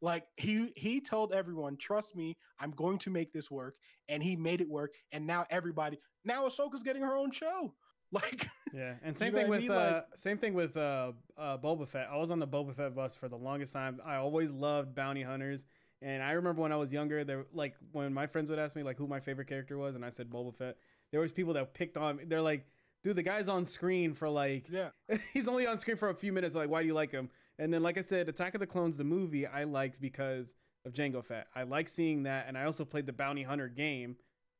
like 0.00 0.24
he 0.36 0.72
he 0.76 1.00
told 1.00 1.32
everyone 1.32 1.76
trust 1.76 2.14
me 2.14 2.36
i'm 2.60 2.70
going 2.72 2.98
to 2.98 3.10
make 3.10 3.32
this 3.32 3.50
work 3.50 3.74
and 4.08 4.22
he 4.22 4.36
made 4.36 4.60
it 4.60 4.68
work 4.68 4.92
and 5.12 5.26
now 5.26 5.44
everybody 5.50 5.98
now 6.24 6.46
ahsoka's 6.46 6.82
getting 6.82 7.02
her 7.02 7.16
own 7.16 7.30
show 7.30 7.72
like 8.12 8.48
Yeah, 8.72 8.94
and 9.02 9.14
same 9.16 9.32
know 9.32 9.40
thing 9.40 9.48
what 9.48 9.56
I 9.56 9.58
with 9.58 9.68
mean? 9.68 9.76
Like- 9.76 9.94
uh, 9.94 10.00
same 10.14 10.38
thing 10.38 10.54
with 10.54 10.76
uh, 10.78 11.12
uh, 11.36 11.58
Boba 11.58 11.86
Fett. 11.86 12.08
I 12.10 12.16
was 12.16 12.30
on 12.30 12.38
the 12.38 12.46
Boba 12.46 12.74
Fett 12.74 12.94
bus 12.94 13.14
for 13.14 13.28
the 13.28 13.36
longest 13.36 13.72
time. 13.74 14.00
I 14.04 14.16
always 14.16 14.50
loved 14.50 14.94
bounty 14.94 15.22
hunters, 15.22 15.64
and 16.00 16.22
I 16.22 16.32
remember 16.32 16.62
when 16.62 16.72
I 16.72 16.76
was 16.76 16.90
younger, 16.90 17.22
there 17.24 17.44
like 17.52 17.74
when 17.92 18.14
my 18.14 18.26
friends 18.26 18.48
would 18.48 18.58
ask 18.58 18.74
me 18.76 18.82
like 18.82 18.96
who 18.96 19.06
my 19.06 19.20
favorite 19.20 19.46
character 19.48 19.76
was, 19.76 19.94
and 19.94 20.02
I 20.04 20.10
said 20.10 20.30
Boba 20.30 20.54
Fett. 20.56 20.76
There 21.12 21.20
was 21.20 21.32
people 21.32 21.52
that 21.54 21.74
picked 21.74 21.96
on. 21.98 22.16
me. 22.16 22.24
They're 22.26 22.40
like, 22.42 22.64
dude, 23.08 23.16
the 23.16 23.22
guy's 23.22 23.48
on 23.48 23.64
screen 23.64 24.14
for 24.14 24.28
like 24.28 24.66
yeah 24.70 24.90
he's 25.32 25.48
only 25.48 25.66
on 25.66 25.78
screen 25.78 25.96
for 25.96 26.10
a 26.10 26.14
few 26.14 26.32
minutes. 26.32 26.54
Like, 26.54 26.68
why 26.68 26.82
do 26.82 26.86
you 26.86 26.94
like 26.94 27.10
him? 27.10 27.30
And 27.58 27.72
then, 27.72 27.82
like 27.82 27.98
I 27.98 28.02
said, 28.02 28.28
Attack 28.28 28.54
of 28.54 28.60
the 28.60 28.66
Clones, 28.66 28.96
the 28.98 29.04
movie, 29.04 29.46
I 29.46 29.64
liked 29.64 30.00
because 30.00 30.54
of 30.84 30.92
Jango 30.92 31.24
Fett. 31.24 31.46
I 31.56 31.64
like 31.64 31.88
seeing 31.88 32.22
that, 32.24 32.44
and 32.46 32.56
I 32.56 32.64
also 32.64 32.84
played 32.84 33.06
the 33.06 33.12
bounty 33.12 33.42
hunter 33.42 33.68
game. 33.68 34.16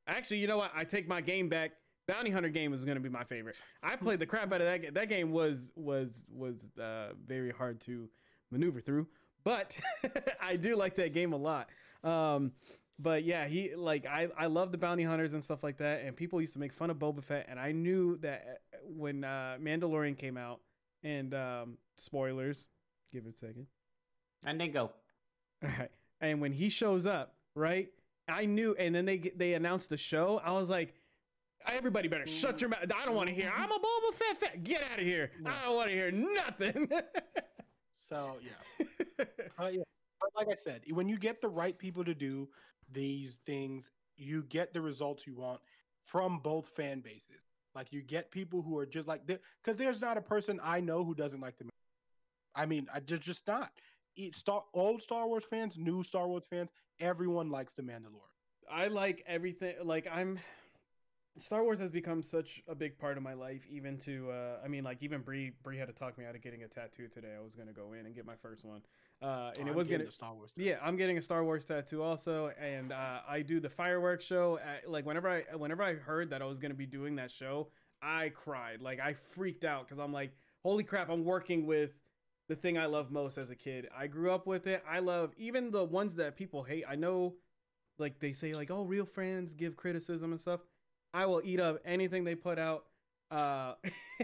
Actually, 0.07 0.39
you 0.39 0.47
know 0.47 0.57
what? 0.59 0.73
I 0.75 0.85
take 0.85 1.07
my 1.07 1.21
game 1.21 1.49
back. 1.49 1.73
Bounty 2.09 2.31
Hunter 2.31 2.49
game 2.49 2.73
is 2.73 2.87
going 2.87 2.97
to 2.97 3.03
be 3.03 3.11
my 3.11 3.23
favorite. 3.25 3.57
I 3.83 3.95
played 3.97 4.19
the 4.19 4.25
crap 4.25 4.51
out 4.51 4.63
of 4.63 4.67
that. 4.67 4.81
ga- 4.81 4.91
That 4.93 5.11
game 5.11 5.31
was 5.31 5.71
was 5.77 6.23
was 6.35 6.67
uh, 6.81 7.09
very 7.27 7.51
hard 7.53 7.83
to 7.83 8.09
maneuver 8.51 8.81
through, 8.81 9.07
but 9.45 9.77
I 10.41 10.57
do 10.57 10.75
like 10.75 10.95
that 10.97 11.13
game 11.13 11.35
a 11.35 11.37
lot. 11.37 11.69
Um, 12.03 12.53
but 12.99 13.25
yeah, 13.25 13.47
he 13.47 13.75
like 13.75 14.07
I 14.07 14.29
I 14.37 14.47
love 14.47 14.73
the 14.73 14.79
bounty 14.79 15.05
hunters 15.05 15.33
and 15.35 15.43
stuff 15.45 15.63
like 15.63 15.79
that. 15.79 16.03
And 16.05 16.17
people 16.17 16.41
used 16.41 16.53
to 16.55 16.59
make 16.59 16.73
fun 16.73 16.91
of 16.91 16.99
Boba 16.99 17.23
Fett, 17.23 17.47
and 17.49 17.59
I 17.59 17.73
knew 17.73 18.19
that 18.19 18.61
uh, 18.75 18.79
when 18.87 19.25
uh, 19.25 19.57
Mandalorian 19.61 20.17
came 20.19 20.37
out, 20.37 20.61
and 21.03 21.33
um, 21.35 21.79
spoilers, 21.97 22.67
give 23.13 23.25
it 23.27 23.35
a 23.35 23.39
second. 23.39 23.67
And 24.45 24.61
then 24.61 24.73
go. 24.73 24.93
All 25.65 25.71
right. 25.79 25.91
And 26.21 26.41
when 26.41 26.53
he 26.53 26.69
shows 26.69 27.07
up, 27.07 27.35
right? 27.55 27.89
I 28.29 28.45
knew, 28.47 28.75
and 28.79 28.95
then 28.95 29.05
they 29.05 29.19
they 29.37 29.55
announced 29.55 29.91
the 29.91 29.97
show. 29.97 30.41
I 30.45 30.53
was 30.53 30.69
like, 30.69 30.95
everybody 31.67 32.09
better 32.09 32.27
shut 32.27 32.61
your 32.61 32.71
mouth. 32.71 32.81
I 32.95 33.05
don't 33.05 33.15
want 33.15 33.29
to 33.29 33.35
hear. 33.35 33.53
I'm 33.57 33.71
a 33.71 33.79
Boba 33.79 34.15
Fett. 34.15 34.41
Fett. 34.41 34.65
Get 34.65 34.83
out 34.93 34.99
of 34.99 35.05
here. 35.05 35.31
I 35.47 35.65
don't 35.65 35.77
want 35.77 35.89
to 35.89 35.95
hear 35.95 36.11
nothing. 36.11 36.89
so 37.99 38.37
yeah 38.43 39.25
Uh, 39.59 39.69
yeah. 39.69 39.83
But 40.21 40.31
like 40.37 40.49
I 40.49 40.57
said, 40.61 40.83
when 40.91 41.09
you 41.09 41.17
get 41.19 41.41
the 41.41 41.49
right 41.49 41.77
people 41.79 42.05
to 42.05 42.15
do 42.15 42.49
these 42.93 43.39
things, 43.47 43.91
you 44.17 44.43
get 44.45 44.73
the 44.73 44.81
results 44.81 45.27
you 45.27 45.35
want 45.35 45.61
from 46.05 46.39
both 46.39 46.69
fan 46.69 47.01
bases. 47.01 47.45
Like 47.75 47.93
you 47.93 48.03
get 48.03 48.31
people 48.31 48.63
who 48.63 48.77
are 48.79 48.87
just 48.87 49.07
like 49.07 49.27
because 49.27 49.77
there's 49.77 50.01
not 50.01 50.17
a 50.17 50.23
person 50.23 50.59
I 50.63 50.81
know 50.81 51.05
who 51.05 51.15
doesn't 51.15 51.41
like 51.41 51.57
the. 51.59 51.67
I 52.55 52.67
mean, 52.67 52.89
I 52.93 53.01
just 53.01 53.23
just 53.23 53.47
not. 53.47 53.71
It, 54.17 54.35
Star 54.35 54.65
old 54.75 55.03
Star 55.03 55.29
Wars 55.29 55.45
fans, 55.49 55.79
new 55.79 56.03
Star 56.03 56.27
Wars 56.27 56.45
fans, 56.49 56.71
everyone 56.99 57.51
likes 57.51 57.75
the 57.75 57.83
Mandalorian. 57.83 58.29
I 58.71 58.89
like 58.89 59.23
everything. 59.27 59.75
Like 59.85 60.09
I'm, 60.13 60.39
Star 61.39 61.63
Wars 61.63 61.79
has 61.79 61.91
become 61.91 62.23
such 62.23 62.63
a 62.69 62.75
big 62.75 62.99
part 62.99 63.17
of 63.17 63.23
my 63.23 63.35
life. 63.35 63.67
Even 63.71 63.97
to, 63.99 64.31
uh, 64.31 64.57
I 64.65 64.69
mean, 64.69 64.85
like 64.85 65.03
even 65.03 65.21
Brie, 65.23 65.53
Brie 65.63 65.79
had 65.79 65.89
to 65.89 65.95
talk 65.95 66.19
me 66.19 66.25
out 66.25 66.35
of 66.35 66.43
getting 66.43 66.63
a 66.63 66.69
tattoo 66.69 67.09
today. 67.09 67.35
I 67.39 67.43
was 67.43 67.55
gonna 67.55 67.73
go 67.73 67.93
in 67.93 68.07
and 68.07 68.15
get 68.15 68.27
my 68.27 68.37
first 68.37 68.65
one, 68.65 68.83
uh, 69.23 69.53
and 69.59 69.69
Oh, 69.69 69.73
it 69.73 69.75
was 69.75 69.89
getting 69.89 70.05
gonna. 70.07 70.13
Star 70.13 70.35
Wars. 70.35 70.53
Yeah, 70.57 70.79
I'm 70.83 70.97
getting 70.97 71.19
a 71.19 71.23
Star 71.23 71.45
Wars 71.45 71.65
tattoo 71.65 72.03
also, 72.03 72.53
and 72.61 72.93
uh, 72.93 73.21
I 73.29 73.43
do 73.43 73.61
the 73.61 73.69
fireworks 73.71 74.25
show. 74.25 74.59
At, 74.59 74.89
like 74.91 75.07
whenever 75.07 75.29
I 75.29 75.43
whenever 75.57 75.83
I 75.83 75.95
heard 75.95 76.31
that 76.31 76.43
I 76.43 76.45
was 76.47 76.59
gonna 76.59 76.75
be 76.75 76.87
doing 76.87 77.17
that 77.17 77.31
show, 77.31 77.69
I 78.03 78.31
cried. 78.31 78.81
Like 78.83 79.01
I 79.01 79.15
freaked 79.15 79.65
out 79.65 79.87
because 79.87 79.99
I'm 79.99 80.13
like, 80.13 80.33
holy 80.63 80.85
crap! 80.85 81.09
I'm 81.11 81.25
working 81.25 81.67
with 81.67 81.91
the 82.49 82.57
thing 82.57 82.79
I 82.79 82.87
love 82.87 83.11
most 83.11 83.39
as 83.39 83.51
a 83.51 83.57
kid. 83.57 83.89
I 83.97 84.07
grew 84.07 84.31
up 84.31 84.47
with 84.47 84.67
it. 84.67 84.83
I 84.89 85.01
love 85.01 85.33
even 85.37 85.71
the 85.71 85.85
ones 85.85 86.15
that 86.17 86.37
people 86.37 86.63
hate. 86.63 86.85
I 86.89 86.95
know, 86.95 87.35
like 87.99 88.21
they 88.21 88.33
say, 88.33 88.55
like 88.55 88.71
oh, 88.71 88.83
real 88.85 89.05
friends 89.05 89.55
give 89.55 89.77
criticism 89.77 90.33
and 90.33 90.41
stuff. 90.41 90.61
I 91.15 91.27
will 91.27 91.43
eat 91.45 91.61
up 91.61 91.81
anything 91.85 92.25
they 92.25 92.35
put 92.35 92.59
out. 92.59 92.85
Uh, 93.31 93.75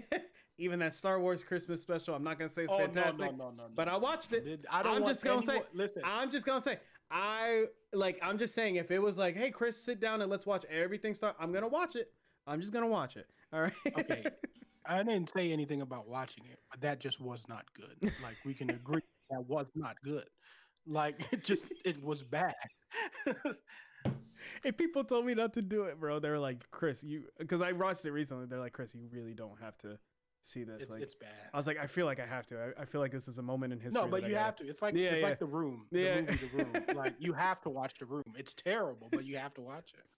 even 0.59 0.79
that 0.79 0.95
Star 0.95 1.19
Wars 1.21 1.43
Christmas 1.45 1.81
special. 1.81 2.15
I'm 2.15 2.25
not 2.25 2.39
gonna 2.39 2.51
say 2.51 2.65
it's 2.65 2.73
Oh 2.73 2.79
fantastic, 2.79 3.19
no, 3.19 3.27
no, 3.27 3.51
no, 3.51 3.51
no, 3.51 3.65
but 3.75 3.89
I 3.89 3.97
watched 3.97 4.33
it. 4.33 4.45
Did- 4.45 4.67
I 4.71 4.83
don't 4.83 4.97
I'm 4.97 5.05
just 5.05 5.25
gonna 5.25 5.43
say- 5.43 5.63
listen. 5.73 6.03
I'm 6.05 6.31
just 6.31 6.47
gonna 6.47 6.63
say, 6.63 6.79
I 7.11 7.65
like. 7.93 8.19
I'm 8.23 8.39
just 8.39 8.55
saying, 8.55 8.77
if 8.77 8.91
it 8.91 8.99
was 8.99 9.19
like, 9.19 9.37
hey, 9.37 9.51
Chris, 9.51 9.83
sit 9.83 10.01
down 10.01 10.23
and 10.23 10.31
let's 10.31 10.47
watch 10.47 10.65
everything 10.67 11.15
start, 11.15 11.37
I'm 11.39 11.53
gonna 11.53 11.69
watch 11.69 11.97
it. 11.97 12.13
I'm 12.47 12.61
just 12.61 12.73
gonna 12.73 12.87
watch 12.89 13.17
it. 13.17 13.27
All 13.53 13.61
right. 13.63 13.73
Okay. 13.99 14.25
I 14.87 14.99
didn't 15.03 15.31
say 15.35 15.51
anything 15.51 15.81
about 15.81 16.09
watching 16.09 16.45
it, 16.45 16.59
but 16.71 16.81
that 16.83 16.99
just 17.01 17.19
was 17.21 17.45
not 17.49 17.65
good. 17.75 18.13
Like 18.23 18.37
we 18.45 18.53
can 18.53 18.69
agree. 18.71 19.01
that 19.31 19.43
was 19.47 19.67
not 19.75 19.97
good. 20.05 20.27
Like 20.87 21.27
it 21.33 21.43
just 21.45 21.65
it 21.85 22.03
was 22.05 22.23
bad. 22.23 22.55
Hey, 24.63 24.73
people 24.73 25.05
told 25.05 25.27
me 25.27 25.35
not 25.35 25.55
to 25.55 25.63
do 25.63 25.85
it, 25.85 25.99
bro. 26.01 26.19
They 26.21 26.31
were 26.31 26.39
like, 26.39 26.71
Chris, 26.71 27.03
you, 27.05 27.25
because 27.39 27.61
I 27.61 27.73
watched 27.73 28.05
it 28.05 28.11
recently. 28.13 28.47
They're 28.47 28.59
like, 28.61 28.73
Chris, 28.73 28.95
you 28.95 29.09
really 29.13 29.35
don't 29.35 29.61
have 29.61 29.77
to 29.79 29.99
see 30.43 30.65
this. 30.65 30.83
it's, 30.83 30.91
like, 30.91 31.03
it's 31.03 31.15
bad. 31.15 31.31
I 31.53 31.57
was 31.57 31.67
like, 31.67 31.79
I 31.79 31.87
feel 31.87 32.07
like 32.07 32.21
I 32.21 32.27
have 32.27 32.47
to. 32.47 32.59
I, 32.79 32.83
I 32.83 32.85
feel 32.85 33.01
like 33.01 33.13
this 33.13 33.29
is 33.29 33.39
a 33.39 33.43
moment 33.43 33.73
in 33.73 33.81
history. 33.81 34.01
No, 34.03 34.09
but 34.09 34.29
you 34.29 34.37
have 34.37 34.57
to. 34.57 34.69
It's 34.69 34.83
like 34.83 34.95
Yeah, 34.95 35.11
it's 35.11 35.23
yeah. 35.23 35.29
like 35.29 35.39
the 35.39 35.47
room. 35.47 35.87
The 35.91 36.01
Yeah. 36.01 36.21
movie, 36.21 36.37
the 36.37 36.57
room. 36.65 36.85
Like 36.95 37.15
you 37.19 37.33
have 37.33 37.61
to 37.63 37.71
watch 37.71 37.95
the 37.99 38.07
room. 38.07 38.25
It's 38.37 38.55
terrible, 38.55 39.09
but 39.11 39.25
you 39.25 39.37
have 39.39 39.55
to 39.55 39.61
watch 39.61 39.93
it. 39.95 40.05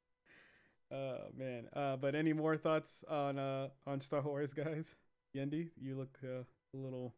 Oh 0.92 1.18
man. 1.36 1.66
Uh, 1.74 1.96
but 1.96 2.14
any 2.14 2.32
more 2.32 2.56
thoughts 2.56 3.02
on 3.08 3.40
uh 3.40 3.68
on 3.88 4.00
Star 4.00 4.22
Wars, 4.22 4.52
guys? 4.52 4.86
Yendi, 5.34 5.70
you 5.80 5.96
look 5.96 6.16
uh, 6.22 6.44
a 6.74 6.76
little. 6.76 7.12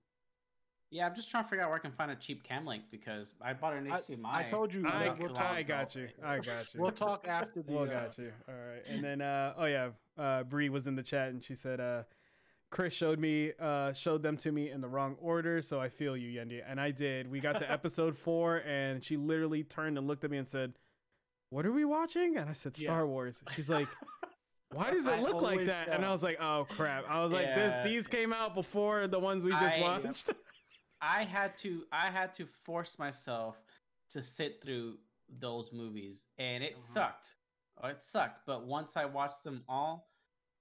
Yeah, 0.91 1.07
I'm 1.07 1.15
just 1.15 1.31
trying 1.31 1.45
to 1.45 1.51
figure 1.51 1.63
out 1.63 1.69
where 1.69 1.77
I 1.79 1.81
can 1.81 1.93
find 1.93 2.11
a 2.11 2.17
cheap 2.17 2.43
cam 2.43 2.65
link 2.65 2.85
because 2.91 3.35
I 3.43 3.53
bought 3.53 3.75
an 3.75 3.91
I- 3.91 4.01
HDMI. 4.01 4.25
I 4.25 4.43
told 4.51 4.73
you, 4.73 4.87
I, 4.87 5.15
we'll 5.19 5.35
talk 5.35 5.45
I 5.45 5.63
got 5.63 5.95
you. 5.95 6.09
I 6.25 6.37
got 6.39 6.75
you. 6.75 6.81
We'll 6.81 6.93
talk 6.93 7.27
after 7.29 7.63
the. 7.63 7.73
Well, 7.73 7.85
uh, 7.85 7.87
got 7.87 8.17
you. 8.19 8.33
All 8.49 8.55
right. 8.55 8.83
And 8.89 9.05
then, 9.05 9.21
uh, 9.21 9.53
oh 9.59 9.67
yeah, 9.67 9.89
uh, 10.17 10.45
Bree 10.45 10.71
was 10.71 10.87
in 10.87 10.97
the 10.97 11.03
chat 11.03 11.29
and 11.29 11.45
she 11.45 11.55
said, 11.55 11.79
uh, 11.81 12.05
Chris 12.71 12.95
showed 12.95 13.19
me, 13.19 13.53
uh, 13.61 13.93
showed 13.93 14.23
them 14.23 14.37
to 14.39 14.53
me 14.53 14.71
in 14.71 14.81
the 14.81 14.89
wrong 14.89 15.17
order. 15.21 15.61
So 15.61 15.79
I 15.81 15.89
feel 15.91 16.17
you, 16.17 16.41
Yendi. 16.41 16.63
And 16.67 16.81
I 16.81 16.91
did. 16.91 17.31
We 17.31 17.41
got 17.41 17.59
to 17.59 17.71
episode 17.71 18.17
four 18.17 18.59
and 18.59 19.05
she 19.05 19.17
literally 19.17 19.65
turned 19.65 19.99
and 19.99 20.07
looked 20.07 20.25
at 20.25 20.31
me 20.31 20.39
and 20.39 20.49
said, 20.49 20.73
what 21.51 21.65
are 21.67 21.73
we 21.73 21.85
watching? 21.85 22.37
And 22.37 22.49
I 22.49 22.53
said, 22.53 22.79
Yeah. 22.79 22.89
Star 22.89 23.07
Wars. 23.07 23.43
She's 23.55 23.69
like, 23.71 23.89
why 24.73 24.91
does 24.91 25.07
it 25.07 25.13
I 25.13 25.21
look 25.21 25.41
like 25.41 25.53
always 25.53 25.67
that? 25.69 25.89
And 25.89 26.05
I 26.05 26.11
was 26.11 26.23
like, 26.23 26.39
oh 26.41 26.67
crap. 26.77 27.05
I 27.09 27.23
was 27.23 27.33
like, 27.33 27.47
Yeah. 27.47 27.83
this, 27.83 27.93
these 27.93 28.07
came 28.07 28.33
out 28.33 28.55
before 28.55 29.07
the 29.07 29.19
ones 29.19 29.45
we 29.45 29.51
just 29.53 29.63
I- 29.65 29.81
watched. 29.81 30.31
I 31.01 31.25
had 31.25 31.57
to 31.59 31.85
I 31.93 32.11
had 32.11 32.33
to 32.35 32.47
force 32.47 32.99
myself 32.99 33.63
to 34.11 34.23
sit 34.23 34.61
through 34.63 34.99
those 35.29 35.73
movies, 35.73 36.25
and 36.39 36.65
it 36.65 36.77
Mhm. 36.79 36.83
sucked. 36.83 37.35
Oh, 37.83 37.89
it 37.89 38.03
sucked. 38.03 38.47
But 38.47 38.65
once 38.67 38.97
I 38.97 39.05
watched 39.05 39.45
them 39.45 39.63
all, 39.69 40.11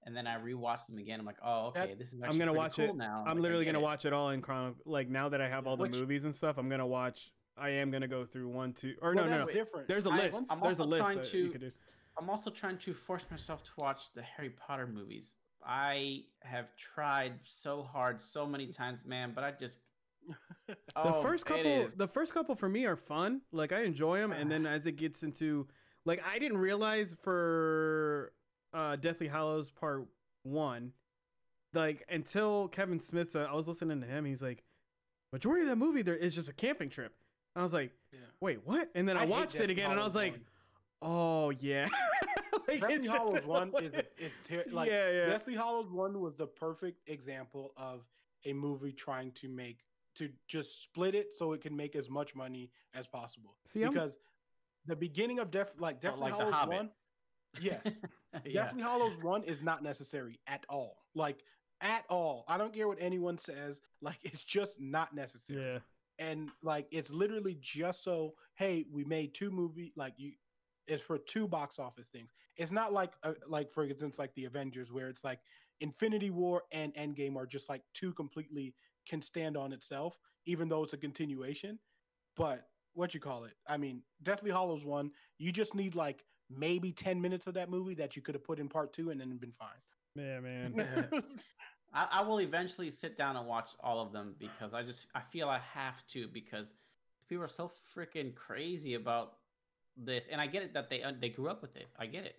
and 0.04 0.14
then 0.16 0.26
I 0.26 0.36
rewatched 0.38 0.86
them 0.86 0.98
again, 0.98 1.18
I'm 1.18 1.26
like, 1.26 1.38
oh, 1.42 1.72
That- 1.72 1.84
okay, 1.88 1.94
this 1.94 2.12
is 2.12 2.22
I'm 2.22 2.38
gonna 2.38 2.52
watch 2.52 2.76
cool 2.76 2.90
it. 2.90 2.96
now. 2.96 3.20
I'm 3.26 3.36
Like, 3.38 3.42
literally 3.42 3.64
gonna 3.64 3.78
it. 3.80 3.82
watch 3.82 4.04
it 4.04 4.12
all 4.12 4.30
in 4.30 4.40
chrono. 4.42 4.76
Like 4.84 5.08
now 5.08 5.28
that 5.30 5.40
I 5.40 5.48
have 5.48 5.66
all 5.66 5.76
the 5.76 5.82
Which- 5.84 5.92
movies 5.92 6.24
and 6.24 6.34
stuff, 6.34 6.58
I'm 6.58 6.68
gonna 6.68 6.86
watch. 6.86 7.32
I 7.56 7.70
am 7.70 7.90
gonna 7.90 8.06
go 8.06 8.24
through 8.24 8.48
one, 8.50 8.72
two, 8.72 8.96
or 9.02 9.14
Well, 9.14 9.24
no, 9.24 9.30
no, 9.30 9.38
that's 9.38 9.46
no. 9.48 9.52
different. 9.52 9.88
There's 9.88 10.06
a 10.06 10.10
I- 10.10 10.16
list. 10.18 10.44
I'm 10.50 10.60
There's 10.60 10.78
a 10.78 10.82
also 10.82 10.90
list 10.90 11.02
trying 11.02 11.16
that 11.18 11.32
you 11.32 11.46
to- 11.46 11.52
could 11.52 11.60
do. 11.62 11.72
I'm 12.16 12.30
also 12.30 12.50
trying 12.50 12.78
to 12.78 12.94
force 12.94 13.28
myself 13.30 13.62
to 13.64 13.70
watch 13.78 14.12
the 14.12 14.22
Harry 14.22 14.50
Potter 14.50 14.86
movies. 14.86 15.36
I 15.64 16.26
have 16.42 16.74
tried 16.76 17.44
so 17.44 17.82
hard, 17.82 18.20
so 18.20 18.46
many 18.46 18.68
times, 18.70 19.04
man, 19.04 19.32
but 19.34 19.42
I 19.44 19.50
just 19.52 19.80
The 20.68 20.76
Oh, 20.96 21.22
first 21.22 21.46
couple, 21.46 21.86
the 21.96 22.06
first 22.08 22.34
couple 22.34 22.54
for 22.54 22.68
me 22.68 22.84
are 22.84 22.96
fun. 22.96 23.40
Like 23.52 23.72
I 23.72 23.82
enjoy 23.84 24.18
them, 24.18 24.32
and 24.32 24.50
then 24.50 24.66
as 24.66 24.86
it 24.86 24.92
gets 24.96 25.22
into, 25.22 25.66
like 26.04 26.20
I 26.26 26.38
didn't 26.38 26.58
realize 26.58 27.14
for 27.20 28.32
uh 28.74 28.96
Deathly 28.96 29.28
Hallows 29.28 29.70
Part 29.70 30.06
One, 30.42 30.92
like 31.72 32.04
until 32.10 32.68
Kevin 32.68 32.98
Smith, 33.00 33.34
uh, 33.36 33.46
I 33.50 33.54
was 33.54 33.66
listening 33.68 34.00
to 34.02 34.06
him. 34.06 34.24
He's 34.24 34.42
like, 34.42 34.62
majority 35.32 35.62
of 35.62 35.68
that 35.68 35.76
movie 35.76 36.02
there 36.02 36.16
is 36.16 36.34
just 36.34 36.48
a 36.48 36.52
camping 36.52 36.90
trip. 36.90 37.14
I 37.56 37.62
was 37.62 37.72
like, 37.72 37.92
Yeah. 38.12 38.18
wait, 38.40 38.60
what? 38.66 38.90
And 38.94 39.08
then 39.08 39.16
I, 39.16 39.20
hate 39.20 39.28
watched 39.30 39.54
it 39.56 39.70
again, 39.70 39.90
and 39.90 39.98
I 40.00 40.04
was 40.04 40.14
like, 40.14 40.34
oh 41.00 41.50
yeah. 41.50 41.86
like, 42.68 42.80
Deathly 42.80 43.08
Hallows 43.08 43.44
one 43.46 43.72
is 43.80 43.94
is 44.18 44.32
ter- 44.44 44.64
like 44.72 44.90
yeah, 44.90 45.10
yeah. 45.10 45.26
Deathly 45.26 45.54
Hallows 45.54 45.90
one 45.90 46.20
was 46.20 46.34
the 46.36 46.46
perfect 46.46 47.08
example 47.08 47.72
of 47.76 48.00
a 48.44 48.52
movie 48.52 48.92
trying 48.92 49.32
to 49.32 49.48
make 49.48 49.78
to 50.18 50.28
just 50.46 50.82
split 50.82 51.14
it 51.14 51.28
so 51.36 51.52
it 51.52 51.60
can 51.60 51.76
make 51.76 51.96
as 51.96 52.08
much 52.10 52.34
money 52.34 52.70
as 52.94 53.06
possible. 53.06 53.56
See, 53.66 53.82
I'm- 53.82 53.92
because 53.92 54.16
the 54.86 54.96
beginning 54.96 55.38
of 55.38 55.50
Def 55.50 55.68
like 55.78 56.00
But 56.00 56.08
Deathly 56.10 56.20
like 56.20 56.32
The 56.32 56.38
Hallows 56.38 56.54
Hobbit. 56.54 56.76
one, 56.76 56.90
yes, 57.60 57.80
yeah. 58.44 58.64
Deathly 58.64 58.82
Hallows 58.82 59.22
one 59.22 59.44
is 59.44 59.62
not 59.62 59.82
necessary 59.82 60.40
at 60.46 60.64
all. 60.68 60.96
Like 61.14 61.42
at 61.80 62.04
all. 62.08 62.44
I 62.48 62.58
don't 62.58 62.72
care 62.74 62.88
what 62.88 62.98
anyone 63.00 63.38
says. 63.38 63.78
Like 64.00 64.18
it's 64.22 64.42
just 64.42 64.80
not 64.80 65.14
necessary 65.14 65.60
yeah. 65.60 65.78
and 66.18 66.50
like 66.62 66.86
it's 66.90 67.10
literally 67.10 67.58
just 67.60 68.02
so 68.04 68.34
hey 68.54 68.84
we 68.92 69.04
made 69.04 69.34
two 69.34 69.50
movie 69.50 69.92
like 69.96 70.14
you 70.16 70.32
it's 70.86 71.02
for 71.02 71.18
two 71.18 71.48
box 71.48 71.78
office 71.78 72.06
things 72.12 72.30
it's 72.56 72.70
not 72.70 72.92
like 72.92 73.12
uh, 73.24 73.32
like 73.48 73.70
for 73.72 73.84
instance 73.84 74.18
like 74.18 74.32
the 74.34 74.44
avengers 74.44 74.92
where 74.92 75.08
it's 75.08 75.24
like 75.24 75.40
infinity 75.80 76.30
war 76.30 76.62
and 76.72 76.94
endgame 76.94 77.36
are 77.36 77.46
just 77.46 77.68
like 77.68 77.82
two 77.92 78.12
completely 78.12 78.74
can 79.08 79.22
stand 79.22 79.56
on 79.56 79.72
itself 79.72 80.18
even 80.46 80.68
though 80.68 80.82
it's 80.82 80.92
a 80.92 80.98
continuation 80.98 81.78
but 82.36 82.68
what 82.94 83.14
you 83.14 83.20
call 83.20 83.44
it 83.44 83.54
i 83.66 83.76
mean 83.76 84.02
deathly 84.22 84.50
hallows 84.50 84.84
one 84.84 85.10
you 85.38 85.52
just 85.52 85.74
need 85.74 85.94
like 85.94 86.24
maybe 86.50 86.92
10 86.92 87.20
minutes 87.20 87.46
of 87.46 87.54
that 87.54 87.70
movie 87.70 87.94
that 87.94 88.16
you 88.16 88.22
could 88.22 88.34
have 88.34 88.44
put 88.44 88.58
in 88.58 88.68
part 88.68 88.92
two 88.92 89.10
and 89.10 89.20
then 89.20 89.36
been 89.36 89.52
fine. 89.52 89.68
Yeah, 90.14 90.40
man. 90.40 91.08
I, 91.94 92.06
I 92.12 92.22
will 92.22 92.40
eventually 92.40 92.90
sit 92.90 93.16
down 93.16 93.36
and 93.36 93.46
watch 93.46 93.70
all 93.80 94.00
of 94.00 94.12
them 94.12 94.34
because 94.38 94.74
I 94.74 94.82
just 94.82 95.06
I 95.14 95.20
feel 95.20 95.48
I 95.48 95.60
have 95.74 96.06
to 96.08 96.28
because 96.28 96.72
people 97.28 97.44
are 97.44 97.48
so 97.48 97.70
freaking 97.94 98.34
crazy 98.34 98.94
about 98.94 99.34
this, 99.96 100.28
and 100.30 100.40
I 100.40 100.46
get 100.46 100.62
it 100.62 100.74
that 100.74 100.90
they 100.90 101.02
uh, 101.02 101.12
they 101.18 101.30
grew 101.30 101.48
up 101.48 101.62
with 101.62 101.76
it. 101.76 101.86
I 101.98 102.06
get 102.06 102.24
it, 102.24 102.36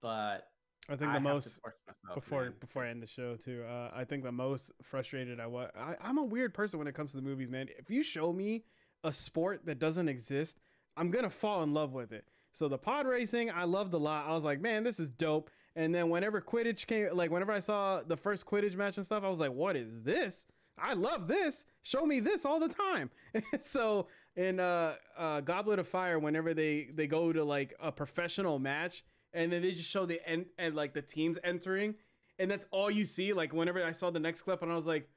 but 0.00 0.48
I 0.88 0.96
think 0.96 1.12
the 1.12 1.18
to 1.18 1.20
most 1.20 1.60
myself, 1.62 2.14
before 2.14 2.42
man, 2.44 2.54
before 2.60 2.84
I 2.84 2.90
end 2.90 3.02
the 3.02 3.06
show 3.06 3.36
too. 3.36 3.64
Uh, 3.68 3.90
I 3.94 4.04
think 4.04 4.24
the 4.24 4.32
most 4.32 4.72
frustrated 4.82 5.38
I 5.38 5.46
was. 5.46 5.70
I, 5.76 5.94
I'm 6.00 6.18
a 6.18 6.24
weird 6.24 6.54
person 6.54 6.78
when 6.78 6.88
it 6.88 6.94
comes 6.94 7.12
to 7.12 7.16
the 7.16 7.22
movies, 7.22 7.50
man. 7.50 7.68
If 7.78 7.90
you 7.90 8.02
show 8.02 8.32
me 8.32 8.64
a 9.04 9.12
sport 9.12 9.66
that 9.66 9.78
doesn't 9.78 10.08
exist, 10.08 10.58
I'm 10.96 11.10
gonna 11.10 11.30
fall 11.30 11.62
in 11.62 11.72
love 11.72 11.92
with 11.92 12.12
it. 12.12 12.24
So 12.52 12.68
the 12.68 12.78
pod 12.78 13.06
racing, 13.06 13.50
I 13.50 13.64
loved 13.64 13.94
a 13.94 13.98
lot. 13.98 14.26
I 14.26 14.34
was 14.34 14.44
like, 14.44 14.60
man, 14.60 14.84
this 14.84 15.00
is 15.00 15.10
dope. 15.10 15.50
And 15.74 15.94
then 15.94 16.10
whenever 16.10 16.40
Quidditch 16.40 16.86
came, 16.86 17.08
like 17.14 17.30
whenever 17.30 17.52
I 17.52 17.60
saw 17.60 18.02
the 18.06 18.16
first 18.16 18.44
Quidditch 18.44 18.76
match 18.76 18.96
and 18.98 19.06
stuff, 19.06 19.24
I 19.24 19.28
was 19.28 19.38
like, 19.38 19.52
what 19.52 19.76
is 19.76 20.02
this? 20.02 20.46
I 20.78 20.94
love 20.94 21.28
this. 21.28 21.64
Show 21.82 22.04
me 22.04 22.20
this 22.20 22.44
all 22.44 22.60
the 22.60 22.68
time. 22.68 23.10
so 23.60 24.08
in 24.36 24.60
uh, 24.60 24.94
uh, 25.16 25.40
Goblet 25.40 25.78
of 25.78 25.88
Fire, 25.88 26.18
whenever 26.18 26.54
they 26.54 26.88
they 26.92 27.06
go 27.06 27.32
to 27.32 27.44
like 27.44 27.74
a 27.80 27.92
professional 27.92 28.58
match, 28.58 29.02
and 29.32 29.52
then 29.52 29.62
they 29.62 29.72
just 29.72 29.90
show 29.90 30.06
the 30.06 30.26
end 30.28 30.46
and 30.58 30.74
like 30.74 30.94
the 30.94 31.02
teams 31.02 31.38
entering, 31.44 31.94
and 32.38 32.50
that's 32.50 32.66
all 32.70 32.90
you 32.90 33.04
see. 33.04 33.32
Like 33.32 33.52
whenever 33.52 33.84
I 33.84 33.92
saw 33.92 34.10
the 34.10 34.20
next 34.20 34.42
clip, 34.42 34.62
and 34.62 34.70
I 34.70 34.74
was 34.74 34.86
like, 34.86 35.08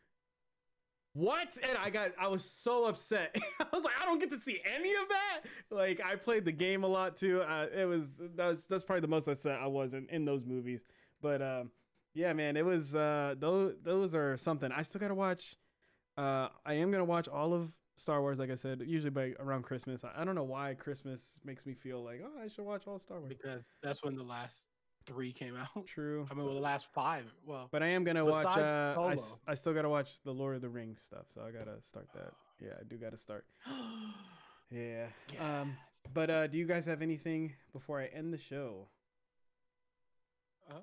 "What?" 1.14 1.58
And 1.68 1.78
I 1.78 1.90
got 1.90 2.12
I 2.20 2.28
was 2.28 2.44
so 2.44 2.86
upset. 2.86 3.36
I 3.60 3.66
was 3.74 3.84
like, 3.84 3.96
"I 4.02 4.06
don't 4.06 4.20
get 4.20 4.30
to 4.32 4.38
see 4.38 4.60
any 4.66 4.92
of 4.92 5.10
that." 5.10 5.42
Like 5.70 6.02
I 6.04 6.16
played 6.16 6.46
the 6.46 6.52
game 6.52 6.84
a 6.84 6.88
lot 6.88 7.18
too. 7.18 7.42
Uh, 7.42 7.68
it 7.76 7.86
was 7.86 8.06
that 8.36 8.48
was 8.48 8.66
that's 8.66 8.84
probably 8.84 9.02
the 9.02 9.08
most 9.08 9.28
upset 9.28 9.60
I 9.62 9.68
was 9.68 9.94
in, 9.94 10.08
in 10.10 10.26
those 10.26 10.46
movies. 10.46 10.82
But 11.22 11.42
um, 11.42 11.72
yeah, 12.14 12.34
man, 12.34 12.58
it 12.58 12.66
was 12.66 12.96
uh, 12.96 13.36
those 13.38 13.76
those 13.84 14.16
are 14.16 14.38
something. 14.38 14.72
I 14.72 14.82
still 14.84 15.00
gotta 15.00 15.16
watch. 15.16 15.56
Uh, 16.18 16.48
I 16.66 16.76
am 16.76 16.92
gonna 16.92 17.06
watch 17.06 17.28
all 17.28 17.54
of 17.54 17.72
Star 17.98 18.22
Wars, 18.22 18.40
like 18.40 18.52
I 18.52 18.56
said, 18.56 18.84
usually 18.86 19.10
by 19.10 19.34
around 19.40 19.64
Christmas. 19.64 20.04
I, 20.04 20.12
I 20.22 20.26
don't 20.26 20.36
know 20.36 20.44
why 20.44 20.74
Christmas 20.74 21.40
makes 21.46 21.66
me 21.66 21.74
feel 21.74 22.04
like, 22.04 22.22
oh, 22.26 22.44
I 22.44 22.48
should 22.50 22.66
watch 22.66 22.84
all 22.88 23.00
Star 23.00 23.20
Wars. 23.20 23.30
because 23.30 23.64
that's 23.82 24.04
when 24.04 24.16
the 24.16 24.24
last 24.24 24.68
three 25.06 25.32
came 25.32 25.56
out 25.56 25.86
True. 25.88 26.26
i 26.32 26.34
mean 26.34 26.46
well 26.46 26.56
the 26.56 26.60
last 26.60 26.88
five 26.92 27.26
well 27.46 27.70
But 27.72 27.84
I 27.84 27.88
am 27.90 28.04
gonna 28.04 28.26
watch. 28.26 28.46
Uh, 28.46 28.96
I, 29.00 29.14
s- 29.14 29.40
I 29.48 29.54
still 29.54 29.72
gotta 29.74 29.88
watch 29.90 30.18
the 30.24 30.32
Lord 30.34 30.56
of 30.56 30.62
the 30.64 30.70
Rings 30.70 31.00
stuff, 31.02 31.26
so 31.34 31.42
I 31.48 31.52
gotta 31.52 31.80
start 31.84 32.08
that. 32.16 32.32
Yeah, 32.60 32.72
I 32.80 32.84
do 32.88 32.96
gotta 32.98 33.18
start. 33.18 33.46
Yeah. 34.72 35.06
Um. 35.40 35.78
But 36.12 36.30
uh, 36.32 36.48
do 36.48 36.58
you 36.58 36.66
guys 36.66 36.88
have 36.88 37.04
anything 37.04 37.54
before 37.72 38.02
I 38.02 38.06
end 38.08 38.34
the 38.34 38.38
show? 38.40 38.88
Uh, 40.70 40.74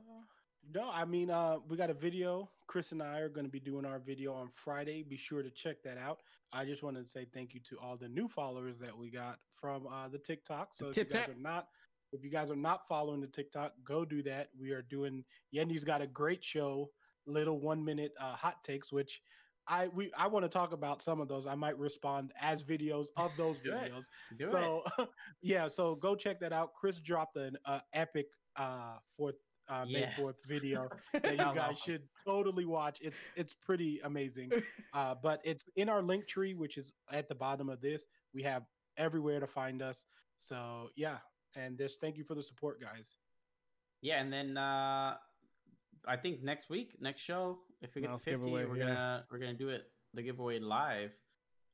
no, 0.75 0.91
I 0.93 1.05
mean, 1.05 1.31
uh, 1.31 1.57
we 1.69 1.77
got 1.77 1.91
a 1.91 1.95
video. 1.95 2.51
Chris 2.67 2.93
and 2.93 3.03
I 3.03 3.19
are 3.19 3.29
going 3.29 3.45
to 3.45 3.51
be 3.51 3.61
doing 3.61 3.85
our 3.85 3.99
video 3.99 4.33
on 4.33 4.49
Friday. 4.55 5.03
Be 5.03 5.17
sure 5.17 5.43
to 5.43 5.51
check 5.51 5.83
that 5.85 5.99
out. 5.99 6.21
I 6.53 6.65
just 6.65 6.83
wanted 6.83 7.05
to 7.05 7.11
say 7.11 7.27
thank 7.33 7.55
you 7.55 7.61
to 7.69 7.79
all 7.79 7.97
the 7.97 8.09
new 8.09 8.29
followers 8.29 8.79
that 8.79 8.97
we 8.97 9.11
got 9.11 9.39
from 9.61 9.87
uh, 9.87 10.09
the 10.09 10.19
TikTok. 10.19 10.73
So 10.73 10.89
if 10.89 10.97
you 10.97 11.05
guys 11.05 11.29
are 11.29 11.35
not, 11.41 11.69
if 12.13 12.25
you 12.25 12.31
guys 12.31 12.51
are 12.51 12.57
not 12.57 12.89
following 12.89 13.21
the 13.21 13.27
TikTok, 13.27 13.73
go 13.85 14.05
do 14.05 14.23
that. 14.25 14.49
We 14.59 14.71
are 14.71 14.83
doing. 14.83 15.25
Yendi's 15.55 15.85
got 15.85 16.01
a 16.01 16.07
great 16.07 16.43
show, 16.45 16.91
little 17.27 17.59
one 17.59 17.85
minute 17.85 18.13
uh, 18.21 18.35
hot 18.35 18.63
takes, 18.65 18.93
which. 18.93 19.21
I 19.69 19.87
we 19.95 20.11
I 20.19 20.27
want 20.27 20.45
to 20.45 20.49
talk 20.49 20.73
about 20.73 21.03
some 21.03 21.21
of 21.21 21.29
those. 21.29 21.47
I 21.47 21.55
might 21.55 21.79
respond 21.79 22.33
as 22.41 22.65
videos 22.65 23.07
of 23.17 23.31
those 23.37 23.59
videos. 23.59 24.03
So 24.51 24.83
yeah, 25.41 25.69
so 25.69 25.95
go 25.95 26.17
check 26.17 26.41
that 26.41 26.53
out. 26.53 26.75
Chris 26.75 26.99
dropped 26.99 27.37
an 27.37 27.57
uh, 27.65 27.79
epic 27.95 28.27
uh, 28.57 28.97
fourth 29.17 29.37
uh, 29.73 29.85
May 29.87 30.01
Yes. 30.01 30.19
fourth 30.19 30.37
video 30.47 30.89
that 31.13 31.33
you 31.33 31.37
guys 31.39 31.79
should 31.85 32.03
totally 32.25 32.67
watch. 32.67 32.99
It's 33.01 33.17
it's 33.37 33.55
pretty 33.55 34.01
amazing. 34.05 34.51
Uh, 34.95 35.15
but 35.23 35.41
it's 35.43 35.65
in 35.77 35.89
our 35.89 36.03
link 36.03 36.29
tree, 36.29 36.53
which 36.53 36.77
is 36.77 36.93
at 37.11 37.27
the 37.27 37.35
bottom 37.35 37.71
of 37.71 37.81
this. 37.81 38.05
We 38.35 38.43
have 38.43 38.65
everywhere 38.99 39.41
to 39.41 39.47
find 39.47 39.81
us. 39.81 40.05
So 40.39 40.89
yeah, 40.97 41.17
and 41.57 41.79
just 41.79 41.99
thank 41.99 42.19
you 42.19 42.25
for 42.25 42.35
the 42.35 42.43
support, 42.43 42.79
guys. 42.79 43.17
Yeah, 44.03 44.21
and 44.21 44.31
then 44.31 44.59
uh 44.59 45.17
I 46.07 46.17
think 46.17 46.43
next 46.43 46.69
week, 46.69 46.91
next 47.01 47.23
show, 47.23 47.61
if 47.81 47.95
we 47.95 48.03
get 48.03 48.11
Mouse 48.11 48.25
to 48.25 48.33
fifty, 48.33 48.45
giveaway, 48.45 48.65
we're 48.67 48.77
yeah. 48.77 48.87
gonna 48.87 49.25
we're 49.31 49.39
gonna 49.39 49.55
do 49.55 49.71
it 49.71 49.85
the 50.13 50.23
giveaway 50.23 50.59
live. 50.59 51.13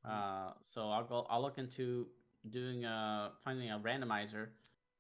Uh, 0.05 0.53
so 0.65 0.89
I'll 0.91 1.05
go. 1.05 1.27
I'll 1.29 1.43
look 1.43 1.59
into 1.59 2.07
doing 2.51 2.85
a 2.85 3.33
finding 3.45 3.71
a 3.71 3.81
randomizer 3.81 4.49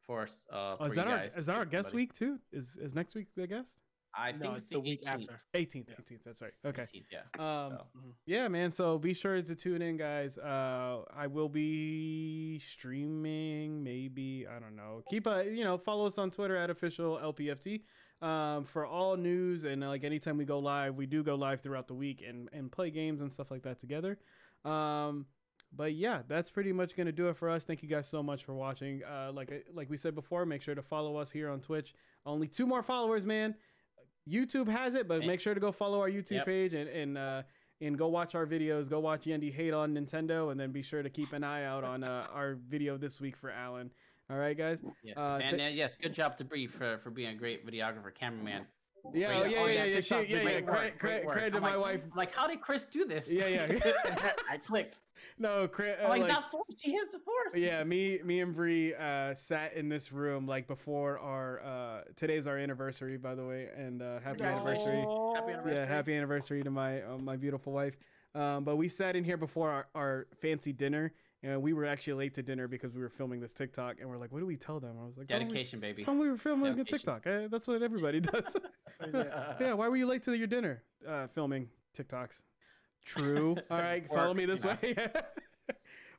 for 0.08 0.22
us. 0.22 0.44
Uh, 0.52 0.74
Oh, 0.80 0.86
is 0.86 0.92
for 0.92 0.96
that 0.96 1.06
our 1.06 1.24
is 1.36 1.46
that 1.46 1.54
our 1.56 1.64
guest 1.66 1.90
somebody. 1.90 2.02
week 2.02 2.12
too? 2.14 2.38
Is 2.50 2.76
is 2.76 2.94
next 2.96 3.14
week 3.14 3.28
the 3.36 3.46
guest? 3.46 3.78
I 4.14 4.32
No, 4.32 4.38
think 4.38 4.54
it's 4.56 4.64
it's 4.64 4.70
the 4.70 4.76
the 4.76 4.80
week 4.80 5.02
18th. 5.04 5.08
after. 5.30 5.40
18th. 5.54 5.88
Yeah. 5.90 5.94
18th. 6.02 6.24
That's 6.24 6.40
right. 6.42 6.52
Okay. 6.64 6.82
18th, 6.82 7.04
yeah. 7.12 7.18
Um, 7.38 7.72
so. 7.72 7.86
Yeah, 8.26 8.48
man. 8.48 8.70
So 8.70 8.98
be 8.98 9.12
sure 9.12 9.40
to 9.42 9.54
tune 9.54 9.82
in, 9.82 9.98
guys. 9.98 10.38
Uh, 10.38 11.02
I 11.14 11.26
will 11.26 11.50
be 11.50 12.58
streaming. 12.58 13.84
Maybe 13.84 14.46
I 14.50 14.58
don't 14.58 14.74
know. 14.76 15.02
Keep 15.10 15.26
a 15.26 15.44
you 15.44 15.62
know 15.62 15.76
follow 15.78 16.06
us 16.06 16.16
on 16.18 16.30
Twitter 16.30 16.56
at 16.56 16.70
official 16.70 17.18
LPFT 17.18 17.82
um, 18.22 18.64
for 18.64 18.86
all 18.86 19.16
news 19.16 19.64
and 19.64 19.84
uh, 19.84 19.88
like 19.88 20.04
anytime 20.04 20.38
we 20.38 20.46
go 20.46 20.58
live, 20.58 20.96
we 20.96 21.06
do 21.06 21.22
go 21.22 21.34
live 21.34 21.60
throughout 21.60 21.86
the 21.86 21.94
week 21.94 22.24
and 22.26 22.48
and 22.52 22.72
play 22.72 22.90
games 22.90 23.20
and 23.20 23.30
stuff 23.32 23.50
like 23.50 23.62
that 23.64 23.78
together. 23.78 24.18
Um, 24.64 25.26
but 25.72 25.94
yeah, 25.94 26.22
that's 26.28 26.50
pretty 26.50 26.72
much 26.72 26.96
gonna 26.96 27.12
do 27.12 27.28
it 27.28 27.36
for 27.36 27.50
us. 27.50 27.64
Thank 27.64 27.82
you 27.82 27.88
guys 27.88 28.08
so 28.08 28.22
much 28.22 28.44
for 28.44 28.54
watching. 28.54 29.02
Uh, 29.04 29.32
like 29.32 29.66
like 29.74 29.90
we 29.90 29.96
said 29.96 30.14
before, 30.14 30.44
make 30.46 30.62
sure 30.62 30.74
to 30.74 30.82
follow 30.82 31.16
us 31.16 31.30
here 31.30 31.50
on 31.50 31.60
Twitch. 31.60 31.94
Only 32.24 32.48
two 32.48 32.66
more 32.66 32.82
followers, 32.82 33.26
man. 33.26 33.54
YouTube 34.28 34.68
has 34.68 34.94
it, 34.94 35.08
but 35.08 35.24
make 35.24 35.40
sure 35.40 35.54
to 35.54 35.60
go 35.60 35.72
follow 35.72 36.00
our 36.00 36.10
YouTube 36.10 36.32
Yep. 36.32 36.46
page 36.46 36.74
and 36.74 36.88
and 36.88 37.18
uh, 37.18 37.42
and 37.80 37.96
go 37.96 38.08
watch 38.08 38.34
our 38.34 38.46
videos. 38.46 38.90
Go 38.90 39.00
watch 39.00 39.24
Yendi 39.24 39.52
hate 39.52 39.72
on 39.72 39.94
Nintendo, 39.94 40.50
and 40.50 40.58
then 40.60 40.72
be 40.72 40.82
sure 40.82 41.02
to 41.02 41.10
keep 41.10 41.32
an 41.32 41.44
eye 41.44 41.64
out 41.64 41.84
on 41.84 42.04
uh, 42.04 42.26
our 42.32 42.56
video 42.68 42.96
this 42.98 43.20
week 43.20 43.36
for 43.36 43.50
Alan. 43.50 43.90
All 44.30 44.36
right, 44.36 44.56
guys. 44.56 44.80
Yes. 45.02 45.16
Uh, 45.16 45.38
and 45.42 45.58
uh, 45.60 45.64
yes, 45.64 45.96
good 45.96 46.12
job 46.12 46.36
to 46.36 46.44
Bree 46.44 46.66
for, 46.66 46.98
for 46.98 47.08
being 47.10 47.30
a 47.30 47.34
great 47.34 47.66
videographer, 47.66 48.14
cameraman. 48.14 48.66
Yeah, 49.14 49.26
Great- 49.26 49.36
oh, 49.36 49.44
yeah, 49.44 49.58
oh, 49.58 49.66
yeah, 49.66 49.72
yeah, 49.72 49.84
yeah, 49.84 49.92
TikTok 49.94 50.24
she- 50.24 50.32
yeah, 50.32 50.36
yeah. 50.36 50.42
great 50.42 50.64
work, 50.64 50.74
Credit, 50.76 50.98
great 50.98 51.22
credit, 51.22 51.32
credit 51.32 51.50
to 51.52 51.60
my 51.60 51.74
like, 51.74 51.84
wife. 51.84 52.02
Like, 52.14 52.34
how 52.34 52.46
did 52.46 52.60
Chris 52.60 52.86
do 52.86 53.04
this? 53.04 53.30
Yeah, 53.30 53.46
yeah. 53.46 53.78
I 54.50 54.58
clicked. 54.58 55.00
No, 55.38 55.66
cre- 55.68 55.84
I'm 56.00 56.06
uh, 56.06 56.08
like, 56.10 56.20
like, 56.22 56.30
that 56.30 56.50
force. 56.50 56.80
He 56.80 56.94
has 56.96 57.08
the 57.08 57.18
force. 57.18 57.56
yeah, 57.56 57.82
me, 57.84 58.20
me 58.24 58.40
and 58.40 58.54
Bree 58.54 58.94
uh, 58.94 59.34
sat 59.34 59.74
in 59.74 59.88
this 59.88 60.12
room 60.12 60.46
like 60.46 60.66
before 60.66 61.18
our. 61.18 61.60
Uh, 61.60 62.00
today's 62.16 62.46
our 62.46 62.58
anniversary, 62.58 63.16
by 63.16 63.34
the 63.34 63.44
way, 63.44 63.68
and 63.76 64.02
uh, 64.02 64.20
happy 64.20 64.42
anniversary. 64.42 65.00
Happy 65.34 65.52
anniversary. 65.52 65.74
Yeah, 65.74 65.86
happy 65.86 66.14
anniversary 66.14 66.62
to 66.62 66.70
my 66.70 67.02
uh, 67.02 67.18
my 67.18 67.36
beautiful 67.36 67.72
wife. 67.72 67.96
Um, 68.34 68.64
but 68.64 68.76
we 68.76 68.88
sat 68.88 69.16
in 69.16 69.24
here 69.24 69.36
before 69.36 69.70
our, 69.70 69.86
our 69.94 70.26
fancy 70.40 70.72
dinner, 70.72 71.12
and 71.42 71.62
we 71.62 71.72
were 71.72 71.84
actually 71.84 72.14
late 72.14 72.34
to 72.34 72.42
dinner 72.42 72.66
because 72.68 72.94
we 72.94 73.00
were 73.00 73.08
filming 73.08 73.40
this 73.40 73.52
TikTok, 73.52 73.96
and 74.00 74.08
we're 74.08 74.18
like, 74.18 74.32
"What 74.32 74.40
do 74.40 74.46
we 74.46 74.56
tell 74.56 74.80
them?" 74.80 74.96
I 75.00 75.04
was 75.06 75.16
like, 75.16 75.28
"Tell 75.28 75.40
'em 75.40 75.46
we- 75.48 75.52
Dedication, 75.54 75.80
baby. 75.80 76.02
Tell 76.02 76.14
them 76.14 76.20
we 76.20 76.28
were 76.30 76.36
filming 76.36 76.78
a 76.78 76.84
TikTok. 76.84 77.26
Uh, 77.26 77.48
that's 77.50 77.66
what 77.66 77.82
everybody 77.82 78.20
does. 78.32 78.56
yeah, 79.60 79.72
why 79.74 79.88
were 79.88 79.96
you 79.96 80.06
late 80.06 80.22
to 80.24 80.32
your 80.36 80.46
dinner? 80.46 80.82
Uh, 81.06 81.26
filming 81.28 81.68
TikToks. 81.96 82.42
True. 83.04 83.56
All 83.70 83.78
right, 83.78 84.06
follow 84.08 84.34
me 84.34 84.44
this 84.46 84.64
you 84.64 84.70
know. 84.70 84.76
way. 84.82 84.96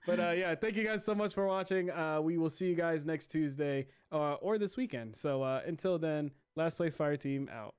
but 0.08 0.20
uh, 0.20 0.32
yeah, 0.32 0.56
thank 0.56 0.76
you 0.76 0.84
guys 0.84 1.06
so 1.06 1.14
much 1.14 1.34
for 1.34 1.46
watching. 1.46 1.92
Uh, 1.92 2.20
we 2.22 2.38
will 2.38 2.50
see 2.50 2.68
you 2.68 2.76
guys 2.76 3.06
next 3.06 3.28
Tuesday 3.28 3.88
uh, 4.12 4.34
or 4.36 4.58
this 4.58 4.76
weekend. 4.78 5.16
So 5.16 5.44
uh, 5.44 5.62
until 5.68 6.00
then, 6.00 6.32
last 6.56 6.78
place 6.78 6.96
Fireteam 6.96 7.50
out. 7.52 7.76